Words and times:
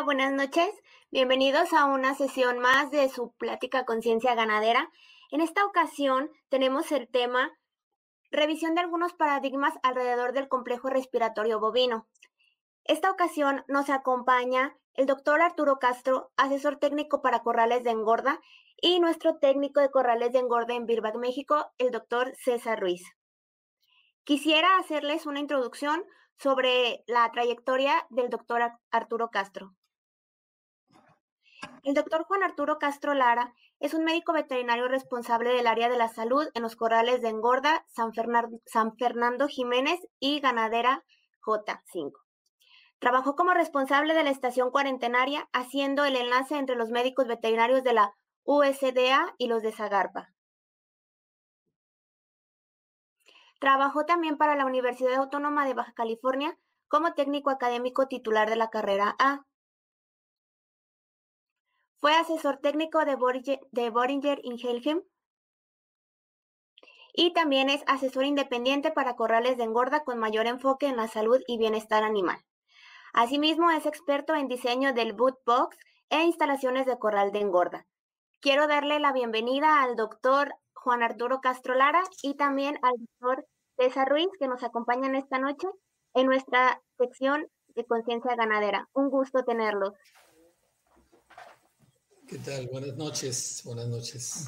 Buenas 0.00 0.32
noches. 0.32 0.68
Bienvenidos 1.12 1.72
a 1.74 1.84
una 1.84 2.14
sesión 2.14 2.58
más 2.58 2.90
de 2.90 3.08
su 3.08 3.30
plática 3.32 3.84
Conciencia 3.84 4.34
Ganadera. 4.34 4.90
En 5.30 5.40
esta 5.40 5.64
ocasión 5.64 6.30
tenemos 6.48 6.90
el 6.90 7.08
tema 7.08 7.52
revisión 8.30 8.74
de 8.74 8.80
algunos 8.80 9.12
paradigmas 9.12 9.74
alrededor 9.82 10.32
del 10.32 10.48
complejo 10.48 10.88
respiratorio 10.88 11.60
bovino. 11.60 12.08
Esta 12.84 13.10
ocasión 13.10 13.64
nos 13.68 13.90
acompaña 13.90 14.76
el 14.94 15.06
doctor 15.06 15.40
Arturo 15.40 15.78
Castro, 15.78 16.32
asesor 16.36 16.78
técnico 16.78 17.22
para 17.22 17.42
corrales 17.42 17.84
de 17.84 17.90
engorda, 17.90 18.40
y 18.80 18.98
nuestro 18.98 19.36
técnico 19.36 19.80
de 19.80 19.90
corrales 19.90 20.32
de 20.32 20.40
engorda 20.40 20.74
en 20.74 20.86
Birbac, 20.86 21.16
México, 21.16 21.70
el 21.78 21.90
doctor 21.90 22.34
César 22.36 22.80
Ruiz. 22.80 23.04
Quisiera 24.24 24.78
hacerles 24.78 25.26
una 25.26 25.38
introducción 25.38 26.02
sobre 26.38 27.04
la 27.06 27.30
trayectoria 27.30 28.06
del 28.10 28.30
doctor 28.30 28.72
Arturo 28.90 29.28
Castro. 29.30 29.74
El 31.82 31.94
doctor 31.94 32.24
Juan 32.24 32.44
Arturo 32.44 32.78
Castro 32.78 33.12
Lara 33.12 33.54
es 33.80 33.92
un 33.92 34.04
médico 34.04 34.32
veterinario 34.32 34.86
responsable 34.86 35.50
del 35.50 35.66
área 35.66 35.88
de 35.88 35.96
la 35.96 36.08
salud 36.08 36.48
en 36.54 36.62
los 36.62 36.76
corrales 36.76 37.20
de 37.22 37.28
Engorda, 37.28 37.84
San, 37.88 38.12
Fernando 38.12 39.48
Jiménez 39.48 39.98
y 40.20 40.38
Ganadera 40.38 41.04
J5. 41.44 42.12
Trabajó 43.00 43.34
como 43.34 43.52
responsable 43.52 44.14
de 44.14 44.22
la 44.22 44.30
estación 44.30 44.70
cuarentenaria, 44.70 45.48
haciendo 45.52 46.04
el 46.04 46.14
enlace 46.14 46.56
entre 46.56 46.76
los 46.76 46.90
médicos 46.90 47.26
veterinarios 47.26 47.82
de 47.82 47.94
la 47.94 48.14
USDA 48.44 49.34
y 49.38 49.48
los 49.48 49.62
de 49.62 49.72
Zagarpa. 49.72 50.28
Trabajó 53.58 54.06
también 54.06 54.38
para 54.38 54.54
la 54.54 54.66
Universidad 54.66 55.14
Autónoma 55.14 55.66
de 55.66 55.74
Baja 55.74 55.92
California 55.94 56.56
como 56.86 57.14
técnico 57.14 57.50
académico 57.50 58.06
titular 58.06 58.48
de 58.48 58.56
la 58.56 58.70
carrera 58.70 59.16
A. 59.18 59.46
Fue 62.02 62.16
asesor 62.16 62.56
técnico 62.56 62.98
de 63.04 63.14
Boringer, 63.14 64.40
Ingelheim 64.42 65.02
y 67.14 67.32
también 67.32 67.70
es 67.70 67.84
asesor 67.86 68.24
independiente 68.24 68.90
para 68.90 69.14
corrales 69.14 69.56
de 69.56 69.62
engorda 69.62 70.02
con 70.02 70.18
mayor 70.18 70.48
enfoque 70.48 70.86
en 70.88 70.96
la 70.96 71.06
salud 71.06 71.40
y 71.46 71.58
bienestar 71.58 72.02
animal. 72.02 72.40
Asimismo, 73.12 73.70
es 73.70 73.86
experto 73.86 74.34
en 74.34 74.48
diseño 74.48 74.92
del 74.92 75.12
boot 75.12 75.36
box 75.46 75.76
e 76.10 76.24
instalaciones 76.24 76.86
de 76.86 76.98
corral 76.98 77.30
de 77.30 77.38
engorda. 77.38 77.86
Quiero 78.40 78.66
darle 78.66 78.98
la 78.98 79.12
bienvenida 79.12 79.80
al 79.80 79.94
doctor 79.94 80.56
Juan 80.74 81.04
Arturo 81.04 81.40
Castro 81.40 81.76
Lara 81.76 82.02
y 82.24 82.34
también 82.34 82.80
al 82.82 82.94
doctor 82.98 83.46
César 83.76 84.08
Ruiz, 84.08 84.28
que 84.40 84.48
nos 84.48 84.64
acompañan 84.64 85.14
esta 85.14 85.38
noche 85.38 85.68
en 86.14 86.26
nuestra 86.26 86.82
sección 86.98 87.46
de 87.76 87.86
conciencia 87.86 88.34
ganadera. 88.34 88.88
Un 88.92 89.08
gusto 89.08 89.44
tenerlos. 89.44 89.94
¿Qué 92.32 92.38
tal? 92.38 92.66
Buenas 92.68 92.96
noches. 92.96 93.60
Buenas 93.62 93.88
noches. 93.88 94.46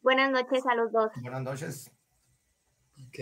Buenas 0.00 0.30
noches 0.30 0.62
a 0.70 0.76
los 0.76 0.92
dos. 0.92 1.10
Buenas 1.20 1.42
noches. 1.42 1.90
Ok. 3.04 3.18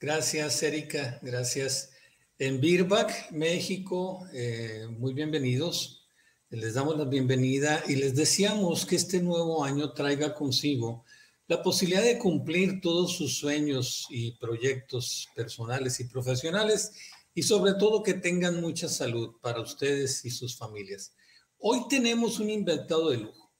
Gracias, 0.00 0.60
Erika. 0.64 1.20
Gracias. 1.22 1.92
En 2.38 2.60
Birbac, 2.60 3.30
México, 3.30 4.26
eh, 4.32 4.88
muy 4.90 5.14
bienvenidos. 5.14 6.08
Les 6.48 6.74
damos 6.74 6.98
la 6.98 7.04
bienvenida 7.04 7.84
y 7.86 7.94
les 7.94 8.16
deseamos 8.16 8.84
que 8.84 8.96
este 8.96 9.22
nuevo 9.22 9.62
año 9.62 9.92
traiga 9.92 10.34
consigo 10.34 11.04
la 11.46 11.62
posibilidad 11.62 12.02
de 12.02 12.18
cumplir 12.18 12.80
todos 12.80 13.16
sus 13.16 13.38
sueños 13.38 14.08
y 14.10 14.32
proyectos 14.38 15.28
personales 15.36 16.00
y 16.00 16.08
profesionales 16.08 16.90
y 17.32 17.44
sobre 17.44 17.74
todo 17.74 18.02
que 18.02 18.14
tengan 18.14 18.60
mucha 18.60 18.88
salud 18.88 19.36
para 19.40 19.60
ustedes 19.60 20.24
y 20.24 20.30
sus 20.30 20.56
familias. 20.56 21.14
Hoy 21.60 21.86
tenemos 21.88 22.40
un 22.40 22.50
inventado 22.50 23.10
de 23.10 23.18
lujo, 23.18 23.52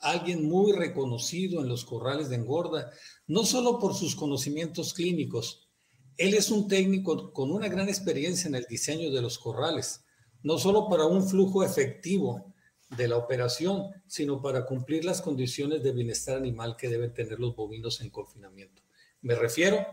alguien 0.00 0.48
muy 0.48 0.72
reconocido 0.72 1.60
en 1.60 1.68
los 1.68 1.84
corrales 1.84 2.28
de 2.28 2.36
engorda, 2.36 2.90
no 3.26 3.44
solo 3.44 3.78
por 3.78 3.94
sus 3.94 4.14
conocimientos 4.14 4.94
clínicos, 4.94 5.68
él 6.16 6.34
es 6.34 6.50
un 6.50 6.68
técnico 6.68 7.32
con 7.32 7.50
una 7.50 7.68
gran 7.68 7.88
experiencia 7.88 8.48
en 8.48 8.54
el 8.54 8.66
diseño 8.68 9.10
de 9.10 9.22
los 9.22 9.38
corrales 9.38 10.04
no 10.42 10.58
solo 10.58 10.88
para 10.88 11.06
un 11.06 11.26
flujo 11.26 11.64
efectivo 11.64 12.54
de 12.96 13.08
la 13.08 13.16
operación, 13.16 13.90
sino 14.06 14.40
para 14.40 14.64
cumplir 14.64 15.04
las 15.04 15.20
condiciones 15.20 15.82
de 15.82 15.92
bienestar 15.92 16.36
animal 16.36 16.76
que 16.76 16.88
deben 16.88 17.12
tener 17.12 17.38
los 17.38 17.54
bovinos 17.54 18.00
en 18.00 18.10
confinamiento. 18.10 18.82
Me 19.20 19.34
refiero 19.34 19.84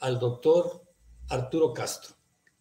al 0.00 0.18
doctor 0.18 0.82
Arturo 1.28 1.72
Castro. 1.72 2.15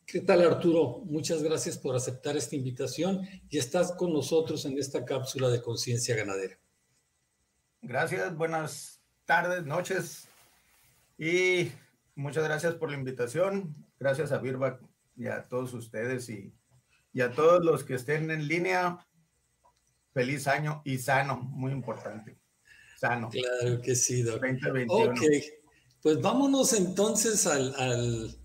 ¿Qué 0.05 0.21
tal 0.21 0.41
Arturo? 0.41 1.01
Muchas 1.05 1.41
gracias 1.41 1.77
por 1.77 1.95
aceptar 1.95 2.38
esta 2.38 2.55
invitación 2.55 3.27
y 3.49 3.57
estás 3.57 3.91
con 3.93 4.13
nosotros 4.13 4.66
en 4.66 4.77
esta 4.77 5.03
cápsula 5.03 5.49
de 5.49 5.61
conciencia 5.61 6.16
ganadera. 6.16 6.57
Gracias, 7.81 8.35
buenas 8.35 9.01
tardes, 9.25 9.66
noches 9.66 10.27
y 11.17 11.71
muchas 12.16 12.43
gracias 12.43 12.75
por 12.75 12.91
la 12.91 12.97
invitación. 12.97 13.75
Gracias 13.99 14.31
a 14.31 14.38
Birba 14.38 14.79
y 15.16 15.27
a 15.27 15.47
todos 15.47 15.73
ustedes 15.73 16.29
y 16.29 16.53
y 17.16 17.22
a 17.22 17.31
todos 17.31 17.63
los 17.63 17.85
que 17.85 17.95
estén 17.95 18.29
en 18.29 18.45
línea, 18.45 19.07
feliz 20.13 20.47
año 20.47 20.81
y 20.83 20.97
sano, 20.97 21.37
muy 21.37 21.72
importante. 21.72 22.37
Sano. 22.99 23.29
Claro 23.29 23.81
que 23.81 23.95
sí, 23.95 24.22
doctor. 24.22 24.85
Ok, 24.89 25.22
pues 26.01 26.22
vámonos 26.22 26.73
entonces 26.73 27.47
al, 27.47 28.37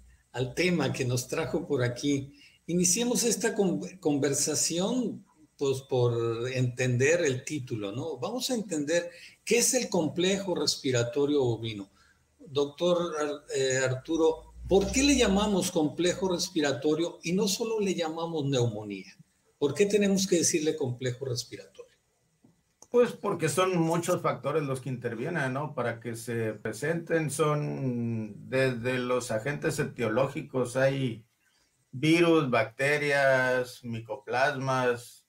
tema 0.54 0.92
que 0.92 1.04
nos 1.04 1.28
trajo 1.28 1.66
por 1.66 1.82
aquí. 1.82 2.34
Iniciemos 2.66 3.24
esta 3.24 3.54
conversación 4.00 5.24
pues 5.56 5.82
por 5.82 6.48
entender 6.52 7.24
el 7.24 7.44
título, 7.44 7.92
¿no? 7.92 8.16
Vamos 8.16 8.50
a 8.50 8.54
entender 8.54 9.10
qué 9.44 9.58
es 9.58 9.74
el 9.74 9.88
complejo 9.88 10.54
respiratorio 10.54 11.44
bovino. 11.44 11.91
Doctor 12.38 13.44
eh, 13.54 13.78
Arturo, 13.78 14.50
¿Por 14.70 14.92
qué 14.92 15.02
le 15.02 15.16
llamamos 15.16 15.72
complejo 15.72 16.28
respiratorio 16.28 17.18
y 17.24 17.32
no 17.32 17.48
solo 17.48 17.80
le 17.80 17.92
llamamos 17.92 18.44
neumonía? 18.44 19.16
¿Por 19.58 19.74
qué 19.74 19.84
tenemos 19.84 20.28
que 20.28 20.36
decirle 20.36 20.76
complejo 20.76 21.24
respiratorio? 21.24 21.90
Pues 22.91 23.12
porque 23.12 23.49
son 23.49 23.78
muchos 23.78 24.21
factores 24.21 24.65
los 24.65 24.81
que 24.81 24.89
intervienen, 24.89 25.53
¿no? 25.53 25.75
Para 25.75 26.01
que 26.01 26.17
se 26.17 26.55
presenten, 26.55 27.31
son 27.31 28.49
desde 28.51 28.99
los 28.99 29.31
agentes 29.31 29.78
etiológicos, 29.78 30.77
hay 30.77 31.25
virus, 31.93 32.51
bacterias, 32.51 33.84
micoplasmas, 33.84 35.25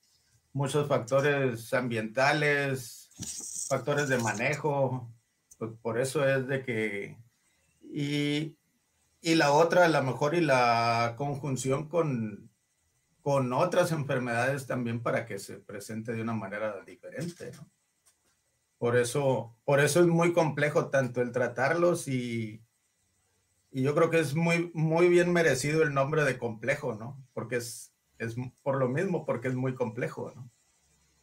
muchos 0.53 0.87
factores 0.87 1.73
ambientales, 1.73 3.09
factores 3.69 4.09
de 4.09 4.17
manejo, 4.17 5.13
pues 5.59 5.71
por 5.81 5.99
eso 5.99 6.27
es 6.27 6.47
de 6.47 6.63
que, 6.63 7.17
y 7.83 8.57
y 9.21 9.35
la 9.35 9.53
otra, 9.53 9.85
a 9.85 9.87
lo 9.87 10.01
mejor, 10.03 10.33
y 10.33 10.41
la 10.41 11.13
conjunción 11.17 11.87
con, 11.87 12.50
con 13.21 13.53
otras 13.53 13.91
enfermedades 13.91 14.67
también 14.67 15.01
para 15.01 15.25
que 15.25 15.39
se 15.39 15.57
presente 15.57 16.13
de 16.13 16.21
una 16.21 16.33
manera 16.33 16.81
diferente. 16.85 17.51
Por 18.77 18.97
eso, 18.97 19.55
por 19.63 19.79
eso 19.79 19.99
es 19.99 20.07
muy 20.07 20.33
complejo 20.33 20.89
tanto 20.89 21.21
el 21.21 21.31
tratarlos 21.31 22.07
y, 22.07 22.61
y 23.71 23.83
yo 23.83 23.93
creo 23.93 24.09
que 24.09 24.19
es 24.19 24.33
muy, 24.33 24.71
muy 24.73 25.07
bien 25.07 25.31
merecido 25.31 25.83
el 25.83 25.93
nombre 25.93 26.23
de 26.23 26.37
complejo, 26.37 26.95
¿no? 26.95 27.23
Porque 27.33 27.57
es, 27.57 27.93
es 28.17 28.35
por 28.63 28.77
lo 28.77 28.89
mismo, 28.89 29.25
porque 29.25 29.49
es 29.49 29.55
muy 29.55 29.75
complejo, 29.75 30.33
¿no? 30.35 30.49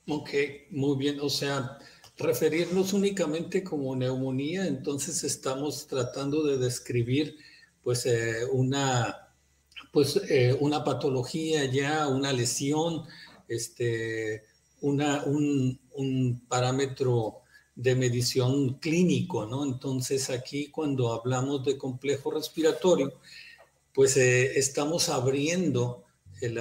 Ok, 0.09 0.31
muy 0.71 0.97
bien. 0.97 1.19
O 1.21 1.29
sea, 1.29 1.79
referirnos 2.17 2.93
únicamente 2.93 3.63
como 3.63 3.95
neumonía, 3.95 4.67
entonces 4.67 5.23
estamos 5.25 5.87
tratando 5.87 6.45
de 6.45 6.59
describir 6.59 7.37
pues 7.83 8.07
eh, 8.07 8.45
una, 8.53 9.28
pues, 9.93 10.17
eh, 10.29 10.57
una 10.61 10.85
patología 10.85 11.65
ya, 11.67 12.09
una 12.09 12.33
lesión, 12.33 13.05
este, 13.49 14.45
una, 14.81 15.25
un, 15.25 15.79
parámetro 16.49 17.43
de 17.75 17.95
medición 17.95 18.75
clínico, 18.79 19.47
¿no? 19.47 19.65
Entonces 19.65 20.31
aquí 20.31 20.71
cuando 20.71 21.13
hablamos 21.13 21.65
de 21.65 21.77
complejo 21.77 22.31
respiratorio, 22.31 23.13
pues 23.95 24.17
eh, 24.17 24.59
estamos 24.59 25.09
abriendo 25.09 26.05
el, 26.41 26.59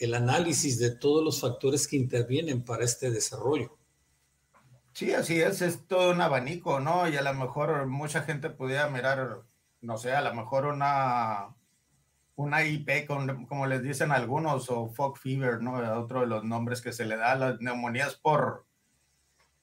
el, 0.00 0.14
análisis 0.14 0.78
de 0.78 0.90
todos 0.90 1.22
los 1.22 1.40
factores 1.40 1.86
que 1.86 1.96
intervienen 1.96 2.62
para 2.64 2.84
este 2.84 3.10
desarrollo. 3.10 3.76
Sí, 4.94 5.12
así 5.12 5.40
es, 5.40 5.60
es 5.60 5.86
todo 5.86 6.12
un 6.12 6.20
abanico, 6.22 6.80
¿no? 6.80 7.08
Y 7.08 7.16
a 7.16 7.22
lo 7.22 7.34
mejor 7.34 7.86
mucha 7.86 8.22
gente 8.22 8.48
pudiera 8.48 8.88
mirar 8.88 9.42
no 9.86 9.98
sé, 9.98 10.12
a 10.14 10.20
lo 10.20 10.34
mejor 10.34 10.66
una, 10.66 11.54
una 12.36 12.64
IP, 12.64 13.06
como 13.06 13.66
les 13.66 13.82
dicen 13.82 14.12
algunos, 14.12 14.70
o 14.70 14.88
fog 14.90 15.18
fever, 15.18 15.62
¿no? 15.62 15.76
Otro 15.98 16.20
de 16.20 16.26
los 16.26 16.44
nombres 16.44 16.82
que 16.82 16.92
se 16.92 17.06
le 17.06 17.16
da 17.16 17.32
a 17.32 17.36
las 17.36 17.60
neumonías 17.60 18.14
por, 18.14 18.66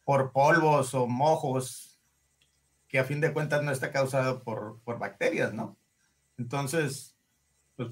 por 0.04 0.32
polvos 0.32 0.94
o 0.96 1.08
mojos, 1.08 2.00
que 2.88 3.00
a 3.00 3.04
fin 3.06 3.22
de 3.22 3.32
cuentas 3.32 3.64
no 3.64 3.72
está 3.72 3.92
causado 3.92 4.44
por, 4.44 4.80
por 4.84 5.00
bacterias, 5.00 5.54
¿no? 5.54 5.78
Entonces, 6.38 7.16
pues, 7.76 7.90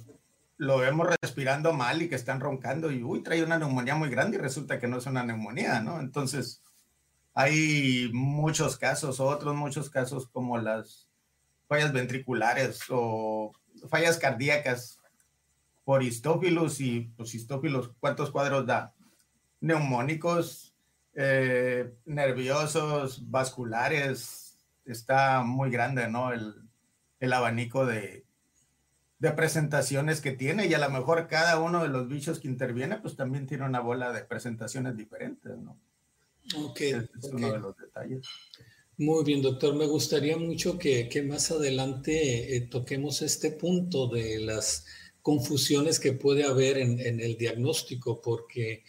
lo 0.58 0.80
vemos 0.80 1.08
respirando 1.22 1.74
mal 1.74 2.02
y 2.02 2.10
que 2.10 2.16
están 2.16 2.40
roncando 2.40 2.92
y, 2.92 3.04
uy, 3.04 3.22
trae 3.22 3.44
una 3.44 3.60
neumonía 3.60 3.96
muy 3.96 4.10
grande 4.10 4.38
y 4.38 4.42
resulta 4.42 4.80
que 4.80 4.88
no 4.88 4.98
es 4.98 5.06
una 5.06 5.24
neumonía, 5.24 5.80
¿no? 5.82 6.00
Entonces, 6.00 6.64
hay 7.34 8.10
muchos 8.14 8.78
casos, 8.78 9.20
otros 9.20 9.56
muchos 9.56 9.90
casos 9.90 10.28
como 10.28 10.58
las 10.58 11.10
fallas 11.68 11.94
ventriculares 11.94 12.84
o 12.90 13.54
fallas 13.90 14.18
cardíacas 14.18 15.00
por 15.84 16.04
histófilos 16.04 16.80
y 16.80 17.12
pues 17.18 17.36
histófilos, 17.36 17.92
¿cuántos 18.00 18.32
cuadros 18.32 18.66
da? 18.66 18.94
Neumónicos, 19.60 20.74
eh, 21.14 21.94
nerviosos, 22.06 23.30
vasculares, 23.30 24.58
está 24.86 25.44
muy 25.44 25.70
grande, 25.70 26.08
¿no? 26.08 26.34
El, 26.34 26.56
el 27.20 27.34
abanico 27.34 27.86
de, 27.86 28.26
de 29.22 29.32
presentaciones 29.32 30.20
que 30.20 30.32
tiene 30.32 30.66
y 30.66 30.74
a 30.74 30.80
lo 30.80 30.90
mejor 30.90 31.28
cada 31.28 31.60
uno 31.60 31.84
de 31.84 31.90
los 31.90 32.08
bichos 32.08 32.40
que 32.40 32.48
interviene 32.48 32.98
pues 32.98 33.16
también 33.16 33.46
tiene 33.46 33.66
una 33.66 33.80
bola 33.80 34.12
de 34.12 34.24
presentaciones 34.24 34.98
diferentes, 34.98 35.56
¿no? 35.60 35.78
Ok. 36.58 36.82
Es, 36.82 37.10
uno 37.32 37.52
de 37.52 37.60
los 37.60 37.78
detalles. 37.78 38.28
Muy 39.02 39.24
bien, 39.24 39.42
doctor. 39.42 39.74
Me 39.74 39.88
gustaría 39.88 40.38
mucho 40.38 40.78
que, 40.78 41.10
que 41.10 41.24
más 41.24 41.50
adelante 41.50 42.56
eh, 42.56 42.62
toquemos 42.62 43.24
este 43.24 43.50
punto 43.50 44.06
de 44.08 44.38
las 44.38 44.86
confusiones 45.24 46.00
que 46.00 46.14
puede 46.14 46.44
haber 46.44 46.78
en, 46.78 47.00
en 47.00 47.20
el 47.20 47.36
diagnóstico, 47.36 48.22
porque 48.22 48.84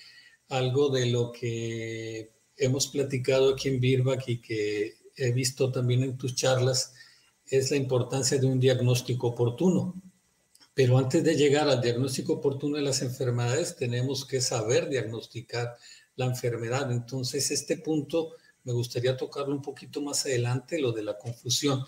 algo 0.51 0.91
de 0.91 1.07
lo 1.07 1.33
que 1.33 2.31
hemos 2.59 2.89
platicado 2.89 3.55
aquí 3.55 3.71
en 3.71 3.81
Birbac 3.81 4.29
y 4.29 4.43
que 4.43 4.97
he 5.17 5.33
visto 5.33 5.73
también 5.73 6.03
en 6.03 6.19
tus 6.19 6.35
charlas 6.35 6.93
es 7.47 7.71
la 7.71 7.79
importancia 7.79 8.37
de 8.37 8.47
un 8.47 8.61
diagnóstico 8.61 9.29
oportuno. 9.29 9.95
Pero 10.75 10.99
antes 10.99 11.25
de 11.25 11.37
llegar 11.37 11.71
al 11.71 11.81
diagnóstico 11.81 12.35
oportuno 12.35 12.77
de 12.77 12.83
las 12.83 13.01
enfermedades, 13.01 13.77
tenemos 13.77 14.27
que 14.27 14.43
saber 14.43 14.91
diagnosticar 14.91 15.75
la 16.17 16.27
enfermedad. 16.27 16.93
Entonces, 16.93 17.51
este 17.51 17.79
punto 17.79 18.33
me 18.65 18.73
gustaría 18.73 19.17
tocarlo 19.17 19.55
un 19.55 19.63
poquito 19.63 20.01
más 20.01 20.25
adelante, 20.27 20.81
lo 20.81 20.93
de 20.93 21.03
la 21.03 21.19
confusión. 21.19 21.85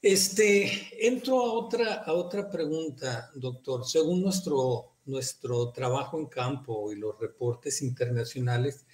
Este, 0.00 0.70
entro 1.00 1.40
a 1.40 1.52
otra, 1.52 1.94
a 1.94 2.12
otra 2.12 2.48
pregunta, 2.50 3.30
doctor. 3.34 3.86
Según 3.86 4.22
nuestro, 4.22 4.96
nuestro 5.06 5.70
trabajo 5.70 6.18
en 6.18 6.26
campo 6.26 6.92
y 6.92 6.96
los 6.96 7.18
reportes 7.18 7.82
internacionales, 7.82 8.86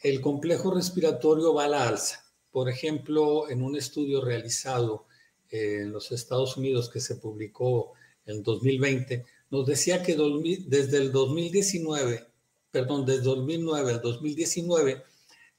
el 0.00 0.20
complejo 0.20 0.74
respiratorio 0.74 1.54
va 1.54 1.64
a 1.64 1.68
la 1.68 1.88
alza. 1.88 2.24
Por 2.50 2.68
ejemplo, 2.68 3.48
en 3.48 3.62
un 3.62 3.76
estudio 3.76 4.20
realizado 4.20 5.06
en 5.48 5.92
los 5.92 6.12
Estados 6.12 6.56
Unidos 6.56 6.88
que 6.90 7.00
se 7.00 7.16
publicó 7.16 7.92
en 8.26 8.42
2020, 8.42 9.24
nos 9.50 9.66
decía 9.66 10.02
que 10.02 10.16
desde 10.66 10.98
el 10.98 11.12
2019, 11.12 12.26
perdón, 12.70 13.04
desde 13.04 13.22
2009 13.22 13.90
al 13.90 14.00
2019, 14.00 15.02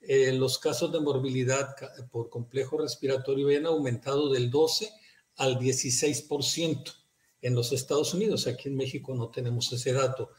eh, 0.08 0.32
los 0.34 0.60
casos 0.60 0.92
de 0.92 1.00
morbilidad 1.00 1.76
por 2.12 2.30
complejo 2.30 2.78
respiratorio 2.78 3.48
habían 3.48 3.66
aumentado 3.66 4.32
del 4.32 4.50
12 4.50 4.90
al 5.38 5.58
16% 5.58 6.94
en 7.42 7.56
los 7.56 7.72
Estados 7.72 8.14
Unidos. 8.14 8.48
Aquí 8.48 8.70
en 8.70 8.76
México 8.76 9.14
no 9.14 9.30
tenemos 9.30 9.72
ese 9.72 9.94
dato. 9.94 10.32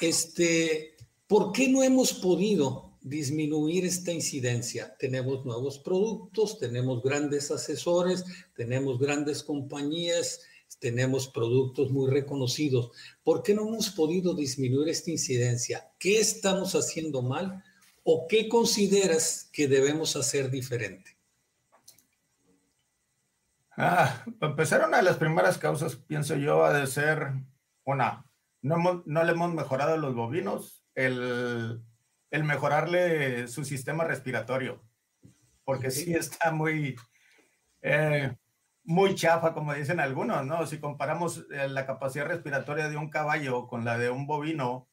Este, 0.00 0.96
¿Por 1.26 1.52
qué 1.52 1.68
no 1.68 1.82
hemos 1.82 2.12
podido 2.14 2.94
disminuir 3.04 3.84
esta 3.84 4.12
incidencia. 4.12 4.96
Tenemos 4.98 5.44
nuevos 5.44 5.78
productos, 5.78 6.58
tenemos 6.58 7.02
grandes 7.02 7.50
asesores, 7.50 8.24
tenemos 8.56 8.98
grandes 8.98 9.42
compañías, 9.42 10.40
tenemos 10.80 11.28
productos 11.28 11.90
muy 11.90 12.10
reconocidos. 12.10 12.90
¿Por 13.22 13.42
qué 13.42 13.54
no 13.54 13.68
hemos 13.68 13.90
podido 13.90 14.34
disminuir 14.34 14.88
esta 14.88 15.10
incidencia? 15.10 15.92
¿Qué 15.98 16.18
estamos 16.18 16.74
haciendo 16.74 17.22
mal 17.22 17.62
o 18.04 18.26
qué 18.28 18.48
consideras 18.48 19.50
que 19.52 19.66
debemos 19.66 20.14
hacer 20.14 20.50
diferente? 20.50 21.16
Ah, 23.76 24.24
para 24.38 24.52
empezar, 24.52 24.86
una 24.86 24.98
de 24.98 25.02
las 25.02 25.16
primeras 25.16 25.58
causas, 25.58 25.96
pienso 25.96 26.36
yo, 26.36 26.64
ha 26.64 26.72
de 26.72 26.86
ser 26.86 27.32
una, 27.84 28.24
no, 28.62 29.02
no 29.04 29.24
le 29.24 29.32
hemos 29.32 29.52
mejorado 29.52 29.96
los 29.96 30.14
bovinos, 30.14 30.84
el 30.94 31.82
el 32.34 32.42
mejorarle 32.42 33.46
su 33.46 33.64
sistema 33.64 34.02
respiratorio, 34.02 34.82
porque 35.62 35.92
sí 35.92 36.14
está 36.14 36.50
muy, 36.50 36.96
eh, 37.80 38.34
muy 38.82 39.14
chafa, 39.14 39.54
como 39.54 39.72
dicen 39.72 40.00
algunos, 40.00 40.44
¿no? 40.44 40.66
Si 40.66 40.80
comparamos 40.80 41.46
eh, 41.52 41.68
la 41.68 41.86
capacidad 41.86 42.26
respiratoria 42.26 42.88
de 42.88 42.96
un 42.96 43.08
caballo 43.08 43.68
con 43.68 43.84
la 43.84 43.98
de 43.98 44.10
un 44.10 44.26
bovino, 44.26 44.88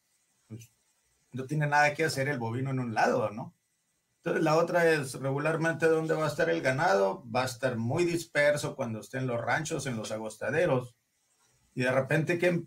no 1.34 1.46
tiene 1.46 1.68
nada 1.68 1.94
que 1.94 2.06
hacer 2.06 2.28
el 2.28 2.40
bovino 2.40 2.72
en 2.72 2.80
un 2.80 2.94
lado, 2.94 3.30
¿no? 3.32 3.56
Entonces 4.18 4.44
la 4.44 4.58
otra 4.58 4.90
es 4.90 5.16
regularmente 5.16 5.88
dónde 5.88 6.14
va 6.14 6.26
a 6.26 6.30
estar 6.30 6.50
el 6.50 6.62
ganado, 6.62 7.24
va 7.30 7.44
a 7.44 7.46
estar 7.46 7.78
muy 7.78 8.06
disperso 8.06 8.76
cuando 8.76 9.00
esté 9.00 9.18
en 9.18 9.28
los 9.28 9.42
ranchos, 9.42 9.88
en 9.88 9.98
los 9.98 10.12
agostaderos, 10.12 10.96
y 11.74 11.82
de 11.84 11.92
repente, 11.92 12.38
¿qué, 12.38 12.64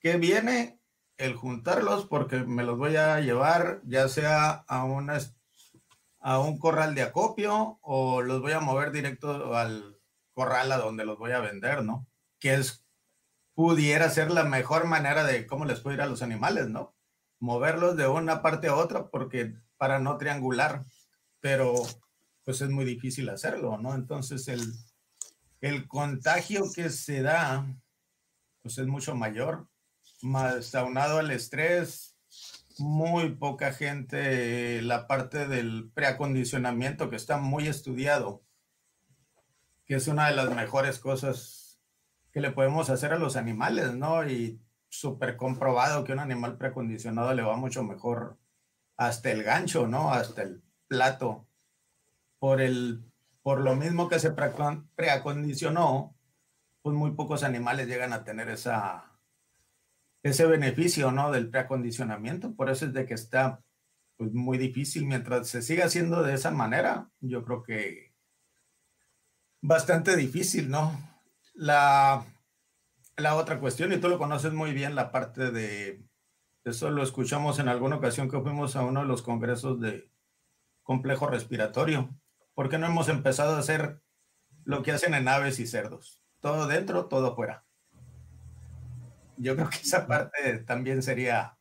qué 0.00 0.16
viene? 0.18 0.76
el 1.18 1.34
juntarlos 1.34 2.06
porque 2.06 2.40
me 2.44 2.64
los 2.64 2.78
voy 2.78 2.96
a 2.96 3.20
llevar 3.20 3.80
ya 3.84 4.08
sea 4.08 4.64
a, 4.68 4.86
a 6.20 6.38
un 6.38 6.58
corral 6.58 6.94
de 6.94 7.02
acopio 7.02 7.78
o 7.82 8.22
los 8.22 8.40
voy 8.40 8.52
a 8.52 8.60
mover 8.60 8.92
directo 8.92 9.56
al 9.56 9.98
corral 10.34 10.72
a 10.72 10.78
donde 10.78 11.06
los 11.06 11.18
voy 11.18 11.32
a 11.32 11.40
vender, 11.40 11.82
¿no? 11.82 12.06
Que 12.38 12.54
es, 12.54 12.86
pudiera 13.54 14.10
ser 14.10 14.30
la 14.30 14.44
mejor 14.44 14.86
manera 14.86 15.24
de 15.24 15.46
cómo 15.46 15.64
les 15.64 15.80
puedo 15.80 15.94
ir 15.94 16.02
a 16.02 16.06
los 16.06 16.22
animales, 16.22 16.68
¿no? 16.68 16.94
Moverlos 17.38 17.96
de 17.96 18.06
una 18.06 18.42
parte 18.42 18.68
a 18.68 18.76
otra 18.76 19.08
porque 19.08 19.54
para 19.76 19.98
no 19.98 20.16
triangular, 20.16 20.84
pero 21.40 21.74
pues 22.44 22.60
es 22.60 22.70
muy 22.70 22.84
difícil 22.84 23.28
hacerlo, 23.28 23.78
¿no? 23.78 23.94
Entonces 23.94 24.48
el, 24.48 24.62
el 25.60 25.86
contagio 25.88 26.64
que 26.74 26.90
se 26.90 27.22
da, 27.22 27.66
pues 28.62 28.78
es 28.78 28.86
mucho 28.86 29.14
mayor 29.14 29.68
más 30.22 30.74
aunado 30.74 31.18
al 31.18 31.30
estrés, 31.30 32.16
muy 32.78 33.34
poca 33.34 33.72
gente, 33.72 34.82
la 34.82 35.06
parte 35.06 35.46
del 35.46 35.90
preacondicionamiento 35.94 37.08
que 37.10 37.16
está 37.16 37.38
muy 37.38 37.68
estudiado, 37.68 38.42
que 39.86 39.94
es 39.94 40.08
una 40.08 40.28
de 40.28 40.36
las 40.36 40.54
mejores 40.54 40.98
cosas 40.98 41.80
que 42.32 42.40
le 42.40 42.50
podemos 42.50 42.90
hacer 42.90 43.12
a 43.12 43.18
los 43.18 43.36
animales, 43.36 43.94
¿no? 43.94 44.28
Y 44.28 44.60
súper 45.00 45.36
comprobado 45.36 46.04
que 46.04 46.12
un 46.12 46.20
animal 46.20 46.56
preacondicionado 46.56 47.34
le 47.34 47.42
va 47.42 47.56
mucho 47.56 47.82
mejor 47.82 48.38
hasta 48.96 49.30
el 49.30 49.42
gancho, 49.42 49.86
¿no? 49.86 50.12
Hasta 50.12 50.42
el 50.42 50.62
plato. 50.88 51.46
Por, 52.38 52.60
el, 52.60 53.04
por 53.42 53.60
lo 53.60 53.76
mismo 53.76 54.08
que 54.08 54.18
se 54.18 54.30
preacondicionó, 54.30 56.16
pues 56.82 56.96
muy 56.96 57.12
pocos 57.12 57.42
animales 57.42 57.88
llegan 57.88 58.12
a 58.12 58.24
tener 58.24 58.48
esa, 58.48 59.18
ese 60.22 60.46
beneficio, 60.46 61.10
¿no? 61.12 61.30
Del 61.30 61.50
preacondicionamiento. 61.50 62.54
Por 62.54 62.70
eso 62.70 62.86
es 62.86 62.92
de 62.92 63.06
que 63.06 63.14
está 63.14 63.62
pues, 64.16 64.32
muy 64.32 64.58
difícil. 64.58 65.06
Mientras 65.06 65.48
se 65.48 65.62
siga 65.62 65.86
haciendo 65.86 66.22
de 66.22 66.34
esa 66.34 66.50
manera, 66.50 67.10
yo 67.20 67.44
creo 67.44 67.62
que 67.62 68.14
bastante 69.62 70.16
difícil, 70.16 70.70
¿no? 70.70 70.92
La, 71.54 72.24
la 73.16 73.36
otra 73.36 73.60
cuestión, 73.60 73.92
y 73.92 73.98
tú 73.98 74.08
lo 74.08 74.18
conoces 74.18 74.52
muy 74.52 74.72
bien, 74.72 74.94
la 74.94 75.10
parte 75.10 75.50
de, 75.50 76.02
eso 76.64 76.90
lo 76.90 77.02
escuchamos 77.02 77.58
en 77.58 77.68
alguna 77.68 77.96
ocasión 77.96 78.30
que 78.30 78.40
fuimos 78.40 78.76
a 78.76 78.82
uno 78.82 79.00
de 79.00 79.06
los 79.06 79.22
congresos 79.22 79.80
de 79.80 80.10
complejo 80.82 81.26
respiratorio. 81.26 82.14
¿Por 82.54 82.68
qué 82.68 82.78
no 82.78 82.86
hemos 82.86 83.08
empezado 83.08 83.56
a 83.56 83.58
hacer 83.58 84.00
lo 84.64 84.82
que 84.82 84.92
hacen 84.92 85.14
en 85.14 85.28
aves 85.28 85.58
y 85.60 85.66
cerdos? 85.66 86.22
Todo 86.40 86.66
dentro, 86.66 87.06
todo 87.06 87.34
fuera 87.34 87.66
yo 89.36 89.54
creo 89.54 89.70
que 89.70 89.78
esa 89.78 90.06
parte 90.06 90.58
también 90.66 91.02
sería 91.02 91.58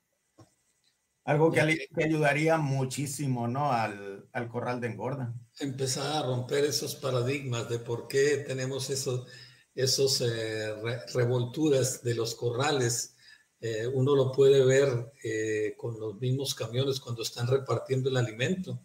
algo 1.23 1.51
que, 1.51 1.59
ayudaría 2.03 2.57
muchísimo, 2.57 3.47
¿no? 3.47 3.71
Al, 3.71 4.27
corral 4.49 4.79
de 4.79 4.87
engorda. 4.87 5.33
Empezar 5.59 6.17
a 6.17 6.21
romper 6.21 6.65
esos 6.65 6.95
paradigmas 6.95 7.67
de 7.67 7.79
por 7.79 8.07
qué 8.07 8.43
tenemos 8.47 8.89
esos, 8.91 9.27
esos 9.75 10.21
eh, 10.21 10.73
revolturas 11.13 12.01
de 12.01 12.15
los 12.15 12.33
corrales. 12.33 13.15
Eh, 13.59 13.85
uno 13.87 14.15
lo 14.15 14.31
puede 14.31 14.63
ver 14.63 15.11
eh, 15.23 15.73
con 15.77 15.99
los 15.99 16.15
mismos 16.19 16.55
camiones 16.55 16.99
cuando 16.99 17.23
están 17.23 17.47
repartiendo 17.47 18.09
el 18.09 18.17
alimento. 18.17 18.79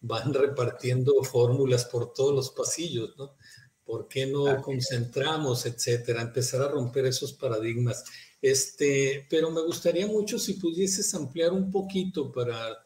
Van 0.00 0.32
repartiendo 0.34 1.22
fórmulas 1.22 1.84
por 1.84 2.12
todos 2.14 2.34
los 2.34 2.50
pasillos, 2.50 3.14
¿no? 3.18 3.36
¿Por 3.84 4.08
qué 4.08 4.26
no 4.26 4.62
concentramos, 4.62 5.66
etcétera? 5.66 6.22
Empezar 6.22 6.62
a 6.62 6.68
romper 6.68 7.04
esos 7.06 7.32
paradigmas. 7.34 8.04
Este, 8.40 9.26
pero 9.28 9.50
me 9.50 9.60
gustaría 9.62 10.06
mucho 10.06 10.38
si 10.38 10.54
pudieses 10.54 11.12
ampliar 11.14 11.52
un 11.52 11.70
poquito 11.70 12.32
para 12.32 12.78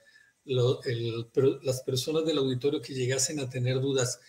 las 0.45 1.83
personas 1.83 2.25
del 2.25 2.39
auditorio 2.39 2.81
que 2.81 2.95
llegasen 2.95 3.41
a 3.41 3.49
tener 3.49 3.81
dudas. 3.81 4.21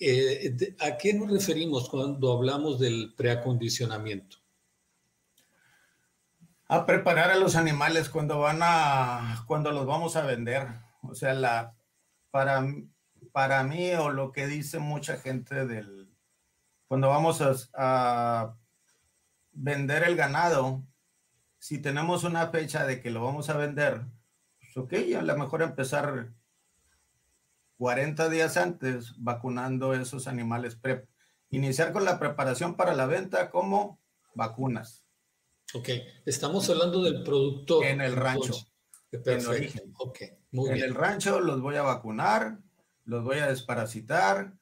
Eh, 0.00 0.74
¿A 0.80 0.96
qué 0.96 1.14
nos 1.14 1.30
referimos 1.30 1.88
cuando 1.88 2.32
hablamos 2.32 2.80
del 2.80 3.14
preacondicionamiento? 3.16 4.40
a 6.70 6.86
preparar 6.86 7.32
a 7.32 7.36
los 7.36 7.56
animales 7.56 8.08
cuando 8.08 8.38
van 8.38 8.60
a, 8.62 9.42
cuando 9.48 9.72
los 9.72 9.86
vamos 9.86 10.14
a 10.14 10.22
vender. 10.24 10.68
O 11.02 11.16
sea, 11.16 11.34
la, 11.34 11.74
para, 12.30 12.64
para 13.32 13.64
mí 13.64 13.92
o 13.94 14.10
lo 14.10 14.30
que 14.30 14.46
dice 14.46 14.78
mucha 14.78 15.16
gente 15.16 15.66
del, 15.66 16.14
cuando 16.86 17.08
vamos 17.08 17.40
a, 17.42 17.56
a 17.74 18.56
vender 19.50 20.04
el 20.04 20.14
ganado, 20.14 20.84
si 21.58 21.78
tenemos 21.78 22.22
una 22.22 22.50
fecha 22.50 22.86
de 22.86 23.00
que 23.00 23.10
lo 23.10 23.24
vamos 23.24 23.50
a 23.50 23.56
vender, 23.56 24.02
pues 24.60 24.76
ok, 24.76 24.94
a 25.18 25.22
lo 25.22 25.36
mejor 25.36 25.62
empezar 25.62 26.28
40 27.80 28.28
días 28.28 28.58
antes 28.58 29.14
vacunando 29.16 29.94
esos 29.94 30.28
animales 30.28 30.76
PrEP. 30.76 31.08
Iniciar 31.48 31.94
con 31.94 32.04
la 32.04 32.18
preparación 32.18 32.76
para 32.76 32.94
la 32.94 33.06
venta 33.06 33.48
como 33.48 33.98
vacunas. 34.34 35.06
Ok, 35.72 35.88
estamos 36.26 36.68
hablando 36.68 37.02
del 37.02 37.22
producto. 37.22 37.82
En 37.82 38.02
el 38.02 38.16
rancho. 38.16 38.52
en 39.10 39.46
origen. 39.46 39.94
Ok, 39.96 40.18
muy 40.50 40.68
en 40.68 40.82
el 40.82 40.94
rancho 40.94 41.40
los 41.40 41.62
voy 41.62 41.76
a 41.76 41.82
vacunar, 41.82 42.58
los 43.04 43.24
voy 43.24 43.38
a 43.38 43.46
desparasitar. 43.46 44.52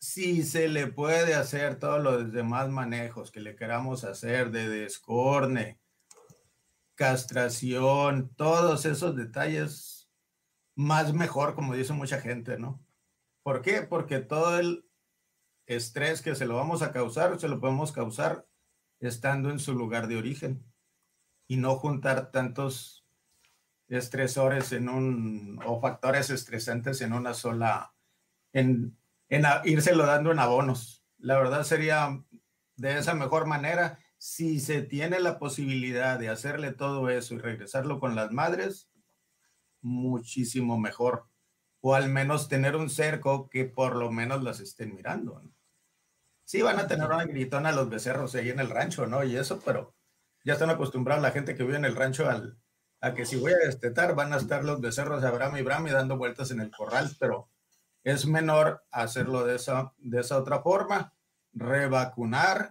Si 0.00 0.42
se 0.42 0.66
le 0.66 0.88
puede 0.88 1.34
hacer 1.34 1.78
todos 1.78 2.02
los 2.02 2.32
demás 2.32 2.68
manejos 2.68 3.30
que 3.30 3.38
le 3.38 3.54
queramos 3.54 4.02
hacer 4.02 4.50
de 4.50 4.68
descorne, 4.68 5.78
castración, 6.96 8.34
todos 8.34 8.86
esos 8.86 9.14
detalles, 9.14 9.93
más 10.74 11.12
mejor, 11.12 11.54
como 11.54 11.74
dice 11.74 11.92
mucha 11.92 12.20
gente, 12.20 12.58
¿no? 12.58 12.84
¿Por 13.42 13.62
qué? 13.62 13.82
Porque 13.82 14.20
todo 14.20 14.58
el 14.58 14.88
estrés 15.66 16.22
que 16.22 16.34
se 16.34 16.46
lo 16.46 16.56
vamos 16.56 16.82
a 16.82 16.92
causar, 16.92 17.38
se 17.38 17.48
lo 17.48 17.60
podemos 17.60 17.92
causar 17.92 18.46
estando 19.00 19.50
en 19.50 19.58
su 19.58 19.74
lugar 19.74 20.08
de 20.08 20.16
origen 20.16 20.64
y 21.46 21.56
no 21.56 21.76
juntar 21.76 22.30
tantos 22.30 23.06
estresores 23.88 24.72
en 24.72 24.88
un 24.88 25.60
o 25.66 25.80
factores 25.80 26.30
estresantes 26.30 27.00
en 27.00 27.12
una 27.12 27.34
sola 27.34 27.94
en, 28.52 28.96
en 29.28 29.44
írselo 29.64 30.06
dando 30.06 30.32
en 30.32 30.38
abonos. 30.38 31.04
La 31.18 31.36
verdad 31.38 31.64
sería 31.64 32.22
de 32.76 32.98
esa 32.98 33.14
mejor 33.14 33.46
manera 33.46 33.98
si 34.16 34.58
se 34.58 34.80
tiene 34.80 35.20
la 35.20 35.38
posibilidad 35.38 36.18
de 36.18 36.30
hacerle 36.30 36.72
todo 36.72 37.10
eso 37.10 37.34
y 37.34 37.38
regresarlo 37.38 38.00
con 38.00 38.14
las 38.14 38.32
madres, 38.32 38.88
muchísimo 39.84 40.78
mejor. 40.78 41.26
O 41.80 41.94
al 41.94 42.08
menos 42.08 42.48
tener 42.48 42.76
un 42.76 42.90
cerco 42.90 43.48
que 43.48 43.66
por 43.66 43.94
lo 43.94 44.10
menos 44.10 44.42
las 44.42 44.60
estén 44.60 44.94
mirando. 44.94 45.42
Sí, 46.44 46.62
van 46.62 46.78
a 46.78 46.86
tener 46.86 47.06
una 47.06 47.24
gritona 47.24 47.72
los 47.72 47.88
becerros 47.88 48.34
ahí 48.34 48.50
en 48.50 48.60
el 48.60 48.70
rancho, 48.70 49.06
¿no? 49.06 49.22
Y 49.24 49.36
eso, 49.36 49.60
pero 49.64 49.94
ya 50.44 50.54
están 50.54 50.70
acostumbrados 50.70 51.22
la 51.22 51.30
gente 51.30 51.54
que 51.54 51.62
vive 51.62 51.76
en 51.76 51.84
el 51.84 51.96
rancho 51.96 52.28
al, 52.28 52.58
a 53.00 53.14
que 53.14 53.26
si 53.26 53.36
voy 53.36 53.52
a 53.52 53.66
destetar 53.66 54.14
van 54.14 54.32
a 54.32 54.36
estar 54.36 54.64
los 54.64 54.80
becerros 54.80 55.22
de 55.22 55.28
Abraham 55.28 55.56
y 55.56 55.62
Bram 55.62 55.86
y 55.86 55.90
dando 55.90 56.16
vueltas 56.16 56.50
en 56.50 56.60
el 56.60 56.70
corral, 56.70 57.10
pero 57.18 57.48
es 58.02 58.26
menor 58.26 58.84
hacerlo 58.90 59.44
de 59.44 59.56
esa, 59.56 59.92
de 59.98 60.20
esa 60.20 60.38
otra 60.38 60.60
forma, 60.60 61.14
revacunar 61.52 62.70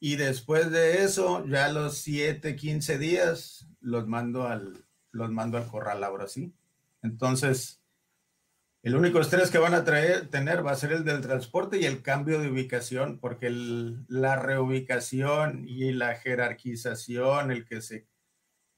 y 0.00 0.16
después 0.16 0.70
de 0.70 1.02
eso, 1.02 1.44
ya 1.46 1.68
los 1.72 1.98
7, 1.98 2.54
15 2.56 2.98
días, 2.98 3.68
los 3.80 4.06
mando 4.06 4.46
al, 4.46 4.87
los 5.18 5.30
mando 5.30 5.58
al 5.58 5.66
corral 5.68 6.02
ahora 6.04 6.28
sí. 6.28 6.54
Entonces, 7.02 7.82
el 8.82 8.94
único 8.94 9.20
estrés 9.20 9.50
que 9.50 9.58
van 9.58 9.74
a 9.74 9.84
traer, 9.84 10.28
tener 10.28 10.64
va 10.64 10.70
a 10.70 10.76
ser 10.76 10.92
el 10.92 11.04
del 11.04 11.20
transporte 11.20 11.78
y 11.78 11.84
el 11.84 12.02
cambio 12.02 12.40
de 12.40 12.50
ubicación, 12.50 13.18
porque 13.18 13.50
la 13.50 14.36
reubicación 14.36 15.64
y 15.68 15.92
la 15.92 16.14
jerarquización, 16.14 17.50
el 17.50 17.66
que 17.66 17.82
se 17.82 18.06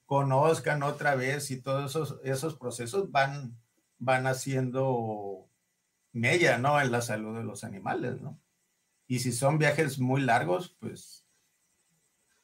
conozcan 0.05 0.83
otra 0.83 1.15
vez 1.15 1.51
y 1.51 1.61
todos 1.61 1.91
esos, 1.91 2.19
esos 2.23 2.55
procesos 2.57 3.11
van, 3.11 3.57
van 3.99 4.27
haciendo 4.27 5.47
mella, 6.11 6.57
¿no? 6.57 6.81
En 6.81 6.91
la 6.91 7.01
salud 7.01 7.37
de 7.37 7.43
los 7.43 7.63
animales, 7.63 8.19
¿no? 8.21 8.39
Y 9.07 9.19
si 9.19 9.31
son 9.31 9.57
viajes 9.57 9.99
muy 9.99 10.21
largos, 10.21 10.75
pues 10.79 11.25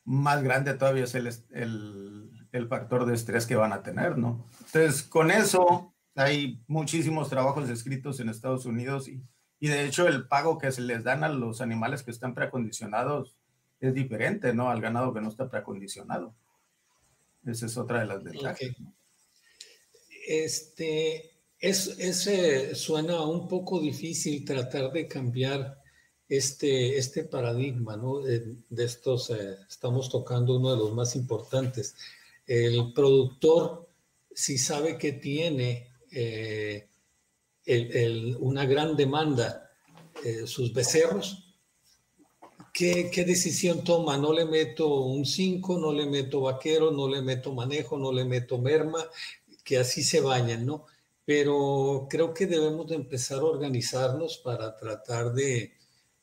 más 0.06 0.42
grande 0.42 0.74
todavía 0.74 1.04
es 1.04 1.16
el, 1.16 1.28
el, 1.52 2.37
factor 2.66 3.06
de 3.06 3.14
estrés 3.14 3.46
que 3.46 3.56
van 3.56 3.74
a 3.74 3.84
tener, 3.84 4.18
¿no? 4.18 4.48
Entonces, 4.66 5.04
con 5.04 5.30
eso 5.30 5.94
hay 6.16 6.64
muchísimos 6.68 7.30
trabajos 7.30 7.70
escritos 7.70 8.20
en 8.20 8.30
Estados 8.30 8.66
Unidos 8.66 9.08
y, 9.08 9.22
y, 9.60 9.68
de 9.68 9.86
hecho 9.86 10.08
el 10.08 10.28
pago 10.28 10.58
que 10.58 10.72
se 10.72 10.82
les 10.82 11.04
dan 11.04 11.24
a 11.24 11.30
los 11.30 11.62
animales 11.62 12.02
que 12.02 12.10
están 12.10 12.34
preacondicionados 12.34 13.36
es 13.80 13.94
diferente, 13.94 14.54
¿no? 14.54 14.72
Al 14.72 14.82
ganado 14.82 15.14
que 15.14 15.22
no 15.22 15.30
está 15.30 15.48
preacondicionado. 15.48 16.34
Esa 17.46 17.68
es 17.68 17.78
otra 17.78 18.00
de 18.00 18.06
las 18.08 18.24
ventajas. 18.24 18.60
Este, 20.28 21.38
es, 21.60 21.88
ese 22.00 22.76
suena 22.76 23.22
un 23.22 23.48
poco 23.48 23.80
difícil 23.80 24.44
tratar 24.44 24.92
de 24.92 25.08
cambiar 25.08 25.82
este, 26.28 26.98
este 26.98 27.24
paradigma, 27.24 27.96
¿no? 27.96 28.20
De, 28.20 28.58
estos, 28.78 29.30
eh, 29.30 29.58
estamos 29.70 30.10
tocando 30.10 30.58
uno 30.58 30.72
de 30.72 30.78
los 30.78 30.94
más 30.94 31.16
importantes. 31.16 31.96
El 32.48 32.94
productor, 32.94 33.90
si 34.34 34.58
sabe 34.58 34.98
que 34.98 35.14
tiene 35.14 35.92
eh, 36.12 36.88
una 38.40 38.66
gran 38.66 38.96
demanda, 38.96 39.70
eh, 40.24 40.48
sus 40.48 40.74
becerros, 40.74 41.56
¿qué, 42.74 43.12
¿qué, 43.12 43.26
decisión 43.26 43.84
toma? 43.84 44.18
No 44.18 44.34
le 44.34 44.46
meto 44.46 45.04
un 45.04 45.26
5, 45.26 45.78
no 45.78 45.92
le 45.92 46.06
meto 46.08 46.42
vaquero, 46.42 46.92
no 46.92 47.08
le 47.08 47.22
meto 47.22 47.54
manejo, 47.54 47.98
no 47.98 48.12
le 48.12 48.26
meto 48.26 48.58
merma, 48.58 49.06
que 49.64 49.78
así 49.78 50.02
se 50.02 50.22
vayan, 50.22 50.66
¿no? 50.66 50.86
Pero 51.26 52.08
creo 52.10 52.34
que 52.34 52.48
debemos 52.48 52.88
de 52.88 52.96
empezar 52.96 53.40
a 53.40 53.44
organizarnos 53.44 54.38
para 54.38 54.76
tratar 54.78 55.34
de, 55.34 55.74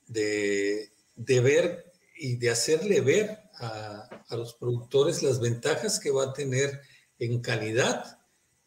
de, 0.06 1.40
ver 1.40 1.92
y 2.16 2.36
de 2.36 2.50
hacerle 2.50 3.00
ver 3.00 3.38
a, 3.58 4.08
los 4.30 4.54
productores 4.54 5.22
las 5.22 5.40
ventajas 5.40 6.00
que 6.00 6.10
va 6.10 6.24
a 6.24 6.32
tener 6.32 6.80
en 7.18 7.40
calidad 7.40 8.18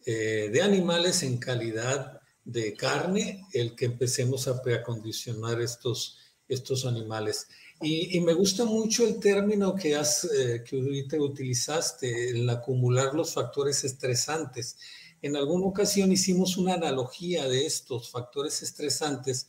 eh, 0.05 0.49
de 0.51 0.61
animales, 0.61 1.23
en 1.23 1.37
calidad 1.37 2.21
de 2.43 2.73
carne, 2.75 3.45
el 3.51 3.75
que 3.75 3.85
empecemos 3.85 4.47
a 4.47 4.61
preacondicionar 4.61 5.61
estos, 5.61 6.17
estos 6.47 6.85
animales. 6.85 7.47
Y, 7.81 8.19
me 8.21 8.33
gusta 8.33 8.65
mucho 8.65 9.05
el 9.05 9.19
término 9.19 9.75
que, 9.75 9.95
has, 9.95 10.23
eh, 10.23 10.63
que 10.67 10.79
ahorita 10.79 11.17
utilizaste, 11.17 12.31
el 12.31 12.49
acumular 12.49 13.13
los 13.13 13.33
factores 13.33 13.83
estresantes. 13.83 14.77
En 15.21 15.35
alguna 15.35 15.67
ocasión 15.67 16.11
hicimos 16.11 16.57
una 16.57 16.73
analogía 16.73 17.47
de 17.47 17.65
estos 17.65 18.09
factores 18.09 18.63
estresantes 18.63 19.47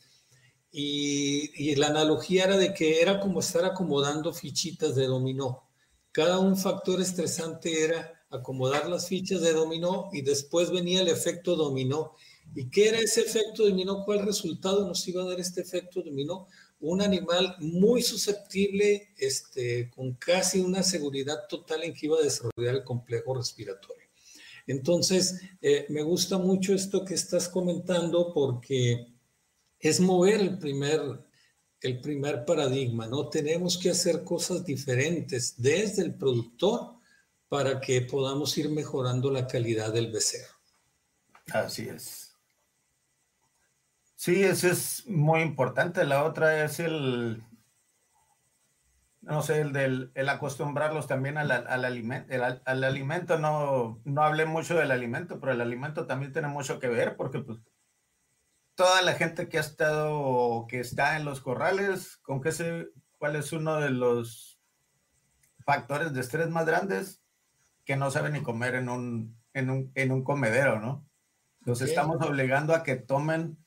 y, 0.71 1.75
la 1.75 1.87
analogía 1.87 2.45
era 2.45 2.57
de 2.57 2.73
que 2.73 3.01
era 3.01 3.19
como 3.19 3.39
estar 3.39 3.65
acomodando 3.65 4.33
fichitas 4.33 4.95
de 4.95 5.07
dominó. 5.07 5.63
Cada 6.11 6.39
un 6.39 6.57
factor 6.57 7.01
estresante 7.01 7.83
era 7.83 8.23
acomodar 8.29 8.87
las 8.87 9.07
fichas 9.07 9.41
de 9.41 9.53
dominó 9.53 10.09
y 10.13 10.21
después 10.21 10.69
venía 10.69 11.01
el 11.01 11.07
efecto 11.07 11.55
dominó. 11.55 12.13
¿Y 12.55 12.69
qué 12.69 12.89
era 12.89 12.99
ese 12.99 13.21
efecto 13.21 13.67
dominó? 13.67 14.03
¿Cuál 14.05 14.25
resultado 14.25 14.87
nos 14.87 15.07
iba 15.07 15.23
a 15.23 15.25
dar 15.25 15.39
este 15.39 15.61
efecto 15.61 16.01
dominó? 16.01 16.47
Un 16.79 17.01
animal 17.01 17.55
muy 17.59 18.01
susceptible, 18.01 19.09
este, 19.17 19.89
con 19.89 20.13
casi 20.13 20.59
una 20.59 20.81
seguridad 20.81 21.47
total 21.47 21.83
en 21.83 21.93
que 21.93 22.05
iba 22.05 22.17
a 22.17 22.23
desarrollar 22.23 22.75
el 22.75 22.83
complejo 22.83 23.35
respiratorio. 23.35 24.07
Entonces, 24.65 25.41
eh, 25.61 25.87
me 25.89 26.03
gusta 26.03 26.37
mucho 26.37 26.73
esto 26.73 27.03
que 27.03 27.15
estás 27.15 27.49
comentando 27.49 28.31
porque 28.33 29.07
es 29.79 29.99
mover 29.99 30.41
el 30.41 30.57
primer, 30.57 31.01
el 31.81 32.01
primer 32.01 32.45
paradigma, 32.45 33.07
¿no? 33.07 33.29
Tenemos 33.29 33.77
que 33.77 33.91
hacer 33.91 34.23
cosas 34.23 34.65
diferentes 34.65 35.55
desde 35.61 36.03
el 36.03 36.15
productor 36.15 36.95
para 37.47 37.79
que 37.79 38.01
podamos 38.01 38.57
ir 38.57 38.69
mejorando 38.69 39.31
la 39.31 39.47
calidad 39.47 39.91
del 39.91 40.11
becerro. 40.11 40.55
Así 41.51 41.87
es. 41.87 42.35
Sí, 44.15 44.43
eso 44.43 44.67
es 44.67 45.07
muy 45.07 45.41
importante. 45.41 46.03
La 46.05 46.25
otra 46.25 46.65
es 46.65 46.79
el, 46.79 47.41
no 49.21 49.41
sé, 49.41 49.61
el 49.61 49.71
del 49.71 50.11
el 50.13 50.29
acostumbrarlos 50.29 51.07
también 51.07 51.37
al, 51.37 51.51
al, 51.51 51.85
alimento. 51.85 52.33
al 52.65 52.83
alimento, 52.83 53.39
no, 53.39 54.01
no 54.03 54.21
hablé 54.21 54.45
mucho 54.45 54.75
del 54.75 54.91
alimento, 54.91 55.39
pero 55.39 55.53
el 55.53 55.61
alimento 55.61 56.05
también 56.05 56.33
tiene 56.33 56.49
mucho 56.49 56.79
que 56.79 56.89
ver 56.89 57.15
porque 57.15 57.39
pues, 57.39 57.59
toda 58.79 59.01
la 59.01 59.11
gente 59.11 59.49
que 59.49 59.57
ha 59.57 59.59
estado, 59.59 60.65
que 60.69 60.79
está 60.79 61.17
en 61.17 61.25
los 61.25 61.41
corrales, 61.41 62.15
con 62.21 62.39
qué 62.39 62.53
se, 62.53 62.87
cuál 63.17 63.35
es 63.35 63.51
uno 63.51 63.75
de 63.81 63.89
los 63.89 64.57
factores 65.65 66.13
de 66.13 66.21
estrés 66.21 66.47
más 66.47 66.65
grandes 66.65 67.21
que 67.83 67.97
no 67.97 68.09
saben 68.09 68.31
ni 68.31 68.41
comer 68.41 68.75
en 68.75 68.87
un, 68.87 69.37
en 69.53 69.69
un, 69.69 69.91
en 69.95 70.13
un 70.13 70.23
comedero, 70.23 70.79
¿no? 70.79 71.05
Los 71.65 71.81
estamos 71.81 72.25
obligando 72.25 72.73
a 72.73 72.83
que 72.83 72.95
tomen, 72.95 73.57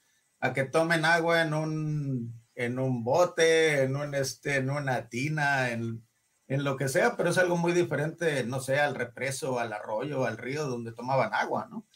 a 0.40 0.54
que 0.54 0.64
tomen 0.64 1.04
agua 1.04 1.42
en 1.42 1.52
un, 1.52 2.42
en 2.54 2.78
un 2.78 3.04
bote, 3.04 3.82
en 3.82 3.96
un, 3.96 4.14
este, 4.14 4.56
en 4.56 4.70
una 4.70 5.10
tina, 5.10 5.72
en, 5.72 6.06
en 6.48 6.64
lo 6.64 6.78
que 6.78 6.88
sea, 6.88 7.18
pero 7.18 7.28
es 7.28 7.36
algo 7.36 7.58
muy 7.58 7.72
diferente, 7.72 8.44
no 8.44 8.60
sé, 8.60 8.80
al 8.80 8.94
represo, 8.94 9.58
al 9.58 9.74
arroyo, 9.74 10.24
al 10.24 10.38
río 10.38 10.66
donde 10.66 10.92
tomaban 10.92 11.34
agua, 11.34 11.68
¿no? 11.70 11.86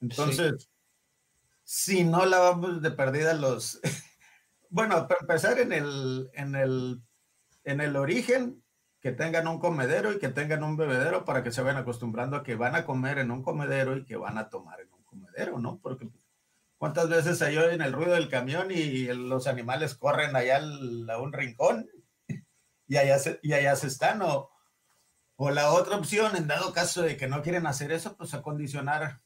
Entonces, 0.00 0.71
si 1.74 2.04
no 2.04 2.26
lavamos 2.26 2.82
de 2.82 2.90
perdida 2.90 3.32
los, 3.32 3.80
bueno, 4.68 5.08
para 5.08 5.20
empezar 5.22 5.58
en 5.58 5.72
el, 5.72 6.30
en 6.34 6.54
el, 6.54 7.02
en 7.64 7.80
el 7.80 7.96
origen, 7.96 8.62
que 9.00 9.12
tengan 9.12 9.48
un 9.48 9.58
comedero 9.58 10.12
y 10.12 10.18
que 10.18 10.28
tengan 10.28 10.64
un 10.64 10.76
bebedero 10.76 11.24
para 11.24 11.42
que 11.42 11.50
se 11.50 11.62
vayan 11.62 11.80
acostumbrando 11.80 12.36
a 12.36 12.42
que 12.42 12.56
van 12.56 12.74
a 12.74 12.84
comer 12.84 13.16
en 13.16 13.30
un 13.30 13.42
comedero 13.42 13.96
y 13.96 14.04
que 14.04 14.16
van 14.16 14.36
a 14.36 14.50
tomar 14.50 14.82
en 14.82 14.92
un 14.92 15.02
comedero, 15.04 15.58
¿no? 15.58 15.80
Porque 15.82 16.10
cuántas 16.76 17.08
veces 17.08 17.40
hay 17.40 17.56
en 17.56 17.80
el 17.80 17.94
ruido 17.94 18.12
del 18.12 18.28
camión 18.28 18.70
y 18.70 19.06
los 19.06 19.46
animales 19.46 19.94
corren 19.94 20.36
allá 20.36 20.58
a 20.58 21.18
un 21.22 21.32
rincón 21.32 21.88
y 22.86 22.96
allá 22.98 23.18
se, 23.18 23.40
y 23.42 23.54
allá 23.54 23.76
se 23.76 23.86
están, 23.86 24.20
o, 24.20 24.50
o 25.36 25.50
la 25.50 25.72
otra 25.72 25.96
opción, 25.96 26.36
en 26.36 26.48
dado 26.48 26.74
caso 26.74 27.00
de 27.00 27.16
que 27.16 27.28
no 27.28 27.40
quieren 27.40 27.66
hacer 27.66 27.92
eso, 27.92 28.14
pues 28.14 28.34
acondicionar, 28.34 29.21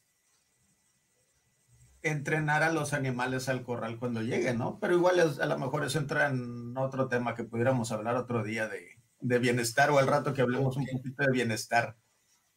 entrenar 2.09 2.63
a 2.63 2.71
los 2.71 2.93
animales 2.93 3.49
al 3.49 3.63
corral 3.63 3.99
cuando 3.99 4.21
lleguen, 4.21 4.57
¿no? 4.57 4.79
Pero 4.79 4.95
igual 4.95 5.19
a 5.19 5.45
lo 5.45 5.57
mejor 5.57 5.85
eso 5.85 5.99
entra 5.99 6.27
en 6.27 6.77
otro 6.77 7.07
tema 7.07 7.35
que 7.35 7.43
pudiéramos 7.43 7.91
hablar 7.91 8.15
otro 8.15 8.43
día 8.43 8.67
de, 8.67 8.97
de 9.19 9.39
bienestar 9.39 9.89
o 9.91 9.99
al 9.99 10.07
rato 10.07 10.33
que 10.33 10.41
hablemos 10.41 10.77
un 10.77 10.85
poquito 10.85 11.23
de 11.23 11.31
bienestar. 11.31 11.97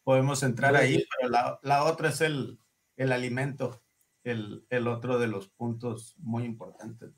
Podemos 0.04 0.42
entrar 0.42 0.76
ahí, 0.76 1.04
pero 1.16 1.30
la, 1.30 1.58
la, 1.62 1.84
otra 1.84 2.08
es 2.08 2.20
el, 2.20 2.58
el 2.96 3.12
alimento, 3.12 3.82
el, 4.24 4.64
el 4.70 4.88
otro 4.88 5.18
de 5.18 5.26
los 5.26 5.48
puntos 5.48 6.14
muy 6.18 6.44
importantes. 6.44 7.10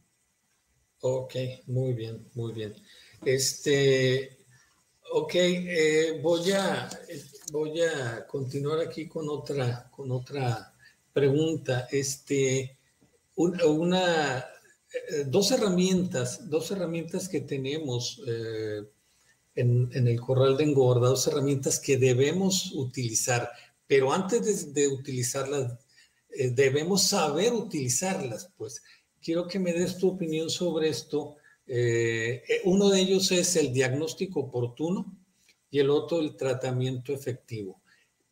Ok, 1.01 1.35
muy 1.67 1.95
bien, 1.95 2.29
muy 2.35 2.53
bien. 2.53 2.75
Este, 3.25 4.37
ok, 5.12 5.35
eh, 5.35 6.21
voy, 6.23 6.53
a, 6.53 6.89
voy 7.51 7.81
a 7.83 8.27
continuar 8.27 8.81
aquí 8.81 9.09
con 9.09 9.29
otra, 9.29 9.89
con 9.91 10.11
otra 10.12 10.72
pregunta. 11.12 11.88
Este, 11.90 12.78
una, 13.37 14.38
eh, 14.38 15.25
dos 15.26 15.50
herramientas, 15.50 16.49
dos 16.49 16.71
herramientas 16.71 17.28
que 17.28 17.40
tenemos 17.40 18.23
eh, 18.26 18.83
en, 19.54 19.90
el 19.92 20.21
corral 20.21 20.57
de 20.57 20.64
engorda, 20.64 21.09
dos 21.09 21.26
herramientas 21.26 21.78
que 21.78 21.97
debemos 21.97 22.73
utilizar, 22.73 23.50
pero 23.87 24.12
antes 24.12 24.73
de, 24.73 24.88
utilizarlas, 24.88 25.78
debemos 26.28 27.02
saber 27.02 27.52
utilizarlas. 27.52 28.50
Pues 28.57 28.83
quiero 29.23 29.47
que 29.47 29.59
me 29.59 29.73
des 29.75 29.99
tu 29.99 30.09
opinión 30.09 30.49
sobre 30.49 30.88
esto 30.88 31.37
eh, 31.66 32.42
eh, 32.49 32.61
uno 32.64 32.90
de 32.90 33.00
ellos 33.00 33.31
es 33.33 33.57
el 33.57 33.73
diagnóstico 33.73 34.40
oportuno 34.40 35.16
y 35.71 35.78
el 35.78 35.90
otro 35.90 36.21
el 36.21 36.37
tratamiento 36.37 37.12
efectivo. 37.12 37.82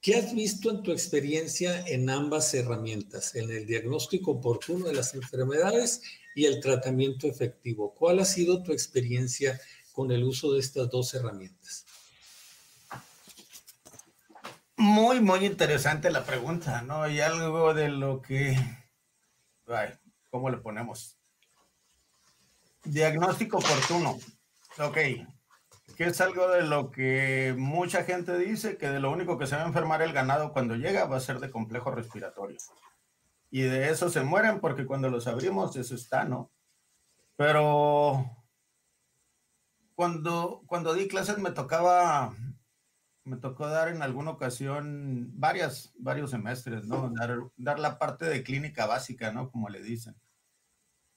¿Qué 0.01 0.17
has 0.17 0.35
visto 0.35 0.71
en 0.71 0.83
tu 0.83 0.93
experiencia 0.93 1.87
en 1.87 2.09
ambas 2.09 2.55
herramientas, 2.55 3.35
en 3.35 3.51
el 3.51 3.67
diagnóstico 3.67 4.33
oportuno 4.33 4.87
de 4.87 4.95
las 4.95 5.15
enfermedades 5.15 6.01
y 6.35 6.47
el 6.47 6.61
tratamiento 6.61 7.27
efectivo? 7.27 7.95
¿Cuál 7.95 8.21
ha 8.21 8.25
sido 8.25 8.63
tu 8.63 8.73
experiencia 8.73 9.61
con 9.93 10.11
el 10.11 10.25
uso 10.25 10.53
de 10.53 10.61
estas 10.61 10.89
dos 10.89 11.13
herramientas? 11.13 11.85
Muy, 14.77 15.21
muy 15.21 15.45
interesante 15.45 16.11
la 16.11 16.25
pregunta, 16.25 16.81
¿no? 16.81 17.07
Y 17.07 17.21
algo 17.21 17.75
de 17.75 17.91
lo 17.91 18.23
que, 18.23 18.57
ay, 19.67 19.91
¿cómo 20.31 20.49
le 20.49 20.57
ponemos? 20.57 21.19
Diagnóstico 22.85 23.59
oportuno. 23.59 24.19
Ok. 24.79 24.97
Que 26.01 26.07
es 26.07 26.21
algo 26.23 26.49
de 26.49 26.63
lo 26.63 26.91
que 26.91 27.55
mucha 27.59 28.05
gente 28.05 28.39
dice 28.39 28.79
que 28.79 28.89
de 28.89 29.01
lo 29.01 29.13
único 29.13 29.37
que 29.37 29.47
se 29.47 29.55
va 29.55 29.65
a 29.65 29.67
enfermar 29.67 30.01
el 30.01 30.15
ganado 30.15 30.55
cuando 30.55 30.75
llega 30.75 31.05
va 31.05 31.19
a 31.19 31.21
ser 31.21 31.41
de 31.41 31.51
complejo 31.51 31.91
respiratorio. 31.91 32.57
Y 33.51 33.61
de 33.61 33.91
eso 33.91 34.09
se 34.09 34.23
mueren 34.23 34.61
porque 34.61 34.87
cuando 34.87 35.11
los 35.11 35.27
abrimos 35.27 35.77
eso 35.77 35.95
está, 35.95 36.25
¿no? 36.25 36.51
Pero 37.37 38.35
cuando, 39.95 40.63
cuando 40.65 40.95
di 40.95 41.07
clases 41.07 41.37
me 41.37 41.51
tocaba, 41.51 42.35
me 43.25 43.37
tocó 43.37 43.67
dar 43.67 43.89
en 43.89 44.01
alguna 44.01 44.31
ocasión 44.31 45.29
varias, 45.39 45.93
varios 45.99 46.31
semestres, 46.31 46.87
¿no? 46.87 47.11
Dar, 47.11 47.41
dar 47.59 47.79
la 47.79 47.99
parte 47.99 48.25
de 48.25 48.43
clínica 48.43 48.87
básica, 48.87 49.33
¿no? 49.33 49.51
Como 49.51 49.69
le 49.69 49.83
dicen. 49.83 50.17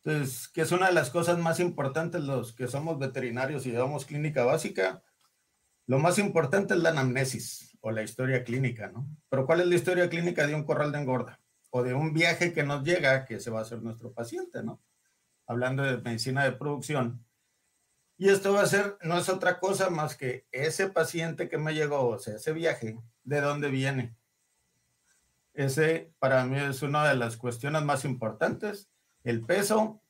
Entonces, 0.03 0.49
que 0.49 0.61
es 0.61 0.71
una 0.71 0.87
de 0.87 0.93
las 0.93 1.09
cosas 1.09 1.37
más 1.37 1.59
importantes 1.59 2.21
los 2.23 2.53
que 2.53 2.67
somos 2.67 2.99
veterinarios 2.99 3.65
y 3.65 3.71
llevamos 3.71 4.05
clínica 4.05 4.43
básica, 4.43 5.01
lo 5.87 5.99
más 5.99 6.17
importante 6.19 6.73
es 6.73 6.81
la 6.81 6.89
anamnesis 6.89 7.77
o 7.79 7.91
la 7.91 8.03
historia 8.03 8.43
clínica, 8.43 8.89
¿no? 8.89 9.07
Pero 9.29 9.45
¿cuál 9.45 9.61
es 9.61 9.67
la 9.67 9.75
historia 9.75 10.09
clínica 10.09 10.45
de 10.45 10.55
un 10.55 10.65
corral 10.65 10.91
de 10.91 10.99
engorda? 10.99 11.39
O 11.69 11.83
de 11.83 11.93
un 11.93 12.13
viaje 12.13 12.53
que 12.53 12.63
nos 12.63 12.83
llega, 12.83 13.25
que 13.25 13.39
se 13.39 13.49
va 13.49 13.59
a 13.59 13.61
hacer 13.63 13.81
nuestro 13.81 14.13
paciente, 14.13 14.61
¿no? 14.61 14.81
Hablando 15.47 15.83
de 15.83 15.97
medicina 15.97 16.43
de 16.43 16.51
producción. 16.51 17.25
Y 18.17 18.29
esto 18.29 18.53
va 18.53 18.61
a 18.61 18.67
ser, 18.67 18.97
no 19.01 19.17
es 19.17 19.27
otra 19.29 19.59
cosa 19.59 19.89
más 19.89 20.15
que 20.15 20.47
ese 20.51 20.89
paciente 20.89 21.49
que 21.49 21.57
me 21.57 21.73
llegó, 21.73 22.07
o 22.07 22.19
sea, 22.19 22.35
ese 22.35 22.53
viaje, 22.53 22.97
¿de 23.23 23.41
dónde 23.41 23.69
viene? 23.69 24.15
Ese 25.53 26.13
para 26.19 26.45
mí 26.45 26.57
es 26.59 26.81
una 26.81 27.07
de 27.07 27.15
las 27.15 27.37
cuestiones 27.37 27.83
más 27.83 28.05
importantes 28.05 28.92
el 29.23 29.45
peso 29.45 30.01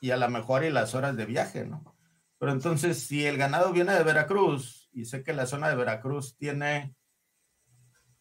y 0.00 0.10
a 0.10 0.16
lo 0.16 0.28
mejor 0.28 0.64
y 0.64 0.70
las 0.70 0.94
horas 0.94 1.16
de 1.16 1.26
viaje, 1.26 1.64
¿no? 1.64 1.96
Pero 2.38 2.52
entonces, 2.52 2.98
si 2.98 3.24
el 3.24 3.38
ganado 3.38 3.72
viene 3.72 3.92
de 3.94 4.02
Veracruz, 4.02 4.90
y 4.92 5.06
sé 5.06 5.22
que 5.24 5.32
la 5.32 5.46
zona 5.46 5.68
de 5.68 5.76
Veracruz 5.76 6.36
tiene, 6.36 6.94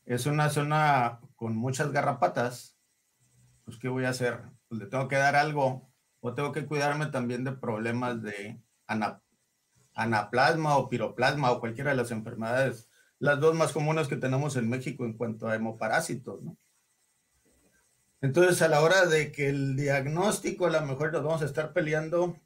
es 0.05 0.25
una 0.25 0.49
zona 0.49 1.19
con 1.35 1.55
muchas 1.55 1.91
garrapatas, 1.91 2.77
pues 3.65 3.77
¿qué 3.77 3.89
voy 3.89 4.05
a 4.05 4.09
hacer? 4.09 4.41
Pues 4.67 4.79
le 4.79 4.87
tengo 4.87 5.07
que 5.07 5.17
dar 5.17 5.35
algo, 5.35 5.91
o 6.21 6.33
tengo 6.33 6.51
que 6.51 6.65
cuidarme 6.65 7.07
también 7.07 7.43
de 7.43 7.51
problemas 7.51 8.21
de 8.21 8.61
anaplasma 9.93 10.77
o 10.77 10.89
piroplasma 10.89 11.51
o 11.51 11.59
cualquiera 11.59 11.91
de 11.91 11.97
las 11.97 12.11
enfermedades, 12.11 12.89
las 13.19 13.39
dos 13.39 13.55
más 13.55 13.73
comunes 13.73 14.07
que 14.07 14.15
tenemos 14.15 14.55
en 14.55 14.69
México 14.69 15.05
en 15.05 15.17
cuanto 15.17 15.47
a 15.47 15.55
hemoparásitos, 15.55 16.41
¿no? 16.41 16.57
Entonces, 18.23 18.61
a 18.61 18.69
la 18.69 18.79
hora 18.79 19.05
de 19.05 19.33
que 19.33 19.49
el 19.49 19.75
diagnóstico, 19.75 20.65
a 20.65 20.69
lo 20.69 20.81
mejor 20.85 21.11
nos 21.11 21.25
vamos 21.25 21.41
a 21.41 21.45
estar 21.45 21.73
peleando 21.73 22.37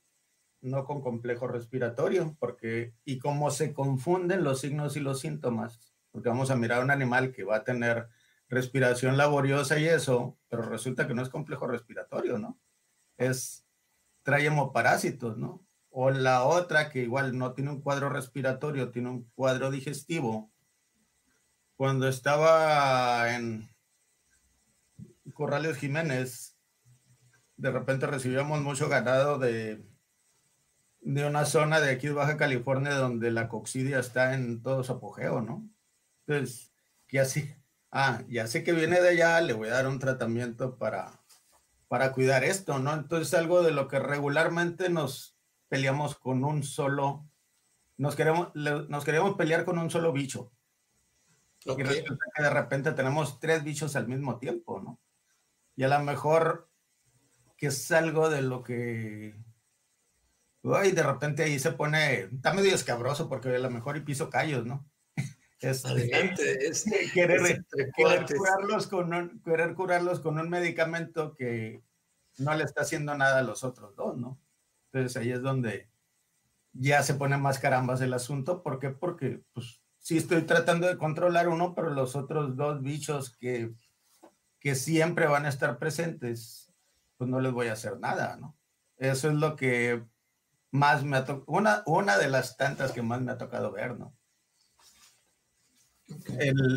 no 0.60 0.86
con 0.86 1.02
complejo 1.04 1.48
respiratorio, 1.48 2.36
porque, 2.40 2.96
y 3.06 3.20
cómo 3.20 3.52
se 3.52 3.76
confunden 3.76 4.44
los 4.44 4.62
signos 4.62 4.98
y 4.98 5.02
los 5.02 5.20
síntomas, 5.20 5.94
porque 6.10 6.30
vamos 6.30 6.50
a 6.50 6.56
mirar 6.56 6.82
a 6.82 6.84
un 6.84 6.90
animal 6.90 7.32
que 7.32 7.44
va 7.44 7.58
a 7.58 7.64
tener 7.64 8.10
respiración 8.50 9.18
laboriosa 9.18 9.78
y 9.78 9.86
eso, 9.86 10.40
pero 10.50 10.64
resulta 10.64 11.08
que 11.08 11.14
no 11.14 11.22
es 11.22 11.30
complejo 11.30 11.68
respiratorio, 11.68 12.40
¿no? 12.40 12.60
Es, 13.16 13.68
trae 14.24 14.48
hemoparásitos, 14.48 15.38
¿no? 15.38 15.64
O 15.92 16.10
la 16.10 16.44
otra 16.46 16.90
que 16.90 17.04
igual 17.04 17.38
no 17.38 17.54
tiene 17.54 17.70
un 17.70 17.82
cuadro 17.82 18.10
respiratorio, 18.10 18.90
tiene 18.90 19.10
un 19.10 19.30
cuadro 19.36 19.70
digestivo. 19.70 20.52
Cuando 21.76 22.08
estaba 22.08 23.36
en, 23.36 23.70
Corrales 25.34 25.78
Jiménez, 25.78 26.58
de 27.58 27.72
repente 27.72 28.08
recibíamos 28.08 28.62
mucho 28.62 28.88
ganado 28.90 29.40
de, 29.40 29.86
de 31.02 31.26
una 31.26 31.46
zona 31.46 31.80
de 31.80 31.92
aquí 31.92 32.08
de 32.08 32.14
Baja 32.14 32.38
California 32.38 32.96
donde 32.96 33.32
la 33.32 33.48
coccidia 33.48 34.00
está 34.00 34.34
en 34.34 34.62
todo 34.62 34.84
su 34.84 34.94
apogeo, 34.94 35.42
¿no? 35.42 35.70
Entonces, 36.26 36.72
¿qué 37.08 37.20
así? 37.20 37.54
Ah, 37.92 38.24
ya 38.28 38.48
sé 38.48 38.64
que 38.64 38.74
viene 38.74 39.00
de 39.02 39.10
allá, 39.10 39.40
le 39.42 39.54
voy 39.54 39.70
a 39.70 39.74
dar 39.74 39.88
un 39.88 40.00
tratamiento 40.00 40.78
para, 40.78 41.22
para 41.88 42.12
cuidar 42.12 42.44
esto, 42.44 42.80
¿no? 42.80 42.94
Entonces, 42.94 43.34
algo 43.34 43.64
de 43.64 43.72
lo 43.72 43.88
que 43.88 44.00
regularmente 44.00 44.90
nos 44.90 45.38
peleamos 45.70 46.16
con 46.16 46.44
un 46.44 46.64
solo, 46.64 47.30
nos 47.96 48.16
queremos, 48.16 48.54
nos 48.54 49.04
queremos 49.04 49.36
pelear 49.36 49.66
con 49.66 49.80
un 49.80 49.90
solo 49.90 50.12
bicho. 50.12 50.52
Y 51.66 51.84
resulta 51.84 52.26
que 52.36 52.44
de 52.44 52.50
repente 52.50 52.92
tenemos 52.94 53.40
tres 53.40 53.64
bichos 53.64 53.96
al 53.96 54.08
mismo 54.08 54.38
tiempo, 54.38 54.80
¿no? 54.82 55.00
Y 55.78 55.84
a 55.84 55.88
lo 55.88 56.00
mejor 56.02 56.70
que 57.56 57.68
es 57.68 57.92
algo 57.92 58.30
de 58.30 58.42
lo 58.42 58.62
que 58.64 59.36
Uy, 60.68 60.92
de 60.92 61.04
repente 61.04 61.44
ahí 61.44 61.60
se 61.60 61.72
pone, 61.72 62.24
está 62.24 62.54
medio 62.54 62.76
escabroso 62.76 63.30
porque 63.30 63.56
a 63.56 63.60
lo 63.60 63.70
mejor 63.70 63.96
y 63.96 64.02
piso 64.02 64.30
callos, 64.30 64.66
¿no? 64.66 64.86
Este, 65.60 65.88
Adelante, 65.88 66.68
es, 66.68 66.86
querer, 67.16 67.66
curarlos 67.96 68.86
con 68.86 69.12
un, 69.12 69.42
querer 69.42 69.74
curarlos 69.74 70.20
con 70.20 70.38
un 70.38 70.50
medicamento 70.52 71.34
que 71.34 71.82
no 72.38 72.54
le 72.54 72.64
está 72.64 72.82
haciendo 72.82 73.18
nada 73.18 73.40
a 73.40 73.44
los 73.44 73.64
otros 73.64 73.96
dos, 73.96 74.18
¿no? 74.18 74.40
Entonces 74.92 75.18
ahí 75.18 75.32
es 75.32 75.42
donde 75.42 75.90
ya 76.74 77.02
se 77.02 77.16
pone 77.16 77.38
más 77.38 77.58
carambas 77.58 78.02
el 78.02 78.14
asunto. 78.14 78.62
¿Por 78.62 78.78
qué? 78.78 78.92
Porque 78.92 79.42
pues 79.54 79.82
sí 79.98 80.18
estoy 80.18 80.44
tratando 80.44 80.86
de 80.86 80.98
controlar 81.00 81.48
uno, 81.48 81.74
pero 81.74 81.90
los 81.90 82.16
otros 82.16 82.56
dos 82.56 82.84
bichos 82.84 83.36
que 83.36 83.74
que 84.60 84.76
siempre 84.76 85.28
van 85.28 85.46
a 85.46 85.50
estar 85.50 85.78
presentes, 85.78 86.72
pues 87.18 87.30
no 87.30 87.40
les 87.40 87.52
voy 87.52 87.68
a 87.68 87.74
hacer 87.74 88.00
nada, 88.00 88.38
¿no? 88.38 88.56
Eso 88.98 89.30
es 89.30 89.36
lo 89.36 89.56
que 89.56 90.04
más 90.72 91.04
me 91.04 91.18
ha 91.18 91.26
una, 91.46 91.84
una 91.86 92.18
de 92.18 92.30
las 92.30 92.58
tantas 92.58 92.92
que 92.92 93.02
más 93.02 93.22
me 93.22 93.32
ha 93.32 93.38
tocado 93.38 93.72
ver, 93.72 93.98
¿no? 93.98 94.14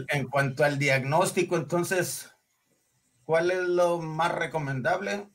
en 0.09 0.27
cuanto 0.29 0.65
al 0.65 0.77
diagnóstico, 0.79 1.57
entonces, 1.57 2.35
¿cuál 3.25 3.53
es 3.53 3.61
lo 3.61 3.99
más 4.01 4.35
recomendable? 4.35 5.29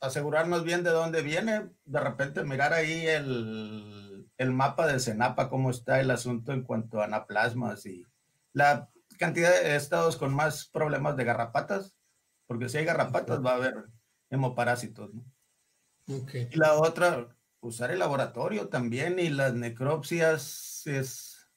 Asegurarnos 0.00 0.64
bien 0.64 0.82
de 0.82 0.90
dónde 0.90 1.22
viene, 1.22 1.70
de 1.84 2.00
repente 2.00 2.42
mirar 2.42 2.72
ahí 2.72 3.06
el, 3.06 4.28
el 4.36 4.50
mapa 4.50 4.88
de 4.88 4.98
Senapa, 4.98 5.48
cómo 5.48 5.70
está 5.70 6.00
el 6.00 6.10
asunto 6.10 6.52
en 6.52 6.64
cuanto 6.64 7.00
a 7.00 7.04
anaplasmas 7.04 7.86
y 7.86 8.04
la 8.52 8.90
cantidad 9.22 9.52
de 9.52 9.76
estados 9.76 10.16
con 10.16 10.34
más 10.34 10.66
problemas 10.66 11.16
de 11.16 11.22
garrapatas, 11.22 11.96
porque 12.48 12.68
si 12.68 12.78
hay 12.78 12.84
garrapatas 12.84 13.40
va 13.40 13.52
a 13.52 13.54
haber 13.54 13.84
hemoparásitos, 14.30 15.14
¿no? 15.14 15.24
Y 16.50 16.56
la 16.56 16.74
otra, 16.74 17.28
usar 17.60 17.92
el 17.92 18.00
laboratorio 18.00 18.68
también 18.68 19.20
y 19.20 19.28
las 19.28 19.54
necropsias 19.54 20.82
es 20.86 21.48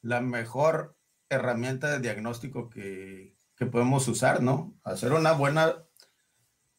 la 0.00 0.22
mejor 0.22 0.96
herramienta 1.28 1.90
de 1.90 2.00
diagnóstico 2.00 2.70
que, 2.70 3.36
que 3.56 3.66
podemos 3.66 4.08
usar, 4.08 4.42
¿no? 4.42 4.74
Hacer 4.82 5.12
una 5.12 5.32
buena, 5.32 5.84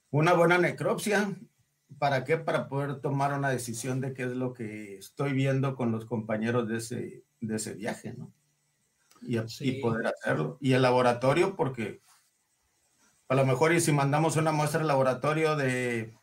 una 0.10 0.34
buena 0.34 0.58
necropsia. 0.58 1.30
¿Para 2.00 2.24
qué? 2.24 2.38
Para 2.38 2.68
poder 2.68 3.02
tomar 3.02 3.34
una 3.34 3.52
decisión 3.52 4.02
de 4.02 4.16
qué 4.16 4.24
es 4.24 4.32
lo 4.32 4.56
que 4.56 4.98
estoy 4.98 5.34
viendo 5.34 5.76
con 5.76 5.92
los 5.92 6.06
compañeros 6.06 6.68
de 6.68 6.78
ese, 6.78 7.24
de 7.40 7.56
ese 7.56 7.76
viaje, 7.76 8.16
¿no? 8.18 8.34
Y, 9.22 9.38
y 9.62 9.82
poder 9.82 10.08
hacerlo. 10.08 10.58
Y 10.62 10.74
el 10.74 10.82
laboratorio, 10.82 11.56
porque 11.56 12.02
a 13.30 13.36
lo 13.36 13.46
mejor 13.46 13.74
y 13.74 13.82
si 13.82 13.92
mandamos 13.92 14.38
una 14.38 14.52
muestra 14.52 14.82
al 14.82 14.88
laboratorio 14.88 15.56
de 15.56 16.14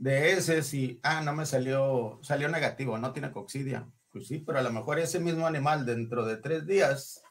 de 0.00 0.32
ese, 0.32 0.62
si, 0.62 0.98
ah, 1.02 1.20
no 1.20 1.34
me 1.34 1.44
salió, 1.44 2.18
salió 2.22 2.48
negativo, 2.48 2.96
no 2.96 3.12
tiene 3.12 3.30
coxidia. 3.30 3.86
Pues 4.10 4.28
sí, 4.28 4.38
pero 4.38 4.58
a 4.58 4.62
lo 4.62 4.72
mejor 4.72 4.98
ese 4.98 5.20
mismo 5.20 5.46
animal 5.46 5.84
dentro 5.84 6.24
de 6.24 6.38
tres 6.38 6.66
días 6.66 7.22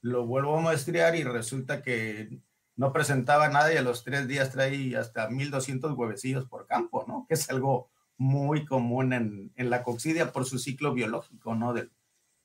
lo 0.00 0.26
vuelvo 0.26 0.58
a 0.58 0.60
muestrear 0.60 1.14
y 1.14 1.22
resulta 1.22 1.82
que 1.82 2.40
no 2.74 2.92
presentaba 2.92 3.48
nada 3.48 3.72
y 3.72 3.76
a 3.76 3.82
los 3.82 4.02
tres 4.02 4.26
días 4.26 4.50
trae 4.50 4.96
hasta 4.96 5.28
1200 5.28 5.92
huevecillos 5.92 6.46
por 6.46 6.66
campo, 6.66 7.04
¿no? 7.06 7.26
Que 7.28 7.34
es 7.34 7.48
algo 7.48 7.88
muy 8.18 8.66
común 8.66 9.12
en, 9.12 9.52
en 9.54 9.70
la 9.70 9.84
coxidia 9.84 10.32
por 10.32 10.46
su 10.46 10.58
ciclo 10.58 10.94
biológico, 10.94 11.54
¿no? 11.54 11.72
Del, 11.74 11.92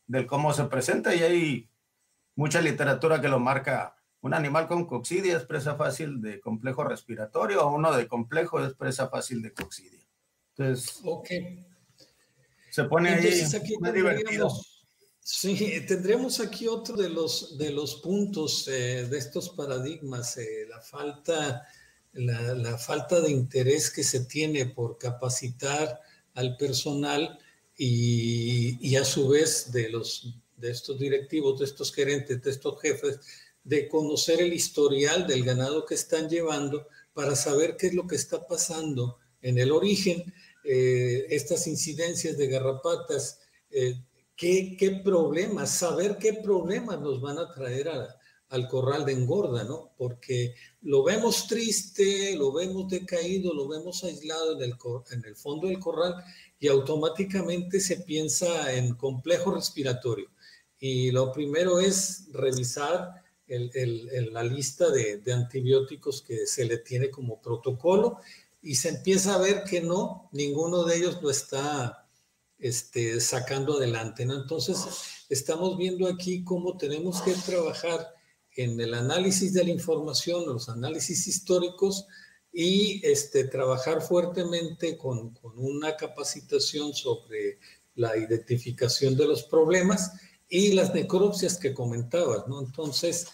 del 0.05 0.27
cómo 0.27 0.53
se 0.53 0.65
presenta 0.65 1.15
y 1.15 1.23
hay 1.23 1.69
mucha 2.39 2.61
literatura 2.61 3.19
que 3.19 3.27
lo 3.27 3.37
marca 3.37 3.97
un 4.21 4.33
animal 4.33 4.65
con 4.69 4.85
coxidia 4.85 5.35
es 5.35 5.43
presa 5.43 5.75
fácil 5.75 6.21
de 6.21 6.39
complejo 6.39 6.85
respiratorio 6.85 7.65
o 7.65 7.75
uno 7.75 7.95
de 7.95 8.07
complejo 8.07 8.63
es 8.63 8.73
presa 8.75 9.09
fácil 9.09 9.41
de 9.41 9.53
coxidia. 9.53 10.07
Entonces, 10.55 11.01
okay. 11.03 11.65
se 12.69 12.85
pone 12.85 13.09
ahí 13.09 13.43
muy 13.81 13.91
divertido. 13.91 14.49
Sí, 15.19 15.83
tendríamos 15.85 16.39
aquí 16.39 16.65
otro 16.67 16.95
de 16.95 17.09
los, 17.09 17.57
de 17.57 17.71
los 17.71 17.95
puntos 17.95 18.69
eh, 18.69 19.05
de 19.05 19.17
estos 19.17 19.49
paradigmas, 19.49 20.37
eh, 20.37 20.65
la, 20.69 20.79
falta, 20.79 21.67
la, 22.13 22.53
la, 22.53 22.77
falta 22.77 23.19
de 23.19 23.31
interés 23.31 23.91
que 23.91 24.03
se 24.03 24.21
tiene 24.25 24.65
por 24.65 24.97
capacitar 24.97 25.99
al 26.35 26.55
personal 26.55 27.37
y, 27.77 28.77
y 28.79 28.95
a 28.95 29.03
su 29.03 29.27
vez 29.27 29.71
de, 29.73 29.89
los, 29.89 30.39
de 30.59 30.71
estos 30.71 30.99
directivos, 30.99 31.59
de 31.59 31.65
estos 31.65 31.93
gerentes, 31.93 32.41
de 32.41 32.49
estos 32.51 32.79
jefes, 32.81 33.19
de 33.63 33.87
conocer 33.87 34.41
el 34.41 34.53
historial 34.53 35.27
del 35.27 35.43
ganado 35.43 35.85
que 35.85 35.95
están 35.95 36.29
llevando 36.29 36.87
para 37.13 37.35
saber 37.35 37.77
qué 37.77 37.87
es 37.87 37.93
lo 37.93 38.07
que 38.07 38.15
está 38.15 38.47
pasando 38.47 39.17
en 39.41 39.57
el 39.57 39.71
origen, 39.71 40.33
eh, 40.63 41.25
estas 41.29 41.67
incidencias 41.67 42.37
de 42.37 42.47
garrapatas, 42.47 43.39
eh, 43.69 43.95
qué, 44.35 45.01
problemas, 45.03 45.77
saber 45.77 46.17
qué 46.17 46.33
problemas 46.33 46.99
nos 46.99 47.21
van 47.21 47.37
a 47.37 47.51
traer 47.51 47.89
al 48.49 48.67
corral 48.67 49.05
de 49.05 49.13
engorda, 49.13 49.63
¿no? 49.63 49.91
Porque 49.97 50.55
lo 50.81 51.03
vemos 51.03 51.47
triste, 51.47 52.35
lo 52.35 52.51
vemos 52.51 52.89
decaído, 52.89 53.53
lo 53.53 53.67
vemos 53.67 54.03
aislado 54.03 54.53
en 54.53 54.63
el, 54.63 54.75
en 55.11 55.25
el 55.25 55.35
fondo 55.35 55.67
del 55.67 55.79
corral 55.79 56.15
y 56.59 56.67
automáticamente 56.67 57.79
se 57.79 57.97
piensa 57.97 58.73
en 58.73 58.95
complejo 58.95 59.51
respiratorio. 59.51 60.29
Y 60.79 61.11
lo 61.11 61.31
primero 61.31 61.79
es 61.79 62.27
revisar 62.31 63.21
el, 63.49 64.29
la 64.31 64.43
lista 64.43 64.89
de, 64.89 65.21
antibióticos 65.33 66.21
que 66.21 66.45
se 66.45 66.65
le 66.65 66.77
tiene 66.77 67.09
como 67.09 67.41
protocolo 67.41 68.19
y 68.61 68.75
se 68.75 68.89
empieza 68.89 69.35
a 69.35 69.39
ver 69.39 69.63
que 69.63 69.81
no, 69.81 70.29
ninguno 70.31 70.83
de 70.83 70.97
ellos 70.97 71.21
lo 71.21 71.29
está 71.29 72.07
este, 72.57 73.19
sacando 73.19 73.77
adelante. 73.77 74.25
¿no? 74.25 74.35
Entonces, 74.35 74.79
estamos 75.29 75.77
viendo 75.77 76.07
aquí 76.07 76.43
cómo 76.43 76.77
tenemos 76.77 77.21
que 77.21 77.33
trabajar 77.33 78.07
en 78.55 78.79
el 78.79 78.93
análisis 78.93 79.53
de 79.53 79.63
la 79.63 79.69
información, 79.71 80.45
los 80.45 80.69
análisis 80.69 81.27
históricos 81.27 82.05
y 82.51 83.05
este, 83.05 83.45
trabajar 83.45 84.01
fuertemente 84.01 84.97
con, 84.97 85.33
con 85.33 85.57
una 85.57 85.95
capacitación 85.95 86.93
sobre 86.93 87.59
la 87.95 88.17
identificación 88.17 89.15
de 89.15 89.27
los 89.27 89.43
problemas 89.43 90.11
y 90.49 90.73
las 90.73 90.93
necropsias 90.93 91.57
que 91.57 91.73
comentabas, 91.73 92.47
¿no? 92.47 92.59
Entonces, 92.59 93.27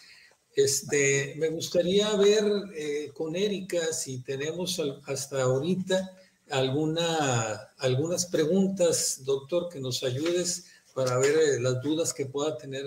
este, 0.56 1.36
me 1.38 1.49
gustaría 1.49 2.15
ver 2.15 2.43
eh, 2.75 3.12
con 3.13 3.36
Erika 3.36 3.93
si 3.93 4.21
tenemos 4.21 4.82
hasta 5.08 5.43
ahorita 5.43 6.12
alguna, 6.49 7.71
algunas 7.78 8.25
preguntas, 8.25 9.21
doctor, 9.25 9.69
que 9.69 9.80
nos 9.80 10.04
ayudes 10.04 10.65
para 10.93 11.17
ver 11.17 11.38
eh, 11.38 11.60
las 11.60 11.82
dudas 11.82 12.13
que 12.13 12.25
pueda 12.25 12.58
tener 12.58 12.84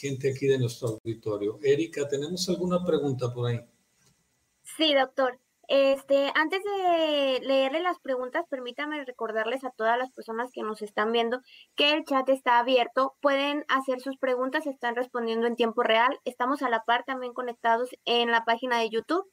gente 0.00 0.30
aquí 0.30 0.46
de 0.46 0.58
nuestro 0.58 0.98
auditorio. 1.04 1.58
Erika, 1.62 2.08
¿tenemos 2.08 2.48
alguna 2.48 2.82
pregunta 2.82 3.30
por 3.30 3.50
ahí? 3.50 3.60
Sí, 4.78 4.94
doctor. 4.94 5.38
Este, 5.70 6.32
antes 6.34 6.64
de 6.64 7.38
leerle 7.46 7.80
las 7.80 8.00
preguntas, 8.00 8.44
permítame 8.50 9.04
recordarles 9.04 9.62
a 9.62 9.70
todas 9.70 9.96
las 9.96 10.10
personas 10.10 10.50
que 10.52 10.64
nos 10.64 10.82
están 10.82 11.12
viendo 11.12 11.42
que 11.76 11.92
el 11.92 12.04
chat 12.04 12.28
está 12.28 12.58
abierto. 12.58 13.14
Pueden 13.22 13.64
hacer 13.68 14.00
sus 14.00 14.16
preguntas, 14.16 14.66
están 14.66 14.96
respondiendo 14.96 15.46
en 15.46 15.54
tiempo 15.54 15.84
real. 15.84 16.18
Estamos 16.24 16.62
a 16.62 16.70
la 16.70 16.82
par 16.82 17.04
también 17.04 17.34
conectados 17.34 17.90
en 18.04 18.32
la 18.32 18.44
página 18.44 18.80
de 18.80 18.90
YouTube. 18.90 19.30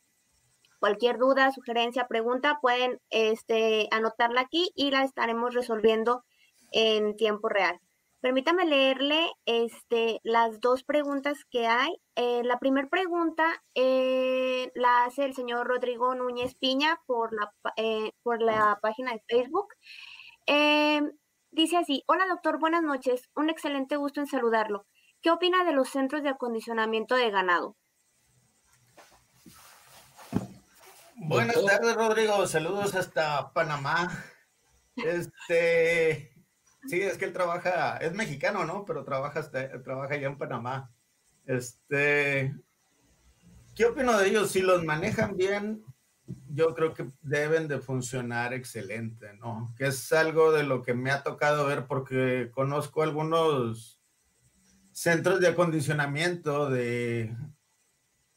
Cualquier 0.77 1.17
duda, 1.17 1.51
sugerencia, 1.51 2.07
pregunta, 2.07 2.59
pueden 2.61 3.01
este, 3.09 3.87
anotarla 3.89 4.41
aquí 4.41 4.69
y 4.75 4.91
la 4.91 5.05
estaremos 5.05 5.55
resolviendo 5.55 6.23
en 6.71 7.15
tiempo 7.15 7.49
real. 7.49 7.79
Permítame 8.27 8.65
leerle 8.65 9.31
este, 9.45 10.19
las 10.21 10.59
dos 10.59 10.83
preguntas 10.83 11.45
que 11.49 11.65
hay. 11.65 11.95
Eh, 12.15 12.41
la 12.43 12.59
primera 12.59 12.89
pregunta 12.89 13.63
eh, 13.73 14.69
la 14.75 15.05
hace 15.05 15.23
el 15.23 15.33
señor 15.33 15.65
Rodrigo 15.65 16.13
Núñez 16.13 16.53
Piña 16.55 16.99
por 17.05 17.31
la, 17.33 17.53
eh, 17.77 18.11
por 18.23 18.41
la 18.41 18.79
página 18.81 19.13
de 19.13 19.23
Facebook. 19.29 19.69
dice 21.51 21.77
así, 21.77 22.03
hola 22.05 22.25
doctor, 22.27 22.59
buenas 22.59 22.83
noches, 22.83 23.29
un 23.33 23.49
excelente 23.49 23.95
gusto 23.95 24.19
en 24.19 24.27
saludarlo. 24.27 24.85
¿Qué 25.21 25.31
opina 25.31 25.63
de 25.63 25.71
los 25.71 25.87
centros 25.87 26.21
de 26.21 26.27
acondicionamiento 26.27 27.15
de 27.15 27.31
ganado? 27.31 27.77
Buenas 31.15 31.63
tardes, 31.63 31.95
Rodrigo. 31.95 32.45
Saludos 32.45 32.93
hasta 32.93 33.53
Panamá. 33.53 34.09
Este, 34.97 36.36
Sí, 36.87 37.01
es 37.01 37.17
que 37.17 37.25
él 37.25 37.33
trabaja, 37.33 37.97
es 37.97 38.13
mexicano, 38.13 38.65
¿no? 38.65 38.85
Pero 38.85 39.03
trabaja, 39.03 39.49
trabaja 39.83 40.13
allá 40.13 40.27
en 40.27 40.37
Panamá. 40.37 40.89
Este, 41.45 42.55
¿qué 43.75 43.85
opino 43.85 44.17
de 44.17 44.29
ellos? 44.29 44.51
Si 44.51 44.61
los 44.61 44.85
manejan 44.85 45.35
bien, 45.35 45.83
yo 46.49 46.73
creo 46.73 46.93
que 46.93 47.09
deben 47.21 47.67
de 47.67 47.79
funcionar 47.79 48.53
excelente, 48.53 49.33
¿no? 49.33 49.73
Que 49.77 49.87
es 49.87 50.11
algo 50.13 50.51
de 50.51 50.63
lo 50.63 50.81
que 50.81 50.93
me 50.93 51.11
ha 51.11 51.23
tocado 51.23 51.65
ver 51.65 51.87
porque 51.87 52.51
conozco 52.53 53.03
algunos 53.03 54.01
centros 54.91 55.39
de 55.39 55.49
acondicionamiento 55.49 56.69
de, 56.69 57.35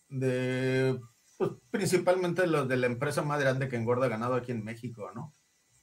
de 0.09 1.01
pues, 1.39 1.53
principalmente 1.71 2.47
los 2.47 2.69
de 2.69 2.77
la 2.77 2.87
empresa 2.87 3.23
más 3.23 3.41
grande 3.41 3.69
que 3.69 3.77
engorda 3.77 4.09
ganado 4.09 4.35
aquí 4.35 4.53
en 4.53 4.65
México, 4.65 5.11
¿no? 5.15 5.35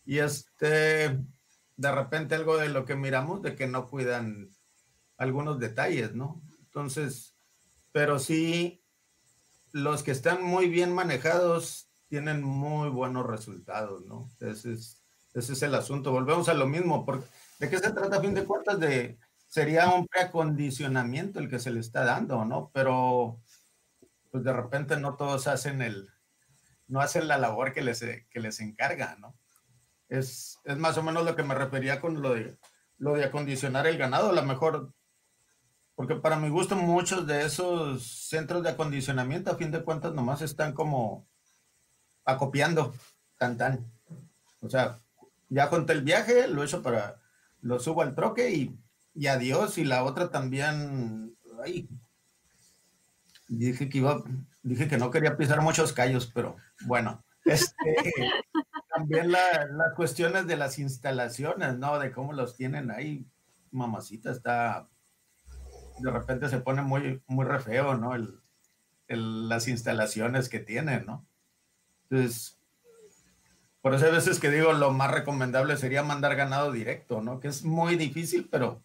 Y 0.06 0.20
este, 0.20 1.20
de 1.78 1.92
repente 1.92 2.36
algo 2.36 2.58
de 2.58 2.70
lo 2.70 2.86
que 2.86 2.96
miramos, 2.96 3.42
de 3.42 3.56
que 3.56 3.68
no 3.68 3.90
cuidan 3.90 4.50
algunos 5.18 5.60
detalles, 5.60 6.14
¿no? 6.14 6.42
Entonces, 6.60 7.36
pero 7.92 8.20
sí, 8.20 8.84
los 9.72 10.04
que 10.04 10.12
están 10.12 10.44
muy 10.44 10.70
bien 10.70 10.94
manejados 10.94 11.90
tienen 12.08 12.44
muy 12.44 12.90
buenos 12.90 13.26
resultados, 13.26 14.06
¿no? 14.06 14.30
Ese 14.40 14.74
es, 14.74 15.04
ese 15.34 15.54
es 15.54 15.62
el 15.62 15.76
asunto. 15.76 16.12
Volvemos 16.12 16.50
a 16.50 16.54
lo 16.54 16.68
mismo, 16.68 17.06
porque 17.06 17.26
¿de 17.60 17.70
qué 17.70 17.78
se 17.78 17.92
trata 17.92 18.18
a 18.18 18.22
fin 18.22 18.34
de 18.34 18.46
cuentas? 18.46 18.80
De, 18.80 19.20
sería 19.48 19.90
un 19.94 20.08
preacondicionamiento 20.08 21.40
el 21.40 21.50
que 21.50 21.60
se 21.60 21.72
le 21.72 21.80
está 21.80 22.04
dando, 22.04 22.44
¿no? 22.46 22.72
Pero, 22.74 23.40
pues 24.32 24.44
de 24.44 24.54
repente 24.54 24.98
no 24.98 25.16
todos 25.16 25.48
hacen 25.48 25.82
el, 25.82 26.10
no 26.88 27.02
hacen 27.02 27.28
la 27.28 27.38
labor 27.38 27.74
que 27.74 27.82
les, 27.82 28.00
que 28.00 28.40
les 28.40 28.60
encarga, 28.62 29.16
¿no? 29.20 29.36
Es, 30.10 30.60
es 30.64 30.78
más 30.78 30.98
o 30.98 31.04
menos 31.04 31.26
lo 31.26 31.36
que 31.36 31.44
me 31.44 31.56
refería 31.56 32.00
con 32.00 32.22
lo 32.22 32.34
de, 32.34 32.58
lo 32.98 33.14
de 33.14 33.26
acondicionar 33.26 33.88
el 33.88 33.98
ganado. 33.98 34.30
A 34.30 34.34
lo 34.34 34.44
mejor 34.44 34.94
porque 35.98 36.14
para 36.14 36.36
mi 36.36 36.50
gusto 36.50 36.76
muchos 36.76 37.26
de 37.26 37.44
esos 37.44 38.04
centros 38.06 38.62
de 38.62 38.70
acondicionamiento 38.70 39.50
a 39.50 39.56
fin 39.56 39.72
de 39.72 39.84
cuentas 39.84 40.14
nomás 40.14 40.44
están 40.44 40.74
como 40.74 41.28
acopiando, 42.24 42.94
tan 43.40 43.58
tan. 43.58 43.92
O 44.62 44.70
sea, 44.70 45.00
ya 45.50 45.72
conté 45.72 45.94
el 45.94 46.04
viaje, 46.04 46.48
lo 46.48 46.64
hecho 46.64 46.84
para, 46.84 47.20
lo 47.62 47.80
subo 47.80 48.04
al 48.04 48.14
troque 48.14 48.52
y, 48.52 48.80
y 49.16 49.26
adiós. 49.26 49.80
Y 49.80 49.86
la 49.86 50.04
otra 50.04 50.30
también, 50.30 51.36
ay, 51.66 51.90
dije 53.48 53.90
que 53.90 53.98
iba, 53.98 54.24
dije 54.62 54.88
que 54.88 55.00
no 55.00 55.10
quería 55.10 55.36
pisar 55.36 55.64
muchos 55.64 55.94
callos, 55.94 56.32
pero 56.32 56.58
bueno, 56.86 57.26
este, 57.44 57.74
también 58.98 59.32
las 59.32 59.94
cuestiones 59.96 60.48
de 60.48 60.58
las 60.58 60.80
instalaciones, 60.80 61.78
¿no? 61.78 62.00
De 62.00 62.12
cómo 62.12 62.34
los 62.34 62.56
tienen 62.56 62.92
ahí, 62.92 63.26
mamacita, 63.72 64.32
está 64.32 64.88
de 66.00 66.12
repente 66.12 66.50
se 66.50 66.60
pone 66.60 66.82
muy, 66.82 67.22
muy 67.28 67.46
re 67.46 67.60
feo, 67.60 67.96
¿no? 67.96 68.16
El, 68.16 68.40
las 69.08 69.68
instalaciones 69.68 70.50
que 70.50 70.60
tienen, 70.60 71.06
¿no? 71.06 71.26
Entonces, 72.10 72.60
por 73.82 73.94
eso 73.94 74.06
a 74.06 74.12
veces 74.12 74.40
que 74.40 74.52
digo, 74.52 74.74
lo 74.74 74.92
más 74.92 75.12
recomendable 75.12 75.78
sería 75.78 76.04
mandar 76.04 76.36
ganado 76.36 76.72
directo, 76.72 77.22
¿no? 77.22 77.40
Que 77.40 77.48
es 77.48 77.64
muy 77.64 77.96
difícil, 77.96 78.50
pero 78.52 78.84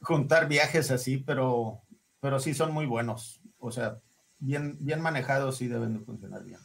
juntar 0.00 0.48
viajes 0.48 0.90
así, 0.90 1.18
pero, 1.18 1.82
pero 2.20 2.40
sí 2.40 2.54
son 2.54 2.72
muy 2.72 2.86
buenos. 2.86 3.40
O 3.58 3.70
sea, 3.70 4.00
bien, 4.38 4.78
bien 4.80 5.00
manejados 5.00 5.58
sí 5.58 5.68
deben 5.68 5.94
de 5.94 6.04
funcionar 6.04 6.42
bien. 6.42 6.60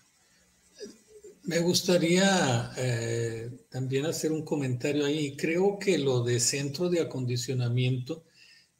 Me 1.48 1.60
gustaría 1.60 2.74
eh, 2.76 3.50
también 3.70 4.06
hacer 4.06 4.34
un 4.34 4.44
comentario 4.44 5.06
ahí. 5.06 5.38
Creo 5.38 5.80
que 5.80 5.98
lo 5.98 6.22
de 6.22 6.42
centro 6.42 6.90
de 6.90 7.00
acondicionamiento 7.00 8.26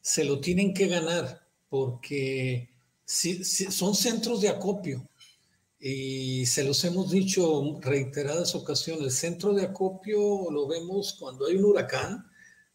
se 0.02 0.22
lo 0.22 0.38
tienen 0.38 0.74
que 0.74 0.86
ganar 0.86 1.48
porque 1.70 2.68
son 3.06 3.94
centros 3.94 4.42
de 4.42 4.50
acopio 4.50 5.08
y 5.80 6.44
se 6.44 6.62
los 6.62 6.84
hemos 6.84 7.10
dicho 7.10 7.80
reiteradas 7.80 8.54
ocasiones. 8.54 9.14
Centro 9.14 9.54
de 9.54 9.62
acopio 9.62 10.50
lo 10.50 10.68
vemos 10.68 11.16
cuando 11.18 11.46
hay 11.46 11.56
un 11.56 11.64
huracán, 11.64 12.26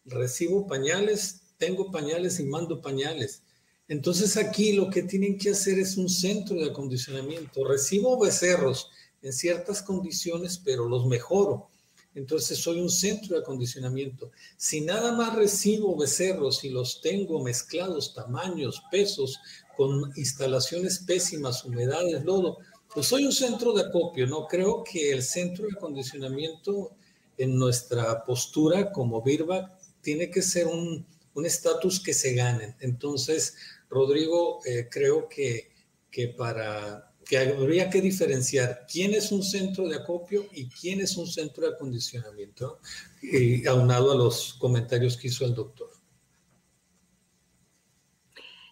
recibo 0.05 0.65
pañales, 0.65 1.53
tengo 1.59 1.91
pañales 1.91 2.39
y 2.39 2.45
mando 2.45 2.81
pañales. 2.81 3.43
Entonces 3.87 4.37
aquí 4.37 4.73
lo 4.73 4.89
que 4.89 5.03
tienen 5.03 5.37
que 5.37 5.51
hacer 5.51 5.77
es 5.77 5.97
un 5.97 6.09
centro 6.09 6.55
de 6.55 6.71
acondicionamiento. 6.71 7.63
Recibo 7.63 8.19
becerros 8.19 8.89
en 9.23 9.33
ciertas 9.33 9.81
condiciones, 9.81 10.61
pero 10.63 10.87
los 10.87 11.07
mejoro 11.07 11.69
entonces 12.15 12.59
soy 12.59 12.79
un 12.79 12.89
centro 12.89 13.35
de 13.35 13.41
acondicionamiento. 13.41 14.31
Si 14.57 14.81
nada 14.81 15.13
más 15.13 15.35
recibo 15.35 15.97
becerros 15.97 16.63
y 16.63 16.69
los 16.69 17.01
tengo 17.01 17.41
mezclados, 17.41 18.13
tamaños, 18.13 18.83
pesos, 18.91 19.39
con 19.75 20.11
instalaciones 20.15 20.99
pésimas, 20.99 21.65
humedades, 21.65 22.23
lodo, 22.23 22.59
pues 22.93 23.07
soy 23.07 23.25
un 23.25 23.31
centro 23.31 23.73
de 23.73 23.83
acopio, 23.83 24.27
¿no? 24.27 24.45
Creo 24.47 24.83
que 24.83 25.11
el 25.11 25.23
centro 25.23 25.65
de 25.65 25.73
acondicionamiento 25.75 26.91
en 27.37 27.57
nuestra 27.57 28.23
postura 28.23 28.91
como 28.91 29.23
Birback 29.23 29.71
tiene 30.01 30.29
que 30.29 30.43
ser 30.43 30.67
un 30.67 31.05
estatus 31.43 31.99
que 31.99 32.13
se 32.13 32.35
ganen. 32.35 32.75
Entonces, 32.79 33.55
Rodrigo, 33.89 34.59
eh, 34.65 34.87
creo 34.91 35.27
que, 35.27 35.71
que 36.11 36.27
para 36.27 37.12
que 37.23 37.37
habría 37.37 37.89
que 37.89 38.01
diferenciar 38.01 38.85
quién 38.91 39.13
es 39.13 39.31
un 39.31 39.43
centro 39.43 39.87
de 39.87 39.95
acopio 39.95 40.45
y 40.51 40.69
quién 40.69 41.01
es 41.01 41.17
un 41.17 41.27
centro 41.27 41.67
de 41.67 41.75
acondicionamiento, 41.75 42.79
y 43.21 43.65
aunado 43.67 44.11
a 44.11 44.15
los 44.15 44.53
comentarios 44.55 45.17
que 45.17 45.27
hizo 45.27 45.45
el 45.45 45.55
doctor. 45.55 45.89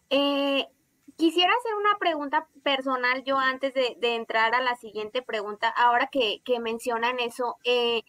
Eh, 0.10 0.68
quisiera 1.16 1.54
hacer 1.54 1.74
una 1.76 1.98
pregunta 2.00 2.48
personal 2.64 3.24
yo 3.24 3.38
antes 3.38 3.74
de, 3.74 3.98
entrar 4.02 4.54
a 4.54 4.62
la 4.62 4.76
siguiente 4.76 5.22
pregunta, 5.22 5.70
ahora 5.70 6.10
que, 6.12 6.42
mencionan 6.60 7.20
eso. 7.20 7.58
Eh, 7.64 8.04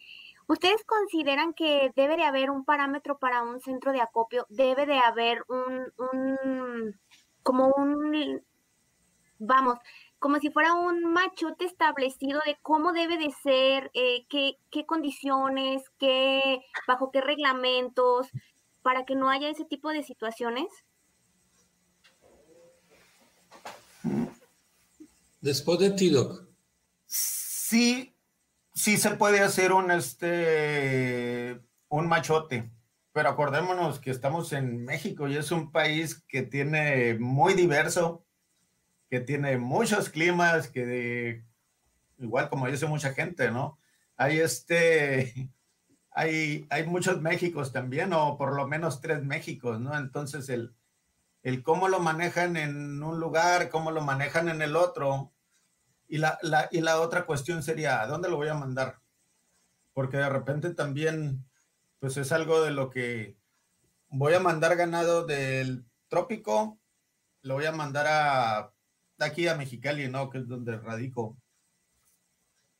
¿Ustedes 0.47 0.83
consideran 0.83 1.53
que 1.53 1.91
debe 1.95 2.17
de 2.17 2.23
haber 2.23 2.49
un 2.49 2.65
parámetro 2.65 3.17
para 3.17 3.43
un 3.43 3.61
centro 3.61 3.93
de 3.93 4.01
acopio? 4.01 4.45
¿Debe 4.49 4.85
de 4.85 4.99
haber 4.99 5.45
un 5.47 6.93
como 7.43 7.67
un, 7.67 8.41
vamos, 9.37 9.77
como 10.23 10.39
si 10.39 10.49
fuera 10.51 10.73
un 10.73 11.11
machote 11.11 11.65
establecido 11.65 12.39
de 12.45 12.57
cómo 12.61 12.93
debe 12.93 13.17
de 13.17 13.29
ser, 13.43 13.91
eh, 13.93 14.25
qué, 14.29 14.85
condiciones, 14.85 15.83
qué, 15.99 16.61
bajo 16.87 17.11
qué 17.11 17.19
reglamentos, 17.19 18.29
para 18.81 19.03
que 19.03 19.15
no 19.15 19.29
haya 19.29 19.49
ese 19.49 19.65
tipo 19.65 19.89
de 19.89 20.01
situaciones? 20.01 20.67
Después 25.41 25.79
de 25.79 25.91
ti, 25.91 26.09
Sí, 27.05 28.15
sí 28.73 28.95
se 28.95 29.17
puede 29.17 29.41
hacer 29.41 29.73
un, 29.73 29.91
este, 29.91 31.59
un 31.89 32.07
machote, 32.07 32.71
pero 33.11 33.27
acordémonos 33.27 33.99
que 33.99 34.11
estamos 34.11 34.53
en 34.53 34.85
México 34.85 35.27
y 35.27 35.35
es 35.35 35.51
un 35.51 35.69
país 35.73 36.23
que 36.29 36.43
tiene 36.43 37.15
muy 37.15 37.55
diverso 37.55 38.23
que 39.13 39.19
tiene 39.19 39.59
muchos 39.59 40.09
climas, 40.09 40.69
que 40.69 40.87
de, 40.87 41.45
igual 42.17 42.49
como 42.49 42.65
dice 42.65 42.87
mucha 42.87 43.13
gente, 43.13 43.51
¿no? 43.51 43.77
Hay 44.17 44.39
este, 44.39 45.51
hay, 46.09 46.65
hay 46.71 46.87
muchos 46.87 47.21
Méxicos 47.21 47.71
también, 47.71 48.11
o 48.13 48.39
por 48.39 48.55
lo 48.55 48.67
menos 48.67 49.01
tres 49.01 49.23
Méxicos, 49.23 49.79
¿no? 49.79 49.95
Entonces 49.95 50.49
el, 50.49 50.73
el 51.43 51.61
cómo 51.61 51.89
lo 51.89 51.99
manejan 51.99 52.57
en 52.57 53.03
un 53.03 53.19
lugar, 53.19 53.69
cómo 53.69 53.91
lo 53.91 54.01
manejan 54.01 54.49
en 54.49 54.63
el 54.63 54.75
otro, 54.75 55.31
y 56.07 56.17
la, 56.17 56.39
la, 56.41 56.67
y 56.71 56.81
la 56.81 56.99
otra 56.99 57.27
cuestión 57.27 57.61
sería, 57.61 58.01
¿a 58.01 58.07
dónde 58.07 58.29
lo 58.29 58.37
voy 58.37 58.47
a 58.47 58.55
mandar? 58.55 58.97
Porque 59.93 60.17
de 60.17 60.29
repente 60.29 60.73
también, 60.73 61.45
pues 61.99 62.17
es 62.17 62.31
algo 62.31 62.63
de 62.63 62.71
lo 62.71 62.89
que 62.89 63.37
voy 64.09 64.33
a 64.33 64.39
mandar 64.39 64.75
ganado 64.75 65.23
del 65.23 65.85
trópico, 66.07 66.79
lo 67.43 67.53
voy 67.53 67.65
a 67.65 67.71
mandar 67.71 68.07
a 68.09 68.73
aquí 69.25 69.47
a 69.47 69.55
Mexicali, 69.55 70.07
¿no? 70.09 70.29
Que 70.29 70.39
es 70.39 70.47
donde 70.47 70.77
radico. 70.77 71.37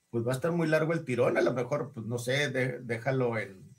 Pues 0.10 0.26
va 0.26 0.32
a 0.32 0.36
estar 0.36 0.52
muy 0.52 0.68
largo 0.68 0.94
el 0.94 1.06
tirón, 1.06 1.38
a 1.38 1.42
lo 1.42 1.54
mejor, 1.54 1.92
pues 1.94 2.06
no 2.06 2.20
sé, 2.20 2.50
déjalo 2.50 3.38
en, 3.38 3.74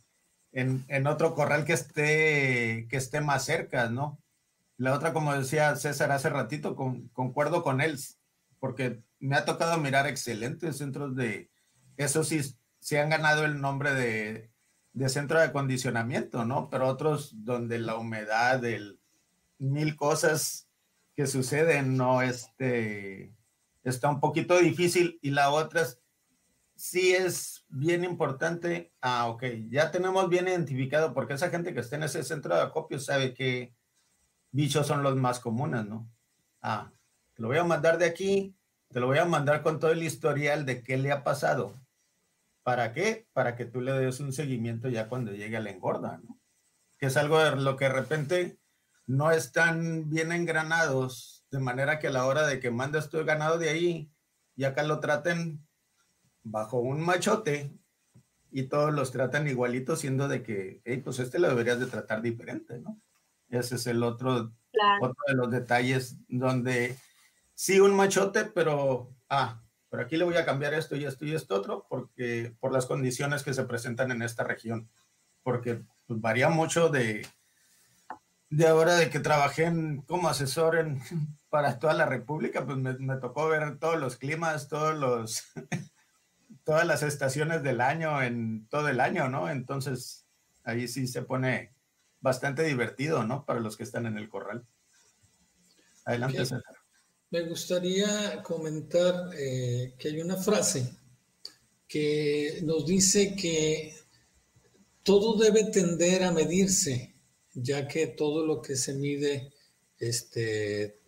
en, 0.53 1.07
otro 1.07 1.35
corral 1.35 1.65
que 1.65 1.75
esté, 1.75 2.87
que 2.89 2.97
esté 2.97 3.21
más 3.21 3.45
cerca, 3.45 3.89
¿no? 3.89 4.21
La 4.77 4.95
otra, 4.95 5.13
como 5.13 5.35
decía 5.35 5.77
César 5.77 6.11
hace 6.11 6.31
ratito, 6.31 6.75
concuerdo 6.75 7.63
con 7.63 7.81
él, 7.81 7.99
porque 8.59 9.03
me 9.21 9.37
ha 9.37 9.45
tocado 9.45 9.79
mirar 9.79 10.07
excelentes 10.07 10.79
centros 10.79 11.15
de, 11.15 11.51
eso 11.97 12.25
sí, 12.25 12.41
se 12.81 13.01
han 13.01 13.11
ganado 13.11 13.45
el 13.45 13.61
nombre 13.61 13.95
de, 13.95 14.51
de 14.93 15.09
centro 15.09 15.39
de 15.39 15.47
acondicionamiento, 15.47 16.45
¿no? 16.45 16.69
Pero 16.71 16.89
otros 16.89 17.33
donde 17.45 17.79
la 17.79 17.97
humedad, 17.97 18.65
el 18.65 18.99
mil 19.59 19.97
cosas 19.97 20.64
que 21.15 21.27
suceden, 21.27 21.97
no, 21.97 22.23
este, 22.23 23.35
está 23.83 24.09
un 24.09 24.21
poquito 24.21 24.59
difícil. 24.59 25.19
Y 25.23 25.31
la 25.31 25.51
otra 25.51 25.83
es, 25.83 26.03
sí 26.75 27.15
es 27.15 27.65
bien 27.69 28.05
importante, 28.05 28.93
ah, 29.01 29.29
ok, 29.29 29.45
ya 29.69 29.91
tenemos 29.91 30.29
bien 30.29 30.49
identificado, 30.49 31.15
porque 31.15 31.35
esa 31.35 31.51
gente 31.51 31.73
que 31.73 31.81
está 31.81 31.97
en 31.97 32.05
ese 32.05 32.23
centro 32.25 32.55
de 32.55 32.63
acopio 32.63 32.99
sabe 32.99 33.35
que 33.35 33.75
bichos 34.51 34.87
son 34.87 35.03
los 35.03 35.17
más 35.17 35.41
comunes, 35.41 35.87
¿no? 35.87 36.09
Ah, 36.61 36.93
te 37.35 37.43
lo 37.43 37.49
voy 37.49 37.59
a 37.59 37.65
mandar 37.65 37.99
de 37.99 38.07
aquí, 38.07 38.57
te 38.89 39.01
lo 39.01 39.07
voy 39.07 39.19
a 39.19 39.25
mandar 39.25 39.63
con 39.63 39.79
todo 39.79 39.91
el 39.91 40.03
historial 40.03 40.65
de 40.67 40.83
qué 40.83 40.97
le 40.97 41.13
ha 41.13 41.25
pasado. 41.25 41.81
¿Para 42.63 42.93
qué? 42.93 43.27
Para 43.33 43.57
que 43.57 43.67
tú 43.67 43.81
le 43.81 43.93
des 43.93 44.21
un 44.21 44.33
seguimiento 44.33 44.89
ya 44.89 45.09
cuando 45.09 45.33
llegue 45.33 45.57
a 45.57 45.61
la 45.61 45.71
engorda, 45.71 46.21
¿no? 46.25 46.41
Que 46.97 47.07
es 47.07 47.17
algo 47.17 47.39
de 47.39 47.57
lo 47.57 47.77
que 47.77 47.87
de 47.87 47.93
repente 47.93 48.59
no 49.07 49.31
están 49.31 50.09
bien 50.11 50.33
engranados, 50.33 51.47
de 51.51 51.61
manera 51.61 51.99
que 51.99 52.09
a 52.09 52.13
la 52.13 52.27
hora 52.27 52.47
de 52.47 52.61
que 52.61 52.71
mandas 52.71 53.11
tu 53.11 53.25
ganado 53.25 53.59
de 53.59 53.71
ahí, 53.71 54.11
y 54.57 54.65
acá 54.65 54.83
lo 54.83 55.01
traten 55.01 55.67
bajo 56.43 56.79
un 56.79 57.01
machote 57.01 57.73
y 58.51 58.65
todos 58.65 58.93
los 58.93 59.11
tratan 59.11 59.49
igualito, 59.49 59.97
siendo 59.97 60.29
de 60.29 60.43
que, 60.43 60.81
hey, 60.85 61.01
pues 61.05 61.19
este 61.19 61.39
lo 61.39 61.49
deberías 61.49 61.81
de 61.81 61.87
tratar 61.87 62.23
diferente, 62.23 62.79
¿no? 62.79 63.01
Ese 63.49 63.77
es 63.77 63.87
el 63.87 64.03
otro, 64.03 64.53
otro 65.01 65.17
de 65.27 65.35
los 65.35 65.51
detalles 65.51 66.17
donde 66.29 66.97
sí 67.55 67.81
un 67.81 67.95
machote, 67.95 68.45
pero, 68.45 69.11
ah, 69.29 69.61
pero 69.91 70.05
aquí 70.05 70.17
le 70.17 70.25
voy 70.25 70.37
a 70.37 70.45
cambiar 70.45 70.75
esto 70.75 70.97
y 70.97 71.05
esto 71.05 71.25
y 71.25 71.35
esto 71.35 71.57
otro, 71.57 71.87
porque 71.89 72.55
por 72.61 72.73
las 72.73 72.87
condiciones 72.87 73.43
que 73.43 73.55
se 73.55 73.65
presentan 73.65 74.11
en 74.13 74.23
esta 74.23 74.45
región, 74.45 74.89
porque 75.43 75.83
pues, 76.07 76.21
varía 76.21 76.49
mucho 76.49 76.89
de, 76.89 77.27
de 78.57 78.69
ahora 78.69 78.97
de 78.97 79.11
que 79.11 79.19
trabajé 79.19 79.73
como 80.07 80.29
asesor 80.29 80.77
en, 80.77 81.01
para 81.49 81.79
toda 81.79 81.95
la 81.95 82.07
República, 82.07 82.65
pues 82.65 82.79
me, 82.79 83.17
tocó 83.17 83.49
ver 83.49 83.79
todos 83.79 83.99
los 83.99 84.17
climas, 84.17 84.69
todos 84.69 84.95
los, 84.97 85.43
todas 86.65 86.87
las 86.87 87.03
estaciones 87.03 87.63
del 87.63 87.81
año 87.81 88.23
en 88.23 88.69
todo 88.69 88.89
el 88.89 89.01
año, 89.01 89.29
¿no? 89.29 89.51
Entonces, 89.51 90.27
ahí 90.63 90.87
sí 90.89 91.07
se 91.09 91.23
pone 91.23 91.75
bastante 92.21 92.63
divertido, 92.63 93.25
¿no? 93.25 93.45
Para 93.45 93.61
los 93.61 93.77
que 93.77 93.83
están 93.83 94.07
en 94.07 94.19
el 94.19 94.29
corral. 94.29 94.67
Adelante, 96.05 96.39
César. 96.39 96.63
Me 97.31 97.43
gustaría 97.43 98.43
comentar 98.43 99.31
eh, 99.37 99.95
que 99.99 100.09
hay 100.09 100.21
una 100.21 100.37
frase 100.37 100.97
que 101.89 102.61
nos 102.63 102.87
dice 102.87 103.35
que 103.35 103.95
todo 105.03 105.37
debe 105.37 105.65
tender 105.65 106.23
a 106.23 106.33
medirse, 106.33 107.14
ya 107.55 107.89
que 107.89 108.07
todo 108.07 108.47
lo 108.47 108.61
que 108.61 108.77
se 108.77 108.95
mide 108.95 109.53
este, 109.99 111.01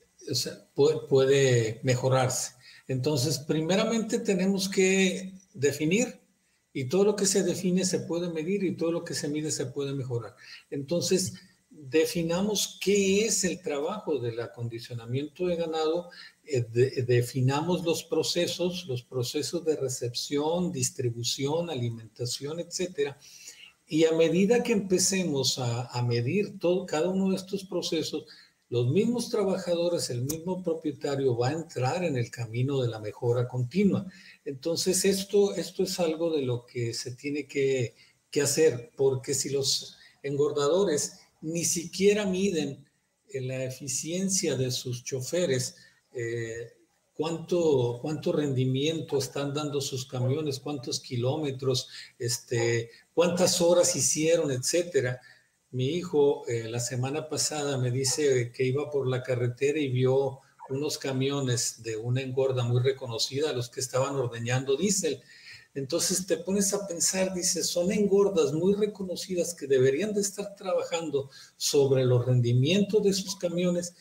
puede 0.75 1.81
mejorarse. 1.83 2.53
Entonces, 2.89 3.39
primeramente 3.39 4.19
tenemos 4.19 4.69
que 4.69 5.35
definir 5.55 6.21
y 6.73 6.85
todo 6.85 7.05
lo 7.05 7.17
que 7.17 7.27
se 7.27 7.43
define 7.43 7.85
se 7.85 8.01
puede 8.01 8.29
medir 8.29 8.63
y 8.63 8.77
todo 8.77 8.93
lo 8.93 9.05
que 9.05 9.15
se 9.15 9.29
mide 9.29 9.51
se 9.51 9.67
puede 9.67 9.93
mejorar. 9.93 10.37
Entonces, 10.71 11.35
definamos 11.71 12.79
qué 12.81 13.27
es 13.27 13.45
el 13.45 13.61
trabajo 13.61 14.19
del 14.19 14.41
acondicionamiento 14.41 15.47
de 15.47 15.57
ganado, 15.57 16.11
eh, 16.45 16.63
definamos 17.07 17.85
los 17.85 18.05
procesos, 18.05 18.87
los 18.87 19.03
procesos 19.03 19.65
de 19.65 19.77
recepción, 19.77 20.73
distribución, 20.73 21.71
alimentación, 21.71 22.61
etcétera. 22.61 23.19
Y 23.87 24.05
a 24.05 24.13
medida 24.13 24.63
que 24.63 24.73
empecemos 24.73 25.59
a, 25.59 25.87
a 25.87 26.03
medir 26.03 26.59
todo, 26.59 26.87
cada 26.87 27.09
uno 27.09 27.31
de 27.31 27.37
estos 27.37 27.65
procesos, 27.65 28.27
los 28.69 28.89
mismos 28.89 29.31
trabajadores, 29.31 30.11
el 30.11 30.23
mismo 30.23 30.63
propietario 30.63 31.37
va 31.37 31.49
a 31.49 31.53
entrar 31.53 32.03
en 32.03 32.17
el 32.17 32.31
camino 32.31 32.83
de 32.83 32.89
la 32.89 32.99
mejora 32.99 33.47
continua. 33.47 34.07
Entonces, 34.45 35.05
esto, 35.05 35.55
esto 35.55 35.85
es 35.85 36.01
algo 36.01 36.35
de 36.35 36.43
lo 36.43 36.67
que 36.67 36.93
se 36.93 37.13
tiene 37.15 37.47
que, 37.47 37.95
hacer, 38.43 38.91
porque 38.99 39.33
si 39.33 39.49
los 39.49 39.97
engordadores 40.23 41.21
ni 41.41 41.65
siquiera 41.65 42.27
miden 42.27 42.85
la 43.33 43.65
eficiencia 43.65 44.57
de 44.57 44.71
sus 44.71 45.05
choferes, 45.05 45.75
eh, 46.13 46.76
cuánto, 47.17 47.99
cuánto 48.03 48.33
rendimiento 48.33 49.19
están 49.19 49.55
dando 49.55 49.81
sus 49.81 50.07
camiones, 50.07 50.61
cuántos 50.61 51.01
kilómetros, 51.01 51.89
este, 52.19 52.91
cuántas 53.15 53.61
horas 53.61 53.97
hicieron, 53.97 54.51
etcétera. 54.51 55.21
Mi 55.71 55.87
hijo 55.89 56.47
eh, 56.47 56.69
la 56.69 56.81
semana 56.81 57.29
pasada 57.29 57.79
me 57.79 57.91
dice 57.91 58.53
que 58.53 58.65
iba 58.65 58.91
por 58.91 59.09
la 59.09 59.23
carretera 59.23 59.79
y 59.79 59.89
vio 59.89 60.41
unos 60.69 60.99
camiones 60.99 61.83
de 61.83 61.97
una 61.97 62.21
engorda 62.21 62.65
muy 62.65 62.83
reconocida, 62.83 63.53
los 63.53 63.71
que 63.71 63.81
estaban 63.81 64.17
ordeñando 64.17 64.77
diésel. 64.77 65.23
Entonces 65.75 66.27
te 66.27 66.39
pones 66.39 66.73
a 66.73 66.87
pensar, 66.87 67.35
dices, 67.35 67.69
son 67.69 67.93
engordas 67.93 68.53
muy 68.53 68.75
reconocidas 68.75 69.55
que 69.55 69.67
deberían 69.67 70.15
de 70.15 70.23
estar 70.23 70.57
trabajando 70.57 71.31
sobre 71.57 72.05
los 72.05 72.25
rendimientos 72.25 73.03
de 73.03 73.13
sus 73.13 73.37
camiones, 73.37 73.95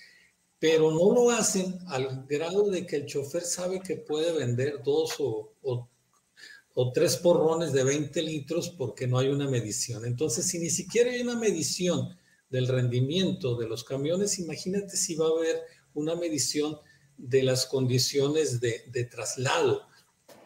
pero 0.66 0.90
no 0.92 1.14
lo 1.14 1.30
hacen 1.30 1.78
al 1.88 2.26
grado 2.28 2.72
de 2.72 2.88
que 2.88 2.96
el 2.96 3.06
chofer 3.06 3.44
sabe 3.44 3.82
que 3.82 3.98
puede 3.98 4.32
vender 4.32 4.82
dos 4.84 5.14
o, 5.20 5.54
o 5.62 5.90
o 6.78 6.92
tres 6.92 7.16
porrones 7.16 7.72
de 7.72 7.84
20 7.84 8.22
litros 8.22 8.70
porque 8.70 9.08
no 9.08 9.18
hay 9.18 9.30
una 9.30 9.50
medición. 9.50 10.06
Entonces, 10.06 10.46
si 10.46 10.60
ni 10.60 10.70
siquiera 10.70 11.10
hay 11.10 11.22
una 11.22 11.36
medición 11.36 12.18
del 12.50 12.68
rendimiento 12.68 13.56
de 13.56 13.68
los 13.68 13.86
camiones, 13.86 14.40
imagínate 14.40 14.98
si 14.98 15.16
va 15.16 15.26
a 15.26 15.38
haber 15.38 15.62
una 15.94 16.16
medición 16.16 16.78
de 17.18 17.44
las 17.44 17.66
condiciones 17.66 18.60
de, 18.60 19.08
traslado, 19.10 19.84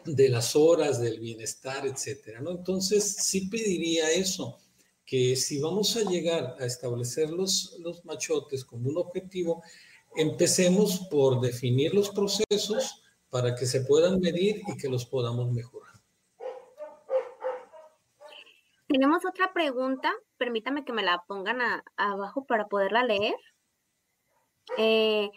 de 0.06 0.30
las 0.30 0.56
horas, 0.56 1.02
del 1.02 1.20
bienestar, 1.20 1.88
etcétera. 1.88 2.42
¿no? 2.42 2.52
Entonces, 2.52 3.16
sí 3.24 3.48
pediría 3.48 4.12
eso, 4.12 4.60
que 5.04 5.36
si 5.36 5.58
vamos 5.58 5.98
a 5.98 6.08
llegar 6.08 6.58
a 6.60 6.66
establecer 6.68 7.32
los, 7.32 7.76
los 7.80 8.06
machotes 8.06 8.64
como 8.64 8.88
un 8.88 9.00
objetivo, 9.00 9.64
empecemos 10.16 11.08
por 11.10 11.40
definir 11.42 11.94
los 11.94 12.10
procesos 12.10 13.04
para 13.30 13.56
que 13.56 13.66
se 13.66 13.82
puedan 13.82 14.20
medir 14.20 14.62
y 14.68 14.78
que 14.78 14.90
los 14.90 15.06
podamos 15.06 15.52
mejorar. 15.52 15.94
Tenemos 18.88 19.24
otra 19.24 19.54
pregunta, 19.54 20.12
permítame 20.38 20.84
que 20.84 20.94
me 20.94 21.04
la 21.04 21.24
pongan 21.28 21.60
abajo 21.96 22.46
para 22.46 22.68
poderla 22.68 23.04
leer. 23.04 23.36
Eh, 24.78 25.30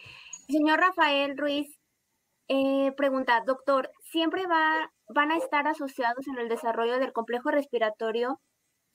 señor 0.48 0.80
Rafael 0.80 1.36
Ruiz 1.36 1.78
eh, 2.48 2.92
pregunta, 2.96 3.42
doctor, 3.46 3.90
¿siempre 4.02 4.46
va, 4.46 4.92
van 5.08 5.30
a 5.30 5.38
estar 5.38 5.66
asociados 5.68 6.26
en 6.28 6.38
el 6.38 6.48
desarrollo 6.48 6.98
del 6.98 7.12
complejo 7.12 7.50
respiratorio 7.50 8.40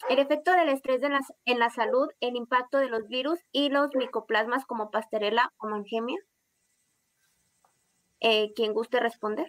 el 0.09 0.19
efecto 0.19 0.51
del 0.51 0.69
estrés 0.69 1.01
en 1.45 1.59
la 1.59 1.69
salud, 1.69 2.07
el 2.19 2.35
impacto 2.35 2.77
de 2.77 2.89
los 2.89 3.07
virus 3.07 3.39
y 3.51 3.69
los 3.69 3.89
micoplasmas 3.95 4.65
como 4.65 4.91
pastorela 4.91 5.53
o 5.57 5.67
mangemia? 5.67 6.19
Eh, 8.19 8.53
¿Quién 8.55 8.73
guste 8.73 8.99
responder? 8.99 9.47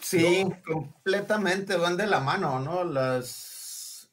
Sí, 0.00 0.46
completamente 0.66 1.76
van 1.76 1.96
de 1.96 2.06
la 2.06 2.20
mano, 2.20 2.60
¿no? 2.60 2.84
Las, 2.84 4.12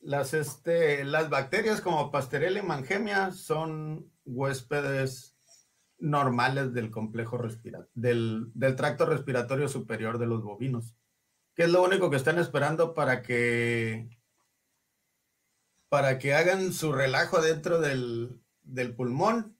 las, 0.00 0.34
este, 0.34 1.04
las 1.04 1.30
bacterias 1.30 1.80
como 1.80 2.10
Pasteurella 2.10 2.58
y 2.58 2.66
Mangemia 2.66 3.30
son 3.30 4.10
huéspedes 4.24 5.36
normales 5.98 6.72
del 6.74 6.90
complejo 6.90 7.38
respiratorio, 7.38 7.90
del, 7.94 8.50
del, 8.54 8.74
tracto 8.74 9.06
respiratorio 9.06 9.68
superior 9.68 10.18
de 10.18 10.26
los 10.26 10.42
bovinos, 10.42 10.96
que 11.54 11.64
es 11.64 11.70
lo 11.70 11.82
único 11.82 12.10
que 12.10 12.16
están 12.16 12.38
esperando 12.38 12.94
para 12.94 13.22
que, 13.22 14.08
para 15.88 16.18
que 16.18 16.34
hagan 16.34 16.72
su 16.72 16.92
relajo 16.92 17.40
dentro 17.40 17.80
del, 17.80 18.40
del 18.62 18.94
pulmón, 18.94 19.58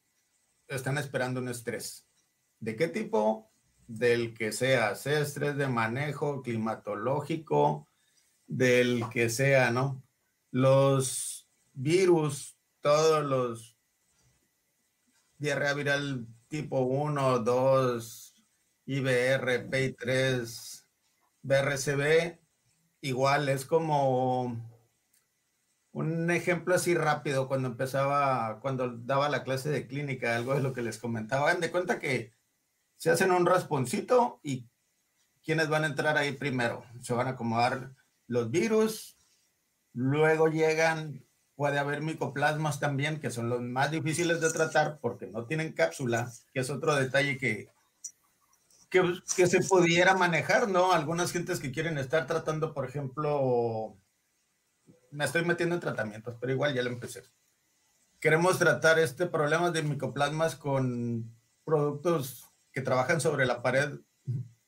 están 0.69 0.99
esperando 0.99 1.41
un 1.41 1.49
estrés. 1.49 2.07
¿De 2.61 2.77
qué 2.77 2.89
tipo? 2.89 3.53
del 3.87 4.35
que 4.35 4.53
sea, 4.53 4.95
sea 4.95 5.21
estrés 5.21 5.57
de 5.57 5.69
manejo 5.69 6.43
climatológico, 6.43 7.89
del 8.47 9.05
que 9.11 9.29
sea, 9.29 9.71
¿no? 9.71 10.03
Los 10.51 11.49
virus, 11.73 12.57
todos 12.81 13.25
los 13.25 13.77
diarrea 15.39 15.75
viral 15.75 16.27
tipo 16.49 16.81
1, 16.81 17.41
2, 17.41 18.35
IBR, 18.87 19.71
PI3, 19.71 20.72
BRCB, 21.43 22.39
igual 23.01 23.49
es 23.49 23.65
como 23.65 24.57
un 25.93 26.31
ejemplo 26.31 26.75
así 26.75 26.95
rápido 26.95 27.49
cuando 27.49 27.69
empezaba, 27.69 28.61
cuando 28.61 28.97
daba 28.97 29.29
la 29.29 29.45
clase 29.45 29.71
de 29.71 29.87
clínica, 29.87 30.37
algo 30.37 30.55
de 30.55 30.63
lo 30.63 30.73
que 30.73 30.83
les 30.83 30.99
comentaba. 30.99 31.55
de 31.55 31.71
cuenta 31.71 31.99
que 31.99 32.33
se 32.97 33.11
hacen 33.11 33.33
un 33.33 33.47
rasponcito 33.47 34.41
y 34.43 34.69
¿quiénes 35.45 35.69
van 35.69 35.85
a 35.85 35.89
entrar 35.89 36.17
ahí 36.17 36.33
primero? 36.33 36.85
Se 37.01 37.13
van 37.13 37.27
a 37.27 37.31
acomodar 37.31 37.93
los 38.27 38.51
virus, 38.51 39.17
luego 39.93 40.49
llegan, 40.49 41.27
puede 41.57 41.79
haber 41.79 42.01
micoplasmas 42.01 42.81
también, 42.81 43.21
que 43.21 43.31
son 43.31 43.51
los 43.51 43.61
más 43.61 43.91
difíciles 43.91 44.41
de 44.41 44.51
tratar 44.51 44.99
porque 45.01 45.27
no 45.27 45.47
tienen 45.47 45.73
cápsula, 45.73 46.33
que 46.55 46.61
es 46.61 46.71
otro 46.71 46.95
detalle 46.95 47.37
que, 47.37 47.69
que, 48.93 49.03
que 49.35 49.47
se 49.47 49.61
pudiera 49.63 50.15
manejar, 50.15 50.69
¿no? 50.69 50.93
Algunas 50.93 51.33
gentes 51.33 51.59
que 51.59 51.73
quieren 51.73 51.97
estar 51.97 52.27
tratando, 52.27 52.75
por 52.75 52.87
ejemplo, 52.87 53.97
me 55.11 55.25
estoy 55.25 55.45
metiendo 55.47 55.75
en 55.75 55.81
tratamientos, 55.81 56.37
pero 56.39 56.53
igual 56.53 56.75
ya 56.75 56.83
lo 56.83 56.91
empecé. 56.91 57.23
Queremos 58.21 58.59
tratar 58.59 58.99
este 58.99 59.27
problema 59.27 59.71
de 59.71 59.83
micoplasmas 59.83 60.57
con 60.57 61.35
productos 61.65 62.51
que 62.71 62.83
trabajan 62.83 63.21
sobre 63.21 63.47
la 63.47 63.63
pared, 63.63 63.99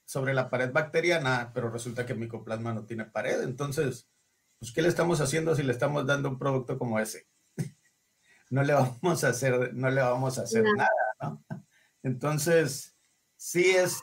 sobre 0.06 0.32
la 0.32 0.48
pared 0.48 0.72
bacteriana, 0.72 1.52
pero 1.52 1.70
resulta 1.70 2.06
que 2.06 2.14
el 2.14 2.18
micoplasma 2.18 2.72
no 2.72 2.86
tiene 2.86 3.04
pared. 3.04 3.42
Entonces, 3.42 4.08
pues, 4.58 4.72
¿qué 4.72 4.80
le 4.80 4.88
estamos 4.88 5.20
haciendo 5.20 5.54
si 5.54 5.62
le 5.62 5.72
estamos 5.72 6.06
dando 6.06 6.30
un 6.30 6.38
producto 6.38 6.78
como 6.78 6.98
ese? 6.98 7.28
no 8.50 8.62
le 8.62 8.72
vamos 8.72 9.22
a 9.22 9.28
hacer, 9.28 9.74
no 9.74 9.90
le 9.90 10.00
vamos 10.00 10.38
a 10.38 10.42
hacer 10.42 10.64
nada, 10.76 10.90
¿no? 11.20 11.44
Entonces, 12.02 12.94
sí 13.36 13.70
es, 13.70 14.00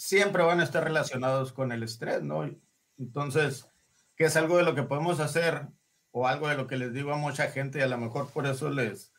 siempre 0.00 0.42
van 0.42 0.60
a 0.60 0.64
estar 0.64 0.82
relacionados 0.82 1.52
con 1.52 1.72
el 1.72 1.82
estrés, 1.82 2.22
¿no? 2.22 2.48
Entonces, 2.96 3.68
¿qué 4.16 4.24
es 4.24 4.36
algo 4.36 4.56
de 4.56 4.62
lo 4.62 4.74
que 4.74 4.82
podemos 4.82 5.20
hacer 5.20 5.68
o 6.10 6.26
algo 6.26 6.48
de 6.48 6.56
lo 6.56 6.66
que 6.66 6.78
les 6.78 6.94
digo 6.94 7.12
a 7.12 7.18
mucha 7.18 7.50
gente 7.50 7.78
y 7.80 7.82
a 7.82 7.86
lo 7.86 7.98
mejor 7.98 8.30
por 8.30 8.46
eso 8.46 8.70
les, 8.70 9.12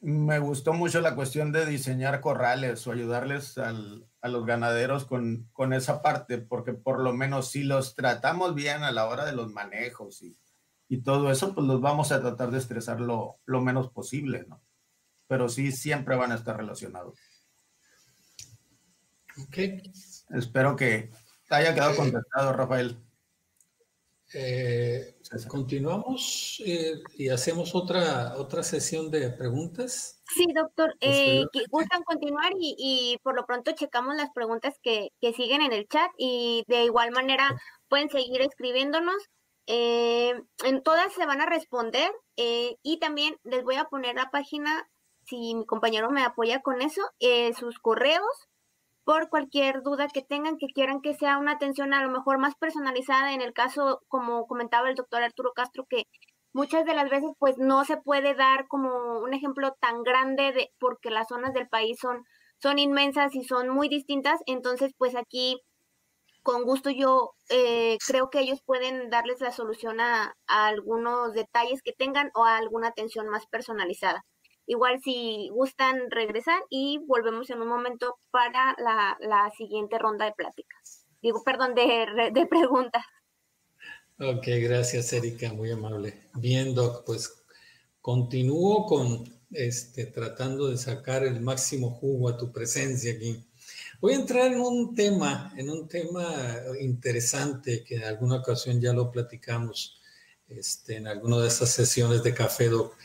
me 0.00 0.38
gustó 0.38 0.72
mucho 0.72 1.02
la 1.02 1.14
cuestión 1.14 1.52
de 1.52 1.66
diseñar 1.66 2.22
corrales 2.22 2.86
o 2.86 2.92
ayudarles 2.92 3.58
al, 3.58 4.08
a 4.22 4.28
los 4.28 4.46
ganaderos 4.46 5.04
con, 5.04 5.50
con, 5.52 5.74
esa 5.74 6.00
parte, 6.00 6.38
porque 6.38 6.72
por 6.72 7.00
lo 7.00 7.12
menos 7.12 7.50
si 7.50 7.62
los 7.62 7.94
tratamos 7.94 8.54
bien 8.54 8.84
a 8.84 8.90
la 8.90 9.06
hora 9.06 9.26
de 9.26 9.32
los 9.32 9.52
manejos 9.52 10.22
y, 10.22 10.38
y 10.88 11.02
todo 11.02 11.30
eso, 11.30 11.54
pues 11.54 11.66
los 11.66 11.82
vamos 11.82 12.10
a 12.10 12.22
tratar 12.22 12.50
de 12.50 12.58
estresar 12.58 13.02
lo, 13.02 13.38
lo, 13.44 13.60
menos 13.60 13.90
posible, 13.90 14.46
¿no? 14.48 14.62
Pero 15.28 15.50
sí, 15.50 15.72
siempre 15.72 16.16
van 16.16 16.32
a 16.32 16.36
estar 16.36 16.56
relacionados. 16.56 17.18
Ok. 19.42 19.58
Espero 20.30 20.76
que 20.76 21.10
haya 21.50 21.74
quedado 21.74 21.92
eh, 21.92 21.96
contestado, 21.96 22.52
Rafael. 22.52 22.96
Eh, 24.34 25.14
continuamos 25.48 26.60
eh, 26.64 27.00
y 27.16 27.28
hacemos 27.28 27.74
otra, 27.74 28.34
otra 28.36 28.62
sesión 28.62 29.10
de 29.10 29.30
preguntas. 29.30 30.20
Sí, 30.34 30.46
doctor. 30.54 30.96
Eh, 31.00 31.44
gustan 31.70 32.02
continuar 32.02 32.52
y, 32.58 33.18
por 33.22 33.36
lo 33.36 33.46
pronto 33.46 33.72
checamos 33.72 34.16
las 34.16 34.30
preguntas 34.32 34.74
que, 34.82 35.12
que, 35.20 35.32
siguen 35.32 35.62
en 35.62 35.72
el 35.72 35.86
chat 35.86 36.10
y 36.18 36.64
de 36.66 36.84
igual 36.84 37.12
manera 37.12 37.54
pueden 37.88 38.10
seguir 38.10 38.42
escribiéndonos. 38.42 39.16
en 39.68 40.82
todas 40.82 41.12
se 41.12 41.26
van 41.26 41.40
a 41.40 41.46
responder 41.46 42.10
y 42.36 42.98
también 43.00 43.36
les 43.44 43.62
voy 43.62 43.76
a 43.76 43.84
poner 43.84 44.16
la 44.16 44.30
página, 44.30 44.88
si 45.24 45.54
mi 45.54 45.66
compañero 45.66 46.10
me 46.10 46.24
apoya 46.24 46.62
con 46.62 46.82
eso, 46.82 47.02
sus 47.58 47.78
correos 47.78 48.48
por 49.06 49.28
cualquier 49.30 49.82
duda 49.82 50.08
que 50.08 50.22
tengan, 50.22 50.58
que 50.58 50.66
quieran 50.66 51.00
que 51.00 51.14
sea 51.14 51.38
una 51.38 51.52
atención 51.52 51.94
a 51.94 52.02
lo 52.02 52.10
mejor 52.10 52.38
más 52.38 52.56
personalizada, 52.56 53.34
en 53.34 53.40
el 53.40 53.52
caso, 53.52 54.00
como 54.08 54.46
comentaba 54.48 54.90
el 54.90 54.96
doctor 54.96 55.22
Arturo 55.22 55.52
Castro, 55.54 55.86
que 55.88 56.04
muchas 56.52 56.84
de 56.84 56.94
las 56.94 57.08
veces 57.08 57.30
pues 57.38 57.56
no 57.56 57.84
se 57.84 57.98
puede 57.98 58.34
dar 58.34 58.66
como 58.68 59.20
un 59.20 59.32
ejemplo 59.32 59.76
tan 59.80 60.02
grande 60.02 60.52
de, 60.52 60.70
porque 60.80 61.10
las 61.10 61.28
zonas 61.28 61.54
del 61.54 61.68
país 61.68 61.98
son, 62.00 62.24
son 62.60 62.80
inmensas 62.80 63.34
y 63.36 63.44
son 63.44 63.68
muy 63.68 63.88
distintas, 63.88 64.40
entonces 64.46 64.92
pues 64.98 65.14
aquí 65.14 65.56
con 66.42 66.64
gusto 66.64 66.90
yo 66.90 67.30
eh, 67.50 67.98
creo 68.08 68.28
que 68.30 68.40
ellos 68.40 68.60
pueden 68.64 69.10
darles 69.10 69.40
la 69.40 69.52
solución 69.52 70.00
a 70.00 70.34
algunos 70.48 71.32
detalles 71.32 71.80
que 71.82 71.92
tengan 71.92 72.30
o 72.34 72.44
a 72.44 72.56
alguna 72.56 72.88
atención 72.88 73.28
más 73.28 73.46
personalizada. 73.46 74.24
Igual 74.66 75.00
si 75.02 75.48
gustan 75.52 76.10
regresar 76.10 76.60
y 76.70 76.98
volvemos 77.06 77.50
en 77.50 77.62
un 77.62 77.68
momento 77.68 78.18
para 78.30 78.74
la, 78.78 79.50
siguiente 79.56 79.98
ronda 79.98 80.24
de 80.24 80.32
pláticas. 80.32 81.06
Digo, 81.22 81.42
perdón, 81.44 81.74
de, 81.74 82.30
de 82.32 82.46
preguntas. 82.46 83.04
Ok, 84.18 84.46
gracias 84.46 85.12
Erika, 85.12 85.52
muy 85.52 85.70
amable. 85.70 86.14
Bien, 86.34 86.74
Doc, 86.74 87.04
pues 87.04 87.44
continúo 88.00 88.86
con 88.86 89.24
este, 89.50 90.06
tratando 90.06 90.68
de 90.68 90.78
sacar 90.78 91.24
el 91.24 91.40
máximo 91.40 91.90
jugo 91.90 92.28
a 92.28 92.36
tu 92.36 92.50
presencia 92.52 93.12
aquí. 93.12 93.44
Voy 94.00 94.12
a 94.12 94.16
entrar 94.16 94.52
en 94.52 94.60
un 94.60 94.94
tema, 94.94 95.52
en 95.56 95.70
un 95.70 95.88
tema 95.88 96.56
interesante 96.80 97.84
que 97.84 97.96
en 97.96 98.04
alguna 98.04 98.36
ocasión 98.36 98.80
ya 98.80 98.92
lo 98.92 99.10
platicamos 99.10 100.00
este, 100.48 100.96
en 100.96 101.06
alguna 101.08 101.38
de 101.38 101.48
esas 101.48 101.70
sesiones 101.70 102.22
de 102.22 102.34
café, 102.34 102.68
Doc. 102.68 102.96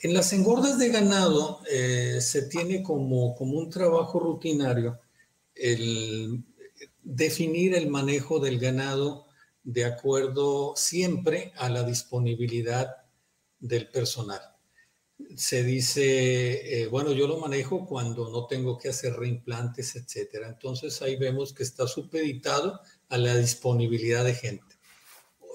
En 0.00 0.14
las 0.14 0.32
engordas 0.32 0.78
de 0.78 0.90
ganado 0.90 1.60
eh, 1.68 2.20
se 2.20 2.42
tiene 2.42 2.84
como, 2.84 3.34
como 3.34 3.58
un 3.58 3.68
trabajo 3.68 4.20
rutinario 4.20 5.00
el 5.56 6.44
definir 7.02 7.74
el 7.74 7.88
manejo 7.88 8.38
del 8.38 8.60
ganado 8.60 9.26
de 9.64 9.84
acuerdo 9.84 10.74
siempre 10.76 11.52
a 11.56 11.68
la 11.68 11.82
disponibilidad 11.82 12.96
del 13.58 13.90
personal. 13.90 14.40
Se 15.34 15.64
dice, 15.64 16.82
eh, 16.82 16.86
bueno, 16.86 17.10
yo 17.10 17.26
lo 17.26 17.38
manejo 17.38 17.84
cuando 17.84 18.30
no 18.30 18.46
tengo 18.46 18.78
que 18.78 18.90
hacer 18.90 19.14
reimplantes, 19.14 19.96
etcétera. 19.96 20.48
Entonces 20.48 21.02
ahí 21.02 21.16
vemos 21.16 21.52
que 21.52 21.64
está 21.64 21.88
supeditado 21.88 22.80
a 23.08 23.18
la 23.18 23.34
disponibilidad 23.34 24.24
de 24.24 24.34
gente 24.34 24.67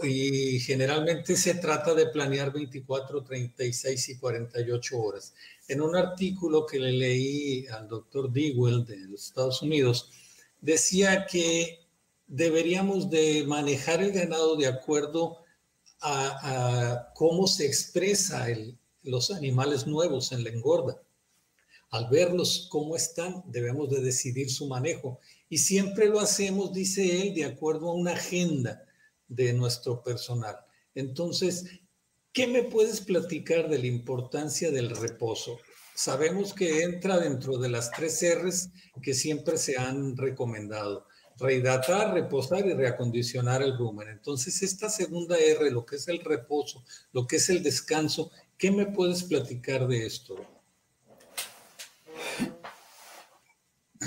y 0.01 0.59
generalmente 0.59 1.35
se 1.35 1.55
trata 1.55 1.93
de 1.93 2.07
planear 2.07 2.51
24, 2.51 3.23
36 3.23 4.09
y 4.09 4.17
48 4.17 4.99
horas. 4.99 5.33
En 5.67 5.81
un 5.81 5.95
artículo 5.95 6.65
que 6.65 6.79
le 6.79 6.91
leí 6.91 7.67
al 7.67 7.87
doctor 7.87 8.31
Dewell 8.31 8.85
de 8.85 8.97
los 9.07 9.27
Estados 9.27 9.61
Unidos, 9.61 10.09
decía 10.61 11.25
que 11.25 11.79
deberíamos 12.27 13.09
de 13.09 13.43
manejar 13.45 14.01
el 14.01 14.11
ganado 14.11 14.55
de 14.55 14.67
acuerdo 14.67 15.37
a, 16.01 17.11
cómo 17.15 17.47
se 17.47 17.65
expresa 17.65 18.47
los 19.03 19.31
animales 19.31 19.87
nuevos 19.87 20.31
en 20.31 20.43
la 20.43 20.49
engorda. 20.49 21.01
Al 21.91 22.09
verlos 22.09 22.67
cómo 22.69 22.95
están, 22.95 23.43
debemos 23.45 23.89
de 23.89 24.01
decidir 24.01 24.49
su 24.49 24.67
manejo. 24.67 25.19
Y 25.47 25.59
siempre 25.59 26.07
lo 26.07 26.19
hacemos, 26.19 26.73
dice 26.73 27.21
él, 27.21 27.35
de 27.35 27.45
acuerdo 27.45 27.89
a 27.89 27.93
una 27.93 28.13
agenda 28.13 28.83
de 29.35 29.53
nuestro 29.53 30.01
personal. 30.03 30.55
Entonces, 30.95 31.65
¿qué 32.31 32.47
me 32.47 32.63
puedes 32.63 33.01
platicar 33.01 33.69
de 33.69 33.79
la 33.79 33.87
importancia 33.87 34.71
del 34.71 34.89
reposo? 34.95 35.59
Sabemos 35.95 36.53
que 36.53 36.81
entra 36.81 37.19
dentro 37.19 37.57
de 37.57 37.69
las 37.69 37.91
tres 37.91 38.23
R's 38.23 38.69
que 39.01 39.13
siempre 39.13 39.57
se 39.57 39.77
han 39.77 40.17
recomendado. 40.17 41.07
Rehidratar, 41.37 42.13
reposar 42.13 42.65
y 42.65 42.73
reacondicionar 42.73 43.61
el 43.61 43.77
rumen. 43.77 44.07
Entonces, 44.07 44.61
esta 44.61 44.89
segunda 44.89 45.37
R, 45.37 45.71
lo 45.71 45.85
que 45.85 45.95
es 45.97 46.07
el 46.07 46.19
reposo, 46.19 46.83
lo 47.11 47.25
que 47.25 47.37
es 47.37 47.49
el 47.49 47.63
descanso, 47.63 48.31
¿qué 48.57 48.71
me 48.71 48.85
puedes 48.87 49.23
platicar 49.23 49.87
de 49.87 50.05
esto? 50.05 50.35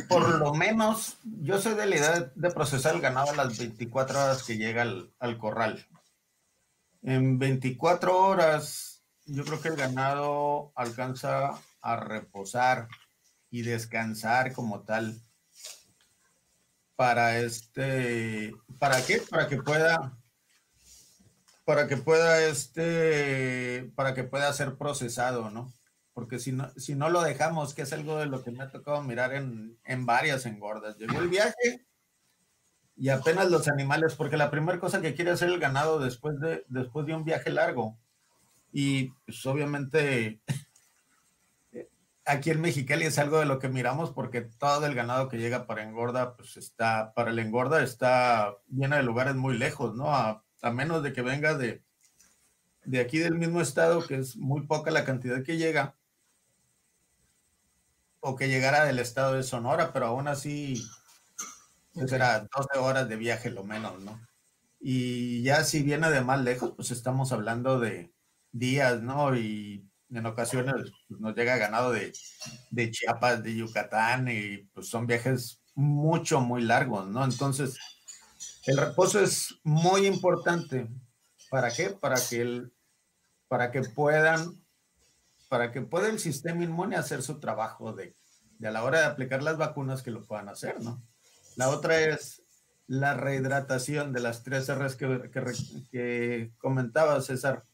Por 0.08 0.38
lo 0.38 0.54
menos, 0.54 1.18
yo 1.24 1.60
soy 1.60 1.74
de 1.74 1.86
la 1.86 1.96
idea 1.96 2.32
de 2.34 2.50
procesar 2.50 2.94
el 2.94 3.00
ganado 3.00 3.30
a 3.30 3.36
las 3.36 3.58
24 3.58 4.22
horas 4.22 4.42
que 4.42 4.56
llega 4.56 4.82
al, 4.82 5.38
corral. 5.38 5.86
En 7.02 7.38
24 7.38 8.16
horas, 8.16 9.02
yo 9.24 9.44
creo 9.44 9.60
que 9.60 9.68
el 9.68 9.76
ganado 9.76 10.72
alcanza 10.74 11.50
a 11.80 11.96
reposar 11.96 12.88
y 13.50 13.62
descansar 13.62 14.52
como 14.52 14.80
tal 14.80 15.20
para 16.96 17.38
este, 17.38 18.54
¿para 18.78 19.04
qué? 19.04 19.22
Para 19.30 19.48
que 19.48 19.58
pueda, 19.58 20.18
para 21.64 21.86
que 21.86 21.96
pueda 21.96 22.42
este, 22.46 23.92
para 23.94 24.14
que 24.14 24.24
pueda 24.24 24.52
ser 24.52 24.76
procesado, 24.76 25.50
¿no? 25.50 25.72
Porque 26.16 26.38
si 26.38 26.50
no, 26.50 26.70
si 26.78 26.94
no 26.94 27.10
lo 27.10 27.20
dejamos, 27.20 27.74
que 27.74 27.82
es 27.82 27.92
algo 27.92 28.16
de 28.16 28.24
lo 28.24 28.42
que 28.42 28.50
me 28.50 28.64
ha 28.64 28.70
tocado 28.70 29.02
mirar 29.02 29.34
en, 29.34 29.78
en 29.84 30.06
varias 30.06 30.46
engordas. 30.46 30.96
Llegó 30.96 31.18
el 31.18 31.28
viaje 31.28 31.86
y 32.96 33.10
apenas 33.10 33.50
los 33.50 33.68
animales, 33.68 34.14
porque 34.14 34.38
la 34.38 34.50
primera 34.50 34.80
cosa 34.80 35.02
que 35.02 35.12
quiere 35.12 35.32
hacer 35.32 35.50
el 35.50 35.60
ganado 35.60 35.98
después 35.98 36.40
de, 36.40 36.64
después 36.68 37.04
de 37.04 37.14
un 37.14 37.26
viaje 37.26 37.50
largo, 37.50 37.98
y 38.72 39.10
pues 39.26 39.44
obviamente 39.44 40.40
aquí 42.24 42.48
en 42.48 42.62
Mexicali 42.62 43.04
es 43.04 43.18
algo 43.18 43.38
de 43.38 43.44
lo 43.44 43.58
que 43.58 43.68
miramos 43.68 44.10
porque 44.10 44.40
todo 44.40 44.86
el 44.86 44.94
ganado 44.94 45.28
que 45.28 45.36
llega 45.36 45.66
para 45.66 45.82
engorda, 45.82 46.34
pues 46.34 46.56
está, 46.56 47.12
para 47.12 47.30
el 47.30 47.38
engorda 47.40 47.82
está 47.82 48.56
lleno 48.70 48.96
de 48.96 49.02
lugares 49.02 49.34
muy 49.34 49.58
lejos, 49.58 49.94
¿no? 49.94 50.14
A, 50.14 50.42
a 50.62 50.70
menos 50.70 51.02
de 51.02 51.12
que 51.12 51.20
venga 51.20 51.58
de, 51.58 51.82
de 52.86 53.00
aquí 53.00 53.18
del 53.18 53.34
mismo 53.34 53.60
estado, 53.60 54.06
que 54.06 54.14
es 54.14 54.38
muy 54.38 54.62
poca 54.62 54.90
la 54.90 55.04
cantidad 55.04 55.44
que 55.44 55.58
llega, 55.58 55.94
o 58.28 58.34
que 58.34 58.48
llegara 58.48 58.84
del 58.84 58.98
estado 58.98 59.34
de 59.34 59.44
Sonora, 59.44 59.92
pero 59.92 60.06
aún 60.06 60.26
así 60.26 60.84
pues 61.94 62.10
era 62.10 62.40
12 62.40 62.78
horas 62.78 63.08
de 63.08 63.14
viaje 63.14 63.50
lo 63.50 63.62
menos, 63.62 64.02
¿no? 64.02 64.20
Y 64.80 65.42
ya 65.42 65.62
si 65.62 65.82
viene 65.84 66.10
de 66.10 66.22
más 66.22 66.40
lejos, 66.40 66.72
pues 66.74 66.90
estamos 66.90 67.30
hablando 67.30 67.78
de 67.78 68.12
días, 68.50 69.00
¿no? 69.00 69.36
Y 69.36 69.88
en 70.10 70.26
ocasiones 70.26 70.74
pues, 71.08 71.20
nos 71.20 71.36
llega 71.36 71.56
ganado 71.56 71.92
de, 71.92 72.12
de 72.72 72.90
Chiapas, 72.90 73.44
de 73.44 73.54
Yucatán, 73.54 74.26
y 74.28 74.58
pues 74.74 74.88
son 74.88 75.06
viajes 75.06 75.62
mucho, 75.76 76.40
muy 76.40 76.62
largos, 76.62 77.06
¿no? 77.06 77.24
Entonces, 77.24 77.78
el 78.66 78.76
reposo 78.76 79.20
es 79.20 79.54
muy 79.62 80.04
importante. 80.04 80.88
¿Para 81.48 81.70
qué? 81.70 81.90
Para 81.90 82.16
que, 82.16 82.40
el, 82.40 82.72
para 83.46 83.70
que 83.70 83.82
puedan 83.82 84.66
para 85.48 85.72
que 85.72 85.82
pueda 85.82 86.08
el 86.08 86.18
sistema 86.18 86.64
inmune 86.64 86.96
hacer 86.96 87.22
su 87.22 87.38
trabajo 87.38 87.92
de, 87.92 88.15
a 88.64 88.70
la 88.70 88.84
hora 88.84 89.00
de 89.00 89.06
aplicar 89.06 89.42
las 89.42 89.56
vacunas 89.56 90.02
que 90.02 90.10
lo 90.10 90.22
puedan 90.22 90.48
hacer, 90.48 90.82
¿no? 90.82 91.02
La 91.56 91.68
otra 91.70 92.00
es 92.00 92.42
la 92.86 93.14
rehidratación 93.14 94.12
de 94.12 94.20
las 94.20 94.42
tres 94.42 94.72
R's 94.72 94.96
que, 94.96 95.30
que, 95.90 96.52
comentaba 96.58 97.20
César. 97.20 97.64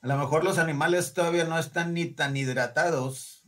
A 0.00 0.06
lo 0.08 0.16
mejor 0.16 0.44
los 0.44 0.58
animales 0.58 1.12
todavía 1.12 1.44
no 1.44 1.58
están 1.58 1.94
ni 1.94 2.06
tan 2.06 2.36
hidratados 2.36 3.44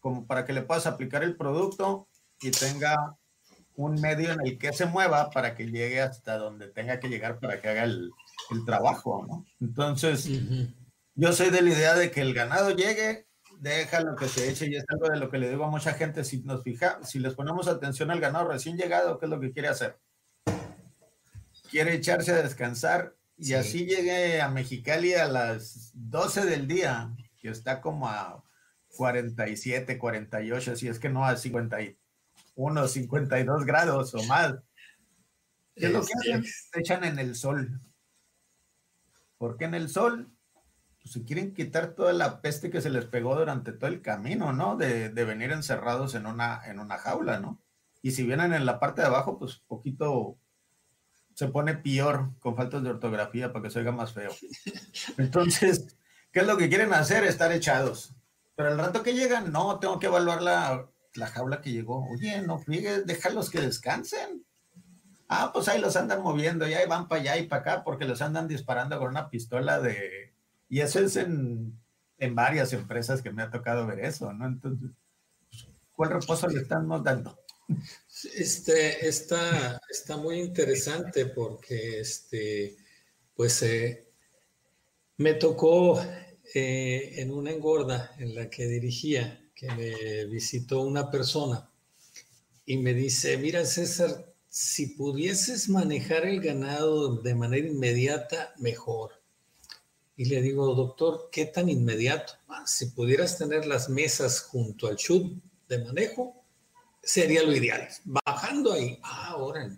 como 0.00 0.26
para 0.26 0.44
que 0.44 0.52
le 0.52 0.62
puedas 0.62 0.86
aplicar 0.86 1.22
el 1.22 1.36
producto 1.36 2.08
y 2.40 2.50
tenga 2.50 3.16
un 3.78 4.00
medio 4.00 4.32
en 4.32 4.40
el 4.44 4.58
que 4.58 4.72
se 4.72 4.86
mueva 4.86 5.30
para 5.30 5.54
que 5.54 5.66
llegue 5.66 6.00
hasta 6.00 6.36
donde 6.36 6.68
tenga 6.68 6.98
que 6.98 7.08
llegar 7.08 7.38
para 7.38 7.60
que 7.60 7.68
haga 7.68 7.84
el, 7.84 8.10
trabajo, 8.66 9.24
¿no? 9.28 9.44
Entonces, 9.60 10.28
yo 11.14 11.32
soy 11.32 11.50
de 11.50 11.62
la 11.62 11.70
idea 11.70 11.94
de 11.94 12.10
que 12.10 12.22
el 12.22 12.34
ganado 12.34 12.70
llegue, 12.70 13.27
deja 13.60 14.00
lo 14.00 14.14
que 14.16 14.28
se 14.28 14.48
eche 14.48 14.66
y 14.68 14.76
es 14.76 14.84
algo 14.88 15.08
de 15.08 15.18
lo 15.18 15.30
que 15.30 15.38
le 15.38 15.50
digo 15.50 15.64
a 15.64 15.70
mucha 15.70 15.94
gente. 15.94 16.24
Si 16.24 16.40
nos 16.42 16.62
fija, 16.62 17.02
si 17.04 17.18
les 17.18 17.34
ponemos 17.34 17.68
atención 17.68 18.10
al 18.10 18.20
ganado 18.20 18.48
recién 18.48 18.76
llegado, 18.76 19.18
¿qué 19.18 19.26
es 19.26 19.30
lo 19.30 19.40
que 19.40 19.52
quiere 19.52 19.68
hacer? 19.68 19.98
Quiere 21.70 21.94
echarse 21.94 22.32
a 22.32 22.42
descansar 22.42 23.14
y 23.36 23.54
así 23.54 23.86
llegue 23.86 24.40
a 24.40 24.48
Mexicali 24.48 25.14
a 25.14 25.28
las 25.28 25.92
12 25.94 26.46
del 26.46 26.66
día, 26.66 27.14
que 27.40 27.50
está 27.50 27.80
como 27.80 28.08
a 28.08 28.42
47, 28.96 29.98
48, 29.98 30.76
si 30.76 30.88
es 30.88 30.98
que 30.98 31.08
no 31.08 31.24
a 31.24 31.36
50, 31.36 31.76
unos 32.54 32.92
52 32.92 33.64
grados 33.64 34.14
o 34.14 34.22
más. 34.24 34.54
¿Qué 35.76 35.86
es 35.86 35.92
lo 35.92 36.04
que 36.04 36.12
hacen? 36.14 36.44
Se 36.44 36.80
echan 36.80 37.04
en 37.04 37.18
el 37.18 37.36
sol. 37.36 37.80
Porque 39.36 39.66
en 39.66 39.74
el 39.74 39.88
sol 39.88 40.32
pues, 41.08 41.12
se 41.12 41.24
quieren 41.24 41.54
quitar 41.54 41.94
toda 41.94 42.12
la 42.12 42.40
peste 42.40 42.70
que 42.70 42.80
se 42.80 42.90
les 42.90 43.06
pegó 43.06 43.34
durante 43.34 43.72
todo 43.72 43.88
el 43.88 44.02
camino, 44.02 44.52
¿no? 44.52 44.76
De, 44.76 45.08
de, 45.08 45.24
venir 45.24 45.52
encerrados 45.52 46.14
en 46.14 46.26
una, 46.26 46.60
en 46.66 46.78
una 46.78 46.98
jaula, 46.98 47.40
¿no? 47.40 47.62
Y 48.02 48.12
si 48.12 48.24
vienen 48.24 48.52
en 48.52 48.66
la 48.66 48.78
parte 48.78 49.00
de 49.00 49.08
abajo, 49.08 49.38
pues 49.38 49.56
poquito 49.66 50.38
se 51.34 51.48
pone 51.48 51.74
peor 51.74 52.30
con 52.40 52.56
faltas 52.56 52.82
de 52.82 52.90
ortografía 52.90 53.52
para 53.52 53.62
que 53.62 53.70
se 53.70 53.78
oiga 53.78 53.92
más 53.92 54.12
feo. 54.12 54.30
Entonces, 55.18 55.96
¿qué 56.32 56.40
es 56.40 56.46
lo 56.46 56.56
que 56.56 56.68
quieren 56.68 56.92
hacer? 56.92 57.24
Estar 57.24 57.52
echados. 57.52 58.14
Pero 58.54 58.70
el 58.70 58.78
rato 58.78 59.02
que 59.02 59.14
llegan, 59.14 59.52
no, 59.52 59.78
tengo 59.78 59.98
que 59.98 60.06
evaluar 60.06 60.42
la, 60.42 60.88
la 61.14 61.26
jaula 61.28 61.60
que 61.60 61.72
llegó. 61.72 62.08
Oye, 62.08 62.42
no 62.42 62.58
friegues, 62.58 63.06
déjalos 63.06 63.50
que 63.50 63.60
descansen. 63.60 64.44
Ah, 65.28 65.50
pues 65.52 65.68
ahí 65.68 65.80
los 65.80 65.94
andan 65.96 66.22
moviendo, 66.22 66.66
y 66.66 66.74
ahí 66.74 66.88
van 66.88 67.06
para 67.06 67.20
allá 67.20 67.36
y 67.36 67.46
para 67.46 67.60
acá, 67.60 67.84
porque 67.84 68.06
los 68.06 68.22
andan 68.22 68.48
disparando 68.48 68.98
con 68.98 69.08
una 69.08 69.30
pistola 69.30 69.78
de... 69.80 70.27
Y 70.68 70.80
eso 70.80 71.00
es 71.00 71.16
en, 71.16 71.78
en 72.18 72.34
varias 72.34 72.72
empresas 72.72 73.22
que 73.22 73.30
me 73.30 73.42
ha 73.42 73.50
tocado 73.50 73.86
ver 73.86 74.00
eso, 74.00 74.32
¿no? 74.32 74.46
Entonces, 74.46 74.90
¿cuál 75.92 76.10
reposo 76.10 76.48
le 76.48 76.60
estamos 76.60 77.02
dando? 77.02 77.38
Este, 78.34 79.06
está, 79.06 79.80
está 79.90 80.16
muy 80.16 80.40
interesante 80.40 81.26
porque 81.26 82.00
este, 82.00 82.76
pues 83.34 83.62
eh, 83.62 84.08
me 85.18 85.34
tocó 85.34 86.00
eh, 86.54 87.14
en 87.16 87.30
una 87.30 87.50
engorda 87.50 88.14
en 88.18 88.34
la 88.34 88.48
que 88.48 88.66
dirigía, 88.66 89.50
que 89.54 89.68
me 89.72 90.24
visitó 90.26 90.80
una 90.80 91.10
persona 91.10 91.70
y 92.64 92.78
me 92.78 92.94
dice, 92.94 93.36
mira 93.36 93.64
César, 93.64 94.34
si 94.48 94.88
pudieses 94.88 95.68
manejar 95.68 96.26
el 96.26 96.40
ganado 96.40 97.16
de 97.16 97.34
manera 97.34 97.66
inmediata, 97.66 98.54
mejor. 98.58 99.17
Y 100.18 100.24
le 100.24 100.42
digo, 100.42 100.74
doctor, 100.74 101.28
¿qué 101.30 101.46
tan 101.46 101.68
inmediato? 101.68 102.32
Ah, 102.48 102.64
si 102.66 102.86
pudieras 102.86 103.38
tener 103.38 103.66
las 103.66 103.88
mesas 103.88 104.40
junto 104.40 104.88
al 104.88 104.96
chut 104.96 105.40
de 105.68 105.78
manejo, 105.78 106.44
sería 107.00 107.44
lo 107.44 107.54
ideal. 107.54 107.88
Bajando 108.04 108.72
ahí, 108.72 108.98
ah, 109.04 109.28
ahora. 109.28 109.70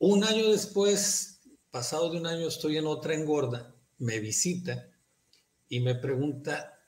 Un 0.00 0.24
año 0.24 0.50
después, 0.50 1.40
pasado 1.70 2.10
de 2.10 2.18
un 2.18 2.26
año, 2.26 2.48
estoy 2.48 2.78
en 2.78 2.88
otra 2.88 3.14
engorda, 3.14 3.72
me 3.98 4.18
visita 4.18 4.90
y 5.68 5.78
me 5.78 5.94
pregunta, 5.94 6.80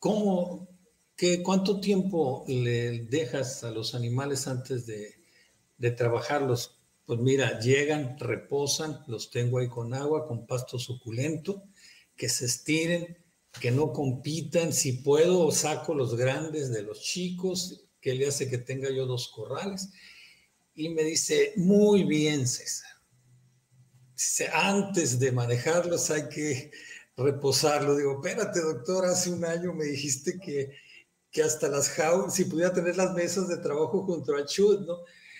¿cómo, 0.00 0.66
qué, 1.14 1.44
cuánto 1.44 1.78
tiempo 1.78 2.44
le 2.48 3.04
dejas 3.04 3.62
a 3.62 3.70
los 3.70 3.94
animales 3.94 4.48
antes 4.48 4.84
de, 4.84 5.14
de 5.78 5.92
trabajarlos? 5.92 6.75
Pues 7.06 7.20
mira, 7.20 7.60
llegan, 7.60 8.18
reposan, 8.18 9.04
los 9.06 9.30
tengo 9.30 9.58
ahí 9.58 9.68
con 9.68 9.94
agua, 9.94 10.26
con 10.26 10.44
pasto 10.44 10.76
suculento, 10.76 11.62
que 12.16 12.28
se 12.28 12.46
estiren, 12.46 13.16
que 13.60 13.70
no 13.70 13.92
compitan. 13.92 14.72
Si 14.72 14.94
puedo, 14.94 15.52
saco 15.52 15.94
los 15.94 16.16
grandes 16.16 16.70
de 16.72 16.82
los 16.82 17.00
chicos 17.00 17.86
que 18.00 18.14
le 18.14 18.26
hace 18.26 18.50
que 18.50 18.58
tenga 18.58 18.90
yo 18.90 19.06
dos 19.06 19.28
corrales. 19.28 19.88
Y 20.74 20.88
me 20.88 21.04
dice, 21.04 21.52
muy 21.56 22.02
bien, 22.02 22.46
César. 22.48 22.90
Antes 24.52 25.20
de 25.20 25.30
manejarlos 25.30 26.10
hay 26.10 26.28
que 26.28 26.72
reposarlo. 27.16 27.96
Digo, 27.96 28.20
espérate, 28.20 28.60
doctor, 28.60 29.06
hace 29.06 29.30
un 29.30 29.44
año 29.44 29.72
me 29.72 29.84
dijiste 29.84 30.40
que, 30.40 30.72
que 31.30 31.42
hasta 31.42 31.68
las 31.68 31.88
jaulas, 31.90 32.34
si 32.34 32.46
pudiera 32.46 32.72
tener 32.72 32.96
las 32.96 33.14
mesas 33.14 33.46
de 33.46 33.58
trabajo 33.58 34.02
junto 34.02 34.34
al 34.34 34.46
chut, 34.46 34.80
¿no? 34.80 34.98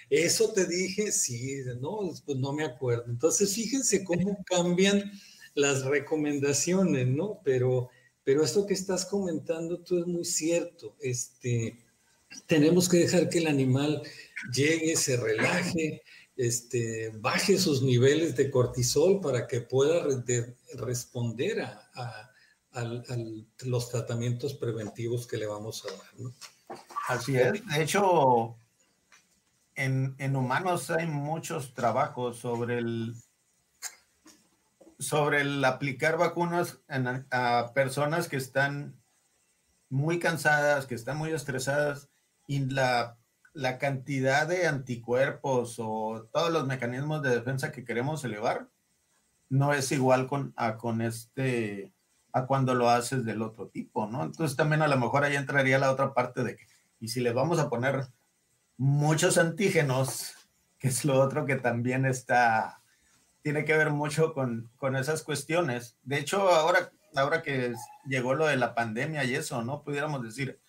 Eso 0.09 0.53
te 0.53 0.67
dije, 0.67 1.11
sí, 1.11 1.63
no, 1.81 2.13
pues 2.25 2.39
no 2.39 2.53
me 2.53 2.65
acuerdo. 2.65 3.05
Entonces, 3.09 3.55
fíjense 3.55 4.05
cómo 4.05 4.39
cambian 4.45 5.11
las 5.55 5.85
recomendaciones, 5.85 7.09
¿no? 7.09 7.41
Pero, 7.45 7.89
pero 8.23 8.45
esto 8.45 8.67
que 8.67 8.75
estás 8.75 9.05
comentando 9.07 9.81
tú 9.81 9.99
es 9.99 10.07
muy 10.07 10.25
cierto. 10.25 10.95
Este, 11.01 11.79
tenemos 12.47 12.89
que 12.89 12.99
dejar 12.99 13.29
que 13.29 13.39
el 13.39 13.49
animal 13.49 14.03
llegue, 14.53 14.97
se 14.97 15.17
relaje, 15.17 16.03
este, 16.37 17.11
baje 17.19 17.59
sus 17.59 17.83
niveles 17.83 18.37
de 18.37 18.51
cortisol 18.51 19.21
para 19.21 19.47
que 19.47 19.61
pueda 19.63 20.07
responder 20.75 21.63
a, 21.63 22.31
los 23.65 23.89
tratamientos 23.89 24.53
preventivos 24.53 25.27
que 25.27 25.39
le 25.39 25.47
vamos 25.47 25.83
a 25.87 25.91
dar. 25.91 26.79
Así 27.09 27.35
es. 27.35 27.53
De 27.67 27.83
hecho, 27.83 28.59
en, 29.77 30.15
en, 30.19 30.37
humanos 30.37 30.91
hay 30.91 31.07
muchos 31.07 31.75
trabajos 31.75 32.39
sobre 32.39 32.79
el 32.79 33.15
sobre 34.99 35.43
el 35.43 35.65
aplicar 35.65 36.17
vacunas 36.17 36.81
a 37.31 37.73
personas 37.75 38.29
que 38.29 38.37
están 38.37 38.99
muy 39.91 40.19
cansadas, 40.19 40.87
que 40.87 40.95
están 40.95 41.19
muy 41.19 41.33
estresadas 41.33 42.09
y 42.47 42.61
la, 42.71 43.19
la 43.53 43.79
cantidad 43.79 44.47
de 44.47 44.67
anticuerpos 44.67 45.77
o 45.79 46.29
todos 46.33 46.51
los 46.51 46.67
mecanismos 46.67 47.23
de 47.23 47.31
defensa 47.31 47.73
que 47.73 47.85
queremos 47.85 48.25
elevar 48.25 48.69
no 49.49 49.73
es 49.73 49.93
igual 49.93 50.27
con, 50.27 50.53
a, 50.57 50.77
con 50.77 51.01
este, 51.03 51.93
a 52.33 52.47
cuando 52.47 52.75
lo 52.75 52.91
haces 52.91 53.25
del 53.25 53.43
otro 53.43 53.69
tipo, 53.69 54.07
¿no? 54.07 54.25
Entonces 54.25 54.57
también 54.57 54.83
a 54.83 54.89
lo 54.89 54.99
mejor 54.99 55.25
ahí 55.25 55.37
entraría 55.37 55.79
la 55.79 55.93
otra 55.93 56.15
parte 56.15 56.43
de 56.43 56.57
que, 56.57 56.67
y 57.01 57.09
si 57.09 57.21
le 57.21 57.33
vamos 57.33 57.59
a 57.59 57.71
poner 57.71 58.07
muchos 58.77 59.39
antígenos, 59.39 60.35
que 60.79 60.89
es 60.89 61.05
lo 61.05 61.21
otro 61.21 61.47
que 61.47 61.57
también 61.57 62.05
está, 62.05 62.83
tiene 63.43 63.65
que 63.65 63.77
ver 63.77 63.91
mucho 63.91 64.35
con, 64.35 64.71
con 64.77 64.97
esas 64.97 65.23
cuestiones. 65.23 65.97
De 66.03 66.19
hecho, 66.19 66.49
ahora, 66.51 66.91
ahora 67.15 67.43
que 67.43 67.75
llegó 68.07 68.35
lo 68.35 68.47
de 68.47 68.57
la 68.57 68.75
pandemia 68.75 69.25
y 69.25 69.35
eso, 69.35 69.63
¿no? 69.63 69.83
Pudiéramos 69.83 70.23
decir, 70.23 70.61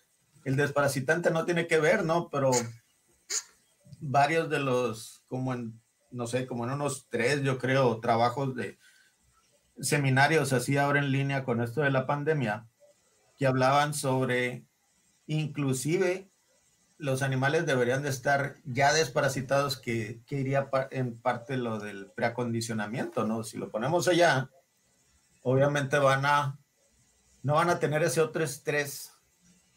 el 0.44 0.56
desparasitante 0.56 1.30
no 1.30 1.44
tiene 1.44 1.66
que 1.66 1.78
ver, 1.78 2.04
¿no? 2.04 2.30
Pero 2.30 2.50
varios 4.00 4.48
de 4.48 4.60
los, 4.60 5.22
como 5.28 5.52
en, 5.52 5.80
no 6.10 6.26
sé, 6.26 6.46
como 6.46 6.64
en 6.64 6.70
unos 6.70 7.06
tres, 7.10 7.42
yo 7.42 7.58
creo, 7.58 8.00
trabajos 8.00 8.54
de 8.54 8.78
seminarios 9.80 10.52
así 10.52 10.76
ahora 10.76 10.98
en 10.98 11.12
línea 11.12 11.44
con 11.44 11.60
esto 11.60 11.82
de 11.82 11.90
la 11.90 12.06
pandemia, 12.06 12.66
que 13.36 13.46
hablaban 13.46 13.94
sobre 13.94 14.64
inclusive 15.26 16.30
los 16.98 17.22
animales 17.22 17.64
deberían 17.64 18.02
de 18.02 18.08
estar 18.08 18.56
ya 18.64 18.92
desparasitados, 18.92 19.78
que, 19.78 20.20
que 20.26 20.36
iría 20.36 20.68
en 20.90 21.16
parte 21.16 21.56
lo 21.56 21.78
del 21.78 22.10
preacondicionamiento, 22.10 23.24
¿no? 23.24 23.44
Si 23.44 23.56
lo 23.56 23.70
ponemos 23.70 24.08
allá, 24.08 24.50
obviamente 25.42 25.98
van 25.98 26.26
a, 26.26 26.58
no 27.42 27.54
van 27.54 27.70
a 27.70 27.78
tener 27.78 28.02
ese 28.02 28.20
otro 28.20 28.42
estrés 28.42 29.12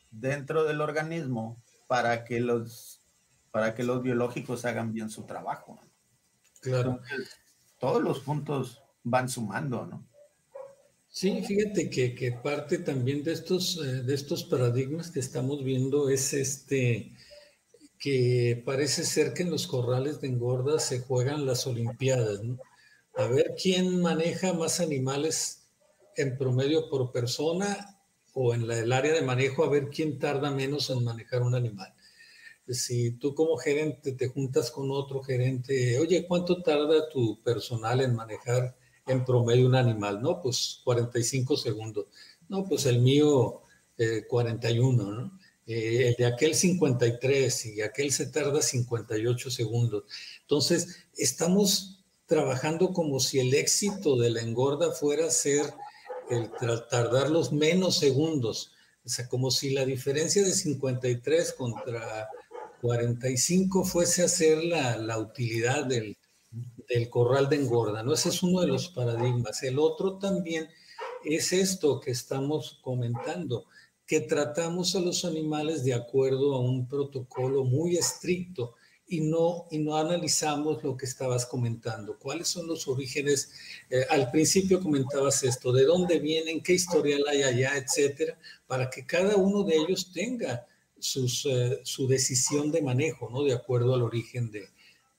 dentro 0.10 0.64
del 0.64 0.82
organismo 0.82 1.62
para 1.88 2.24
que 2.24 2.40
los, 2.40 3.02
para 3.52 3.76
que 3.76 3.84
los 3.84 4.02
biológicos 4.02 4.66
hagan 4.66 4.92
bien 4.92 5.10
su 5.10 5.26
trabajo. 5.26 5.80
Claro. 6.62 7.02
todos 7.80 8.04
los 8.04 8.20
puntos 8.20 8.84
van 9.04 9.28
sumando, 9.30 9.88
¿no? 9.88 10.06
Sí, 11.12 11.44
fíjate 11.44 11.90
que, 11.90 12.16
que 12.16 12.32
parte 12.32 12.78
también 12.80 13.24
de 13.24 13.34
estos, 13.34 13.78
eh, 13.78 14.02
de 14.04 14.14
estos 14.16 14.44
paradigmas 14.46 15.12
que 15.12 15.20
estamos 15.20 15.64
viendo 15.64 16.10
es 16.10 16.34
este, 16.34 17.12
que 18.00 18.62
parece 18.66 19.06
ser 19.06 19.34
que 19.34 19.44
en 19.44 19.52
los 19.52 19.68
corrales 19.68 20.22
de 20.22 20.30
engorda 20.30 20.80
se 20.80 21.02
juegan 21.02 21.46
las 21.46 21.68
Olimpiadas, 21.68 22.44
¿no? 22.44 22.60
A 23.16 23.28
ver 23.28 23.56
quién 23.62 24.02
maneja 24.02 24.54
más 24.54 24.80
animales 24.82 25.64
en 26.18 26.38
promedio 26.38 26.90
por 26.90 27.12
persona 27.12 28.00
o 28.34 28.54
en 28.56 28.70
el 28.72 28.92
área 28.94 29.14
de 29.14 29.22
manejo 29.24 29.64
a 29.66 29.70
ver 29.70 29.90
quién 29.90 30.20
tarda 30.20 30.52
menos 30.52 30.90
en 30.92 31.04
manejar 31.04 31.44
un 31.44 31.56
animal. 31.56 31.94
Si 32.68 33.12
tú 33.14 33.36
como 33.36 33.58
gerente 33.58 34.14
te 34.14 34.28
juntas 34.30 34.72
con 34.72 34.92
otro 34.92 35.22
gerente, 35.22 36.00
oye, 36.00 36.26
¿cuánto 36.28 36.62
tarda 36.64 37.10
tu 37.10 37.42
personal 37.44 38.02
en 38.02 38.16
manejar 38.16 38.76
en 39.08 39.26
promedio 39.26 39.68
un 39.68 39.76
animal? 39.76 40.22
No, 40.22 40.42
pues 40.42 40.82
45 40.84 41.58
segundos. 41.58 42.06
No, 42.50 42.66
pues 42.66 42.86
el 42.86 43.00
mío 43.00 43.62
41, 44.28 45.04
eh, 45.04 45.16
¿no? 45.16 45.40
Eh, 45.68 46.08
el 46.10 46.16
de 46.16 46.26
aquel 46.26 46.56
53 46.56 47.66
y 47.68 47.82
aquel 47.82 48.12
se 48.12 48.26
tarda 48.28 48.62
58 48.62 49.52
segundos. 49.52 50.04
Entonces, 50.42 51.06
estamos 51.16 52.04
trabajando 52.26 52.94
como 52.94 53.20
si 53.20 53.40
el 53.40 53.54
éxito 53.54 54.18
de 54.18 54.32
la 54.32 54.42
engorda 54.42 54.92
fuera 54.92 55.30
ser 55.30 55.66
el 56.30 56.50
tardar 56.90 57.30
los 57.30 57.52
menos 57.52 57.98
segundos. 57.98 58.72
O 59.06 59.10
sea, 59.10 59.28
como 59.28 59.52
si 59.52 59.72
la 59.72 59.86
diferencia 59.86 60.44
de 60.44 60.54
53 60.54 61.54
contra 61.54 62.30
45 62.82 63.84
fuese 63.84 64.24
a 64.24 64.28
ser 64.28 64.64
la, 64.64 64.98
la 64.98 65.20
utilidad 65.20 65.86
del, 65.86 66.18
del, 66.94 67.10
corral 67.10 67.50
de 67.50 67.58
engorda, 67.58 68.04
¿no? 68.04 68.14
Ese 68.14 68.30
es 68.30 68.44
uno 68.44 68.62
de 68.62 68.68
los 68.68 68.90
paradigmas. 68.90 69.64
El 69.64 69.80
otro 69.80 70.18
también 70.18 70.70
es 71.24 71.54
esto 71.54 72.00
que 72.00 72.12
estamos 72.12 72.80
comentando, 72.82 73.66
que 74.06 74.22
tratamos 74.22 74.96
a 74.96 75.00
los 75.00 75.24
animales 75.26 75.84
de 75.84 75.94
acuerdo 75.94 76.56
a 76.56 76.60
un 76.60 76.88
protocolo 76.88 77.64
muy 77.64 77.98
estricto 77.98 78.76
y 79.08 79.20
no, 79.20 79.68
y 79.70 79.80
no 79.80 79.98
analizamos 79.98 80.84
lo 80.84 80.96
que 80.96 81.06
estabas 81.06 81.46
comentando. 81.46 82.18
¿Cuáles 82.18 82.48
son 82.48 82.68
los 82.68 82.88
orígenes? 82.88 83.52
Eh, 83.90 84.06
al 84.10 84.32
principio 84.32 84.80
comentabas 84.80 85.44
esto, 85.44 85.74
¿de 85.74 85.84
dónde 85.84 86.20
vienen? 86.20 86.64
¿Qué 86.64 86.74
historial 86.74 87.24
hay 87.30 87.44
allá? 87.44 87.76
Etcétera, 87.76 88.38
para 88.68 88.90
que 88.90 89.06
cada 89.06 89.36
uno 89.36 89.64
de 89.64 89.76
ellos 89.76 90.12
tenga 90.14 90.66
sus, 90.98 91.46
eh, 91.46 91.82
su 91.84 92.08
decisión 92.08 92.72
de 92.72 92.82
manejo, 92.82 93.30
¿no? 93.30 93.44
De 93.44 93.54
acuerdo 93.54 93.94
al 93.96 94.02
origen 94.02 94.50
de, 94.50 94.70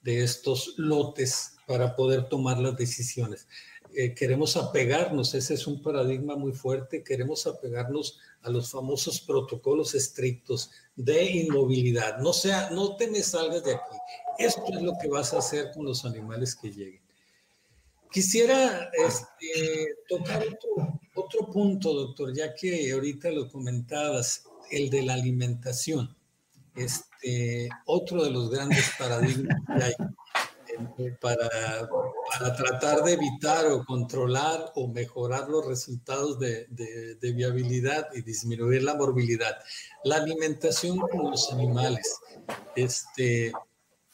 de 0.03 0.23
estos 0.23 0.75
lotes 0.79 1.57
para 1.73 1.97
poder 1.97 2.29
tomar 2.29 2.59
las 2.59 2.77
decisiones. 2.77 3.49
Eh, 3.95 4.13
queremos 4.13 4.59
apegarnos, 4.59 5.33
ese 5.33 5.55
es 5.55 5.67
un 5.67 5.83
paradigma 5.83 6.37
muy 6.37 6.53
fuerte, 6.53 7.03
queremos 7.03 7.47
apegarnos 7.47 8.19
a 8.43 8.51
los 8.51 8.71
famosos 8.71 9.23
protocolos 9.23 9.95
estrictos 9.95 10.71
de 10.97 11.25
inmovilidad. 11.25 12.19
No 12.19 12.35
sea, 12.35 12.69
no 12.69 12.97
te 12.97 13.11
me 13.11 13.23
salgas 13.23 13.65
de 13.65 13.73
aquí. 13.73 13.97
Esto 14.39 14.65
es 14.69 14.83
lo 14.83 14.93
que 15.01 15.09
vas 15.09 15.33
a 15.33 15.39
hacer 15.39 15.71
con 15.73 15.87
los 15.87 16.05
animales 16.05 16.55
que 16.55 16.71
lleguen. 16.71 17.01
Quisiera 18.11 18.91
este, 19.07 19.95
tocar 20.11 20.43
otro, 20.43 21.01
otro 21.15 21.51
punto, 21.51 21.95
doctor, 21.95 22.37
ya 22.37 22.55
que 22.55 22.93
ahorita 22.93 23.31
lo 23.31 23.49
comentabas, 23.49 24.45
el 24.71 24.91
de 24.91 25.05
la 25.05 25.15
alimentación. 25.15 26.15
Este, 26.77 27.71
otro 27.87 28.25
de 28.25 28.31
los 28.31 28.51
grandes 28.51 28.91
paradigmas 28.99 29.57
que 29.67 29.85
hay 29.85 29.95
para, 31.21 31.49
para, 32.39 32.57
tratar 32.57 33.03
de 33.05 33.13
evitar 33.13 33.67
o 33.67 33.85
controlar 33.85 34.73
o 34.75 34.89
mejorar 34.89 35.49
los 35.49 35.67
resultados 35.67 36.39
de, 36.39 36.67
de, 36.69 37.33
viabilidad 37.33 38.09
y 38.15 38.23
disminuir 38.23 38.83
la 38.83 38.95
morbilidad. 38.95 39.57
La 40.05 40.17
alimentación 40.17 40.99
con 40.99 41.31
los 41.31 41.53
animales. 41.53 42.17
Este, 42.77 43.53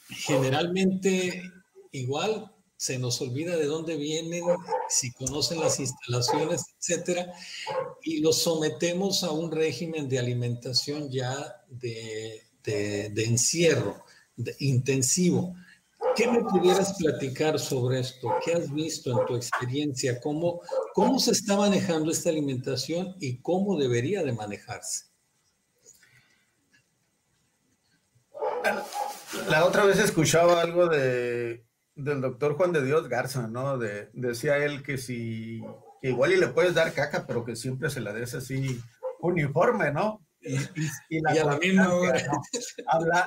generalmente 0.09 1.43
igual 1.91 2.51
se 2.79 2.97
nos 2.97 3.19
olvida 3.21 3.57
de 3.57 3.65
dónde 3.65 3.97
vienen, 3.97 4.43
si 4.87 5.11
conocen 5.11 5.59
las 5.59 5.81
instalaciones, 5.81 6.63
etcétera, 6.79 7.33
y 8.01 8.21
los 8.21 8.37
sometemos 8.41 9.25
a 9.25 9.31
un 9.31 9.51
régimen 9.51 10.07
de 10.07 10.17
alimentación 10.17 11.09
ya 11.11 11.61
de, 11.67 12.41
de, 12.63 13.09
de 13.09 13.25
encierro, 13.25 14.05
intensivo. 14.59 15.55
¿Qué 16.19 16.29
me 16.29 16.41
pudieras 16.41 16.97
platicar 16.97 17.57
sobre 17.57 18.01
esto? 18.01 18.27
¿Qué 18.43 18.51
has 18.51 18.69
visto 18.73 19.17
en 19.17 19.25
tu 19.25 19.37
experiencia? 19.37 20.19
¿Cómo, 20.19 20.59
cómo 20.93 21.17
se 21.17 21.31
está 21.31 21.55
manejando 21.55 22.11
esta 22.11 22.29
alimentación 22.29 23.15
y 23.21 23.41
cómo 23.41 23.77
debería 23.77 24.21
de 24.21 24.33
manejarse? 24.33 25.05
La 29.47 29.63
otra 29.63 29.85
vez 29.85 29.97
escuchaba 29.99 30.59
algo 30.59 30.89
de, 30.89 31.63
del 31.95 32.19
doctor 32.19 32.57
Juan 32.57 32.73
de 32.73 32.83
Dios 32.83 33.07
Garza, 33.07 33.47
¿no? 33.47 33.77
De, 33.77 34.09
decía 34.11 34.57
él 34.57 34.83
que 34.83 34.97
si, 34.97 35.61
que 36.01 36.09
igual 36.09 36.33
y 36.33 36.35
le 36.35 36.49
puedes 36.49 36.73
dar 36.73 36.91
caca, 36.91 37.25
pero 37.25 37.45
que 37.45 37.55
siempre 37.55 37.89
se 37.89 38.01
la 38.01 38.11
des 38.11 38.33
así 38.33 38.77
uniforme, 39.21 39.93
¿no? 39.93 40.19
Y, 40.41 41.19
la, 41.21 41.53
a 41.53 41.57
misma 41.57 41.89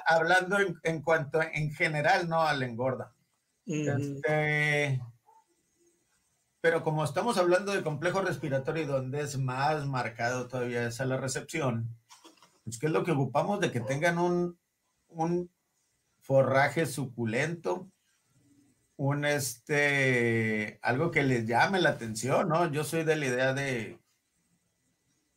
hablando 0.06 0.56
en, 0.82 1.02
cuanto 1.02 1.42
en 1.42 1.72
general, 1.72 2.28
no 2.28 2.42
al 2.42 2.62
engorda. 2.62 3.14
Este, 3.66 5.00
pero 6.60 6.82
como 6.82 7.04
estamos 7.04 7.38
hablando 7.38 7.72
de 7.72 7.82
complejo 7.82 8.22
respiratorio, 8.22 8.86
donde 8.86 9.20
es 9.20 9.36
más 9.36 9.86
marcado 9.86 10.48
todavía 10.48 10.86
esa 10.86 11.04
la 11.04 11.16
recepción, 11.16 11.88
pues 12.64 12.78
¿qué 12.78 12.86
es 12.86 12.92
lo 12.92 13.04
que 13.04 13.12
ocupamos? 13.12 13.60
De 13.60 13.70
que 13.70 13.80
tengan 13.80 14.18
un, 14.18 14.58
un 15.08 15.50
forraje 16.20 16.86
suculento, 16.86 17.90
un 18.96 19.24
este, 19.24 20.78
algo 20.82 21.10
que 21.10 21.24
les 21.24 21.46
llame 21.46 21.80
la 21.80 21.90
atención, 21.90 22.48
¿no? 22.48 22.70
Yo 22.70 22.84
soy 22.84 23.04
de 23.04 23.16
la 23.16 23.26
idea 23.26 23.54
de 23.54 23.98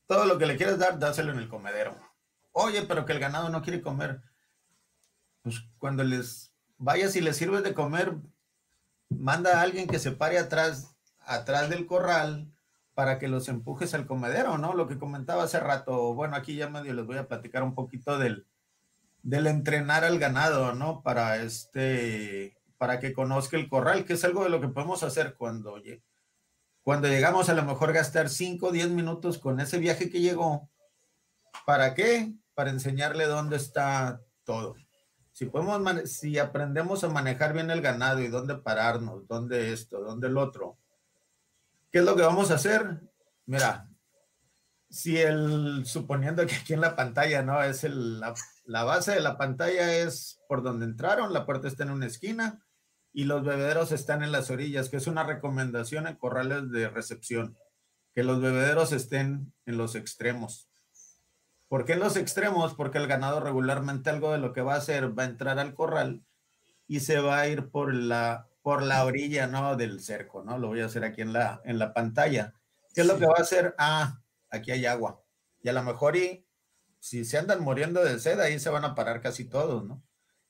todo 0.07 0.25
lo 0.25 0.37
que 0.37 0.45
le 0.45 0.57
quieras 0.57 0.79
dar, 0.79 0.99
dáselo 0.99 1.31
en 1.31 1.39
el 1.39 1.49
comedero. 1.49 1.95
Oye, 2.51 2.83
pero 2.83 3.05
que 3.05 3.13
el 3.13 3.19
ganado 3.19 3.49
no 3.49 3.61
quiere 3.61 3.81
comer. 3.81 4.21
Pues 5.41 5.63
cuando 5.77 6.03
les 6.03 6.53
vayas 6.77 7.15
y 7.15 7.21
les 7.21 7.37
sirves 7.37 7.63
de 7.63 7.73
comer, 7.73 8.15
manda 9.09 9.59
a 9.59 9.61
alguien 9.61 9.87
que 9.87 9.99
se 9.99 10.11
pare 10.11 10.37
atrás, 10.39 10.95
atrás 11.25 11.69
del 11.69 11.85
corral 11.85 12.51
para 12.93 13.19
que 13.19 13.27
los 13.27 13.49
empujes 13.49 13.93
al 13.93 14.05
comedero, 14.05 14.57
¿no? 14.57 14.73
Lo 14.73 14.87
que 14.87 14.97
comentaba 14.97 15.43
hace 15.43 15.59
rato. 15.59 16.13
Bueno, 16.13 16.35
aquí 16.35 16.55
ya 16.55 16.69
medio 16.69 16.93
les 16.93 17.05
voy 17.05 17.17
a 17.17 17.27
platicar 17.27 17.61
un 17.61 17.75
poquito 17.75 18.17
del, 18.17 18.47
del 19.21 19.47
entrenar 19.47 20.05
al 20.05 20.17
ganado, 20.17 20.73
¿no? 20.73 21.01
Para 21.03 21.37
este, 21.37 22.57
para 22.77 22.99
que 22.99 23.13
conozca 23.13 23.57
el 23.57 23.67
corral, 23.67 24.05
que 24.05 24.13
es 24.13 24.23
algo 24.23 24.43
de 24.43 24.49
lo 24.49 24.61
que 24.61 24.69
podemos 24.69 25.03
hacer 25.03 25.35
cuando, 25.35 25.73
oye, 25.73 26.01
cuando 26.85 27.07
llegamos 27.07 27.49
a 27.49 27.55
lo 27.55 27.63
mejor 27.63 27.93
gastar 27.93 28.29
5 28.29 28.67
o 28.67 28.71
10 28.71 28.91
minutos 28.91 29.39
con 29.39 29.59
ese 29.59 29.79
viaje 29.79 30.07
que 30.07 30.21
llegó. 30.21 30.69
¿Para 31.65 31.95
qué? 31.95 32.31
Para 32.53 32.69
enseñarle 32.69 33.25
dónde 33.25 33.55
está 33.55 34.21
todo. 34.43 34.75
Si 35.31 35.47
podemos, 35.47 36.11
si 36.11 36.37
aprendemos 36.37 37.03
a 37.03 37.09
manejar 37.09 37.53
bien 37.53 37.71
el 37.71 37.81
ganado 37.81 38.21
y 38.21 38.27
dónde 38.27 38.53
pararnos, 38.53 39.27
dónde 39.27 39.73
esto, 39.73 39.99
dónde 40.01 40.27
el 40.27 40.37
otro, 40.37 40.77
¿qué 41.91 41.99
es 41.99 42.05
lo 42.05 42.15
que 42.15 42.21
vamos 42.21 42.51
a 42.51 42.55
hacer? 42.55 43.01
Mira, 43.47 43.89
si 44.87 45.17
el, 45.17 45.87
suponiendo 45.87 46.45
que 46.45 46.53
aquí 46.53 46.73
en 46.73 46.81
la 46.81 46.95
pantalla, 46.95 47.41
¿no? 47.41 47.63
Es 47.63 47.83
el, 47.83 48.19
la, 48.19 48.35
la 48.65 48.83
base 48.83 49.13
de 49.13 49.21
la 49.21 49.39
pantalla 49.39 49.91
es 49.91 50.39
por 50.47 50.61
donde 50.61 50.85
entraron, 50.85 51.33
la 51.33 51.47
puerta 51.47 51.67
está 51.67 51.81
en 51.81 51.89
una 51.89 52.05
esquina, 52.05 52.63
y 53.15 53.23
los 53.23 53.45
bebederos 53.45 53.93
están 53.93 54.23
en 54.23 54.33
las 54.33 54.51
orillas, 54.51 54.89
que 54.89 54.97
es 54.97 55.07
una 55.07 55.23
recomendación 55.23 56.05
en 56.05 56.17
corrales 56.17 56.69
de 56.69 56.89
recepción, 56.89 57.57
que 58.13 58.23
los 58.23 58.41
bebederos 58.41 58.91
estén 58.91 59.53
en 59.65 59.77
los 59.77 59.95
extremos. 59.95 60.67
¿Por 61.69 61.85
qué 61.85 61.93
en 61.93 62.01
los 62.01 62.17
extremos? 62.17 62.73
Porque 62.73 62.97
el 62.97 63.07
ganado 63.07 63.39
regularmente 63.39 64.09
algo 64.09 64.33
de 64.33 64.39
lo 64.39 64.51
que 64.51 64.59
va 64.59 64.73
a 64.73 64.79
hacer 64.79 65.17
va 65.17 65.23
a 65.23 65.27
entrar 65.27 65.59
al 65.59 65.75
corral 65.75 66.25
y 66.89 66.99
se 66.99 67.19
va 67.19 67.39
a 67.39 67.47
ir 67.47 67.69
por 67.69 67.93
la, 67.93 68.49
por 68.61 68.83
la 68.83 69.05
orilla, 69.05 69.47
¿no? 69.47 69.77
Del 69.77 70.01
cerco, 70.01 70.43
¿no? 70.43 70.57
Lo 70.57 70.67
voy 70.67 70.81
a 70.81 70.87
hacer 70.87 71.05
aquí 71.05 71.21
en 71.21 71.31
la, 71.31 71.61
en 71.63 71.79
la 71.79 71.93
pantalla. 71.93 72.53
¿Qué 72.93 72.99
es 72.99 73.07
lo 73.07 73.17
que 73.17 73.27
va 73.27 73.35
a 73.37 73.43
hacer? 73.43 73.75
Ah, 73.77 74.19
aquí 74.49 74.71
hay 74.71 74.85
agua. 74.85 75.21
Y 75.63 75.69
a 75.69 75.73
lo 75.73 75.83
mejor 75.83 76.17
y 76.17 76.45
si 76.99 77.23
se 77.23 77.37
andan 77.37 77.61
muriendo 77.61 78.03
de 78.03 78.19
sed, 78.19 78.41
ahí 78.41 78.59
se 78.59 78.69
van 78.69 78.83
a 78.83 78.93
parar 78.93 79.21
casi 79.21 79.45
todos, 79.45 79.85
¿no? 79.85 80.03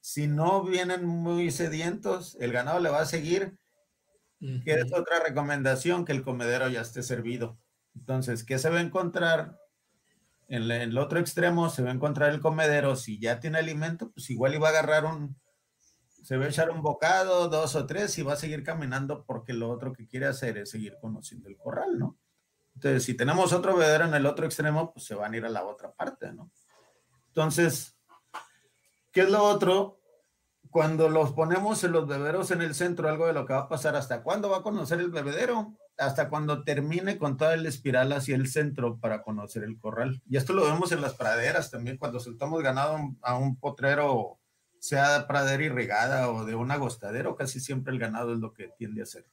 Si 0.06 0.28
no 0.28 0.64
vienen 0.64 1.04
muy 1.04 1.50
sedientos, 1.50 2.38
el 2.40 2.52
ganado 2.52 2.80
le 2.80 2.92
va 2.92 3.02
a 3.02 3.06
seguir. 3.08 3.58
Que 4.40 4.74
es 4.74 4.94
otra 4.94 5.20
recomendación, 5.26 6.06
que 6.06 6.12
el 6.12 6.22
comedero 6.22 6.70
ya 6.70 6.82
esté 6.82 7.02
servido. 7.02 7.58
Entonces, 7.96 8.44
¿qué 8.44 8.60
se 8.60 8.70
va 8.70 8.78
a 8.78 8.82
encontrar? 8.82 9.60
En, 10.48 10.70
el 10.70 10.96
otro 11.00 11.20
extremo 11.20 11.72
se 11.72 11.82
va 11.82 11.90
a 11.90 11.94
encontrar 11.94 12.30
el 12.30 12.40
comedero. 12.40 12.96
Si 12.96 13.18
ya 13.18 13.40
tiene 13.40 13.58
alimento, 13.58 14.12
pues 14.12 14.30
igual 14.30 14.54
iba 14.54 14.68
a 14.68 14.70
agarrar 14.70 15.06
un, 15.06 15.36
se 16.22 16.38
va 16.38 16.46
a 16.46 16.50
echar 16.50 16.70
un 16.70 16.84
bocado, 16.84 17.50
dos 17.50 17.76
o 17.76 17.88
tres 17.88 18.16
y 18.20 18.22
va 18.22 18.34
a 18.34 18.38
seguir 18.38 18.64
caminando 18.64 19.26
porque 19.26 19.54
lo 19.54 19.72
otro 19.72 19.92
que 19.92 20.06
quiere 20.06 20.28
hacer 20.28 20.60
es 20.60 20.70
seguir 20.70 20.98
conociendo 21.02 21.50
el 21.50 21.58
corral, 21.58 21.98
¿no? 21.98 22.16
Entonces, 22.76 23.04
si 23.06 23.16
tenemos 23.16 23.54
otro 23.54 23.76
bebedero 23.76 24.06
en 24.06 24.14
el 24.14 24.28
otro 24.28 24.46
extremo, 24.46 24.94
pues 24.94 25.04
se 25.04 25.16
van 25.16 25.34
a 25.34 25.38
ir 25.38 25.46
a 25.46 25.50
la 25.50 25.66
otra 25.66 25.92
parte, 25.92 26.32
¿no? 26.32 26.52
Entonces, 27.30 27.95
¿Qué 29.16 29.22
es 29.22 29.30
lo 29.30 29.42
otro? 29.42 30.02
Cuando 30.70 31.08
los 31.08 31.32
ponemos 31.32 31.82
en 31.86 31.94
los 31.94 32.06
bebederos 32.06 32.52
en 32.52 32.62
el 32.62 32.76
centro, 32.76 33.08
algo 33.08 33.28
de 33.28 33.32
lo 33.32 33.46
que 33.46 33.54
va 33.54 33.60
a 33.60 33.70
pasar, 33.70 33.96
¿hasta 33.96 34.24
cuándo 34.24 34.50
va 34.50 34.58
a 34.58 34.62
conocer 34.62 35.00
el 35.00 35.10
bebedero? 35.10 35.74
Hasta 35.98 36.28
cuando 36.28 36.66
termine 36.66 37.18
con 37.18 37.38
toda 37.38 37.56
la 37.56 37.70
espiral 37.70 38.12
hacia 38.12 38.36
el 38.36 38.50
centro 38.50 39.00
para 39.00 39.24
conocer 39.24 39.64
el 39.64 39.80
corral. 39.80 40.22
Y 40.30 40.36
esto 40.36 40.52
lo 40.52 40.66
vemos 40.66 40.92
en 40.92 41.00
las 41.00 41.14
praderas 41.14 41.72
también, 41.72 41.96
cuando 41.96 42.20
soltamos 42.20 42.62
ganado 42.62 43.16
a 43.22 43.38
un 43.38 43.56
potrero, 43.56 44.38
sea 44.80 45.26
pradera 45.28 45.64
irrigada 45.64 46.30
o 46.30 46.44
de 46.44 46.56
un 46.56 46.70
agostadero, 46.72 47.38
casi 47.38 47.62
siempre 47.62 47.94
el 47.94 48.00
ganado 48.00 48.34
es 48.34 48.40
lo 48.40 48.52
que 48.52 48.68
tiende 48.78 49.00
a 49.00 49.04
hacer. 49.04 49.26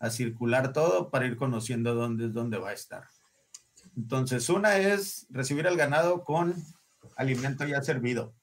A 0.00 0.10
circular 0.10 0.74
todo 0.74 1.10
para 1.10 1.24
ir 1.24 1.38
conociendo 1.38 1.94
dónde 1.94 2.26
es 2.26 2.34
dónde 2.34 2.58
va 2.58 2.68
a 2.68 2.74
estar. 2.74 3.04
Entonces, 3.96 4.50
una 4.50 4.76
es 4.76 5.26
recibir 5.30 5.66
al 5.66 5.78
ganado 5.78 6.24
con 6.24 6.54
alimento 7.16 7.64
ya 7.64 7.82
servido 7.82 8.34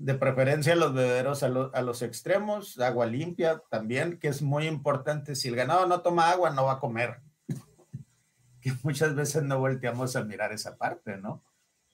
de 0.00 0.14
preferencia 0.14 0.74
los 0.74 0.94
bebederos 0.94 1.42
a, 1.42 1.46
a, 1.46 1.82
los 1.82 2.02
extremos, 2.02 2.78
agua 2.78 3.06
limpia 3.06 3.62
también, 3.70 4.18
que 4.18 4.28
es 4.28 4.42
muy 4.42 4.66
importante. 4.66 5.34
Si 5.34 5.48
el 5.48 5.56
ganado 5.56 5.86
no 5.86 6.00
toma 6.02 6.30
agua, 6.30 6.50
no 6.50 6.64
va 6.64 6.72
a 6.72 6.78
comer. 6.80 7.20
que 8.60 8.72
muchas 8.82 9.14
veces 9.14 9.42
no 9.42 9.58
volteamos 9.58 10.16
a 10.16 10.24
mirar 10.24 10.52
esa 10.52 10.76
parte, 10.76 11.16
¿no? 11.16 11.44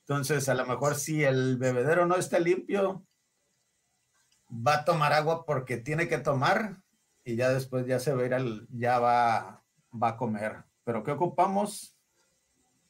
Entonces, 0.01 0.49
a 0.49 0.55
lo 0.55 0.67
mejor 0.67 0.95
si 0.95 1.25
el 1.25 1.59
bebedero 1.59 2.07
no 2.07 2.17
está 2.17 2.39
limpio, 2.39 3.05
va 4.51 4.77
a 4.77 4.85
tomar 4.85 5.13
agua 5.13 5.45
porque 5.45 5.77
tiene 5.77 6.09
que 6.09 6.19
tomar 6.19 6.83
y 7.25 7.35
ya 7.37 7.51
después 7.51 7.87
ya 7.87 7.99
se 7.99 8.15
va 8.15 8.23
a 8.23 8.27
ir 8.27 8.35
al, 8.35 8.69
ya 8.71 9.01
va, 9.01 9.65
va 9.93 10.09
a 10.11 10.17
comer. 10.17 10.65
Pero 10.85 11.03
¿qué 11.03 11.11
ocupamos? 11.11 11.97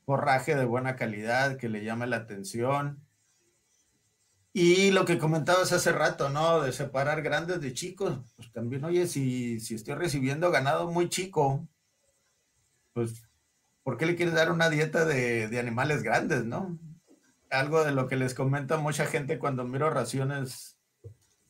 forraje 0.06 0.54
de 0.54 0.64
buena 0.64 0.94
calidad 0.94 1.56
que 1.56 1.68
le 1.68 1.84
llame 1.84 2.06
la 2.06 2.16
atención. 2.16 3.05
Y 4.58 4.90
lo 4.90 5.04
que 5.04 5.18
comentabas 5.18 5.70
hace 5.72 5.92
rato, 5.92 6.30
¿no? 6.30 6.62
De 6.62 6.72
separar 6.72 7.20
grandes 7.20 7.60
de 7.60 7.74
chicos, 7.74 8.20
pues 8.36 8.50
también, 8.52 8.82
oye, 8.84 9.06
si, 9.06 9.60
si 9.60 9.74
estoy 9.74 9.96
recibiendo 9.96 10.50
ganado 10.50 10.90
muy 10.90 11.10
chico, 11.10 11.68
pues, 12.94 13.28
¿por 13.82 13.98
qué 13.98 14.06
le 14.06 14.16
quieres 14.16 14.32
dar 14.34 14.50
una 14.50 14.70
dieta 14.70 15.04
de, 15.04 15.48
de 15.48 15.58
animales 15.58 16.02
grandes, 16.02 16.46
no? 16.46 16.78
Algo 17.50 17.84
de 17.84 17.92
lo 17.92 18.08
que 18.08 18.16
les 18.16 18.32
comenta 18.32 18.78
mucha 18.78 19.04
gente 19.04 19.38
cuando 19.38 19.62
miro 19.64 19.90
raciones 19.90 20.78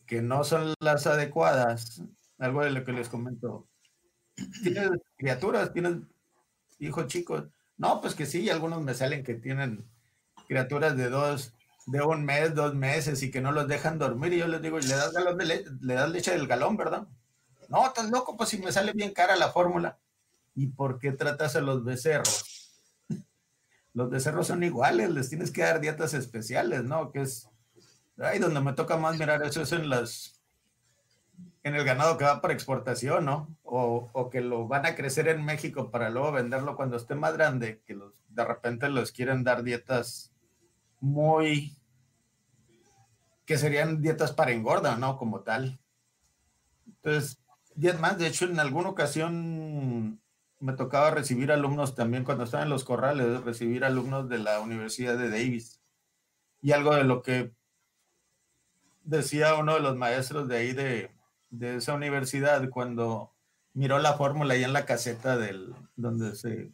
que 0.05 0.21
no 0.21 0.43
son 0.43 0.75
las 0.81 1.07
adecuadas, 1.07 2.03
algo 2.39 2.65
de 2.65 2.71
lo 2.71 2.83
que 2.83 2.91
les 2.91 3.09
comento. 3.09 3.69
Tienes 4.65 4.91
criaturas, 5.17 5.73
tienes 5.73 5.99
hijos 6.81 7.07
chicos. 7.07 7.45
No, 7.77 8.01
pues 8.01 8.17
que 8.17 8.27
sí, 8.27 8.51
algunos 8.51 8.83
me 8.83 8.95
salen 8.95 9.23
que 9.23 9.35
tienen 9.35 9.89
criaturas 10.49 10.97
de 10.97 11.09
dos, 11.09 11.56
de 11.87 12.03
un 12.03 12.25
mes, 12.25 12.55
dos 12.55 12.75
meses 12.75 13.23
y 13.23 13.31
que 13.31 13.41
no 13.41 13.53
los 13.53 13.69
dejan 13.69 13.99
dormir. 13.99 14.33
Y 14.33 14.39
yo 14.39 14.49
les 14.49 14.61
digo, 14.61 14.79
¿le 14.79 14.89
das, 14.89 15.13
galón 15.13 15.39
de 15.39 15.65
le 15.81 15.95
das 15.95 16.11
leche 16.11 16.33
del 16.33 16.47
galón, 16.47 16.77
verdad? 16.77 17.07
No, 17.69 17.87
estás 17.87 18.11
loco, 18.11 18.37
pues 18.37 18.51
si 18.51 18.59
me 18.59 18.73
sale 18.73 18.93
bien 18.93 19.13
cara 19.13 19.37
la 19.37 19.51
fórmula. 19.51 19.99
¿Y 20.55 20.69
por 20.69 20.99
qué 20.99 21.13
tratas 21.13 21.57
a 21.57 21.61
los 21.61 21.85
becerros? 21.85 22.73
Los 23.95 24.11
becerros 24.11 24.49
son 24.49 24.63
iguales, 24.63 25.11
les 25.11 25.31
tienes 25.31 25.51
que 25.51 25.63
dar 25.63 25.81
dietas 25.81 26.13
especiales, 26.13 26.85
¿no? 26.85 27.13
Que 27.13 27.23
es, 27.23 27.49
ahí 28.19 28.39
donde 28.39 28.61
me 28.61 28.75
toca 28.75 28.99
más 28.99 29.19
mirar 29.19 29.43
eso 29.43 29.63
es 29.63 29.73
en 29.73 29.89
las 29.89 30.37
en 31.63 31.75
el 31.75 31.85
ganado 31.85 32.17
que 32.17 32.25
va 32.25 32.41
para 32.41 32.55
exportación, 32.55 33.25
¿no? 33.25 33.49
O, 33.65 34.31
que 34.31 34.41
lo 34.41 34.69
van 34.69 34.87
a 34.87 34.95
crecer 34.95 35.27
en 35.27 35.45
México 35.45 35.91
para 35.91 36.11
luego 36.11 36.31
venderlo 36.31 36.77
cuando 36.77 36.97
esté 36.97 37.17
más 37.17 37.33
grande, 37.33 37.83
que 37.85 37.95
los, 37.95 38.13
de 38.29 38.45
repente 38.45 38.89
los 38.89 39.11
quieren 39.11 39.43
dar 39.43 39.65
dietas 39.65 40.33
muy, 41.01 41.77
que 43.45 43.59
serían 43.59 44.03
dietas 44.03 44.33
para 44.33 44.53
engorda, 44.53 44.97
¿no? 44.97 45.17
Como 45.17 45.41
tal. 45.41 45.79
Entonces, 46.87 47.39
y 47.77 47.89
más, 47.99 48.19
de 48.19 48.27
hecho, 48.27 48.47
en 48.47 48.59
alguna 48.59 48.89
ocasión 48.89 50.21
me 50.61 50.73
tocaba 50.73 51.11
recibir 51.11 51.53
alumnos 51.53 51.95
también 51.95 52.25
cuando 52.25 52.45
estaba 52.45 52.63
en 52.63 52.71
los 52.71 52.85
corrales, 52.85 53.43
recibir 53.43 53.85
alumnos 53.85 54.29
de 54.29 54.39
la 54.39 54.61
Universidad 54.61 55.17
de 55.19 55.31
Davis. 55.31 55.81
Y 56.63 56.73
algo 56.73 56.95
de 56.95 57.05
lo 57.05 57.23
que 57.23 57.55
decía 59.03 59.55
uno 59.55 59.75
de 59.75 59.81
los 59.81 59.97
maestros 59.97 60.49
de 60.49 60.57
ahí 60.57 60.73
de, 60.73 61.11
de 61.51 61.77
esa 61.77 61.95
universidad 61.95 62.69
cuando 62.71 63.33
miró 63.75 63.99
la 63.99 64.15
fórmula 64.15 64.55
ahí 64.55 64.65
en 64.65 64.73
la 64.73 64.87
caseta 64.87 65.37
del, 65.37 65.75
donde 65.97 66.35
se 66.35 66.73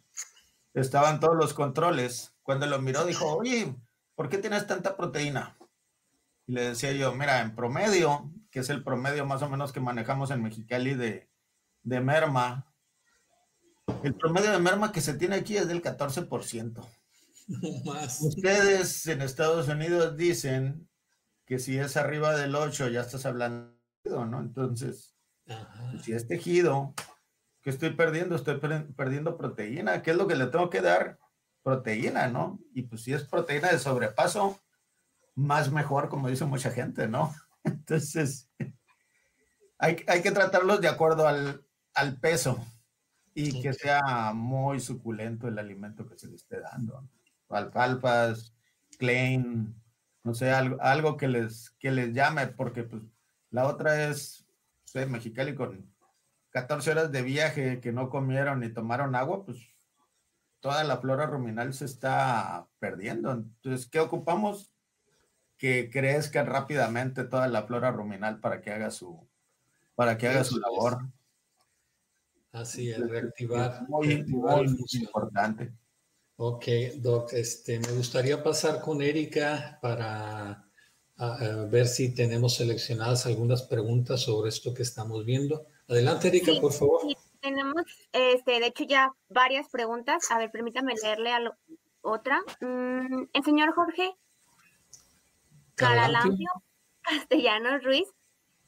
estaban 0.73 1.19
todos 1.19 1.35
los 1.35 1.53
controles. 1.53 2.33
Cuando 2.43 2.65
lo 2.65 2.79
miró 2.79 3.05
dijo, 3.05 3.25
oye, 3.35 3.75
¿por 4.23 4.29
qué 4.29 4.37
tienes 4.37 4.65
tanta 4.65 4.95
proteína? 4.95 5.57
Y 6.47 6.53
le 6.53 6.69
decía 6.69 6.93
yo, 6.93 7.13
mira, 7.13 7.41
en 7.41 7.53
promedio, 7.53 8.31
que 8.51 8.61
es 8.61 8.69
el 8.69 8.81
promedio 8.81 9.25
más 9.25 9.41
o 9.41 9.49
menos 9.49 9.73
que 9.73 9.81
manejamos 9.81 10.31
en 10.31 10.41
Mexicali 10.41 10.93
de, 10.93 11.29
de 11.81 11.99
merma, 11.99 12.73
el 14.01 14.15
promedio 14.15 14.53
de 14.53 14.59
merma 14.59 14.93
que 14.93 15.01
se 15.01 15.15
tiene 15.15 15.35
aquí 15.35 15.57
es 15.57 15.67
del 15.67 15.81
14%. 15.81 16.89
Más. 17.83 18.21
Ustedes 18.21 19.05
en 19.07 19.21
Estados 19.21 19.67
Unidos 19.67 20.15
dicen 20.15 20.87
que 21.45 21.59
si 21.59 21.77
es 21.77 21.97
arriba 21.97 22.33
del 22.37 22.55
8 22.55 22.87
ya 22.87 23.01
estás 23.01 23.25
hablando 23.25 23.75
¿no? 24.05 24.39
Entonces, 24.39 25.17
si 26.01 26.13
es 26.13 26.29
tejido, 26.29 26.93
¿qué 27.61 27.71
estoy 27.71 27.89
perdiendo? 27.89 28.37
Estoy 28.37 28.57
perdiendo 28.95 29.37
proteína. 29.37 30.01
¿Qué 30.01 30.11
es 30.11 30.17
lo 30.17 30.27
que 30.27 30.37
le 30.37 30.47
tengo 30.47 30.69
que 30.69 30.79
dar? 30.79 31.19
Proteína, 31.63 32.27
¿no? 32.27 32.59
Y 32.73 32.83
pues 32.83 33.03
si 33.03 33.13
es 33.13 33.23
proteína 33.23 33.71
de 33.71 33.79
sobrepaso, 33.79 34.61
más 35.35 35.71
mejor, 35.71 36.09
como 36.09 36.29
dice 36.29 36.45
mucha 36.45 36.71
gente, 36.71 37.07
¿no? 37.07 37.33
Entonces, 37.63 38.51
hay, 39.79 39.95
que 39.95 40.31
tratarlos 40.31 40.81
de 40.81 40.87
acuerdo 40.87 41.27
al, 41.27 41.65
peso 42.21 42.63
y 43.33 43.61
que 43.61 43.73
sea 43.73 44.31
muy 44.33 44.79
suculento 44.79 45.47
el 45.47 45.57
alimento 45.57 46.07
que 46.07 46.17
se 46.17 46.27
le 46.27 46.35
esté 46.35 46.59
dando. 46.59 47.09
Alfalfas, 47.49 48.53
Klein, 48.97 49.75
no 50.23 50.33
sé, 50.33 50.51
algo, 50.51 50.77
algo 50.81 51.17
que, 51.17 51.27
les, 51.27 51.71
que 51.79 51.91
les 51.91 52.13
llame, 52.13 52.47
porque 52.47 52.83
pues 52.83 53.03
la 53.49 53.67
otra 53.67 54.09
es, 54.09 54.47
sé, 54.85 55.05
Mexicali 55.05 55.53
con 55.55 55.93
14 56.51 56.91
horas 56.91 57.11
de 57.11 57.21
viaje 57.21 57.79
que 57.81 57.91
no 57.91 58.09
comieron 58.09 58.59
ni 58.59 58.69
tomaron 58.69 59.15
agua, 59.15 59.43
pues 59.43 59.57
toda 60.63 60.81
la 60.85 60.97
flora 60.97 61.25
ruminal 61.25 61.73
se 61.73 61.83
está 61.83 62.65
perdiendo. 62.79 63.31
Entonces, 63.31 63.85
¿qué 63.85 63.99
ocupamos? 63.99 64.71
Que 65.57 65.89
crezca 65.91 66.43
rápidamente 66.43 67.25
toda 67.25 67.49
la 67.49 67.63
flora 67.63 67.91
ruminal 67.91 68.39
para 68.39 68.61
que 68.61 68.71
haga 68.71 68.89
su, 68.89 69.27
para 69.93 70.17
que 70.17 70.29
haga 70.29 70.45
su 70.45 70.57
labor. 70.59 70.99
Así 72.53 72.89
es, 72.89 72.97
reactivar. 73.09 73.83
Muy, 73.89 74.23
muy, 74.23 74.67
muy 74.69 74.87
importante. 74.93 75.73
Ok, 76.37 76.65
Doc, 76.95 77.33
este, 77.33 77.79
me 77.79 77.91
gustaría 77.91 78.41
pasar 78.41 78.79
con 78.79 79.01
Erika 79.01 79.77
para 79.81 80.65
a, 81.17 81.67
ver 81.69 81.87
si 81.87 82.15
tenemos 82.15 82.55
seleccionadas 82.55 83.25
algunas 83.25 83.63
preguntas 83.63 84.21
sobre 84.21 84.47
esto 84.47 84.73
que 84.73 84.83
estamos 84.83 85.25
viendo. 85.25 85.67
Adelante, 85.89 86.29
Erika, 86.29 86.53
por 86.61 86.71
favor. 86.71 87.01
Sí, 87.01 87.17
tenemos, 87.43 87.83
este, 88.13 88.59
de 88.59 88.67
hecho, 88.67 88.85
ya 88.85 89.11
varias 89.29 89.67
preguntas. 89.69 90.31
A 90.31 90.37
ver, 90.37 90.49
permítame 90.49 90.95
leerle 90.95 91.33
a 91.33 91.39
otra. 92.01 92.41
Mm, 92.61 93.25
el 93.33 93.43
señor 93.43 93.73
Jorge 93.75 94.15
Caralampio 95.75 96.49
Castellanos 97.01 97.83
Ruiz 97.83 98.07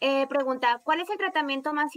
eh, 0.01 0.27
pregunta, 0.27 0.81
¿cuál 0.83 0.99
es 0.99 1.09
el 1.09 1.17
tratamiento 1.17 1.73
más, 1.73 1.91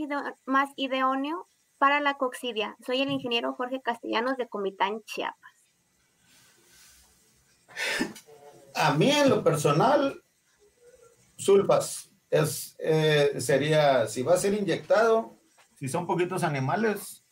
más 0.46 0.70
idóneo 0.76 1.48
para 1.78 2.00
la 2.00 2.14
coccidia? 2.14 2.76
Soy 2.86 3.02
el 3.02 3.10
ingeniero 3.10 3.54
Jorge 3.54 3.82
Castellanos 3.82 4.36
de 4.36 4.48
Comitán, 4.48 5.02
Chiapas. 5.04 5.52
A 8.74 8.94
mí 8.94 9.10
en 9.10 9.28
lo 9.28 9.42
personal 9.42 10.22
sulfas. 11.36 12.10
Es, 12.30 12.76
eh, 12.78 13.40
sería, 13.40 14.06
si 14.06 14.22
va 14.22 14.34
a 14.34 14.38
ser 14.38 14.54
inyectado, 14.54 15.37
si 15.78 15.88
son 15.88 16.06
poquitos 16.06 16.42
animales, 16.42 17.24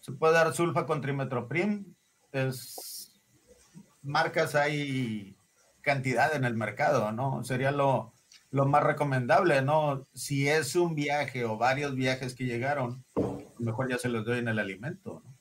se 0.00 0.12
puede 0.12 0.34
dar 0.34 0.52
sulfa 0.54 0.86
con 0.86 1.00
trimetoprim. 1.00 1.94
Es, 2.32 3.20
marcas 4.02 4.54
hay 4.54 5.36
cantidad 5.80 6.34
en 6.34 6.44
el 6.44 6.54
mercado, 6.54 7.10
¿no? 7.10 7.42
Sería 7.42 7.72
lo, 7.72 8.12
lo 8.50 8.66
más 8.66 8.84
recomendable, 8.84 9.62
¿no? 9.62 10.06
Si 10.14 10.48
es 10.48 10.76
un 10.76 10.94
viaje 10.94 11.44
o 11.44 11.56
varios 11.56 11.96
viajes 11.96 12.34
que 12.34 12.44
llegaron, 12.44 13.04
mejor 13.58 13.90
ya 13.90 13.98
se 13.98 14.08
los 14.08 14.24
doy 14.24 14.38
en 14.38 14.48
el 14.48 14.58
alimento, 14.60 15.22
¿no? 15.24 15.36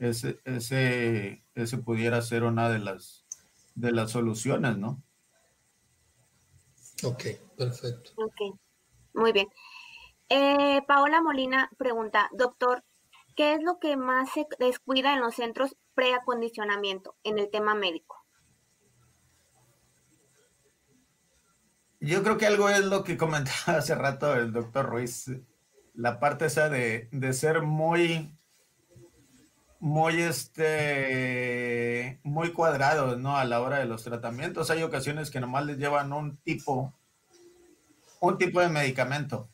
Ese, 0.00 0.40
ese, 0.44 1.44
ese 1.54 1.78
pudiera 1.78 2.20
ser 2.22 2.42
una 2.42 2.68
de 2.68 2.80
las, 2.80 3.24
de 3.76 3.92
las 3.92 4.10
soluciones, 4.10 4.76
¿no? 4.76 5.00
Ok, 7.04 7.24
perfecto. 7.56 8.10
Ok, 8.16 8.58
muy 9.14 9.30
bien. 9.30 9.46
Eh, 10.28 10.82
Paola 10.86 11.20
Molina 11.20 11.70
pregunta, 11.76 12.28
doctor, 12.32 12.84
¿qué 13.36 13.54
es 13.54 13.62
lo 13.62 13.78
que 13.78 13.96
más 13.96 14.30
se 14.32 14.46
descuida 14.58 15.12
en 15.12 15.20
los 15.20 15.34
centros 15.34 15.76
preacondicionamiento 15.94 17.16
en 17.24 17.38
el 17.38 17.50
tema 17.50 17.74
médico? 17.74 18.22
Yo 22.00 22.22
creo 22.24 22.36
que 22.36 22.46
algo 22.46 22.68
es 22.68 22.84
lo 22.84 23.04
que 23.04 23.16
comentaba 23.16 23.56
hace 23.78 23.94
rato 23.94 24.34
el 24.34 24.52
doctor 24.52 24.86
Ruiz, 24.86 25.30
la 25.94 26.18
parte 26.18 26.46
esa 26.46 26.68
de, 26.68 27.08
de 27.12 27.32
ser 27.32 27.62
muy, 27.62 28.36
muy, 29.78 30.20
este, 30.22 32.20
muy 32.22 32.52
cuadrados, 32.52 33.18
¿no? 33.18 33.36
A 33.36 33.44
la 33.44 33.60
hora 33.60 33.78
de 33.78 33.86
los 33.86 34.04
tratamientos. 34.04 34.70
Hay 34.70 34.82
ocasiones 34.82 35.30
que 35.30 35.40
nomás 35.40 35.66
les 35.66 35.76
llevan 35.78 36.12
un 36.12 36.36
tipo, 36.38 36.92
un 38.20 38.38
tipo 38.38 38.60
de 38.60 38.68
medicamento. 38.68 39.48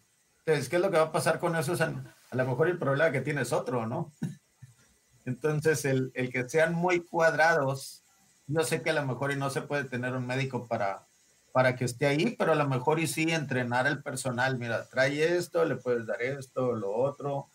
Entonces, 0.49 0.71
¿qué 0.71 0.77
es 0.77 0.83
lo 0.83 0.91
que 0.91 0.97
va 0.97 1.05
a 1.05 1.13
pasar 1.13 1.39
con 1.39 1.57
eso? 1.57 1.75
a 1.75 2.37
lo 2.37 2.47
mejor 2.47 2.69
el 2.69 2.79
problema 2.79 3.13
que 3.13 3.21
tienes 3.21 3.53
otro, 3.53 3.87
¿no? 3.87 4.15
Entonces, 5.27 5.85
el, 5.85 6.11
el, 6.15 6.33
que 6.33 6.49
sean 6.49 6.73
muy 6.73 7.05
cuadrados, 7.05 8.03
yo 8.47 8.63
sé 8.63 8.81
que 8.81 8.89
a 8.89 8.95
lo 8.95 9.05
mejor 9.05 9.31
y 9.31 9.37
no 9.37 9.51
se 9.51 9.61
puede 9.61 9.85
tener 9.85 10.15
un 10.15 10.27
médico 10.27 10.67
para, 10.67 11.07
para 11.53 11.77
que 11.77 11.85
esté 11.85 12.07
ahí, 12.07 12.35
pero 12.39 12.53
a 12.53 12.55
lo 12.55 12.67
mejor 12.67 12.99
y 12.99 13.07
sí 13.07 13.31
entrenar 13.31 13.87
al 13.87 14.03
personal, 14.03 14.57
mira, 14.57 14.89
trae 14.89 15.37
esto, 15.37 15.67
le 15.67 15.77
puedes 15.77 16.07
dar 16.07 16.23
esto, 16.23 16.73
lo 16.73 16.97
otro, 16.97 17.51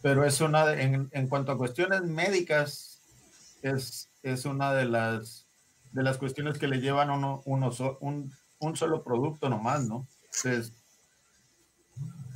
pero 0.00 0.24
es 0.24 0.40
una, 0.40 0.72
en, 0.72 1.10
en 1.12 1.28
cuanto 1.28 1.52
a 1.52 1.58
cuestiones 1.58 2.00
médicas, 2.00 3.02
es, 3.60 4.08
es 4.22 4.46
una 4.46 4.72
de 4.72 4.86
las, 4.86 5.46
de 5.92 6.02
las 6.02 6.16
cuestiones 6.16 6.56
que 6.56 6.66
le 6.66 6.80
llevan 6.80 7.10
uno, 7.10 7.42
uno 7.44 7.70
un, 8.00 8.32
un, 8.58 8.74
solo 8.74 9.04
producto 9.04 9.50
nomás, 9.50 9.86
¿no? 9.86 10.08
Entonces, 10.22 10.79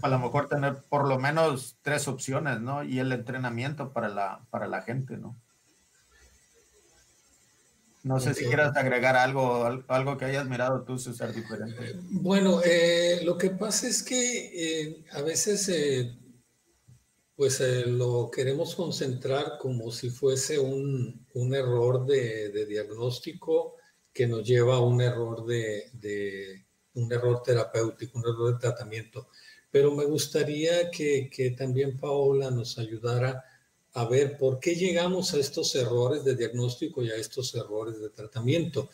a 0.04 0.08
lo 0.08 0.18
mejor 0.18 0.50
tener 0.50 0.82
por 0.90 1.08
lo 1.08 1.18
menos 1.18 1.78
tres 1.80 2.08
opciones, 2.08 2.60
¿no? 2.60 2.84
Y 2.84 2.98
el 2.98 3.10
entrenamiento 3.10 3.90
para 3.90 4.10
la, 4.10 4.44
para 4.50 4.66
la 4.66 4.82
gente, 4.82 5.16
¿no? 5.16 5.34
No 8.02 8.20
sé 8.20 8.34
si 8.34 8.44
quieras 8.44 8.76
agregar 8.76 9.16
algo, 9.16 9.64
algo 9.88 10.18
que 10.18 10.26
hayas 10.26 10.46
mirado 10.46 10.82
tú, 10.82 10.98
César, 10.98 11.32
diferente. 11.32 11.96
Bueno, 12.10 12.60
eh, 12.62 13.22
lo 13.24 13.38
que 13.38 13.48
pasa 13.48 13.88
es 13.88 14.02
que 14.02 14.18
eh, 14.88 15.04
a 15.12 15.22
veces 15.22 15.70
eh, 15.70 16.14
pues 17.34 17.62
lo 17.86 18.30
queremos 18.30 18.74
concentrar 18.74 19.56
como 19.58 19.90
si 19.90 20.10
fuese 20.10 20.58
un, 20.58 21.26
un 21.32 21.54
error 21.54 22.04
de, 22.04 22.50
de, 22.50 22.66
diagnóstico 22.66 23.76
que 24.12 24.26
nos 24.26 24.46
lleva 24.46 24.74
a 24.74 24.80
un 24.80 25.00
error 25.00 25.46
de, 25.46 25.88
de, 25.94 26.66
un 26.92 27.10
error 27.10 27.42
terapéutico, 27.42 28.18
un 28.18 28.26
error 28.26 28.52
de 28.52 28.60
tratamiento. 28.60 29.28
Pero 29.74 29.92
me 29.92 30.04
gustaría 30.04 30.88
que, 30.88 31.52
también 31.58 31.98
Paola 31.98 32.48
nos 32.48 32.78
ayudara 32.78 33.44
a 33.94 34.04
ver 34.04 34.38
por 34.38 34.60
qué 34.60 34.76
llegamos 34.76 35.34
a 35.34 35.40
estos 35.40 35.74
errores 35.74 36.22
de 36.22 36.36
diagnóstico 36.36 37.02
y 37.02 37.10
a 37.10 37.16
estos 37.16 37.52
errores 37.56 37.98
de 37.98 38.10
tratamiento. 38.10 38.88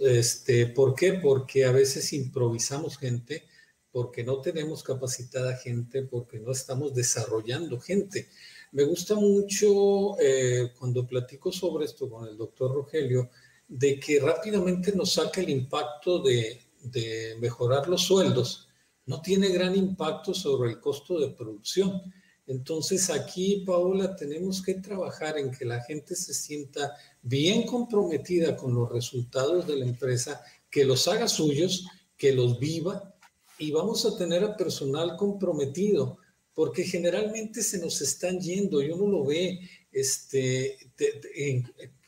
Este, 0.00 0.68
¿Por 0.68 0.94
qué? 0.94 1.12
Porque 1.22 1.66
a 1.66 1.70
veces 1.70 2.14
improvisamos 2.14 2.96
gente, 2.96 3.46
porque 3.90 4.24
no 4.24 4.40
tenemos 4.40 4.82
capacitada 4.82 5.54
gente, 5.58 6.04
porque 6.04 6.38
no 6.38 6.52
estamos 6.52 6.94
desarrollando 6.94 7.78
gente. 7.78 8.30
Me 8.70 8.84
gusta 8.84 9.14
mucho 9.16 10.18
eh, 10.18 10.72
cuando 10.78 11.06
platico 11.06 11.52
sobre 11.52 11.84
esto 11.84 12.08
con 12.08 12.26
el 12.26 12.38
doctor 12.38 12.72
Rogelio, 12.74 13.28
de 13.68 14.00
que 14.00 14.18
rápidamente 14.18 14.92
nos 14.92 15.12
saca 15.12 15.42
el 15.42 15.50
impacto 15.50 16.22
de 16.22 17.36
mejorar 17.38 17.86
los 17.86 18.00
sueldos. 18.00 18.70
No 19.06 19.20
tiene 19.20 19.48
gran 19.48 19.74
impacto 19.74 20.34
sobre 20.34 20.70
el 20.70 20.80
costo 20.80 21.18
de 21.18 21.30
producción. 21.30 22.02
Entonces 22.46 23.08
aquí, 23.10 23.64
Paola, 23.66 24.14
tenemos 24.16 24.62
que 24.62 24.74
trabajar 24.74 25.38
en 25.38 25.50
que 25.50 25.64
la 25.64 25.82
gente 25.82 26.14
se 26.14 26.34
sienta 26.34 26.94
bien 27.20 27.66
comprometida 27.66 28.56
con 28.56 28.74
los 28.74 28.90
resultados 28.90 29.66
de 29.66 29.76
la 29.76 29.86
empresa, 29.86 30.42
que 30.70 30.84
los 30.84 31.06
haga 31.08 31.28
suyos, 31.28 31.86
que 32.16 32.32
los 32.32 32.58
viva 32.58 33.12
y 33.58 33.70
vamos 33.70 34.04
a 34.04 34.16
tener 34.16 34.42
a 34.42 34.56
personal 34.56 35.16
comprometido, 35.16 36.18
porque 36.54 36.84
generalmente 36.84 37.62
se 37.62 37.78
nos 37.78 38.00
están 38.00 38.40
yendo 38.40 38.82
y 38.82 38.90
uno 38.90 39.06
lo 39.06 39.24
ve, 39.24 39.60
este, 39.90 40.76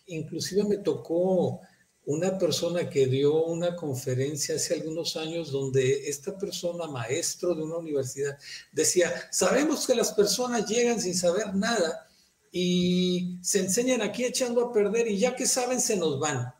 inclusive 0.06 0.64
me 0.64 0.78
tocó 0.78 1.60
una 2.06 2.36
persona 2.38 2.88
que 2.90 3.06
dio 3.06 3.44
una 3.44 3.74
conferencia 3.76 4.56
hace 4.56 4.74
algunos 4.74 5.16
años 5.16 5.50
donde 5.50 6.08
esta 6.08 6.36
persona, 6.36 6.86
maestro 6.86 7.54
de 7.54 7.62
una 7.62 7.76
universidad, 7.76 8.38
decía, 8.72 9.28
sabemos 9.32 9.86
que 9.86 9.94
las 9.94 10.12
personas 10.12 10.68
llegan 10.68 11.00
sin 11.00 11.14
saber 11.14 11.54
nada 11.54 12.06
y 12.52 13.38
se 13.42 13.60
enseñan 13.60 14.02
aquí 14.02 14.24
echando 14.24 14.64
a 14.64 14.72
perder 14.72 15.08
y 15.08 15.18
ya 15.18 15.34
que 15.34 15.46
saben 15.46 15.80
se 15.80 15.96
nos 15.96 16.20
van. 16.20 16.52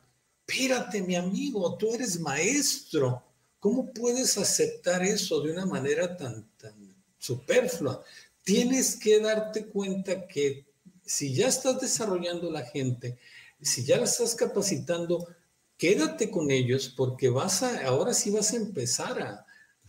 Espérate, 0.47 1.01
mi 1.01 1.15
amigo, 1.15 1.75
tú 1.77 1.93
eres 1.93 2.19
maestro. 2.19 3.23
¿Cómo 3.59 3.91
puedes 3.93 4.37
aceptar 4.37 5.03
eso 5.03 5.41
de 5.41 5.51
una 5.51 5.65
manera 5.65 6.17
tan, 6.17 6.47
tan 6.57 6.95
superflua? 7.17 8.03
Tienes 8.43 8.95
que 8.95 9.19
darte 9.19 9.67
cuenta 9.67 10.27
que 10.27 10.65
si 11.05 11.33
ya 11.33 11.47
estás 11.47 11.79
desarrollando 11.79 12.51
la 12.51 12.63
gente, 12.63 13.17
si 13.65 13.83
ya 13.83 13.97
la 13.97 14.03
estás 14.03 14.35
capacitando, 14.35 15.27
quédate 15.77 16.31
con 16.31 16.51
ellos 16.51 16.93
porque 16.95 17.29
vas 17.29 17.63
a, 17.63 17.85
ahora 17.85 18.13
sí 18.13 18.31
vas 18.31 18.53
a 18.53 18.57
empezar 18.57 19.21
a, 19.21 19.45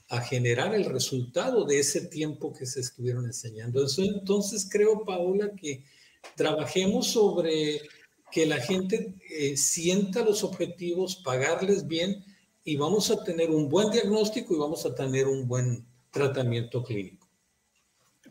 a 0.09 0.21
generar 0.21 0.75
el 0.75 0.85
resultado 0.85 1.65
de 1.65 1.81
ese 1.81 2.07
tiempo 2.07 2.53
que 2.53 2.67
se 2.67 2.81
estuvieron 2.81 3.27
enseñando. 3.27 3.85
Eso, 3.85 4.03
entonces 4.03 4.69
creo, 4.71 5.05
Paola, 5.05 5.51
que 5.57 5.85
trabajemos 6.37 7.09
sobre 7.09 7.81
que 8.31 8.47
la 8.47 8.57
gente 8.57 9.15
eh, 9.31 9.57
sienta 9.57 10.25
los 10.25 10.45
objetivos, 10.45 11.17
pagarles 11.17 11.87
bien 11.87 12.25
y 12.65 12.77
vamos 12.77 13.11
a 13.11 13.23
tener 13.23 13.51
un 13.51 13.69
buen 13.69 13.91
diagnóstico 13.91 14.55
y 14.55 14.59
vamos 14.59 14.85
a 14.87 14.95
tener 14.95 15.27
un 15.27 15.47
buen 15.47 15.87
tratamiento 16.11 16.83
clínico. 16.83 17.29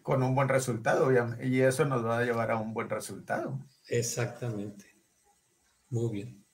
Con 0.01 0.21
un 0.21 0.35
buen 0.35 0.49
resultado, 0.49 1.09
y 1.41 1.61
eso 1.61 1.85
nos 1.85 2.05
va 2.05 2.19
a 2.19 2.23
llevar 2.23 2.51
a 2.51 2.57
un 2.57 2.73
buen 2.73 2.89
resultado. 2.89 3.59
Exactamente. 3.87 4.94
Muy 5.89 6.11
bien. 6.11 6.45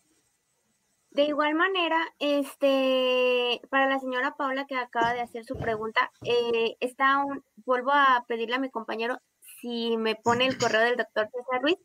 De 1.11 1.23
igual 1.23 1.55
manera, 1.55 1.97
este, 2.19 3.61
para 3.69 3.87
la 3.87 3.99
señora 3.99 4.35
Paula 4.37 4.65
que 4.65 4.77
acaba 4.77 5.13
de 5.13 5.19
hacer 5.19 5.43
su 5.43 5.57
pregunta, 5.57 6.09
eh, 6.23 6.77
está 6.79 7.17
un, 7.25 7.43
vuelvo 7.65 7.91
a 7.91 8.23
pedirle 8.29 8.55
a 8.55 8.59
mi 8.59 8.69
compañero 8.69 9.17
si 9.59 9.97
me 9.97 10.15
pone 10.15 10.47
el 10.47 10.57
correo 10.57 10.81
del 10.81 10.95
doctor 10.95 11.29
César 11.29 11.61
Ruiz, 11.61 11.77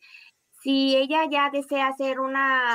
si 0.63 0.97
ella 0.97 1.25
ya 1.29 1.51
desea 1.51 1.89
hacer 1.89 2.21
una, 2.21 2.75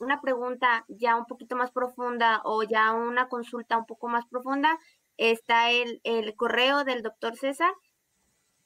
una 0.00 0.20
pregunta 0.20 0.84
ya 0.88 1.16
un 1.16 1.26
poquito 1.26 1.54
más 1.54 1.70
profunda 1.70 2.40
o 2.44 2.64
ya 2.64 2.92
una 2.92 3.28
consulta 3.28 3.78
un 3.78 3.86
poco 3.86 4.08
más 4.08 4.26
profunda, 4.26 4.76
está 5.18 5.70
el, 5.70 6.00
el 6.02 6.34
correo 6.34 6.82
del 6.82 7.02
doctor 7.02 7.36
César 7.36 7.72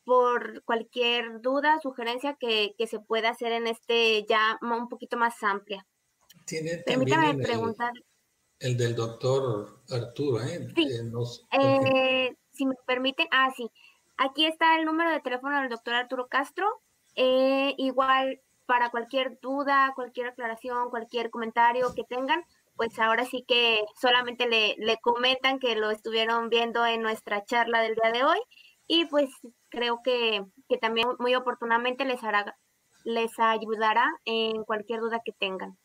por 0.05 0.63
cualquier 0.65 1.41
duda, 1.41 1.79
sugerencia 1.83 2.37
que, 2.39 2.75
se 2.87 3.01
pueda 3.01 3.31
hacer 3.31 3.53
en 3.53 3.67
este 3.67 4.25
ya 4.29 4.59
un 4.61 4.89
poquito 4.89 5.17
más 5.17 5.43
amplia. 5.43 5.87
Tiene 6.45 6.79
Permítame 6.79 7.43
preguntar. 7.43 7.93
El, 8.59 8.77
del 8.77 8.95
doctor 8.95 9.81
Arturo, 9.91 10.43
¿eh? 10.43 10.69
Sí. 10.75 10.89
Eh, 11.61 12.37
si 12.53 12.67
me 12.67 12.75
permiten, 12.87 13.27
ah, 13.31 13.51
sí. 13.57 13.71
Aquí 14.17 14.47
está 14.47 14.79
el 14.79 14.85
número 14.85 15.11
de 15.11 15.21
teléfono 15.21 15.61
del 15.61 15.69
doctor 15.69 15.95
Arturo 15.95 16.29
Castro. 16.29 16.67
Eh, 17.17 17.75
igual 17.79 18.41
para 18.67 18.91
cualquier 18.91 19.39
duda, 19.41 19.93
cualquier 19.95 20.29
aclaración, 20.29 20.91
cualquier 20.91 21.31
comentario 21.31 21.95
que 21.95 22.05
tengan, 22.05 22.45
pues 22.77 22.99
ahora 22.99 23.25
sí 23.25 23.45
que 23.47 23.85
solamente 24.01 24.49
le, 24.49 24.75
le 24.79 24.99
comentan 24.99 25.59
que 25.59 25.77
lo 25.77 25.91
estuvieron 25.91 26.49
viendo 26.49 26.85
en 26.87 27.03
nuestra 27.03 27.45
charla 27.45 27.83
del 27.83 27.95
día 27.95 28.13
de 28.13 28.25
hoy 28.25 28.39
y 28.87 29.07
pues 29.07 29.31
creo 29.71 30.01
que, 30.03 30.45
también 30.81 31.09
muy 31.19 31.35
oportunamente 31.35 32.05
les, 32.05 32.23
hará, 32.23 32.57
les 33.05 33.31
ayudará 33.39 34.11
en 34.25 34.65
cualquier 34.65 35.01
duda 35.01 35.21
que 35.25 35.33
tengan. 35.33 35.77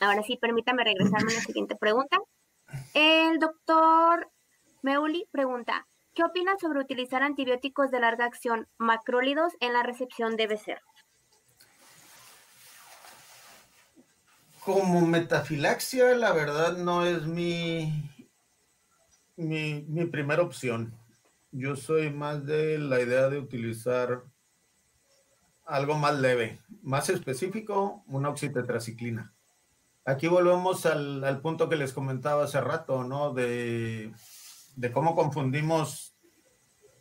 Ahora 0.00 0.22
sí, 0.22 0.36
permítame 0.36 0.84
regresarme 0.84 1.32
a 1.32 1.36
la 1.36 1.40
siguiente 1.40 1.74
pregunta. 1.74 2.18
El 2.94 3.38
doctor 3.40 4.30
Meuli 4.82 5.26
pregunta, 5.32 5.88
¿qué 6.14 6.22
opinas 6.22 6.60
sobre 6.60 6.80
utilizar 6.80 7.22
antibióticos 7.22 7.90
de 7.90 8.00
larga 8.00 8.26
acción 8.26 8.68
macrólidos 8.76 9.54
en 9.60 9.72
la 9.72 9.82
recepción 9.82 10.36
de 10.36 10.46
becerros? 10.46 10.84
Como 14.60 15.00
metafilaxia, 15.00 16.14
la 16.14 16.32
verdad 16.32 16.76
no 16.76 17.04
es 17.04 17.24
mi, 17.26 17.90
mi, 19.34 19.84
mi 19.88 20.04
primera 20.04 20.42
opción. 20.42 20.94
Yo 21.58 21.74
soy 21.74 22.10
más 22.10 22.46
de 22.46 22.78
la 22.78 23.00
idea 23.00 23.28
de 23.28 23.40
utilizar 23.40 24.22
algo 25.66 25.98
más 25.98 26.16
leve, 26.16 26.60
más 26.82 27.08
específico, 27.08 28.04
una 28.06 28.28
oxitetraciclina. 28.28 29.34
Aquí 30.04 30.28
volvemos 30.28 30.86
al, 30.86 31.40
punto 31.42 31.68
que 31.68 31.74
les 31.74 31.92
comentaba 31.92 32.44
hace 32.44 32.60
rato, 32.60 33.02
¿no? 33.02 33.34
De, 33.34 34.12
cómo 34.92 35.16
confundimos 35.16 36.14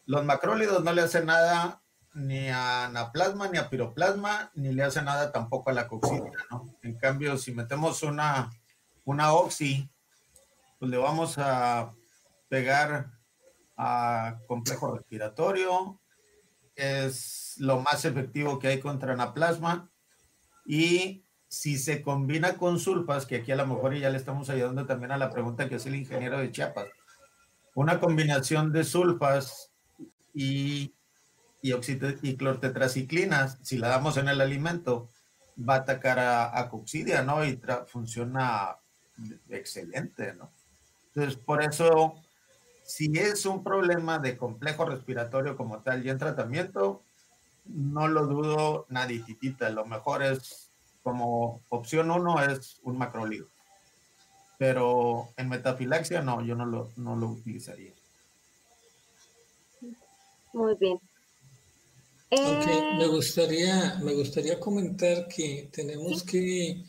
los 0.08 0.26
macrólidos, 0.26 0.84
no 0.84 0.91
le 0.91 1.03
hace 1.03 1.24
nada 1.24 1.84
ni 2.16 2.49
a 2.49 2.86
anaplasma, 2.86 3.49
ni 3.49 3.60
a 3.60 3.70
piroplasma, 3.70 4.49
ni 4.55 4.74
le 4.74 4.82
hace 4.82 5.03
nada 5.03 5.32
tampoco 5.32 5.70
a 5.70 5.74
la 5.74 5.88
coxidia, 5.88 6.32
¿no? 6.49 6.66
En 6.82 6.97
cambio, 6.97 7.38
si 7.38 7.51
metemos 7.51 8.01
una, 8.01 8.49
una 9.05 9.34
oxi, 9.34 9.88
pues 10.80 10.89
le 10.89 10.97
vamos 10.97 11.38
a 11.38 11.91
pegar 12.49 13.16
a 13.78 14.39
complejo 14.47 14.95
respiratorio, 14.95 16.01
es 16.75 17.55
lo 17.59 17.80
más 17.80 18.05
efectivo 18.05 18.59
que 18.59 18.67
hay 18.67 18.80
contra 18.80 19.13
anaplasma 19.13 19.89
y 20.65 21.23
si 21.47 21.78
se 21.78 22.01
combina 22.01 22.57
con 22.57 22.80
sulfas, 22.80 23.25
que 23.25 23.38
aquí 23.38 23.51
a 23.51 23.55
lo 23.55 23.65
mejor 23.65 23.95
ya 23.95 24.09
le 24.09 24.17
estamos 24.17 24.49
ayudando 24.49 24.86
también 24.86 25.11
a 25.11 25.17
la 25.17 25.30
pregunta 25.30 25.69
que 25.69 25.75
hace 25.75 25.89
el 25.89 25.95
ingeniero 25.95 26.39
de 26.39 26.51
Chiapas, 26.51 26.88
una 27.73 27.99
combinación 27.99 28.73
de 28.73 28.84
sulfas 28.84 29.71
y, 30.34 30.93
y, 31.61 31.73
y 32.21 32.36
clortetraciclinas, 32.36 33.59
si 33.61 33.78
la 33.78 33.88
damos 33.88 34.17
en 34.17 34.28
el 34.28 34.41
alimento, 34.41 35.09
va 35.57 35.75
a 35.75 35.80
atacar 35.80 36.19
a, 36.19 36.59
a 36.59 36.69
coxidia, 36.69 37.21
¿no? 37.23 37.45
Y 37.45 37.59
funciona 37.88 38.75
excelente, 39.49 40.34
¿no? 40.34 40.51
Entonces, 41.07 41.38
por 41.38 41.63
eso 41.63 42.21
si 42.88 43.11
es 43.15 43.45
un 43.45 43.63
problema 43.63 44.17
de 44.17 44.35
complejo 44.35 44.85
respiratorio 44.85 45.55
como 45.55 45.81
tal 45.81 46.03
y 46.03 46.09
en 46.09 46.17
tratamiento, 46.17 47.03
no 47.65 48.07
lo 48.07 48.25
dudo 48.25 48.85
nadititita. 48.89 49.69
Lo 49.69 49.85
mejor 49.85 50.23
es, 50.23 50.69
como 51.03 51.61
opción 51.69 52.09
uno, 52.09 52.41
es 52.41 52.79
un 52.83 52.97
macrolío. 52.97 53.47
Pero 54.57 55.29
en 55.38 55.49
metafilaxia 55.49 56.21
no, 56.21 56.43
yo 56.43 56.55
no 56.55 56.65
lo, 56.65 56.89
no 56.95 57.15
lo 57.15 57.27
utilizaría. 57.27 57.93
Muy 60.53 60.73
bien. 60.79 60.99
me, 62.31 63.03
eh, 63.03 63.07
gustaría, 63.07 63.99
me 64.01 64.13
gustaría 64.13 64.59
comentar 64.59 65.27
que 65.27 65.69
tenemos 65.71 66.23
que 66.23 66.83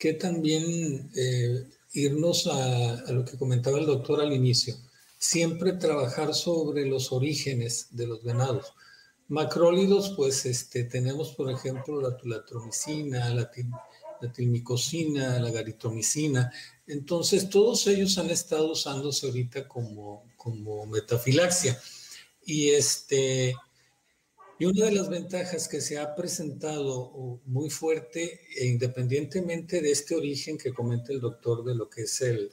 que 0.00 0.14
también 0.14 1.10
eh, 1.14 1.68
irnos 1.92 2.46
a, 2.46 3.12
lo 3.12 3.22
que 3.22 3.36
comentaba 3.36 3.78
el 3.78 3.84
doctor 3.84 4.22
al 4.22 4.32
inicio, 4.32 4.74
siempre 5.20 5.74
trabajar 5.74 6.34
sobre 6.34 6.86
los 6.86 7.12
orígenes 7.12 7.88
de 7.90 8.06
los 8.06 8.24
venados. 8.24 8.72
Macrólidos, 9.28 10.14
pues 10.16 10.46
este, 10.46 10.84
tenemos, 10.84 11.34
por 11.34 11.50
ejemplo, 11.50 12.00
la 12.00 12.16
tulatromicina, 12.16 13.28
la, 13.28 13.50
la 14.22 14.32
tilmicosina, 14.32 15.38
la 15.38 15.50
garitromicina. 15.50 16.50
Entonces, 16.86 17.50
todos 17.50 17.86
ellos 17.86 18.16
han 18.16 18.30
estado 18.30 18.72
usándose 18.72 19.26
ahorita 19.26 19.68
como, 19.68 20.24
como 20.38 20.86
metafilaxia. 20.86 21.78
Y 22.46 22.70
este, 22.70 23.54
y 24.58 24.64
una 24.64 24.86
de 24.86 24.92
las 24.92 25.10
ventajas 25.10 25.68
que 25.68 25.82
se 25.82 25.98
ha 25.98 26.14
presentado 26.14 27.40
muy 27.44 27.68
fuerte, 27.68 28.40
e 28.56 28.66
independientemente 28.66 29.82
de 29.82 29.90
este 29.90 30.14
origen 30.14 30.56
que 30.56 30.72
comenta 30.72 31.12
el 31.12 31.20
doctor 31.20 31.62
de 31.62 31.74
lo 31.74 31.90
que 31.90 32.02
es 32.02 32.20
el, 32.22 32.50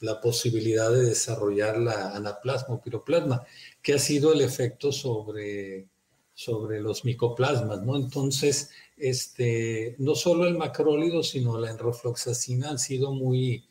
la 0.00 0.20
posibilidad 0.20 0.90
de 0.90 1.04
desarrollar 1.04 1.78
la 1.78 2.16
anaplasma 2.16 2.74
o 2.74 2.80
piroplasma, 2.80 3.44
que 3.82 3.94
ha 3.94 3.98
sido 3.98 4.32
el 4.32 4.40
efecto 4.40 4.92
sobre, 4.92 5.86
sobre 6.34 6.80
los 6.80 7.04
micoplasmas, 7.04 7.82
¿no? 7.82 7.96
Entonces, 7.96 8.70
este, 8.96 9.96
no 9.98 10.14
solo 10.14 10.46
el 10.46 10.56
macrólido, 10.56 11.22
sino 11.22 11.58
la 11.58 11.70
enrofloxacina 11.70 12.70
han 12.70 12.78
sido 12.78 13.12
muy, 13.12 13.64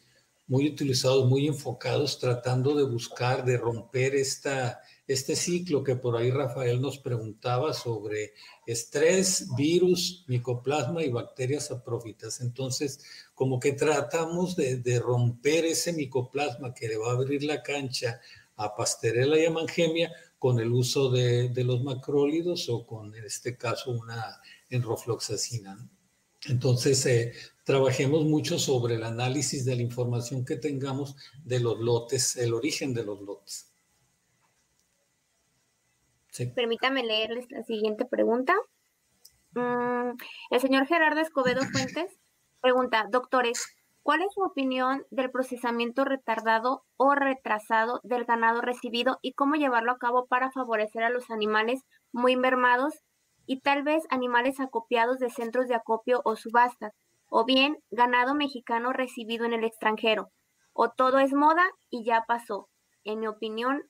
muy 0.47 0.67
utilizados, 0.67 1.27
muy 1.27 1.47
enfocados, 1.47 2.19
tratando 2.19 2.75
de 2.75 2.83
buscar, 2.83 3.43
de 3.43 3.57
romper 3.57 4.15
esta 4.15 4.81
este 5.09 5.35
ciclo 5.35 5.83
que 5.83 5.95
por 5.95 6.15
ahí 6.15 6.29
Rafael 6.29 6.79
nos 6.79 6.99
preguntaba 6.99 7.73
sobre 7.73 8.33
estrés, 8.67 9.47
virus, 9.57 10.23
micoplasma 10.27 11.03
y 11.03 11.09
bacterias 11.09 11.71
aprófitas. 11.71 12.41
Entonces, 12.41 13.03
como 13.33 13.59
que 13.59 13.73
tratamos 13.73 14.55
de, 14.55 15.01
romper 15.03 15.65
ese 15.65 15.93
micoplasma 15.93 16.75
que 16.75 16.87
le 16.87 16.97
va 16.97 17.09
a 17.09 17.13
abrir 17.13 17.43
la 17.43 17.63
cancha 17.63 18.21
a 18.55 18.75
Pasterella 18.75 19.39
y 19.39 19.45
a 19.45 19.51
Mangemia 19.51 20.11
con 20.37 20.59
el 20.59 20.71
uso 20.71 21.09
de, 21.09 21.51
los 21.55 21.83
macrólidos 21.83 22.69
o 22.69 22.85
con, 22.85 23.15
en 23.15 23.25
este 23.25 23.57
caso, 23.57 23.89
una 23.89 24.39
enrofloxacina. 24.69 25.89
Entonces, 26.45 27.03
eh, 27.07 27.33
trabajemos 27.63 28.25
mucho 28.25 28.59
sobre 28.59 28.93
el 28.93 29.03
análisis 29.03 29.65
de 29.65 29.75
la 29.75 29.81
información 29.81 30.45
que 30.45 30.57
tengamos 30.57 31.15
de 31.43 31.61
los 31.61 31.79
lotes, 31.79 32.35
el 32.35 32.53
origen 32.53 32.93
de 32.93 33.03
los 33.05 33.19
lotes. 33.21 33.68
Permítame 36.47 37.03
leerles 37.03 37.51
la 37.51 37.63
siguiente 37.63 38.05
pregunta. 38.05 38.55
Mm, 39.53 40.11
el 40.51 40.59
señor 40.59 40.87
Gerardo 40.87 41.21
Escobedo 41.21 41.61
Fuentes 41.61 42.19
pregunta, 42.61 43.07
doctores, 43.09 43.75
¿cuál 44.03 44.21
es 44.21 44.33
su 44.33 44.41
opinión 44.41 45.05
del 45.11 45.31
procesamiento 45.31 46.05
retardado 46.05 46.83
o 46.97 47.15
retrasado 47.15 47.99
del 48.03 48.25
ganado 48.25 48.61
recibido 48.61 49.19
y 49.21 49.33
cómo 49.33 49.55
llevarlo 49.55 49.91
a 49.91 49.97
cabo 49.97 50.27
para 50.27 50.51
favorecer 50.51 51.03
a 51.03 51.09
los 51.09 51.31
animales 51.31 51.81
muy 52.11 52.35
mermados 52.35 52.93
y 53.45 53.61
tal 53.61 53.83
vez 53.83 54.03
animales 54.09 54.59
acopiados 54.59 55.19
de 55.19 55.29
centros 55.29 55.67
de 55.67 55.75
acopio 55.75 56.21
o 56.23 56.35
subastas, 56.35 56.93
o 57.27 57.45
bien 57.45 57.77
ganado 57.89 58.35
mexicano 58.35 58.93
recibido 58.93 59.45
en 59.45 59.53
el 59.53 59.63
extranjero? 59.63 60.29
¿O 60.73 60.91
todo 60.91 61.19
es 61.19 61.33
moda 61.33 61.65
y 61.89 62.03
ya 62.03 62.23
pasó? 62.27 62.69
En 63.03 63.19
mi 63.19 63.27
opinión, 63.27 63.83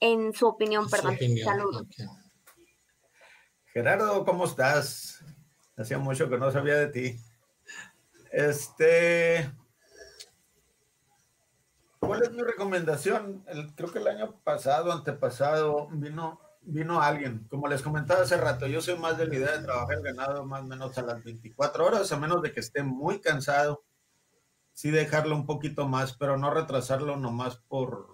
en 0.00 0.32
su 0.32 0.46
opinión, 0.46 0.88
perdón. 0.88 1.16
Saludos. 1.42 1.86
Gerardo, 3.72 4.24
¿cómo 4.24 4.44
estás? 4.44 5.24
Hacía 5.76 5.98
mucho 5.98 6.28
que 6.28 6.38
no 6.38 6.50
sabía 6.52 6.76
de 6.76 6.88
ti. 6.88 7.16
Este, 8.30 9.50
¿cuál 11.98 12.22
es 12.22 12.30
mi 12.32 12.42
recomendación? 12.42 13.44
creo 13.74 13.92
que 13.92 13.98
el 13.98 14.08
año 14.08 14.40
pasado, 14.44 14.92
antepasado, 14.92 15.88
vino, 15.90 16.40
vino 16.62 17.00
alguien. 17.00 17.46
Como 17.48 17.66
les 17.66 17.82
comentaba 17.82 18.22
hace 18.22 18.36
rato, 18.36 18.66
yo 18.66 18.80
soy 18.80 18.96
más 18.96 19.18
de 19.18 19.26
la 19.26 19.34
idea 19.34 19.56
de 19.56 19.64
trabajar 19.64 19.96
el 19.96 20.02
ganado 20.02 20.44
más 20.44 20.62
o 20.62 20.66
menos 20.66 20.96
a 20.98 21.02
las 21.02 21.22
24 21.24 21.86
horas, 21.86 22.12
a 22.12 22.16
menos 22.16 22.42
de 22.42 22.52
que 22.52 22.60
esté 22.60 22.82
muy 22.82 23.20
cansado. 23.20 23.84
Sí 24.72 24.90
dejarlo 24.90 25.34
un 25.34 25.46
poquito 25.46 25.88
más, 25.88 26.16
pero 26.16 26.36
no 26.36 26.50
retrasarlo 26.50 27.16
nomás 27.16 27.56
por, 27.56 28.13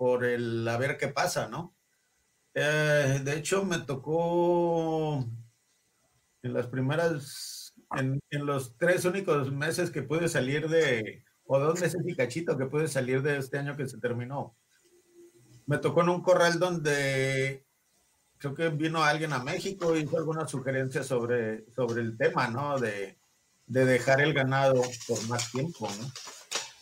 por 0.00 0.24
el 0.24 0.66
a 0.66 0.78
ver 0.78 0.96
qué 0.96 1.08
pasa, 1.08 1.46
¿no? 1.50 1.76
Eh, 2.54 3.20
de 3.22 3.36
hecho, 3.36 3.66
me 3.66 3.80
tocó 3.80 5.28
en 6.42 6.54
las 6.54 6.68
primeras, 6.68 7.74
en, 7.94 8.18
los 8.30 8.78
tres 8.78 9.04
únicos 9.04 9.52
meses 9.52 9.90
que 9.90 10.00
pude 10.00 10.30
salir 10.30 10.70
de, 10.70 11.22
o 11.44 11.58
dos 11.58 11.78
meses 11.82 12.00
y 12.06 12.16
cachito 12.16 12.56
que 12.56 12.64
pude 12.64 12.88
salir 12.88 13.20
de 13.20 13.36
este 13.36 13.58
año 13.58 13.76
que 13.76 13.86
se 13.86 13.98
terminó. 13.98 14.56
Me 15.66 15.76
tocó 15.76 16.00
en 16.00 16.08
un 16.08 16.22
corral 16.22 16.58
donde 16.58 17.66
creo 18.38 18.54
que 18.54 18.70
vino 18.70 19.04
alguien 19.04 19.34
a 19.34 19.44
México 19.44 19.94
y 19.94 20.00
hizo 20.00 20.16
alguna 20.16 20.48
sugerencia 20.48 21.02
sobre, 21.02 21.70
sobre 21.72 22.00
el 22.00 22.16
tema, 22.16 22.48
¿no? 22.48 22.78
De, 22.78 23.18
de 23.66 23.84
dejar 23.84 24.22
el 24.22 24.32
ganado 24.32 24.80
por 25.06 25.28
más 25.28 25.52
tiempo, 25.52 25.90
¿no? 26.00 26.10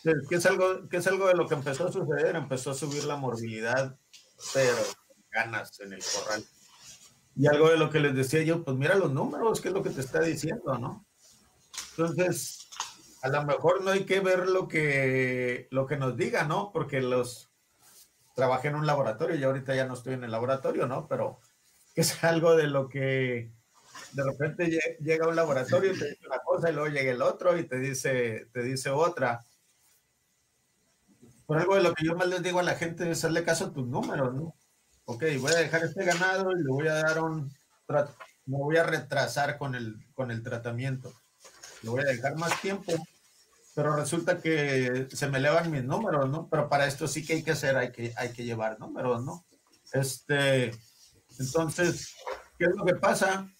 Que 0.03 0.35
es 0.35 0.45
algo, 0.45 0.87
que 0.89 0.97
es 0.97 1.07
algo 1.07 1.27
de 1.27 1.35
lo 1.35 1.47
que 1.47 1.55
empezó 1.55 1.87
a 1.87 1.91
suceder, 1.91 2.35
empezó 2.35 2.71
a 2.71 2.75
subir 2.75 3.03
la 3.05 3.17
morbilidad, 3.17 3.97
pero 4.53 4.77
ganas 5.31 5.79
en 5.79 5.93
el 5.93 6.03
corral. 6.03 6.43
Y 7.35 7.47
algo 7.47 7.69
de 7.69 7.77
lo 7.77 7.89
que 7.89 7.99
les 7.99 8.15
decía 8.15 8.43
yo, 8.43 8.63
pues 8.63 8.75
mira 8.77 8.95
los 8.95 9.11
números, 9.11 9.61
qué 9.61 9.69
es 9.69 9.73
lo 9.73 9.83
que 9.83 9.89
te 9.91 10.01
está 10.01 10.21
diciendo, 10.21 10.77
¿no? 10.77 11.05
Entonces, 11.91 12.69
a 13.21 13.29
lo 13.29 13.43
mejor 13.43 13.83
no 13.83 13.91
hay 13.91 14.05
que 14.05 14.19
ver 14.19 14.47
lo 14.47 14.67
que, 14.67 15.67
lo 15.71 15.85
que 15.85 15.97
nos 15.97 16.15
diga, 16.17 16.43
¿no? 16.43 16.71
Porque 16.71 17.01
los 17.01 17.49
trabajé 18.35 18.69
en 18.69 18.75
un 18.75 18.87
laboratorio 18.87 19.35
y 19.35 19.43
ahorita 19.43 19.75
ya 19.75 19.85
no 19.85 19.93
estoy 19.93 20.13
en 20.13 20.23
el 20.23 20.31
laboratorio, 20.31 20.87
¿no? 20.87 21.07
Pero 21.07 21.39
es 21.95 22.23
algo 22.23 22.55
de 22.55 22.67
lo 22.67 22.87
que 22.89 23.51
de 24.13 24.23
repente 24.23 24.79
llega 25.01 25.27
un 25.27 25.35
laboratorio 25.35 25.93
y 25.93 25.99
te 25.99 26.09
dice 26.09 26.25
una 26.25 26.39
cosa 26.39 26.69
y 26.69 26.73
luego 26.73 26.89
llega 26.89 27.11
el 27.11 27.21
otro 27.21 27.57
y 27.57 27.67
te 27.67 27.77
dice, 27.79 28.47
te 28.53 28.63
dice 28.63 28.89
otra. 28.89 29.45
Por 31.49 31.57
algo 31.57 31.73
de 31.73 31.81
lo 31.81 31.95
que 31.95 32.05
yo 32.05 32.15
más 32.15 32.27
les 32.27 32.43
digo 32.43 32.59
a 32.59 32.63
la 32.63 32.75
gente 32.75 33.09
es 33.09 33.17
hacerle 33.17 33.43
caso 33.43 33.65
a 33.65 33.73
tus 33.73 33.87
números, 33.87 34.35
¿no? 34.35 34.55
Ok, 35.05 35.23
voy 35.39 35.51
a 35.51 35.57
dejar 35.57 35.83
este 35.83 36.05
ganado 36.05 36.51
y 36.51 36.61
le 36.61 36.69
voy 36.69 36.87
a 36.87 36.93
dar 36.93 37.23
un 37.23 37.51
trato. 37.87 38.13
Me 38.45 38.59
voy 38.59 38.77
a 38.77 38.83
retrasar 38.83 39.57
con 39.57 39.73
el, 39.73 39.95
con 40.13 40.29
el 40.29 40.43
tratamiento. 40.43 41.11
Le 41.81 41.89
voy 41.89 42.01
a 42.01 42.05
dejar 42.05 42.35
más 42.35 42.61
tiempo, 42.61 42.93
pero 43.73 43.95
resulta 43.95 44.37
que 44.37 45.07
se 45.11 45.27
me 45.27 45.39
elevan 45.39 45.71
mis 45.71 45.83
números, 45.83 46.29
¿no? 46.29 46.47
Pero 46.51 46.69
para 46.69 46.85
esto 46.85 47.07
sí 47.07 47.25
que 47.25 47.33
hay 47.33 47.43
que 47.43 47.53
hacer, 47.53 47.75
hay 47.77 47.91
que, 47.91 48.13
hay 48.15 48.31
que 48.31 48.43
llevar 48.43 48.79
números, 48.79 49.25
¿no? 49.25 49.43
Este, 49.91 50.71
entonces, 51.39 52.13
¿qué 52.59 52.65
es 52.65 52.75
lo 52.75 52.85
que 52.85 52.93
pasa? 52.93 53.51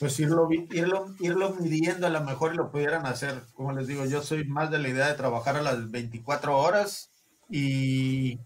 Pues 0.00 0.18
irlo, 0.18 0.48
irlo, 0.50 1.14
irlo 1.18 1.54
midiendo 1.60 2.06
a 2.06 2.10
lo 2.10 2.22
mejor 2.22 2.56
lo 2.56 2.70
pudieran 2.70 3.04
hacer. 3.04 3.42
Como 3.52 3.72
les 3.72 3.86
digo, 3.86 4.06
yo 4.06 4.22
soy 4.22 4.44
más 4.44 4.70
de 4.70 4.78
la 4.78 4.88
idea 4.88 5.08
de 5.08 5.14
trabajar 5.14 5.56
a 5.56 5.62
las 5.62 5.90
24 5.90 6.56
horas 6.56 7.12
y, 7.50 8.40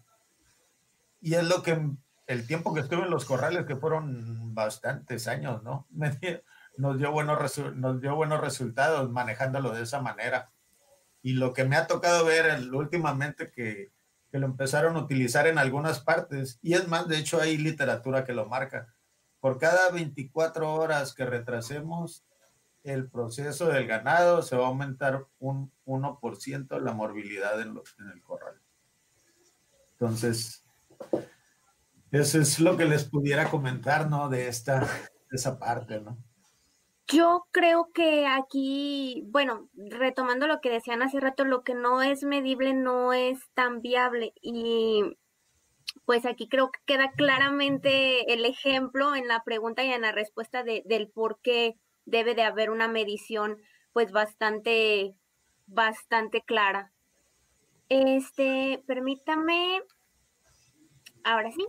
y 1.20 1.34
es 1.34 1.44
lo 1.44 1.62
que 1.62 1.80
el 2.26 2.46
tiempo 2.48 2.74
que 2.74 2.80
estuve 2.80 3.05
en 3.05 3.11
los 3.11 3.24
corrales, 3.24 3.66
que 3.66 3.76
fueron 3.76 4.52
bastantes 4.52 5.28
años, 5.28 5.62
¿no? 5.62 5.86
nos, 6.76 6.98
dio 6.98 7.12
buenos 7.12 7.59
nos 7.76 8.00
dio 8.00 8.16
buenos 8.16 8.40
resultados 8.40 9.09
manejándolo 9.12 9.70
de 9.70 9.84
esa 9.84 10.00
manera. 10.00 10.50
Y 11.22 11.34
lo 11.34 11.52
que 11.52 11.64
me 11.64 11.76
ha 11.76 11.86
tocado 11.86 12.24
ver 12.24 12.68
últimamente 12.72 13.52
que, 13.52 13.92
que 14.32 14.38
lo 14.40 14.46
empezaron 14.46 14.96
a 14.96 15.00
utilizar 15.00 15.46
en 15.46 15.59
algunas 15.59 16.00
partes, 16.00 16.59
y 16.62 16.74
es 16.74 16.88
más, 16.88 17.07
de 17.07 17.18
hecho 17.18 17.40
hay 17.40 17.59
literatura 17.59 18.24
que 18.24 18.32
lo 18.32 18.46
marca 18.46 18.93
por 19.45 19.59
cada 19.59 19.90
24 19.90 20.72
horas 20.72 21.12
que 21.12 21.26
retrasemos 21.26 22.24
el 22.82 23.11
proceso 23.11 23.68
del 23.68 23.86
ganado, 23.86 24.40
se 24.40 24.57
va 24.57 24.64
a 24.64 24.68
aumentar 24.68 25.26
un 25.38 25.70
1% 25.84 26.80
la 26.80 26.95
morbilidad 26.95 27.61
en, 27.61 27.78
el 28.11 28.22
corral. 28.22 28.59
Entonces, 29.90 30.64
eso 32.11 32.40
es 32.40 32.59
lo 32.59 32.78
que 32.78 32.86
les 32.86 33.05
pudiera 33.05 33.51
comentar, 33.51 34.09
¿no? 34.09 34.30
De 34.30 34.49
esta, 34.49 34.88
esa 35.30 35.59
parte, 35.59 36.01
¿no? 36.01 36.16
Yo 37.09 37.47
creo 37.51 37.90
que 37.92 38.26
aquí, 38.26 39.24
bueno, 39.26 39.68
retomando 39.74 40.47
lo 40.47 40.62
que 40.62 40.70
decían 40.70 41.03
hace 41.03 41.20
rato, 41.20 41.45
lo 41.45 41.64
que 41.64 41.74
no 41.74 42.01
es 42.01 42.22
medible 42.22 42.72
no 42.72 43.12
es 43.12 43.40
tan 43.53 43.82
viable 43.82 44.32
y 44.40 45.18
pues 46.05 46.26
aquí 46.26 46.49
creo 46.49 46.70
que 46.70 46.80
queda 46.86 47.12
claramente 47.12 48.32
el 48.32 48.45
ejemplo 48.45 49.14
en 49.14 49.28
la 49.28 49.42
pregunta 49.42 49.84
y 49.84 49.92
en 49.92 50.03
la 50.03 50.12
respuesta 50.12 50.62
del 50.62 51.09
por 51.09 51.40
qué 51.40 51.76
debe 52.05 52.34
de 52.34 52.42
haber 52.42 52.70
una 52.70 52.88
medición 52.88 53.59
pues 53.92 54.12
bastante, 54.12 55.14
bastante 55.66 56.42
clara. 56.42 56.92
Este, 57.88 58.82
permítame, 58.86 59.82
ahora 61.22 61.51
sí, 61.53 61.66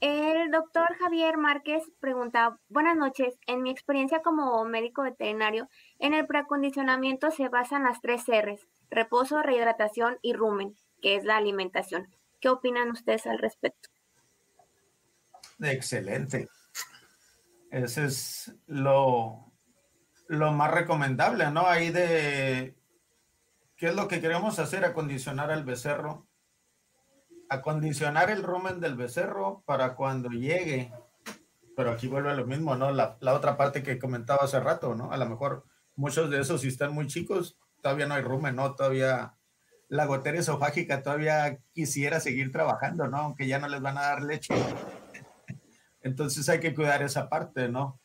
El 0.00 0.50
doctor 0.50 0.94
Javier 0.98 1.38
Márquez 1.38 1.82
pregunta, 2.00 2.60
buenas 2.68 2.96
noches, 2.96 3.38
en 3.46 3.62
mi 3.62 3.70
experiencia 3.70 4.20
como 4.20 4.62
médico 4.66 5.02
veterinario, 5.02 5.68
en 5.98 6.12
el 6.12 6.26
preacondicionamiento 6.26 7.30
se 7.30 7.48
basan 7.48 7.84
las 7.84 8.02
tres 8.02 8.24
R's, 8.28 8.68
reposo, 8.90 9.42
rehidratación 9.42 10.18
y 10.20 10.34
rumen, 10.34 10.76
que 11.00 11.16
es 11.16 11.24
la 11.24 11.38
alimentación. 11.38 12.08
¿Qué 12.40 12.48
opinan 12.48 12.90
ustedes 12.90 13.26
al 13.26 13.38
respecto? 13.38 13.88
Excelente. 15.60 16.48
Ese 17.70 18.04
es 18.04 18.54
lo, 18.66 19.52
lo 20.28 20.52
más 20.52 20.70
recomendable, 20.70 21.50
¿no? 21.50 21.66
Ahí 21.66 21.90
de 21.90 22.76
qué 23.76 23.86
es 23.88 23.94
lo 23.94 24.08
que 24.08 24.20
queremos 24.20 24.58
hacer, 24.58 24.84
acondicionar 24.84 25.50
al 25.50 25.64
becerro, 25.64 26.26
acondicionar 27.48 28.30
el 28.30 28.42
rumen 28.42 28.80
del 28.80 28.96
becerro 28.96 29.62
para 29.66 29.94
cuando 29.94 30.30
llegue, 30.30 30.92
pero 31.76 31.90
aquí 31.90 32.08
vuelve 32.08 32.34
lo 32.34 32.46
mismo, 32.46 32.76
¿no? 32.76 32.90
La, 32.90 33.16
la, 33.20 33.34
otra 33.34 33.56
parte 33.56 33.82
que 33.82 33.98
comentaba 33.98 34.44
hace 34.44 34.60
rato, 34.60 34.94
¿no? 34.94 35.12
A 35.12 35.16
lo 35.16 35.26
mejor 35.26 35.64
muchos 35.94 36.30
de 36.30 36.40
esos, 36.40 36.62
si 36.62 36.68
están 36.68 36.92
muy 36.92 37.06
chicos, 37.06 37.58
todavía 37.82 38.06
no 38.06 38.14
hay 38.14 38.22
rumen, 38.22 38.56
¿no? 38.56 38.74
Todavía 38.74 39.36
la 39.88 40.06
gotera 40.06 40.38
esofágica 40.38 41.02
todavía 41.02 41.58
quisiera 41.72 42.20
seguir 42.20 42.52
trabajando, 42.52 43.08
¿no? 43.08 43.18
Aunque 43.18 43.46
ya 43.46 43.58
no 43.58 43.68
les 43.68 43.80
van 43.80 43.98
a 43.98 44.02
dar 44.02 44.22
leche. 44.22 44.54
Entonces 46.02 46.48
hay 46.48 46.60
que 46.60 46.74
cuidar 46.74 47.02
esa 47.02 47.28
parte, 47.28 47.68
¿no? 47.68 48.00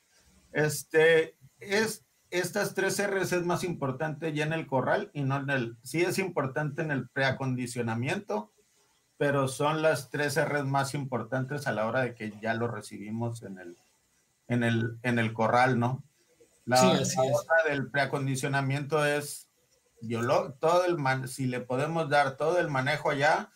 Este, 0.51 1.35
es, 1.59 2.05
estas 2.29 2.73
tres 2.73 3.01
R's 3.05 3.31
es 3.31 3.45
más 3.45 3.63
importante 3.63 4.33
ya 4.33 4.45
en 4.45 4.53
el 4.53 4.67
corral 4.67 5.09
y 5.13 5.23
no 5.23 5.37
en 5.37 5.49
el, 5.49 5.77
sí 5.83 6.01
es 6.01 6.19
importante 6.19 6.81
en 6.81 6.91
el 6.91 7.09
preacondicionamiento, 7.09 8.51
pero 9.17 9.47
son 9.47 9.81
las 9.81 10.09
tres 10.09 10.43
R's 10.43 10.65
más 10.65 10.93
importantes 10.93 11.67
a 11.67 11.71
la 11.71 11.85
hora 11.85 12.01
de 12.01 12.15
que 12.15 12.33
ya 12.41 12.53
lo 12.53 12.67
recibimos 12.67 13.43
en 13.43 13.59
el, 13.59 13.77
en 14.47 14.63
el, 14.63 14.97
en 15.03 15.19
el 15.19 15.33
corral, 15.33 15.79
¿no? 15.79 16.03
La, 16.65 16.77
sí, 16.77 17.17
la 17.17 17.69
del 17.69 17.89
preacondicionamiento 17.89 19.05
es 19.05 19.50
todo 20.59 20.85
el 20.85 21.27
si 21.27 21.45
le 21.45 21.61
podemos 21.61 22.09
dar 22.09 22.37
todo 22.37 22.59
el 22.59 22.69
manejo 22.69 23.09
allá 23.09 23.51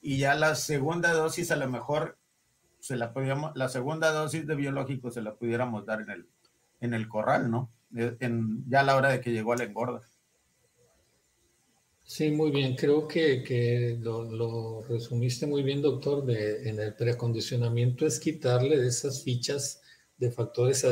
y 0.00 0.18
ya 0.18 0.34
la 0.34 0.54
segunda 0.54 1.12
dosis 1.12 1.50
a 1.50 1.56
lo 1.56 1.68
mejor 1.68 2.18
se 2.80 2.96
la 2.96 3.12
podíamos, 3.12 3.52
la 3.54 3.68
segunda 3.68 4.10
dosis 4.10 4.46
de 4.46 4.56
biológico 4.56 5.10
se 5.10 5.22
la 5.22 5.34
pudiéramos 5.34 5.86
dar 5.86 6.00
en 6.00 6.10
el, 6.10 6.26
en 6.80 6.94
el 6.94 7.08
corral, 7.08 7.50
¿no? 7.50 7.70
En, 7.94 8.64
ya 8.68 8.80
a 8.80 8.82
la 8.82 8.96
hora 8.96 9.10
de 9.10 9.20
que 9.20 9.30
llegó 9.30 9.52
a 9.52 9.56
la 9.56 9.64
engorda. 9.64 10.02
Sí, 12.02 12.30
muy 12.30 12.50
bien. 12.50 12.74
Creo 12.74 13.06
que, 13.06 13.42
que 13.42 13.96
lo, 14.00 14.82
resumiste 14.82 15.46
muy 15.46 15.62
bien, 15.62 15.80
doctor. 15.80 16.28
En 16.28 16.80
el 16.80 16.94
preacondicionamiento 16.94 18.04
es 18.04 18.18
quitarle 18.18 18.78
de 18.78 18.88
esas 18.88 19.22
fichas 19.22 19.80
de 20.18 20.30
factores 20.30 20.82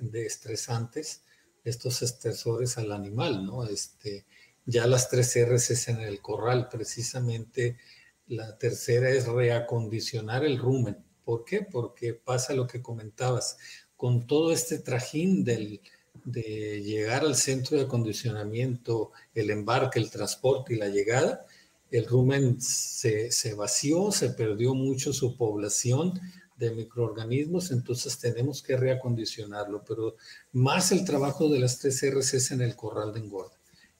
de 0.00 0.26
estresantes, 0.26 1.24
estos 1.64 2.02
estresores 2.02 2.76
al 2.78 2.92
animal, 2.92 3.44
¿no? 3.44 3.64
Este, 3.64 4.26
ya 4.68 4.86
las 4.86 5.08
tres 5.08 5.34
R's 5.34 5.70
es 5.70 5.88
en 5.88 6.00
el 6.00 6.20
corral, 6.20 6.68
precisamente 6.68 7.78
la 8.26 8.58
tercera 8.58 9.08
es 9.08 9.26
reacondicionar 9.26 10.44
el 10.44 10.58
rumen. 10.58 10.98
¿Por 11.24 11.46
qué? 11.46 11.62
Porque 11.62 12.12
pasa 12.12 12.52
lo 12.52 12.66
que 12.66 12.82
comentabas, 12.82 13.56
con 13.96 14.26
todo 14.26 14.52
este 14.52 14.78
trajín 14.78 15.42
del, 15.42 15.80
de 16.22 16.82
llegar 16.82 17.22
al 17.22 17.34
centro 17.34 17.78
de 17.78 17.84
acondicionamiento, 17.84 19.12
el 19.34 19.48
embarque, 19.48 20.00
el 20.00 20.10
transporte 20.10 20.74
y 20.74 20.76
la 20.76 20.88
llegada, 20.88 21.46
el 21.90 22.06
rumen 22.06 22.60
se, 22.60 23.32
se, 23.32 23.54
vació, 23.54 24.12
se 24.12 24.28
perdió 24.30 24.74
mucho 24.74 25.14
su 25.14 25.34
población 25.38 26.20
de 26.58 26.72
microorganismos, 26.72 27.70
entonces 27.70 28.18
tenemos 28.18 28.62
que 28.62 28.76
reacondicionarlo, 28.76 29.82
pero 29.88 30.16
más 30.52 30.92
el 30.92 31.06
trabajo 31.06 31.48
de 31.48 31.58
las 31.58 31.78
tres 31.78 32.02
R's 32.02 32.50
en 32.50 32.60
el 32.60 32.76
corral 32.76 33.14
de 33.14 33.20
engorda. 33.20 33.57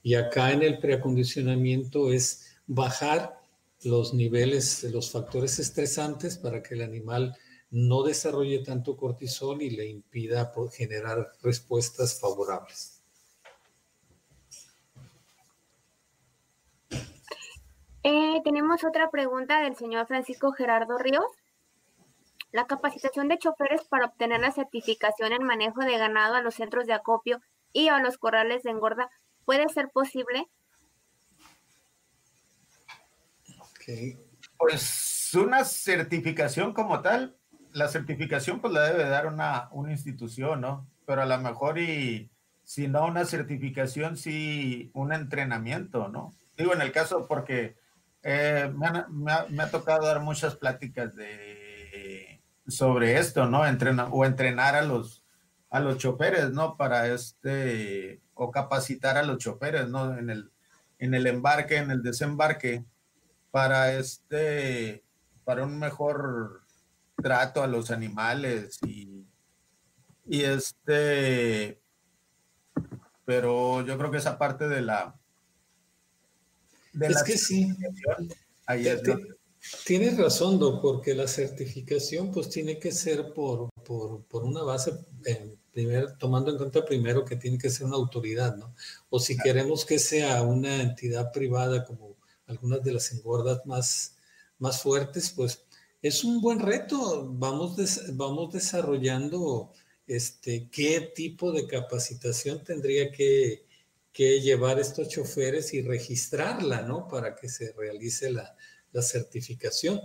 Y 0.08 0.14
acá 0.14 0.52
en 0.52 0.62
el 0.62 0.78
preacondicionamiento 0.78 2.10
es 2.10 2.56
bajar 2.66 3.38
los 3.82 4.14
niveles 4.14 4.82
los 4.84 5.12
factores 5.12 5.58
estresantes 5.58 6.38
para 6.38 6.62
que 6.62 6.76
el 6.76 6.80
animal 6.80 7.36
no 7.70 8.02
desarrolle 8.02 8.64
tanto 8.64 8.96
cortisol 8.96 9.60
y 9.60 9.68
le 9.68 9.86
impida 9.86 10.50
generar 10.72 11.32
respuestas 11.42 12.18
favorables. 12.18 13.02
Eh, 18.02 18.40
tenemos 18.44 18.84
otra 18.84 19.10
pregunta 19.10 19.60
del 19.60 19.76
señor 19.76 20.06
Francisco 20.06 20.52
Gerardo 20.52 20.96
Ríos. 20.96 21.26
La 22.50 22.66
capacitación 22.66 23.28
de 23.28 23.36
choferes 23.36 23.84
para 23.84 24.06
obtener 24.06 24.40
la 24.40 24.52
certificación 24.52 25.34
en 25.34 25.44
manejo 25.44 25.82
de 25.82 25.98
ganado 25.98 26.34
a 26.34 26.40
los 26.40 26.54
centros 26.54 26.86
de 26.86 26.94
acopio 26.94 27.42
y 27.74 27.88
a 27.88 27.98
los 27.98 28.16
corrales 28.16 28.62
de 28.62 28.70
engorda 28.70 29.10
puede 29.48 29.66
ser 29.70 29.88
posible. 29.88 30.46
Pues 34.58 35.30
una 35.32 35.64
certificación 35.64 36.74
como 36.74 37.00
tal, 37.00 37.34
la 37.72 37.88
certificación 37.88 38.60
pues 38.60 38.74
la 38.74 38.82
debe 38.82 39.08
dar 39.08 39.26
una, 39.26 39.70
una 39.72 39.92
institución, 39.92 40.60
¿no? 40.60 40.86
Pero 41.06 41.22
a 41.22 41.24
lo 41.24 41.38
mejor 41.38 41.78
y 41.78 42.30
si 42.62 42.88
no 42.88 43.06
una 43.06 43.24
certificación, 43.24 44.18
sí 44.18 44.90
un 44.92 45.14
entrenamiento, 45.14 46.08
¿no? 46.08 46.34
Digo 46.58 46.74
en 46.74 46.82
el 46.82 46.92
caso 46.92 47.26
porque 47.26 47.78
eh, 48.22 48.70
me, 48.76 49.32
ha, 49.32 49.70
tocado 49.70 50.06
dar 50.06 50.20
muchas 50.20 50.56
pláticas 50.56 51.16
de, 51.16 52.42
sobre 52.66 53.16
esto, 53.16 53.46
¿no? 53.46 53.66
Entrena, 53.66 54.08
o 54.10 54.26
entrenar 54.26 54.74
a 54.74 54.82
los, 54.82 55.24
a 55.70 55.80
los 55.80 55.96
choferes, 55.96 56.50
¿no? 56.50 56.76
Para 56.76 57.08
este, 57.08 58.20
o 58.38 58.50
capacitar 58.50 59.16
a 59.16 59.24
los 59.24 59.38
choferes, 59.38 59.88
¿no? 59.88 60.16
En 60.16 60.30
el, 60.30 60.50
en 60.98 61.14
el 61.14 61.26
embarque, 61.26 61.76
en 61.76 61.90
el 61.90 62.02
desembarque, 62.02 62.84
para 63.50 63.92
este, 63.94 65.04
para 65.44 65.64
un 65.64 65.78
mejor 65.78 66.62
trato 67.20 67.62
a 67.62 67.66
los 67.66 67.90
animales 67.90 68.78
y, 68.86 69.26
y 70.24 70.42
este, 70.42 71.80
pero 73.24 73.84
yo 73.84 73.98
creo 73.98 74.10
que 74.10 74.18
esa 74.18 74.38
parte 74.38 74.68
de 74.68 74.82
la... 74.82 75.14
De 76.92 77.08
es 77.08 77.22
que 77.24 77.36
sí. 77.36 77.74
Ahí 78.66 78.86
es 78.86 79.02
Tienes 79.84 80.16
razón, 80.16 80.60
Doc, 80.60 80.80
porque 80.80 81.14
la 81.14 81.26
certificación 81.26 82.30
pues 82.30 82.48
tiene 82.48 82.78
que 82.78 82.92
ser 82.92 83.32
por, 83.34 83.68
por, 83.84 84.22
por 84.24 84.44
una 84.44 84.62
base, 84.62 84.92
primer, 85.78 86.18
tomando 86.18 86.50
en 86.50 86.56
cuenta 86.56 86.84
primero 86.84 87.24
que 87.24 87.36
tiene 87.36 87.56
que 87.56 87.70
ser 87.70 87.86
una 87.86 87.94
autoridad, 87.94 88.56
¿no? 88.56 88.74
O 89.10 89.20
si 89.20 89.36
queremos 89.36 89.84
que 89.84 90.00
sea 90.00 90.42
una 90.42 90.82
entidad 90.82 91.30
privada 91.30 91.84
como 91.84 92.16
algunas 92.48 92.82
de 92.82 92.90
las 92.90 93.12
engordas 93.12 93.64
más, 93.64 94.16
más 94.58 94.82
fuertes, 94.82 95.30
pues 95.30 95.64
es 96.02 96.24
un 96.24 96.40
buen 96.40 96.58
reto. 96.58 97.32
Vamos, 97.32 97.76
vamos 98.14 98.52
desarrollando 98.52 99.70
este, 100.08 100.68
qué 100.68 101.12
tipo 101.14 101.52
de 101.52 101.68
capacitación 101.68 102.64
tendría 102.64 103.12
que, 103.12 103.64
que, 104.12 104.40
llevar 104.40 104.80
estos 104.80 105.08
choferes 105.08 105.74
y 105.74 105.82
registrarla, 105.82 106.82
¿no? 106.82 107.06
Para 107.06 107.36
que 107.36 107.48
se 107.48 107.72
realice 107.74 108.32
la, 108.32 108.56
la 108.90 109.02
certificación. 109.02 110.00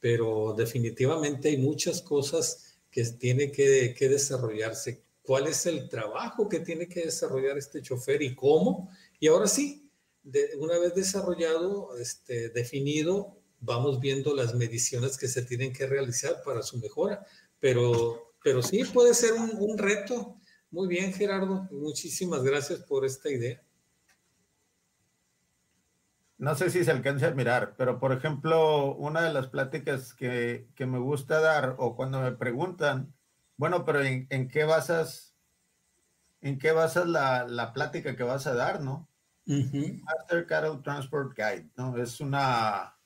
Pero 0.00 0.54
definitivamente 0.56 1.50
hay 1.50 1.58
muchas 1.58 2.00
cosas 2.00 2.78
que 2.90 3.04
tiene 3.04 3.52
que, 3.52 3.94
que 3.94 4.08
desarrollarse. 4.08 5.07
¿Cuál 5.28 5.46
es 5.46 5.66
el 5.66 5.90
trabajo 5.90 6.48
que 6.48 6.60
tiene 6.60 6.88
que 6.88 7.04
desarrollar 7.04 7.58
este 7.58 7.82
chofer 7.82 8.22
y 8.22 8.34
cómo? 8.34 8.88
Y 9.20 9.28
ahora 9.28 9.46
sí, 9.46 9.92
una 10.58 10.78
vez 10.78 10.94
desarrollado, 10.94 11.98
este, 11.98 12.48
definido, 12.48 13.36
vamos 13.60 14.00
viendo 14.00 14.34
las 14.34 14.54
mediciones 14.54 15.18
que 15.18 15.28
se 15.28 15.42
tienen 15.42 15.74
que 15.74 15.86
realizar 15.86 16.40
para 16.42 16.62
su 16.62 16.78
mejora. 16.78 17.26
Pero, 17.60 18.32
pero 18.42 18.62
sí 18.62 18.82
puede 18.84 19.12
ser 19.12 19.34
un, 19.34 19.50
un 19.58 19.76
reto. 19.76 20.40
Muy 20.70 20.88
bien, 20.88 21.12
Gerardo. 21.12 21.68
Muchísimas 21.72 22.42
gracias 22.42 22.80
por 22.84 23.04
esta 23.04 23.28
idea. 23.28 23.62
No 26.38 26.54
sé 26.54 26.70
si 26.70 26.86
se 26.86 26.90
alcanza 26.90 27.26
a 27.26 27.34
mirar, 27.34 27.74
pero 27.76 28.00
por 28.00 28.14
ejemplo, 28.14 28.94
una 28.94 29.20
de 29.20 29.34
las 29.34 29.48
pláticas 29.48 30.14
que, 30.14 30.70
que 30.74 30.86
me 30.86 30.98
gusta 30.98 31.38
dar 31.42 31.76
o 31.76 31.96
cuando 31.96 32.18
me 32.22 32.32
preguntan, 32.32 33.12
bueno, 33.58 33.84
pero 33.84 34.02
¿en, 34.02 34.26
en 34.30 34.48
qué 34.48 34.64
basas, 34.64 35.34
en 36.40 36.58
qué 36.58 36.72
basas 36.72 37.06
la, 37.06 37.46
la, 37.46 37.72
plática 37.72 38.16
que 38.16 38.22
vas 38.22 38.46
a 38.46 38.54
dar, 38.54 38.80
no? 38.80 39.08
Master 39.44 40.46
Cattle 40.46 40.80
Transport 40.82 41.36
Guide, 41.36 41.68
¿no? 41.76 41.96
Es 41.96 42.20
una, 42.20 42.96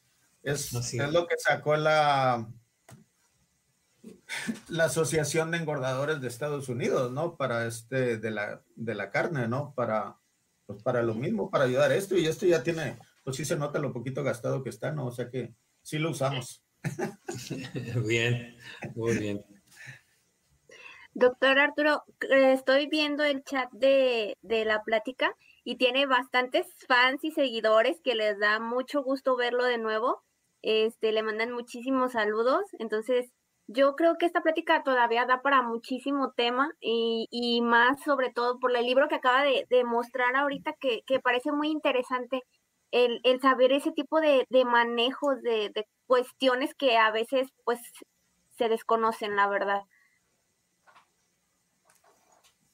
es, 0.42 0.74
es 0.74 1.12
lo 1.12 1.26
que 1.26 1.36
sacó 1.38 1.76
la, 1.76 2.46
la 4.68 4.84
Asociación 4.84 5.50
de 5.50 5.58
Engordadores 5.58 6.20
de 6.20 6.28
Estados 6.28 6.68
Unidos, 6.68 7.10
¿no? 7.12 7.36
Para 7.36 7.66
este, 7.66 8.18
de 8.18 8.30
la, 8.30 8.62
de 8.76 8.94
la 8.94 9.10
carne, 9.10 9.48
¿no? 9.48 9.72
Para, 9.74 10.18
pues 10.66 10.82
para 10.82 11.02
lo 11.02 11.14
mismo, 11.14 11.50
para 11.50 11.64
ayudar 11.64 11.92
a 11.92 11.96
esto. 11.96 12.16
Y 12.16 12.26
esto 12.26 12.44
ya 12.44 12.62
tiene, 12.62 12.98
pues 13.24 13.36
sí 13.36 13.46
se 13.46 13.56
nota 13.56 13.78
lo 13.78 13.92
poquito 13.92 14.22
gastado 14.22 14.62
que 14.62 14.70
está, 14.70 14.92
¿no? 14.92 15.06
O 15.06 15.12
sea 15.12 15.30
que 15.30 15.54
sí 15.80 15.98
lo 15.98 16.10
usamos. 16.10 16.62
bien, 18.04 18.56
muy 18.94 19.16
bien. 19.16 19.51
Doctor 21.14 21.58
Arturo, 21.58 22.04
eh, 22.30 22.52
estoy 22.52 22.86
viendo 22.86 23.22
el 23.22 23.44
chat 23.44 23.70
de, 23.72 24.38
de, 24.40 24.64
la 24.64 24.82
plática 24.82 25.36
y 25.62 25.76
tiene 25.76 26.06
bastantes 26.06 26.66
fans 26.88 27.22
y 27.22 27.30
seguidores 27.32 28.00
que 28.02 28.14
les 28.14 28.38
da 28.38 28.58
mucho 28.60 29.02
gusto 29.02 29.36
verlo 29.36 29.64
de 29.64 29.76
nuevo. 29.76 30.22
Este, 30.62 31.12
le 31.12 31.22
mandan 31.22 31.52
muchísimos 31.52 32.12
saludos. 32.12 32.64
Entonces, 32.78 33.30
yo 33.66 33.94
creo 33.94 34.16
que 34.16 34.24
esta 34.26 34.42
plática 34.42 34.82
todavía 34.84 35.26
da 35.26 35.42
para 35.42 35.62
muchísimo 35.62 36.32
tema 36.32 36.70
y, 36.80 37.28
y 37.30 37.60
más 37.60 38.02
sobre 38.02 38.30
todo 38.30 38.58
por 38.58 38.74
el 38.74 38.86
libro 38.86 39.08
que 39.08 39.16
acaba 39.16 39.42
de, 39.42 39.66
de 39.68 39.84
mostrar 39.84 40.34
ahorita 40.34 40.74
que, 40.80 41.02
que, 41.06 41.20
parece 41.20 41.52
muy 41.52 41.68
interesante 41.68 42.42
el, 42.90 43.20
el 43.24 43.40
saber 43.40 43.72
ese 43.72 43.92
tipo 43.92 44.20
de, 44.20 44.46
de 44.50 44.64
manejos 44.64 45.42
de, 45.42 45.70
de 45.74 45.86
cuestiones 46.06 46.74
que 46.74 46.96
a 46.96 47.10
veces 47.10 47.48
pues 47.64 47.80
se 48.56 48.68
desconocen, 48.68 49.36
la 49.36 49.48
verdad. 49.48 49.82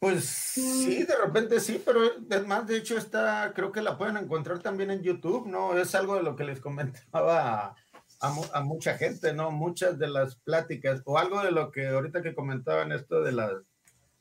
Pues 0.00 0.26
sí, 0.26 1.02
de 1.02 1.16
repente 1.16 1.58
sí, 1.58 1.82
pero 1.84 2.00
además 2.30 2.68
de 2.68 2.76
hecho 2.76 2.96
está, 2.96 3.52
creo 3.52 3.72
que 3.72 3.82
la 3.82 3.98
pueden 3.98 4.16
encontrar 4.16 4.60
también 4.60 4.92
en 4.92 5.02
YouTube, 5.02 5.48
¿no? 5.48 5.76
Es 5.76 5.94
algo 5.96 6.14
de 6.14 6.22
lo 6.22 6.36
que 6.36 6.44
les 6.44 6.60
comentaba 6.60 7.74
a, 8.20 8.28
a, 8.52 8.60
mucha 8.60 8.96
gente, 8.96 9.32
¿no? 9.32 9.50
Muchas 9.50 9.98
de 9.98 10.08
las 10.08 10.36
pláticas, 10.36 11.02
o 11.04 11.18
algo 11.18 11.42
de 11.42 11.50
lo 11.50 11.72
que 11.72 11.88
ahorita 11.88 12.22
que 12.22 12.34
comentaban 12.34 12.92
esto 12.92 13.22
de 13.22 13.32
las, 13.32 13.52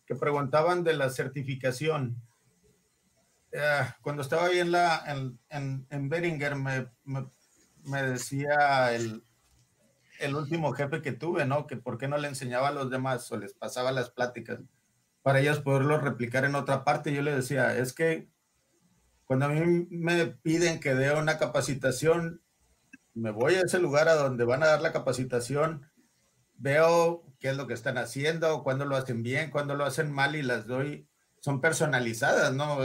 que 0.07 0.15
preguntaban 0.15 0.83
de 0.83 0.93
la 0.93 1.11
certificación. 1.11 2.15
Uh, 3.53 3.85
cuando 4.01 4.23
estaba 4.23 4.47
ahí 4.47 4.59
en 4.59 4.71
la, 4.71 5.03
en, 5.05 5.39
en, 5.49 5.85
en 5.91 6.09
Beringer, 6.09 6.55
me, 6.55 6.87
me, 7.03 7.29
me 7.83 8.03
decía 8.03 8.93
el, 8.95 9.23
el 10.19 10.35
último 10.35 10.73
jefe 10.73 11.03
que 11.03 11.11
tuve, 11.11 11.45
¿no? 11.45 11.67
Que 11.67 11.77
por 11.77 11.99
qué 11.99 12.07
no 12.07 12.17
le 12.17 12.27
enseñaba 12.27 12.69
a 12.69 12.73
los 12.73 12.89
demás 12.89 13.31
o 13.31 13.37
les 13.37 13.53
pasaba 13.53 13.91
las 13.91 14.09
pláticas 14.09 14.59
para 15.27 15.41
ellos 15.41 15.59
poderlo 15.59 15.99
replicar 15.99 16.45
en 16.45 16.55
otra 16.55 16.85
parte. 16.85 17.13
Yo 17.13 17.21
le 17.21 17.35
decía, 17.35 17.77
es 17.77 17.91
que 17.91 18.29
cuando 19.25 19.47
a 19.47 19.49
mí 19.49 19.85
me 19.89 20.27
piden 20.27 20.79
que 20.79 20.95
dé 20.95 21.13
una 21.13 21.37
capacitación, 21.37 22.41
me 23.13 23.31
voy 23.31 23.55
a 23.55 23.63
ese 23.63 23.77
lugar 23.79 24.07
a 24.07 24.15
donde 24.15 24.45
van 24.45 24.63
a 24.63 24.67
dar 24.67 24.79
la 24.79 24.93
capacitación, 24.93 25.85
veo 26.53 27.25
qué 27.41 27.49
es 27.49 27.57
lo 27.57 27.67
que 27.67 27.73
están 27.73 27.97
haciendo, 27.97 28.63
cuándo 28.63 28.85
lo 28.85 28.95
hacen 28.95 29.21
bien, 29.21 29.51
cuándo 29.51 29.75
lo 29.75 29.83
hacen 29.83 30.13
mal 30.13 30.33
y 30.37 30.43
las 30.43 30.65
doy, 30.65 31.09
son 31.41 31.59
personalizadas, 31.59 32.53
¿no? 32.53 32.77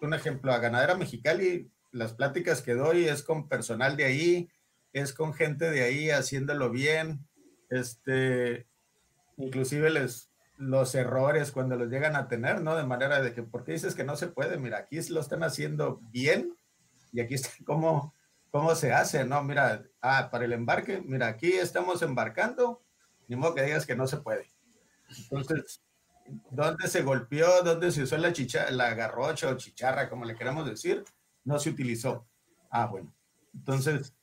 Un 0.00 0.14
ejemplo, 0.14 0.54
a 0.54 0.58
Ganadera 0.58 0.94
Mexicali, 0.94 1.70
las 1.92 2.14
pláticas 2.14 2.62
que 2.62 2.72
doy 2.72 3.08
es 3.08 3.22
con 3.22 3.46
personal 3.46 3.98
de 3.98 4.04
ahí, 4.06 4.48
es 4.94 5.12
con 5.12 5.34
gente 5.34 5.70
de 5.70 5.82
ahí 5.82 6.08
haciéndolo 6.08 6.70
bien, 6.70 7.28
este, 7.68 8.66
inclusive 9.36 9.90
les, 9.90 10.29
los 10.60 10.94
errores 10.94 11.52
cuando 11.52 11.74
los 11.74 11.88
llegan 11.88 12.16
a 12.16 12.28
tener, 12.28 12.60
¿no? 12.60 12.76
De 12.76 12.84
manera 12.84 13.22
de 13.22 13.32
que, 13.32 13.42
¿por 13.42 13.64
qué 13.64 13.72
dices 13.72 13.94
que 13.94 14.04
no 14.04 14.14
se 14.14 14.28
puede? 14.28 14.58
Mira, 14.58 14.76
aquí 14.76 15.00
lo 15.08 15.20
están 15.20 15.42
haciendo 15.42 16.00
bien 16.12 16.54
y 17.12 17.20
aquí 17.20 17.34
está 17.34 17.48
cómo, 17.64 18.14
cómo 18.50 18.74
se 18.74 18.92
hace, 18.92 19.24
¿no? 19.24 19.42
Mira, 19.42 19.82
ah, 20.02 20.28
para 20.30 20.44
el 20.44 20.52
embarque, 20.52 21.02
mira, 21.02 21.28
aquí 21.28 21.50
estamos 21.52 22.02
embarcando, 22.02 22.82
ni 23.26 23.36
modo 23.36 23.54
que 23.54 23.62
digas 23.62 23.86
que 23.86 23.96
no 23.96 24.06
se 24.06 24.18
puede. 24.18 24.52
Entonces, 25.22 25.82
¿dónde 26.50 26.88
se 26.88 27.02
golpeó? 27.02 27.62
¿Dónde 27.62 27.90
se 27.90 28.02
usó 28.02 28.18
la, 28.18 28.34
chicha, 28.34 28.70
la 28.70 28.92
garrocha 28.94 29.48
o 29.48 29.56
chicharra, 29.56 30.10
como 30.10 30.26
le 30.26 30.36
queramos 30.36 30.68
decir? 30.68 31.02
No 31.42 31.58
se 31.58 31.70
utilizó. 31.70 32.26
Ah, 32.70 32.84
bueno. 32.84 33.14
Entonces, 33.54 34.14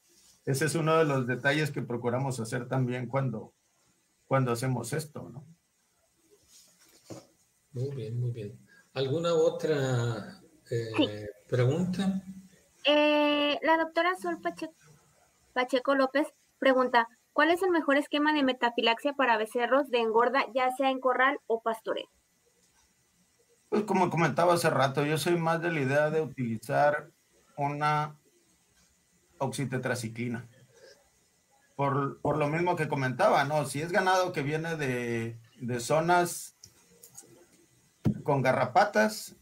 ese 0.46 0.66
es 0.66 0.76
uno 0.76 0.98
de 1.00 1.06
los 1.06 1.26
detalles 1.26 1.72
que 1.72 1.82
procuramos 1.82 2.40
hacer 2.40 2.68
también 2.68 3.08
cuando, 3.08 3.56
cuando 4.28 4.52
hacemos 4.52 4.94
esto, 4.94 5.32
¿no? 5.34 5.57
Muy 7.78 7.96
bien, 7.96 8.20
muy 8.20 8.32
bien. 8.32 8.60
¿Alguna 8.94 9.34
otra 9.36 10.42
eh, 10.72 10.92
sí. 10.98 11.08
pregunta? 11.48 12.24
Eh, 12.84 13.60
la 13.62 13.78
doctora 13.78 14.16
Sol 14.16 14.42
Pacheco, 14.42 14.74
Pacheco, 15.54 15.94
López 15.94 16.28
pregunta, 16.58 17.08
¿cuál 17.34 17.52
es 17.52 17.62
el 17.62 17.70
mejor 17.70 17.98
esquema 17.98 18.34
de 18.34 18.42
metafilaxia 18.42 19.14
para 19.14 19.38
becerros 19.38 19.90
de 19.90 20.00
engorda, 20.00 20.46
ya 20.56 20.72
sea 20.72 20.90
en 20.90 21.00
corral 21.00 21.38
o 21.46 21.62
pastoreo? 21.62 22.10
Pues 23.70 23.84
como 23.84 24.10
comentaba 24.10 24.56
hace 24.56 24.72
rato, 24.72 25.06
yo 25.06 25.20
soy 25.20 25.38
más 25.38 25.62
de 25.62 25.72
la 25.72 25.82
idea 25.82 26.10
de 26.10 26.22
utilizar 26.22 27.12
una 27.58 28.18
oxitetraciclina. 29.38 30.48
Por, 31.76 32.20
por 32.22 32.38
lo 32.38 32.48
mismo 32.48 32.76
que 32.76 32.88
comentaba, 32.88 33.44
¿no? 33.44 33.66
Si 33.66 33.82
es 33.84 33.92
ganado 33.92 34.32
que 34.32 34.42
viene 34.42 34.78
de, 34.78 35.40
de 35.60 35.80
zonas 35.80 36.57
con 38.28 38.42
garrapatas 38.42 39.38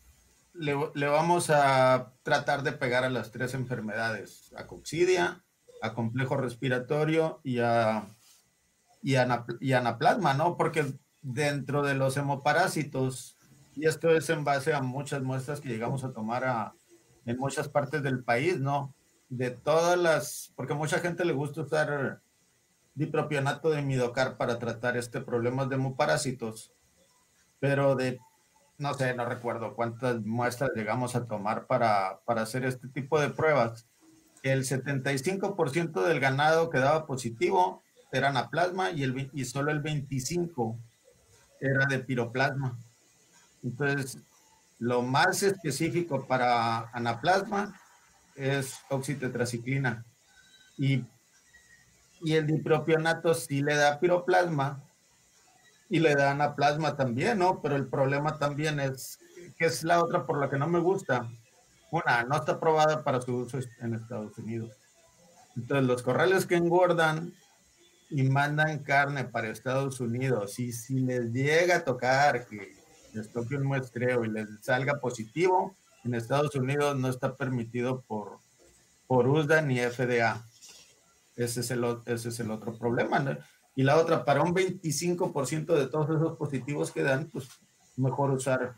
le, 0.53 0.75
le, 0.93 1.07
vamos 1.07 1.49
a 1.49 2.13
tratar 2.21 2.61
de 2.61 2.71
pegar 2.71 3.03
a 3.03 3.09
las 3.09 3.31
tres 3.31 3.55
enfermedades, 3.55 4.53
a 4.55 4.67
coccidia, 4.67 5.43
a 5.81 5.95
complejo 5.95 6.37
respiratorio 6.37 7.41
y 7.43 7.57
a, 7.59 8.07
y, 9.01 9.15
a, 9.15 9.45
y 9.59 9.73
anaplasma, 9.73 10.35
¿no? 10.35 10.55
Porque 10.55 10.85
dentro 11.23 11.81
de 11.81 11.95
los 11.95 12.15
hemoparásitos, 12.15 13.37
y 13.75 13.87
esto 13.87 14.11
es 14.11 14.29
en 14.29 14.43
base 14.43 14.71
a 14.75 14.83
muchas 14.83 15.23
muestras 15.23 15.61
que 15.61 15.69
llegamos 15.69 16.03
a 16.03 16.13
tomar 16.13 16.45
a, 16.45 16.75
en 17.25 17.39
muchas 17.39 17.67
partes 17.67 18.03
del 18.03 18.23
país, 18.23 18.59
¿no? 18.59 18.93
De 19.29 19.49
todas 19.49 19.97
las, 19.97 20.53
porque 20.55 20.75
mucha 20.75 20.99
gente 20.99 21.25
le 21.25 21.33
gusta 21.33 21.61
usar 21.61 22.21
dipropionato 22.93 23.71
de 23.71 23.81
midocar 23.81 24.37
para 24.37 24.59
tratar 24.59 24.95
este 24.95 25.21
problema 25.21 25.65
de 25.65 25.75
hemoparásitos, 25.75 26.71
pero 27.59 27.95
de 27.95 28.19
no 28.77 28.93
sé, 28.93 29.13
no 29.13 29.25
recuerdo 29.25 29.75
cuántas 29.75 30.21
muestras 30.21 30.71
llegamos 30.75 31.15
a 31.15 31.25
tomar 31.25 31.65
para, 31.65 32.19
para 32.25 32.41
hacer 32.41 32.65
este 32.65 32.87
tipo 32.87 33.19
de 33.19 33.29
pruebas. 33.29 33.85
El 34.43 34.63
75% 34.63 36.03
del 36.03 36.19
ganado 36.19 36.69
que 36.69 36.79
daba 36.79 37.05
positivo 37.05 37.81
era 38.11 38.29
anaplasma 38.29 38.91
y, 38.91 39.03
el, 39.03 39.29
y 39.33 39.45
solo 39.45 39.71
el 39.71 39.81
25% 39.81 40.77
era 41.59 41.85
de 41.85 41.99
piroplasma. 41.99 42.77
Entonces, 43.63 44.19
lo 44.79 45.01
más 45.01 45.41
específico 45.41 46.25
para 46.27 46.89
anaplasma 46.91 47.79
es 48.35 48.77
oxitetraciclina. 48.89 50.05
Y, 50.77 51.03
y 52.21 52.33
el 52.33 52.45
dipropionato 52.45 53.33
sí 53.33 53.61
le 53.61 53.75
da 53.75 53.99
piroplasma, 53.99 54.83
y 55.89 55.99
le 55.99 56.15
dan 56.15 56.41
a 56.41 56.55
plasma 56.55 56.95
también, 56.95 57.39
¿no? 57.39 57.61
Pero 57.61 57.75
el 57.75 57.87
problema 57.87 58.37
también 58.37 58.79
es, 58.79 59.19
que 59.57 59.65
es 59.65 59.83
la 59.83 60.03
otra 60.03 60.25
por 60.25 60.39
la 60.39 60.49
que 60.49 60.57
no 60.57 60.67
me 60.67 60.79
gusta. 60.79 61.29
Una, 61.91 62.23
no 62.23 62.35
está 62.35 62.53
aprobada 62.53 63.03
para 63.03 63.21
su 63.21 63.35
uso 63.35 63.59
en 63.79 63.93
Estados 63.93 64.37
Unidos. 64.37 64.71
Entonces, 65.55 65.85
los 65.85 66.01
corrales 66.01 66.45
que 66.45 66.55
engordan 66.55 67.33
y 68.09 68.23
mandan 68.23 68.79
carne 68.79 69.25
para 69.25 69.49
Estados 69.49 69.99
Unidos, 69.99 70.59
y 70.59 70.71
si 70.71 70.99
les 70.99 71.31
llega 71.31 71.77
a 71.77 71.83
tocar 71.83 72.45
que 72.47 72.75
les 73.13 73.31
toque 73.31 73.55
un 73.55 73.63
muestreo 73.63 74.25
y 74.25 74.29
les 74.29 74.47
salga 74.61 74.99
positivo, 74.99 75.75
en 76.03 76.13
Estados 76.13 76.53
Unidos 76.55 76.97
no 76.97 77.07
está 77.07 77.35
permitido 77.35 78.01
por, 78.01 78.39
por 79.07 79.27
USDA 79.27 79.61
ni 79.61 79.79
FDA. 79.79 80.45
Ese 81.35 81.61
es 81.61 81.71
el, 81.71 81.83
ese 82.05 82.29
es 82.29 82.39
el 82.39 82.51
otro 82.51 82.77
problema, 82.77 83.19
¿no? 83.19 83.37
Y 83.75 83.83
la 83.83 83.97
otra 83.97 84.23
para 84.23 84.41
un 84.41 84.55
25% 84.55 85.73
de 85.75 85.87
todos 85.87 86.09
esos 86.09 86.37
positivos 86.37 86.91
que 86.91 87.03
dan, 87.03 87.29
pues 87.29 87.47
mejor 87.97 88.31
usar, 88.31 88.77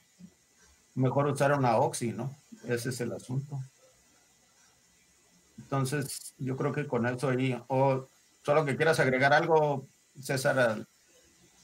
mejor 0.96 1.28
usar 1.28 1.54
una 1.54 1.78
oxi, 1.78 2.12
¿no? 2.12 2.36
Ese 2.68 2.90
es 2.90 3.02
el 3.02 3.12
asunto. 3.14 3.60
Entonces, 5.58 6.34
yo 6.38 6.56
creo 6.56 6.72
que 6.72 6.88
con 6.88 7.06
eso 7.06 7.30
ahí, 7.30 7.60
o 7.68 8.08
solo 8.44 8.66
que 8.66 8.76
quieras 8.76 9.00
agregar 9.00 9.34
algo, 9.34 9.88
César. 10.20 10.86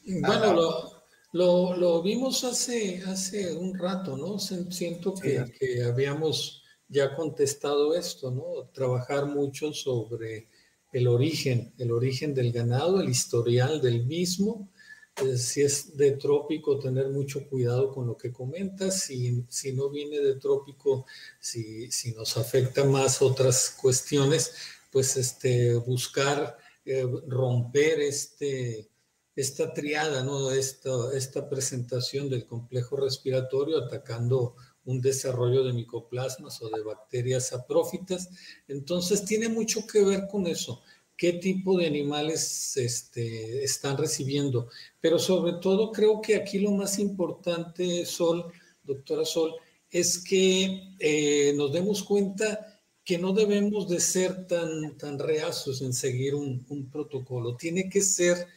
Bueno, 0.05 0.53
lo, 0.53 1.03
lo, 1.31 1.77
lo, 1.77 2.01
vimos 2.03 2.43
hace, 2.43 3.01
hace 3.07 3.55
un 3.55 3.77
rato, 3.77 4.15
¿no? 4.17 4.37
Siento 4.37 5.13
que, 5.15 5.45
sí. 5.45 5.51
que 5.59 5.83
habíamos 5.83 6.63
ya 6.87 7.15
contestado 7.15 7.95
esto, 7.95 8.29
¿no? 8.29 8.67
Trabajar 8.73 9.25
mucho 9.25 9.73
sobre 9.73 10.49
el 10.93 11.07
origen, 11.07 11.73
el 11.77 11.91
origen 11.91 12.33
del 12.33 12.51
ganado, 12.51 13.01
el 13.01 13.09
historial 13.09 13.81
del 13.81 14.05
mismo. 14.05 14.69
Eh, 15.17 15.37
si 15.37 15.61
es 15.61 15.97
de 15.97 16.11
trópico, 16.11 16.79
tener 16.79 17.09
mucho 17.09 17.47
cuidado 17.49 17.91
con 17.91 18.07
lo 18.07 18.15
que 18.15 18.31
comentas. 18.31 19.01
Si, 19.01 19.43
si 19.49 19.73
no 19.73 19.89
viene 19.89 20.19
de 20.19 20.35
trópico, 20.35 21.05
si, 21.39 21.91
si, 21.91 22.13
nos 22.13 22.37
afecta 22.37 22.83
más 22.85 23.21
otras 23.21 23.75
cuestiones, 23.81 24.53
pues 24.91 25.17
este, 25.17 25.75
buscar 25.75 26.57
eh, 26.85 27.05
romper 27.27 27.99
este, 28.01 28.89
esta 29.35 29.73
triada, 29.73 30.23
¿no? 30.23 30.51
esta, 30.51 30.91
esta 31.15 31.49
presentación 31.49 32.29
del 32.29 32.45
complejo 32.45 32.97
respiratorio 32.97 33.79
atacando 33.79 34.55
un 34.85 35.01
desarrollo 35.01 35.63
de 35.63 35.73
micoplasmas 35.73 36.61
o 36.61 36.69
de 36.69 36.81
bacterias 36.83 37.53
aprófitas. 37.53 38.29
Entonces 38.67 39.25
tiene 39.25 39.49
mucho 39.49 39.85
que 39.87 40.03
ver 40.03 40.27
con 40.29 40.47
eso. 40.47 40.81
qué 41.15 41.33
tipo 41.33 41.77
de 41.77 41.87
animales 41.87 42.75
este, 42.75 43.63
están 43.63 43.97
recibiendo. 43.97 44.69
Pero 44.99 45.19
sobre 45.19 45.53
todo 45.61 45.91
creo 45.91 46.21
que 46.21 46.35
aquí 46.35 46.59
lo 46.59 46.71
más 46.71 46.99
importante, 46.99 48.05
Sol, 48.05 48.51
doctora 48.83 49.23
Sol, 49.23 49.53
es 49.91 50.17
que 50.17 50.95
eh, 50.99 51.53
nos 51.55 51.71
demos 51.71 52.03
cuenta 52.03 52.73
que 53.05 53.17
no 53.17 53.33
debemos 53.33 53.89
de 53.89 53.99
ser 53.99 54.47
tan, 54.47 54.97
tan 54.97 55.19
reacios 55.19 55.81
en 55.81 55.93
seguir 55.93 56.35
un, 56.35 56.89
protocolo. 56.91 57.55
Tiene 57.55 57.89
que 57.89 58.01
ser 58.01 58.47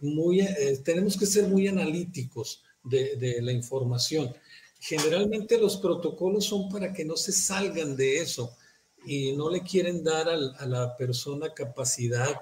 muy, 0.00 0.40
eh, 0.40 0.80
tenemos 0.84 1.16
que 1.16 1.26
ser 1.26 1.48
muy 1.48 1.68
analíticos 1.68 2.64
de, 2.82 3.38
la 3.42 3.52
información. 3.52 4.34
Generalmente 4.80 5.58
los 5.58 5.76
protocolos 5.76 6.46
son 6.46 6.68
para 6.70 6.92
que 6.92 7.04
no 7.04 7.16
se 7.16 7.32
salgan 7.32 7.96
de 7.96 8.18
eso 8.18 8.56
y 9.04 9.32
no 9.32 9.50
le 9.50 9.62
quieren 9.62 10.02
dar 10.02 10.28
a 10.28 10.66
la 10.66 10.96
persona 10.96 11.52
capacidad 11.54 12.40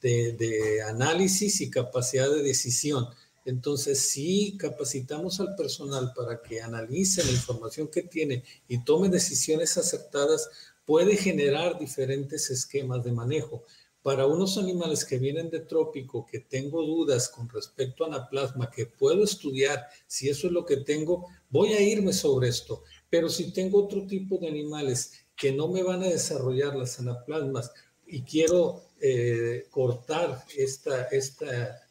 de, 0.00 0.32
de, 0.32 0.82
análisis 0.82 1.60
y 1.60 1.70
capacidad 1.70 2.30
de 2.30 2.42
decisión. 2.42 3.08
Entonces, 3.44 3.98
si 4.00 4.56
capacitamos 4.56 5.40
al 5.40 5.54
personal 5.56 6.12
para 6.14 6.40
que 6.40 6.60
analice 6.60 7.24
la 7.24 7.32
información 7.32 7.88
que 7.88 8.02
tiene 8.02 8.44
y 8.68 8.84
tome 8.84 9.08
decisiones 9.08 9.76
acertadas, 9.76 10.48
puede 10.84 11.16
generar 11.16 11.78
diferentes 11.78 12.50
esquemas 12.50 13.02
de 13.04 13.12
manejo. 13.12 13.64
Para 14.02 14.26
unos 14.26 14.58
animales 14.58 15.04
que 15.04 15.18
vienen 15.18 15.48
de 15.48 15.60
trópico, 15.60 16.26
que 16.26 16.40
tengo 16.40 16.82
dudas 16.82 17.28
con 17.28 17.48
respecto 17.48 18.04
a 18.04 18.08
anaplasma, 18.08 18.70
que 18.70 18.86
puedo 18.86 19.22
estudiar 19.22 19.86
si 20.06 20.28
eso 20.28 20.48
es 20.48 20.52
lo 20.52 20.66
que 20.66 20.78
tengo, 20.78 21.26
voy 21.50 21.72
a 21.74 21.80
irme 21.80 22.12
sobre 22.12 22.48
esto. 22.48 22.82
Pero 23.08 23.28
si 23.28 23.52
tengo 23.52 23.84
otro 23.84 24.06
tipo 24.06 24.38
de 24.38 24.48
animales 24.48 25.12
que 25.36 25.52
no 25.52 25.68
me 25.68 25.82
van 25.82 26.02
a 26.02 26.08
desarrollar 26.08 26.74
las 26.74 26.98
anaplasmas 26.98 27.70
y 28.06 28.22
quiero 28.22 28.82
eh, 29.00 29.66
cortar 29.70 30.44
esta, 30.56 31.04
esta 31.04 31.82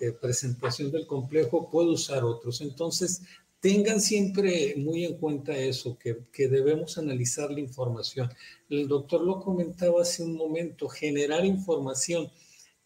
eh, 0.00 0.12
presentación 0.12 0.90
del 0.90 1.06
complejo, 1.06 1.70
puedo 1.70 1.92
usar 1.92 2.24
otros. 2.24 2.60
Entonces, 2.62 3.22
tengan 3.60 4.00
siempre 4.00 4.74
muy 4.76 5.04
en 5.04 5.18
cuenta 5.18 5.56
eso, 5.56 5.98
que, 5.98 6.48
debemos 6.48 6.96
analizar 6.98 7.50
la 7.50 7.60
información. 7.60 8.32
El 8.68 8.88
doctor 8.88 9.22
lo 9.22 9.40
comentaba 9.40 10.02
hace 10.02 10.22
un 10.22 10.34
momento, 10.34 10.88
generar 10.88 11.44
información. 11.44 12.30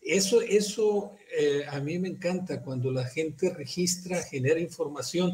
Eso, 0.01 0.41
eso 0.43 1.13
eh, 1.39 1.65
a 1.69 1.81
mí 1.81 1.99
me 1.99 2.09
encanta 2.09 2.63
cuando 2.63 2.91
la 2.91 3.05
gente 3.05 3.55
registra, 3.55 4.23
genera 4.23 4.61
información, 4.61 5.33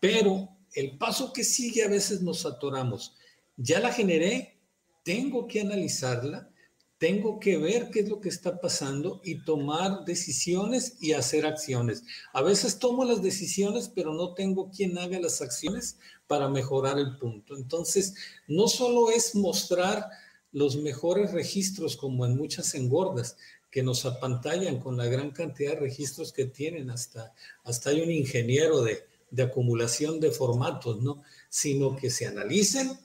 pero 0.00 0.48
el 0.74 0.96
paso 0.96 1.32
que 1.32 1.44
sigue 1.44 1.84
a 1.84 1.88
veces 1.88 2.22
nos 2.22 2.46
atoramos. 2.46 3.14
Ya 3.56 3.80
la 3.80 3.92
generé, 3.92 4.56
tengo 5.04 5.46
que 5.46 5.60
analizarla, 5.60 6.50
tengo 6.98 7.38
que 7.38 7.56
ver 7.58 7.90
qué 7.90 8.00
es 8.00 8.08
lo 8.08 8.20
que 8.20 8.28
está 8.28 8.60
pasando 8.60 9.20
y 9.24 9.44
tomar 9.44 10.04
decisiones 10.04 10.96
y 11.00 11.12
hacer 11.12 11.46
acciones. 11.46 12.02
A 12.32 12.42
veces 12.42 12.78
tomo 12.80 13.04
las 13.04 13.22
decisiones, 13.22 13.88
pero 13.88 14.12
no 14.12 14.34
tengo 14.34 14.70
quien 14.70 14.98
haga 14.98 15.20
las 15.20 15.40
acciones 15.40 15.98
para 16.26 16.48
mejorar 16.48 16.98
el 16.98 17.16
punto. 17.16 17.56
Entonces, 17.56 18.14
no 18.48 18.66
solo 18.66 19.10
es 19.10 19.36
mostrar 19.36 20.06
los 20.50 20.76
mejores 20.76 21.32
registros 21.32 21.96
como 21.96 22.26
en 22.26 22.36
muchas 22.36 22.74
engordas 22.74 23.36
que 23.70 23.82
nos 23.82 24.04
apantallan 24.04 24.80
con 24.80 24.96
la 24.96 25.06
gran 25.06 25.30
cantidad 25.30 25.74
de 25.74 25.80
registros 25.80 26.32
que 26.32 26.46
tienen, 26.46 26.90
hasta, 26.90 27.32
hasta 27.64 27.90
hay 27.90 28.00
un 28.00 28.10
ingeniero 28.10 28.82
de, 28.82 29.04
de 29.30 29.42
acumulación 29.42 30.18
de 30.20 30.30
formatos, 30.30 31.00
¿no? 31.00 31.22
Sino 31.48 31.94
que 31.94 32.10
se 32.10 32.26
analicen, 32.26 32.98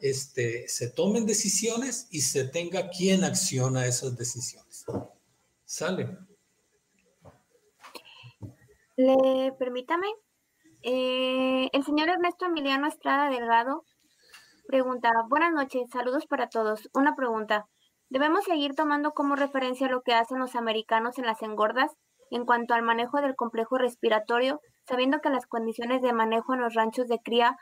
este, 0.00 0.68
se 0.68 0.90
tomen 0.90 1.26
decisiones 1.26 2.08
y 2.10 2.20
se 2.20 2.44
tenga 2.44 2.90
quien 2.90 3.24
acciona 3.24 3.86
esas 3.86 4.16
decisiones. 4.16 4.84
Sale. 5.64 6.18
Le 8.96 9.52
permítame. 9.58 10.06
Eh, 10.82 11.68
el 11.72 11.84
señor 11.84 12.08
Ernesto 12.08 12.46
Emiliano 12.46 12.86
Estrada 12.86 13.30
Delgado 13.30 13.84
pregunta, 14.68 15.10
buenas 15.30 15.50
noches, 15.50 15.88
saludos 15.90 16.26
para 16.26 16.50
todos. 16.50 16.90
Una 16.92 17.16
pregunta, 17.16 17.66
¿debemos 18.10 18.44
seguir 18.44 18.74
tomando 18.74 19.12
como 19.12 19.34
referencia 19.34 19.88
lo 19.88 20.02
que 20.02 20.12
hacen 20.12 20.38
los 20.38 20.56
americanos 20.56 21.16
en 21.18 21.24
las 21.24 21.40
engordas 21.40 21.90
en 22.30 22.44
cuanto 22.44 22.74
al 22.74 22.82
manejo 22.82 23.22
del 23.22 23.34
complejo 23.34 23.78
respiratorio, 23.78 24.60
sabiendo 24.86 25.20
que 25.20 25.30
las 25.30 25.46
condiciones 25.46 26.02
de 26.02 26.12
manejo 26.12 26.52
en 26.52 26.60
los 26.60 26.74
ranchos 26.74 27.08
de 27.08 27.18
cría 27.18 27.56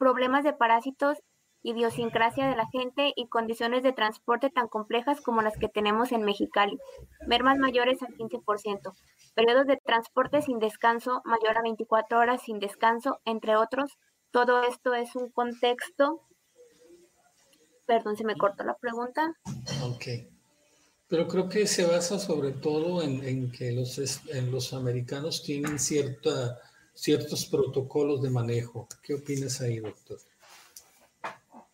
problemas 0.00 0.44
de 0.44 0.54
parásitos, 0.54 1.18
idiosincrasia 1.62 2.48
de 2.48 2.56
la 2.56 2.66
gente 2.72 3.12
y 3.14 3.28
condiciones 3.28 3.82
de 3.82 3.92
transporte 3.92 4.48
tan 4.48 4.66
complejas 4.66 5.20
como 5.20 5.42
las 5.42 5.58
que 5.58 5.68
tenemos 5.68 6.10
en 6.10 6.22
Mexicali, 6.22 6.78
mermas 7.26 7.58
mayores 7.58 8.02
al 8.02 8.16
15%, 8.16 8.94
periodos 9.34 9.66
de 9.66 9.76
transporte 9.76 10.40
sin 10.40 10.58
descanso 10.58 11.20
mayor 11.26 11.58
a 11.58 11.62
24 11.62 12.18
horas 12.18 12.40
sin 12.42 12.60
descanso, 12.60 13.20
entre 13.26 13.56
otros. 13.56 13.98
Todo 14.30 14.62
esto 14.62 14.94
es 14.94 15.14
un 15.16 15.30
contexto. 15.30 16.22
Perdón, 17.84 18.16
se 18.16 18.24
me 18.24 18.36
cortó 18.36 18.64
la 18.64 18.76
pregunta. 18.78 19.34
Ok. 19.82 20.06
Pero 21.08 21.28
creo 21.28 21.48
que 21.48 21.66
se 21.66 21.84
basa 21.84 22.18
sobre 22.18 22.52
todo 22.52 23.02
en, 23.02 23.52
que 23.52 23.72
los, 23.72 23.98
en 24.28 24.50
los 24.50 24.72
americanos 24.72 25.42
tienen 25.42 25.78
cierta 25.78 26.58
ciertos 27.00 27.46
protocolos 27.46 28.20
de 28.20 28.28
manejo. 28.28 28.86
¿Qué 29.02 29.14
opinas 29.14 29.60
ahí, 29.62 29.78
doctor? 29.78 30.18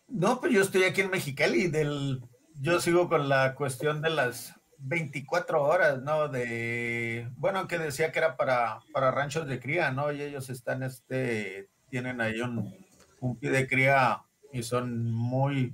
No, 0.07 0.39
pues 0.39 0.53
yo 0.53 0.61
estoy 0.61 0.85
aquí 0.85 1.01
en 1.01 1.09
Mexicali, 1.09 1.67
del, 1.67 2.21
yo 2.61 2.79
sigo 2.79 3.09
con 3.09 3.27
la 3.27 3.53
cuestión 3.53 4.01
de 4.01 4.09
las 4.09 4.53
24 4.77 5.61
horas, 5.61 6.01
¿no? 6.01 6.29
De, 6.29 7.27
bueno, 7.35 7.67
que 7.67 7.77
decía 7.77 8.13
que 8.13 8.19
era 8.19 8.37
para, 8.37 8.79
para 8.93 9.11
ranchos 9.11 9.47
de 9.47 9.59
cría, 9.59 9.91
¿no? 9.91 10.13
Y 10.13 10.21
ellos 10.21 10.49
están, 10.49 10.81
este, 10.81 11.69
tienen 11.89 12.21
ahí 12.21 12.39
un, 12.39 12.73
un 13.19 13.37
pie 13.37 13.51
de 13.51 13.67
cría 13.67 14.23
y 14.53 14.63
son 14.63 15.11
muy, 15.11 15.73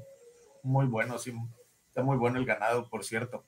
muy 0.64 0.88
buenos 0.88 1.28
y 1.28 1.34
está 1.88 2.02
muy 2.02 2.18
bueno 2.18 2.40
el 2.40 2.46
ganado, 2.46 2.90
por 2.90 3.04
cierto. 3.04 3.46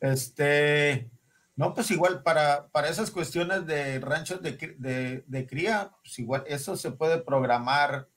Este, 0.00 1.10
no, 1.56 1.72
pues 1.72 1.90
igual 1.92 2.22
para, 2.22 2.68
para 2.68 2.88
esas 2.88 3.12
cuestiones 3.12 3.64
de 3.66 4.00
ranchos 4.00 4.42
de, 4.42 5.46
cría, 5.48 5.92
pues 6.02 6.18
igual 6.18 6.42
eso 6.48 6.76
se 6.76 6.90
puede 6.90 7.18
programar. 7.18 8.08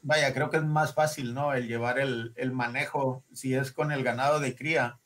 Vaya, 0.00 0.32
creo 0.32 0.48
que 0.48 0.58
es 0.58 0.64
más 0.64 0.94
fácil, 0.94 1.34
¿no? 1.34 1.54
El 1.54 1.66
llevar 1.66 1.98
el, 1.98 2.52
manejo, 2.52 3.24
si 3.32 3.54
es 3.54 3.72
con 3.72 3.90
el 3.90 4.04
ganado 4.04 4.38
de 4.38 4.54
cría, 4.54 5.00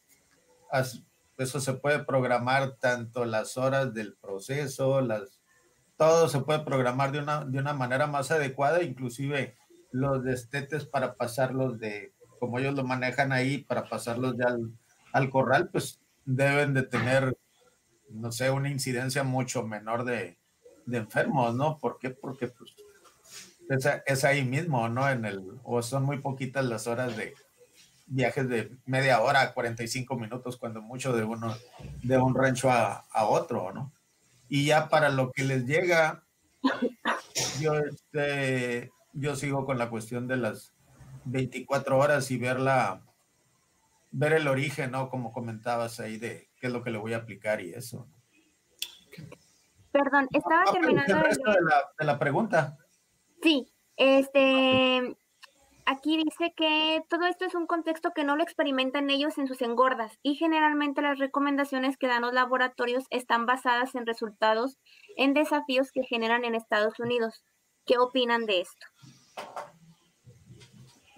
eso 1.38 1.60
se 1.60 1.72
puede 1.74 2.00
programar 2.00 2.76
tanto 2.76 3.24
las 3.24 3.56
horas 3.56 3.94
del 3.94 4.14
proceso, 4.14 5.00
las, 5.00 5.40
todo 5.96 6.28
se 6.28 6.40
puede 6.40 6.58
programar 6.60 7.10
de 7.12 7.20
una, 7.20 7.44
de 7.44 7.58
una 7.58 7.72
manera 7.72 8.06
más 8.06 8.30
adecuada, 8.30 8.82
inclusive 8.82 9.56
los 9.92 10.22
destetes 10.24 10.84
para 10.84 11.14
pasarlos 11.14 11.78
de, 11.78 12.12
como 12.38 12.58
ellos 12.58 12.74
lo 12.74 12.84
manejan 12.84 13.32
ahí, 13.32 13.58
para 13.58 13.88
pasarlos 13.88 14.36
ya 14.36 14.48
al, 14.48 14.72
al 15.12 15.30
corral, 15.30 15.70
pues 15.70 16.02
deben 16.28 16.74
de 16.74 16.82
tener, 16.82 17.38
no 18.10 18.30
sé, 18.32 18.50
una 18.50 18.68
incidencia 18.68 19.24
mucho 19.24 19.62
menor 19.62 20.04
de, 20.04 20.36
enfermos, 20.90 21.54
¿no? 21.54 21.78
¿Por 21.78 21.98
qué? 21.98 22.10
Porque 22.10 22.48
pues, 22.48 22.74
es, 24.06 24.24
ahí 24.24 24.44
mismo, 24.44 24.88
¿no? 24.88 25.08
En 25.08 25.24
el, 25.24 25.42
o 25.64 25.82
son 25.82 26.04
muy 26.04 26.18
poquitas 26.18 26.64
las 26.64 26.86
horas 26.86 27.16
de 27.16 27.34
viajes 28.06 28.48
de 28.48 28.76
media 28.86 29.20
hora, 29.20 29.52
45 29.52 30.16
minutos, 30.16 30.56
cuando 30.56 30.82
mucho 30.82 31.14
de 31.14 31.24
uno, 31.24 31.54
de 32.02 32.18
un 32.18 32.34
rancho 32.34 32.70
a, 32.70 33.06
otro, 33.26 33.72
¿no? 33.72 33.92
Y 34.48 34.66
ya 34.66 34.88
para 34.88 35.10
lo 35.10 35.30
que 35.32 35.44
les 35.44 35.66
llega, 35.66 36.24
yo, 37.60 37.74
este, 37.74 38.90
yo 39.12 39.34
sigo 39.34 39.64
con 39.64 39.78
la 39.78 39.90
cuestión 39.90 40.26
de 40.26 40.36
las 40.36 40.74
24 41.24 41.98
horas 41.98 42.30
y 42.30 42.38
verla 42.38 43.02
ver 44.10 44.32
el 44.32 44.48
origen, 44.48 44.90
¿no? 44.90 45.08
Como 45.08 45.32
comentabas 45.32 46.00
ahí 46.00 46.18
de 46.18 46.50
qué 46.60 46.68
es 46.68 46.72
lo 46.72 46.82
que 46.82 46.90
le 46.90 46.98
voy 46.98 47.12
a 47.12 47.18
aplicar 47.18 47.60
y 47.60 47.72
eso. 47.72 48.08
Perdón, 49.92 50.28
estaba 50.32 50.62
ah, 50.66 50.72
terminando 50.72 51.16
el 51.16 51.24
resto 51.24 51.50
de, 51.50 51.60
la, 51.62 51.90
de 51.98 52.04
la 52.04 52.18
pregunta. 52.18 52.76
Sí, 53.42 53.72
este, 53.96 55.16
aquí 55.86 56.16
dice 56.16 56.52
que 56.56 57.02
todo 57.08 57.24
esto 57.24 57.44
es 57.44 57.54
un 57.54 57.66
contexto 57.66 58.12
que 58.14 58.24
no 58.24 58.36
lo 58.36 58.42
experimentan 58.42 59.10
ellos 59.10 59.38
en 59.38 59.48
sus 59.48 59.62
engordas 59.62 60.18
y 60.22 60.34
generalmente 60.34 61.02
las 61.02 61.18
recomendaciones 61.18 61.96
que 61.96 62.06
dan 62.06 62.22
los 62.22 62.34
laboratorios 62.34 63.04
están 63.10 63.46
basadas 63.46 63.94
en 63.94 64.06
resultados 64.06 64.78
en 65.16 65.34
desafíos 65.34 65.90
que 65.90 66.04
generan 66.04 66.44
en 66.44 66.54
Estados 66.54 66.98
Unidos. 67.00 67.42
¿Qué 67.86 67.98
opinan 67.98 68.44
de 68.44 68.60
esto? 68.60 68.86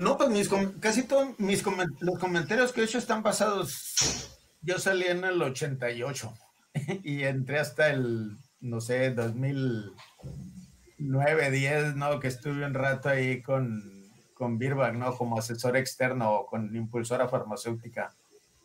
No, 0.01 0.17
pues 0.17 0.31
mis, 0.31 0.49
casi 0.81 1.03
todos 1.03 1.39
mis 1.39 1.63
los 2.01 2.19
comentarios 2.19 2.73
que 2.73 2.81
he 2.81 2.85
hecho 2.85 2.97
están 2.97 3.23
basados. 3.23 4.31
Yo 4.63 4.79
salí 4.79 5.05
en 5.05 5.25
el 5.25 5.43
88 5.43 6.33
y 7.05 7.25
entré 7.25 7.59
hasta 7.59 7.91
el, 7.91 8.39
no 8.61 8.81
sé, 8.81 9.11
2009, 9.11 11.51
10, 11.51 11.97
¿no? 11.97 12.19
Que 12.19 12.29
estuve 12.29 12.65
un 12.65 12.73
rato 12.73 13.11
ahí 13.11 13.43
con, 13.43 14.11
con 14.33 14.59
¿no? 14.59 15.15
Como 15.19 15.39
asesor 15.39 15.77
externo 15.77 16.33
o 16.33 16.47
con 16.47 16.75
impulsora 16.75 17.29
farmacéutica 17.29 18.15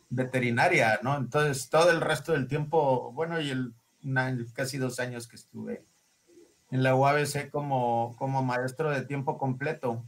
veterinaria, 0.08 1.00
¿no? 1.02 1.18
Entonces, 1.18 1.68
todo 1.68 1.90
el 1.90 2.00
resto 2.00 2.32
del 2.32 2.48
tiempo, 2.48 3.12
bueno, 3.12 3.38
y 3.42 3.50
el 3.50 3.74
casi 4.54 4.78
dos 4.78 4.98
años 5.00 5.28
que 5.28 5.36
estuve 5.36 5.84
en 6.70 6.82
la 6.82 6.94
UABC 6.94 7.50
como, 7.50 8.16
como 8.16 8.42
maestro 8.42 8.90
de 8.90 9.02
tiempo 9.02 9.36
completo. 9.36 10.02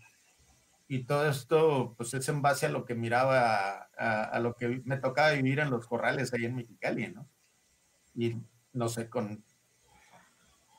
Y 0.88 1.04
todo 1.04 1.28
esto, 1.28 1.94
pues 1.96 2.14
es 2.14 2.28
en 2.28 2.40
base 2.40 2.66
a 2.66 2.70
lo 2.70 2.84
que 2.84 2.94
miraba, 2.94 3.88
a, 3.98 4.38
lo 4.40 4.54
que 4.54 4.80
me 4.84 4.96
tocaba 4.96 5.32
vivir 5.32 5.60
en 5.60 5.70
los 5.70 5.86
corrales 5.86 6.32
ahí 6.32 6.46
en 6.46 6.56
Mexicali, 6.56 7.08
¿no? 7.08 7.28
Y 8.14 8.36
no 8.72 8.88
sé, 8.88 9.10
con, 9.10 9.44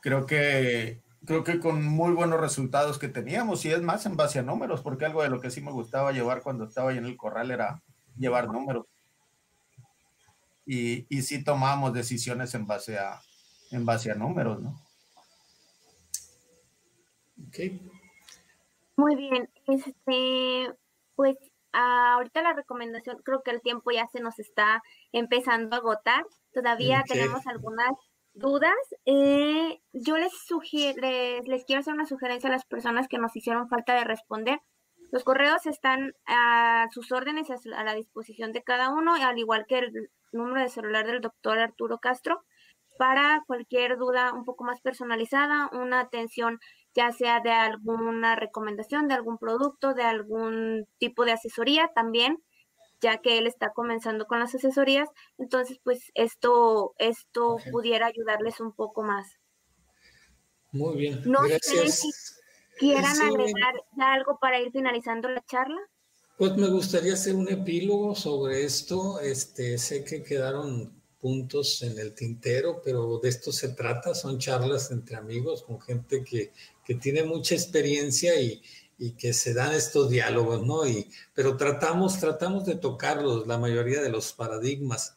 creo 0.02 0.26
que, 0.26 1.04
creo 1.26 1.44
que 1.44 1.60
con 1.60 1.86
muy 1.86 2.14
buenos 2.14 2.42
resultados 2.42 2.98
que 2.98 3.08
teníamos, 3.08 3.64
y 3.66 3.72
es 3.72 3.82
más 3.82 4.06
en 4.08 4.18
base 4.18 4.40
a 4.40 4.44
números, 4.44 4.82
porque 4.82 5.06
algo 5.06 5.22
de 5.22 5.30
lo 5.30 5.40
que 5.40 5.52
sí 5.52 5.62
me 5.62 5.72
gustaba 5.72 6.12
llevar 6.12 6.42
cuando 6.42 6.66
estaba 6.66 6.90
ahí 6.90 6.98
en 6.98 7.06
el 7.06 7.18
corral 7.18 7.52
era 7.52 7.84
llevar 8.18 8.48
números 8.48 8.88
y, 10.72 11.08
y 11.10 11.24
sí 11.24 11.44
tomamos 11.44 11.96
decisiones 11.96 12.54
en 12.54 12.68
base 12.68 13.00
a, 13.00 13.20
en 13.72 13.86
base 13.88 14.12
a 14.12 14.16
números, 14.16 14.62
¿no? 14.62 14.80
Ok. 17.48 17.58
Muy 18.96 19.16
bien. 19.16 19.50
Este, 19.70 20.74
pues 21.16 21.38
ahorita 21.72 22.42
la 22.42 22.54
recomendación, 22.54 23.18
creo 23.24 23.42
que 23.44 23.52
el 23.52 23.62
tiempo 23.62 23.92
ya 23.92 24.08
se 24.08 24.20
nos 24.20 24.40
está 24.40 24.82
empezando 25.12 25.76
a 25.76 25.80
agotar. 25.80 26.26
Todavía 26.54 27.04
tenemos 27.08 27.46
algunas 27.48 27.92
dudas. 28.34 28.74
Eh, 29.06 29.82
yo 29.94 30.18
les 30.18 30.34
sugiero, 30.46 31.00
les, 31.02 31.66
quiero 31.66 31.82
hacer 31.82 31.94
una 31.94 32.06
sugerencia 32.06 32.50
a 32.50 32.54
las 32.54 32.66
personas 32.66 33.08
que 33.08 33.20
nos 33.20 33.36
hicieron 33.36 33.70
falta 33.70 33.94
de 33.96 34.04
responder. 34.04 34.60
Los 35.12 35.24
correos 35.24 35.66
están 35.66 36.14
a 36.28 36.88
sus 36.92 37.12
órdenes, 37.12 37.48
a 37.50 37.84
la 37.84 37.96
disposición 37.96 38.52
de 38.52 38.64
cada 38.64 38.90
uno, 38.90 39.16
al 39.16 39.40
igual 39.40 39.66
que 39.68 39.80
el 39.80 40.12
número 40.32 40.62
de 40.62 40.70
celular 40.70 41.08
del 41.08 41.22
doctor 41.22 41.58
Arturo 41.58 41.98
Castro 41.98 42.44
para 43.00 43.44
cualquier 43.48 43.98
duda 43.98 44.34
un 44.34 44.44
poco 44.44 44.66
más 44.66 44.82
personalizada, 44.82 45.70
una 45.72 46.02
atención 46.02 46.60
ya 46.96 47.12
sea 47.12 47.40
de 47.40 47.52
alguna 47.52 48.36
recomendación, 48.36 49.08
de 49.08 49.14
algún 49.14 49.38
producto, 49.38 49.94
de 49.94 50.04
algún 50.04 50.88
tipo 50.98 51.26
de 51.26 51.34
asesoría 51.34 51.90
también, 51.94 52.38
ya 53.02 53.20
que 53.20 53.38
él 53.38 53.48
está 53.48 53.72
comenzando 53.74 54.26
con 54.26 54.40
las 54.40 54.54
asesorías, 54.56 55.10
entonces 55.38 55.80
pues 55.84 56.12
esto, 56.16 56.94
esto 56.98 57.58
pudiera 57.72 58.08
ayudarles 58.08 58.60
un 58.60 58.74
poco 58.74 59.04
más. 59.04 59.40
Muy 60.72 60.98
bien. 60.98 61.22
No 61.26 61.40
sé 61.62 61.90
si 61.90 62.10
quieran 62.78 63.22
agregar 63.22 63.74
ya 63.98 64.14
algo 64.14 64.38
para 64.40 64.60
ir 64.60 64.72
finalizando 64.72 65.30
la 65.30 65.44
charla. 65.46 65.80
Pues 66.38 66.56
me 66.56 66.70
gustaría 66.70 67.14
hacer 67.14 67.36
un 67.36 67.50
epílogo 67.50 68.16
sobre 68.16 68.64
esto. 68.64 69.20
Este, 69.20 69.78
sé 69.78 70.04
que 70.06 70.24
quedaron 70.24 71.02
puntos 71.20 71.82
en 71.82 72.00
el 72.00 72.16
tintero, 72.16 72.82
pero 72.84 73.20
de 73.20 73.30
esto 73.30 73.52
se 73.52 73.70
trata. 73.70 74.14
Son 74.16 74.40
charlas 74.40 74.92
entre 74.92 75.18
amigos 75.18 75.64
con 75.64 75.82
gente 75.82 76.24
que, 76.24 76.54
que 76.90 76.96
tiene 76.96 77.24
mucha 77.24 77.54
experiencia 77.54 78.42
y, 78.42 78.64
y, 78.98 79.12
que 79.12 79.32
se 79.32 79.54
dan 79.54 79.76
estos 79.76 80.10
diálogos, 80.10 80.66
¿no? 80.66 80.88
Y, 80.88 81.08
pero 81.36 81.56
tratamos, 81.56 82.20
tratamos 82.20 82.66
de 82.66 82.78
tocarlos, 82.78 83.46
la 83.46 83.60
mayoría 83.60 84.02
de 84.02 84.10
los 84.10 84.34
paradigmas. 84.34 85.16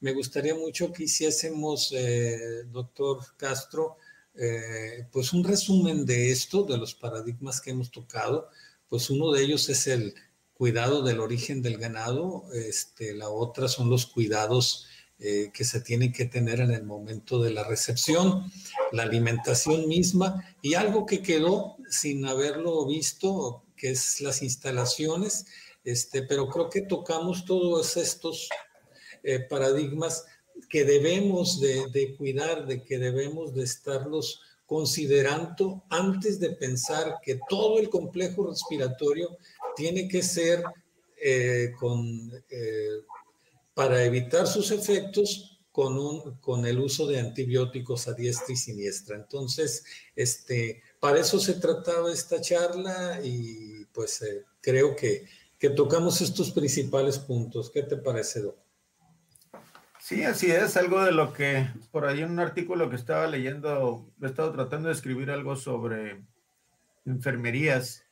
Me 0.00 0.12
gustaría 0.12 0.54
mucho 0.54 0.92
que 0.92 1.04
hiciésemos, 1.04 1.92
eh, 1.92 2.64
doctor 2.66 3.20
Castro, 3.38 3.96
eh, 4.34 5.06
pues 5.10 5.32
un 5.32 5.44
resumen 5.44 6.04
de 6.04 6.30
esto, 6.30 6.64
de 6.64 6.76
los 6.76 6.94
paradigmas 6.94 7.58
que 7.58 7.70
hemos 7.70 7.90
tocado. 7.90 8.50
Pues 8.90 9.08
uno 9.08 9.32
de 9.32 9.44
ellos 9.44 9.70
es 9.70 9.86
el 9.86 10.14
cuidado 10.52 11.02
del 11.02 11.20
origen 11.20 11.62
del 11.62 11.78
ganado, 11.78 12.52
este, 12.52 13.14
la 13.14 13.30
otra 13.30 13.68
son 13.68 13.88
los 13.88 14.04
cuidados 14.04 14.88
eh, 15.20 15.50
que 15.54 15.64
se 15.64 15.80
tienen 15.80 16.12
que 16.12 16.24
tener 16.24 16.58
en 16.58 16.72
el 16.72 16.82
momento 16.82 17.40
de 17.40 17.52
la 17.52 17.62
recepción, 17.62 18.50
la 18.90 19.04
alimentación 19.04 19.86
misma 19.86 20.44
y 20.60 20.74
algo 20.74 21.06
que 21.06 21.22
quedó 21.22 21.76
sin 21.88 22.26
haberlo 22.26 22.84
visto, 22.84 23.62
que 23.76 23.90
es 23.90 24.20
las 24.20 24.42
instalaciones, 24.42 25.46
este, 25.84 26.22
pero 26.22 26.48
creo 26.48 26.68
que 26.68 26.82
tocamos 26.82 27.44
todos 27.44 27.96
estos 27.96 28.48
eh, 29.22 29.38
paradigmas 29.38 30.24
que 30.68 30.84
debemos 30.84 31.60
de, 31.60 32.14
cuidar, 32.18 32.66
de 32.66 32.82
que 32.82 32.98
debemos 32.98 33.54
de 33.54 33.62
estarlos 33.62 34.40
considerando 34.66 35.84
antes 35.90 36.40
de 36.40 36.50
pensar 36.50 37.18
que 37.22 37.38
todo 37.48 37.78
el 37.78 37.88
complejo 37.88 38.48
respiratorio 38.48 39.38
tiene 39.76 40.08
que 40.08 40.22
ser 40.22 40.64
eh, 41.22 41.72
con, 41.78 42.32
para 43.74 44.04
evitar 44.04 44.46
sus 44.46 44.70
efectos 44.70 45.60
con, 45.72 45.98
un, 45.98 46.38
con 46.38 46.64
el 46.66 46.78
uso 46.78 47.06
de 47.06 47.18
antibióticos 47.18 48.06
a 48.06 48.14
diestra 48.14 48.52
y 48.52 48.56
siniestra. 48.56 49.16
Entonces, 49.16 49.84
este, 50.14 50.82
para 51.00 51.18
eso 51.18 51.40
se 51.40 51.54
trataba 51.54 52.12
esta 52.12 52.40
charla 52.40 53.20
y 53.22 53.84
pues 53.86 54.22
eh, 54.22 54.44
creo 54.60 54.94
que, 54.94 55.26
que 55.58 55.70
tocamos 55.70 56.20
estos 56.20 56.52
principales 56.52 57.18
puntos. 57.18 57.70
¿Qué 57.70 57.82
te 57.82 57.96
parece, 57.96 58.42
Doc? 58.42 58.56
Sí, 59.98 60.22
así 60.22 60.50
es, 60.50 60.76
algo 60.76 61.02
de 61.02 61.12
lo 61.12 61.32
que 61.32 61.66
por 61.90 62.04
ahí 62.04 62.20
en 62.20 62.30
un 62.30 62.38
artículo 62.38 62.90
que 62.90 62.96
estaba 62.96 63.26
leyendo, 63.26 64.12
he 64.20 64.26
estado 64.26 64.52
tratando 64.52 64.88
de 64.88 64.94
escribir 64.94 65.30
algo 65.30 65.56
sobre 65.56 66.22
enfermerías 67.06 68.04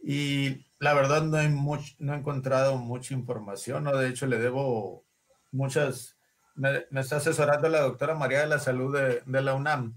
y 0.00 0.64
la 0.82 0.94
verdad 0.94 1.22
no 1.22 1.40
he, 1.40 1.48
no 1.48 2.12
he 2.12 2.16
encontrado 2.16 2.76
mucha 2.76 3.14
información, 3.14 3.84
¿no? 3.84 3.96
De 3.96 4.08
hecho, 4.08 4.26
le 4.26 4.38
debo 4.38 5.04
muchas, 5.52 6.16
me, 6.56 6.86
está 6.96 7.18
asesorando 7.18 7.68
la 7.68 7.82
doctora 7.82 8.16
María 8.16 8.40
de 8.40 8.48
la 8.48 8.58
Salud 8.58 8.92
de, 8.92 9.22
de 9.24 9.42
la 9.42 9.54
UNAM. 9.54 9.96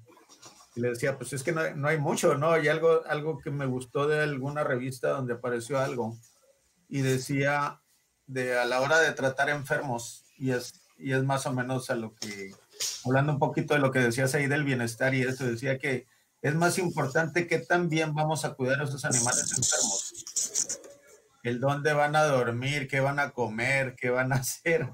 Y 0.76 0.82
le 0.82 0.90
decía, 0.90 1.18
pues 1.18 1.34
es 1.34 1.42
que 1.42 1.54
no, 1.54 1.68
no, 1.76 1.88
hay 1.88 1.98
mucho, 1.98 2.36
¿no? 2.36 2.52
Hay 2.52 2.68
algo, 2.68 3.04
algo 3.08 3.40
que 3.40 3.50
me 3.50 3.66
gustó 3.66 4.08
de 4.08 4.22
alguna 4.22 4.64
revista 4.64 5.10
donde 5.10 5.34
apareció 5.34 5.80
algo 5.80 6.20
y 6.88 7.02
decía 7.02 7.82
de 8.28 8.56
a 8.56 8.66
la 8.66 8.80
hora 8.82 9.00
de 9.00 9.12
tratar 9.14 9.50
enfermos, 9.50 10.24
y 10.38 10.52
es, 10.52 10.84
y 11.00 11.14
es 11.14 11.24
más 11.24 11.48
o 11.48 11.54
menos 11.54 11.90
a 11.90 11.96
lo 11.96 12.14
que, 12.14 12.54
hablando 13.06 13.34
un 13.34 13.40
poquito 13.40 13.74
de 13.74 13.80
lo 13.80 13.90
que 13.92 14.02
decías 14.02 14.36
ahí 14.36 14.46
del 14.46 14.64
bienestar 14.64 15.16
y 15.16 15.24
esto, 15.24 15.46
decía 15.46 15.80
que 15.80 16.06
es 16.44 16.54
más 16.54 16.78
importante 16.78 17.48
que 17.48 17.58
también 17.58 18.14
vamos 18.14 18.46
a 18.46 18.54
cuidar 18.54 18.82
a 18.82 18.84
esos 18.84 19.04
animales 19.04 19.52
enfermos. 19.58 20.15
El 21.46 21.60
dónde 21.60 21.94
van 21.94 22.16
a 22.16 22.24
dormir, 22.24 22.88
qué 22.88 23.00
van 23.00 23.20
a 23.20 23.32
comer, 23.32 23.96
qué 23.96 24.10
van 24.10 24.34
a 24.34 24.36
hacer, 24.42 24.90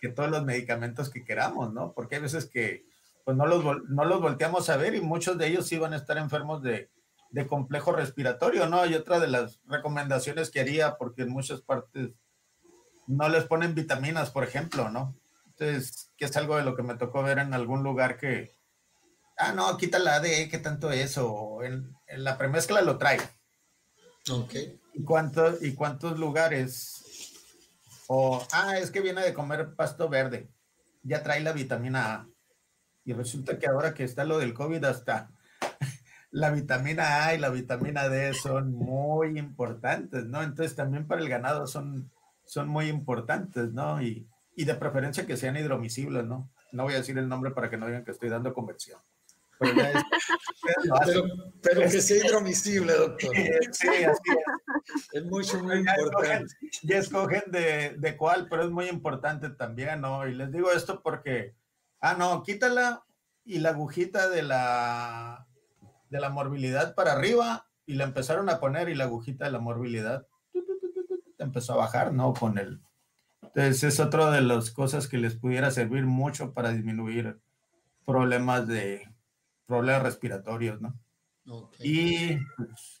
que 0.00 0.08
todos 0.08 0.30
los 0.30 0.44
medicamentos 0.44 1.10
que 1.10 1.24
queramos, 1.24 1.72
¿no? 1.72 1.92
Porque 1.92 2.16
hay 2.16 2.22
veces 2.22 2.46
que 2.46 2.84
pues 3.24 3.36
no 3.36 3.46
los, 3.46 3.64
no 3.88 4.04
los 4.04 4.20
volteamos 4.20 4.68
a 4.70 4.76
ver 4.76 4.94
y 4.94 5.00
muchos 5.00 5.38
de 5.38 5.46
ellos 5.46 5.66
sí 5.66 5.78
van 5.78 5.92
a 5.92 5.96
estar 5.96 6.18
enfermos 6.18 6.62
de, 6.62 6.90
de 7.30 7.46
complejo 7.46 7.92
respiratorio, 7.92 8.66
¿no? 8.66 8.84
Y 8.86 8.94
otra 8.94 9.20
de 9.20 9.28
las 9.28 9.60
recomendaciones 9.66 10.50
que 10.50 10.60
haría, 10.60 10.96
porque 10.96 11.22
en 11.22 11.30
muchas 11.30 11.62
partes 11.62 12.10
no 13.06 13.28
les 13.28 13.44
ponen 13.44 13.74
vitaminas, 13.74 14.30
por 14.30 14.44
ejemplo, 14.44 14.90
¿no? 14.90 15.16
Entonces, 15.46 16.12
que 16.16 16.26
es 16.26 16.36
algo 16.36 16.56
de 16.56 16.64
lo 16.64 16.74
que 16.74 16.82
me 16.82 16.96
tocó 16.96 17.22
ver 17.22 17.38
en 17.38 17.54
algún 17.54 17.82
lugar 17.82 18.18
que, 18.18 18.56
ah, 19.36 19.52
no, 19.52 19.76
quita 19.76 19.98
la 19.98 20.16
ADE, 20.16 20.48
¿qué 20.48 20.58
tanto 20.58 20.90
es? 20.90 21.18
O 21.18 21.62
en, 21.62 21.96
la 22.08 22.38
premezcla 22.38 22.82
lo 22.82 22.98
trae. 22.98 23.20
Ok. 24.30 24.54
¿Y, 24.94 25.04
¿Y 25.66 25.74
cuántos 25.74 26.18
lugares? 26.18 27.00
O, 28.08 28.44
ah, 28.52 28.78
es 28.78 28.90
que 28.90 29.00
viene 29.00 29.22
de 29.22 29.32
comer 29.32 29.74
pasto 29.74 30.08
verde, 30.08 30.48
ya 31.02 31.22
trae 31.22 31.40
la 31.40 31.52
vitamina 31.52 32.14
A. 32.14 32.28
Y 33.04 33.12
resulta 33.12 33.58
que 33.58 33.68
ahora 33.68 33.94
que 33.94 34.04
está 34.04 34.24
lo 34.24 34.38
del 34.38 34.52
COVID, 34.52 34.84
hasta 34.84 35.30
la 36.30 36.50
vitamina 36.50 37.24
A 37.24 37.34
y 37.34 37.38
la 37.38 37.50
vitamina 37.50 38.08
D 38.08 38.34
son 38.34 38.72
muy 38.72 39.38
importantes, 39.38 40.26
¿no? 40.26 40.42
Entonces 40.42 40.74
también 40.74 41.06
para 41.06 41.20
el 41.20 41.28
ganado 41.28 41.66
son, 41.66 42.10
son 42.44 42.68
muy 42.68 42.88
importantes, 42.88 43.72
¿no? 43.72 44.02
Y, 44.02 44.26
y 44.56 44.64
de 44.64 44.74
preferencia 44.74 45.26
que 45.26 45.36
sean 45.36 45.56
hidromiscibles, 45.56 46.24
¿no? 46.24 46.50
No 46.72 46.84
voy 46.84 46.94
a 46.94 46.98
decir 46.98 47.16
el 47.16 47.28
nombre 47.28 47.52
para 47.52 47.70
que 47.70 47.76
no 47.76 47.86
digan 47.86 48.04
que 48.04 48.10
estoy 48.10 48.28
dando 48.28 48.52
conversión. 48.52 49.00
Pero, 51.62 51.82
que 51.82 52.00
sea 52.00 52.24
hidromiscible, 52.24 52.94
doctor. 52.94 53.30
Sí, 53.72 53.88
así 53.88 53.88
es. 53.88 54.18
Es 55.12 55.24
mucho, 55.26 55.62
muy 55.62 55.78
importante. 55.78 56.54
ya 56.82 56.96
escogen 56.96 57.42
de, 57.48 57.96
de, 57.98 58.16
cuál, 58.16 58.48
pero 58.48 58.64
es 58.64 58.70
muy 58.70 58.88
importante 58.88 59.50
también, 59.50 60.00
¿no? 60.00 60.26
Y 60.26 60.34
les 60.34 60.50
digo 60.50 60.72
esto 60.72 61.02
porque, 61.02 61.54
ah, 62.00 62.14
no, 62.14 62.42
quítala 62.42 63.04
y 63.44 63.58
la 63.58 63.70
agujita 63.70 64.30
de 64.30 64.42
la, 64.42 65.46
de 66.08 66.20
la 66.20 66.30
morbilidad 66.30 66.94
para 66.94 67.12
arriba 67.12 67.66
y 67.84 67.94
la 67.94 68.04
empezaron 68.04 68.48
a 68.48 68.60
poner 68.60 68.88
y 68.88 68.94
la 68.94 69.04
agujita 69.04 69.44
de 69.44 69.52
la 69.52 69.58
morbilidad 69.58 70.26
empezó 71.38 71.74
a 71.74 71.78
bajar, 71.78 72.12
¿no? 72.12 72.32
Con 72.32 72.58
el... 72.58 72.80
Entonces 73.42 73.82
es 73.82 74.00
otra 74.00 74.30
de 74.30 74.42
las 74.42 74.70
cosas 74.70 75.08
que 75.08 75.18
les 75.18 75.34
pudiera 75.34 75.70
servir 75.70 76.06
mucho 76.06 76.54
para 76.54 76.70
disminuir 76.70 77.40
problemas 78.04 78.68
de 78.68 79.09
problemas 79.70 80.02
respiratorios, 80.02 80.80
¿no? 80.80 80.98
Y 81.78 82.36
pues, 82.56 83.00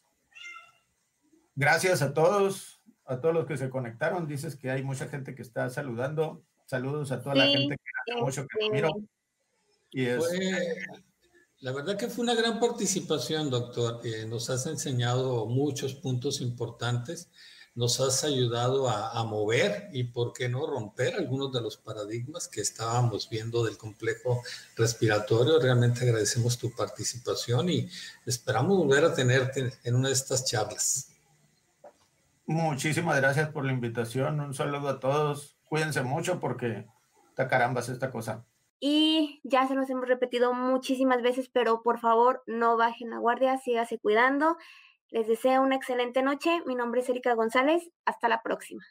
Gracias 1.60 2.00
a 2.00 2.14
todos, 2.14 2.80
a 3.04 3.20
todos 3.20 3.34
los 3.34 3.46
que 3.46 3.58
se 3.58 3.68
conectaron. 3.68 4.26
Dices 4.26 4.56
que 4.56 4.70
hay 4.70 4.82
mucha 4.82 5.08
gente 5.08 5.34
que 5.34 5.42
está 5.42 5.68
saludando. 5.68 6.42
Saludos 6.64 7.12
a 7.12 7.20
toda 7.20 7.34
la 7.34 7.46
gente 7.48 7.76
que 7.76 8.12
hace 8.12 8.22
mucho 8.22 8.46
que 8.46 8.70
miro. 8.70 8.88
Y 9.90 10.06
es... 10.06 10.24
la 11.58 11.72
verdad 11.72 11.98
que 11.98 12.08
fue 12.08 12.22
una 12.22 12.34
gran 12.34 12.60
participación, 12.60 13.50
doctor. 13.50 14.00
Eh, 14.04 14.24
nos 14.26 14.48
has 14.48 14.66
enseñado 14.66 15.44
muchos 15.46 15.94
puntos 15.94 16.40
importantes 16.40 17.30
nos 17.74 18.00
has 18.00 18.24
ayudado 18.24 18.88
a, 18.88 19.22
mover 19.24 19.88
y, 19.92 20.04
por 20.04 20.32
qué 20.32 20.48
no, 20.48 20.66
romper 20.66 21.14
algunos 21.14 21.52
de 21.52 21.60
los 21.60 21.76
paradigmas 21.76 22.48
que 22.48 22.60
estábamos 22.60 23.28
viendo 23.30 23.64
del 23.64 23.78
complejo 23.78 24.42
respiratorio. 24.76 25.60
Realmente 25.60 26.04
agradecemos 26.04 26.58
tu 26.58 26.74
participación 26.74 27.68
y 27.68 27.88
esperamos 28.26 28.76
volver 28.76 29.04
a 29.04 29.14
tenerte 29.14 29.72
en 29.84 29.94
una 29.94 30.08
de 30.08 30.14
estas 30.14 30.44
charlas. 30.44 31.10
Muchísimas 32.46 33.16
gracias 33.16 33.48
por 33.50 33.64
la 33.64 33.72
invitación. 33.72 34.40
Un 34.40 34.54
saludo 34.54 34.88
a 34.88 34.98
todos. 34.98 35.56
Cuídense 35.68 36.02
mucho 36.02 36.40
porque 36.40 36.86
está 37.28 37.46
carambas 37.46 37.88
esta 37.88 38.10
cosa. 38.10 38.44
Y 38.80 39.40
ya 39.44 39.68
se 39.68 39.74
los 39.74 39.88
hemos 39.90 40.08
repetido 40.08 40.54
muchísimas 40.54 41.22
veces, 41.22 41.48
pero 41.52 41.82
por 41.82 42.00
favor 42.00 42.42
no 42.46 42.76
bajen 42.76 43.10
la 43.10 43.18
guardia, 43.18 43.58
sígase 43.58 43.98
cuidando. 43.98 44.56
Les 45.10 45.26
deseo 45.26 45.62
una 45.62 45.74
excelente 45.74 46.22
noche. 46.22 46.62
Mi 46.66 46.76
nombre 46.76 47.00
es 47.00 47.08
Erika 47.08 47.34
González. 47.34 47.90
Hasta 48.04 48.28
la 48.28 48.42
próxima. 48.42 48.84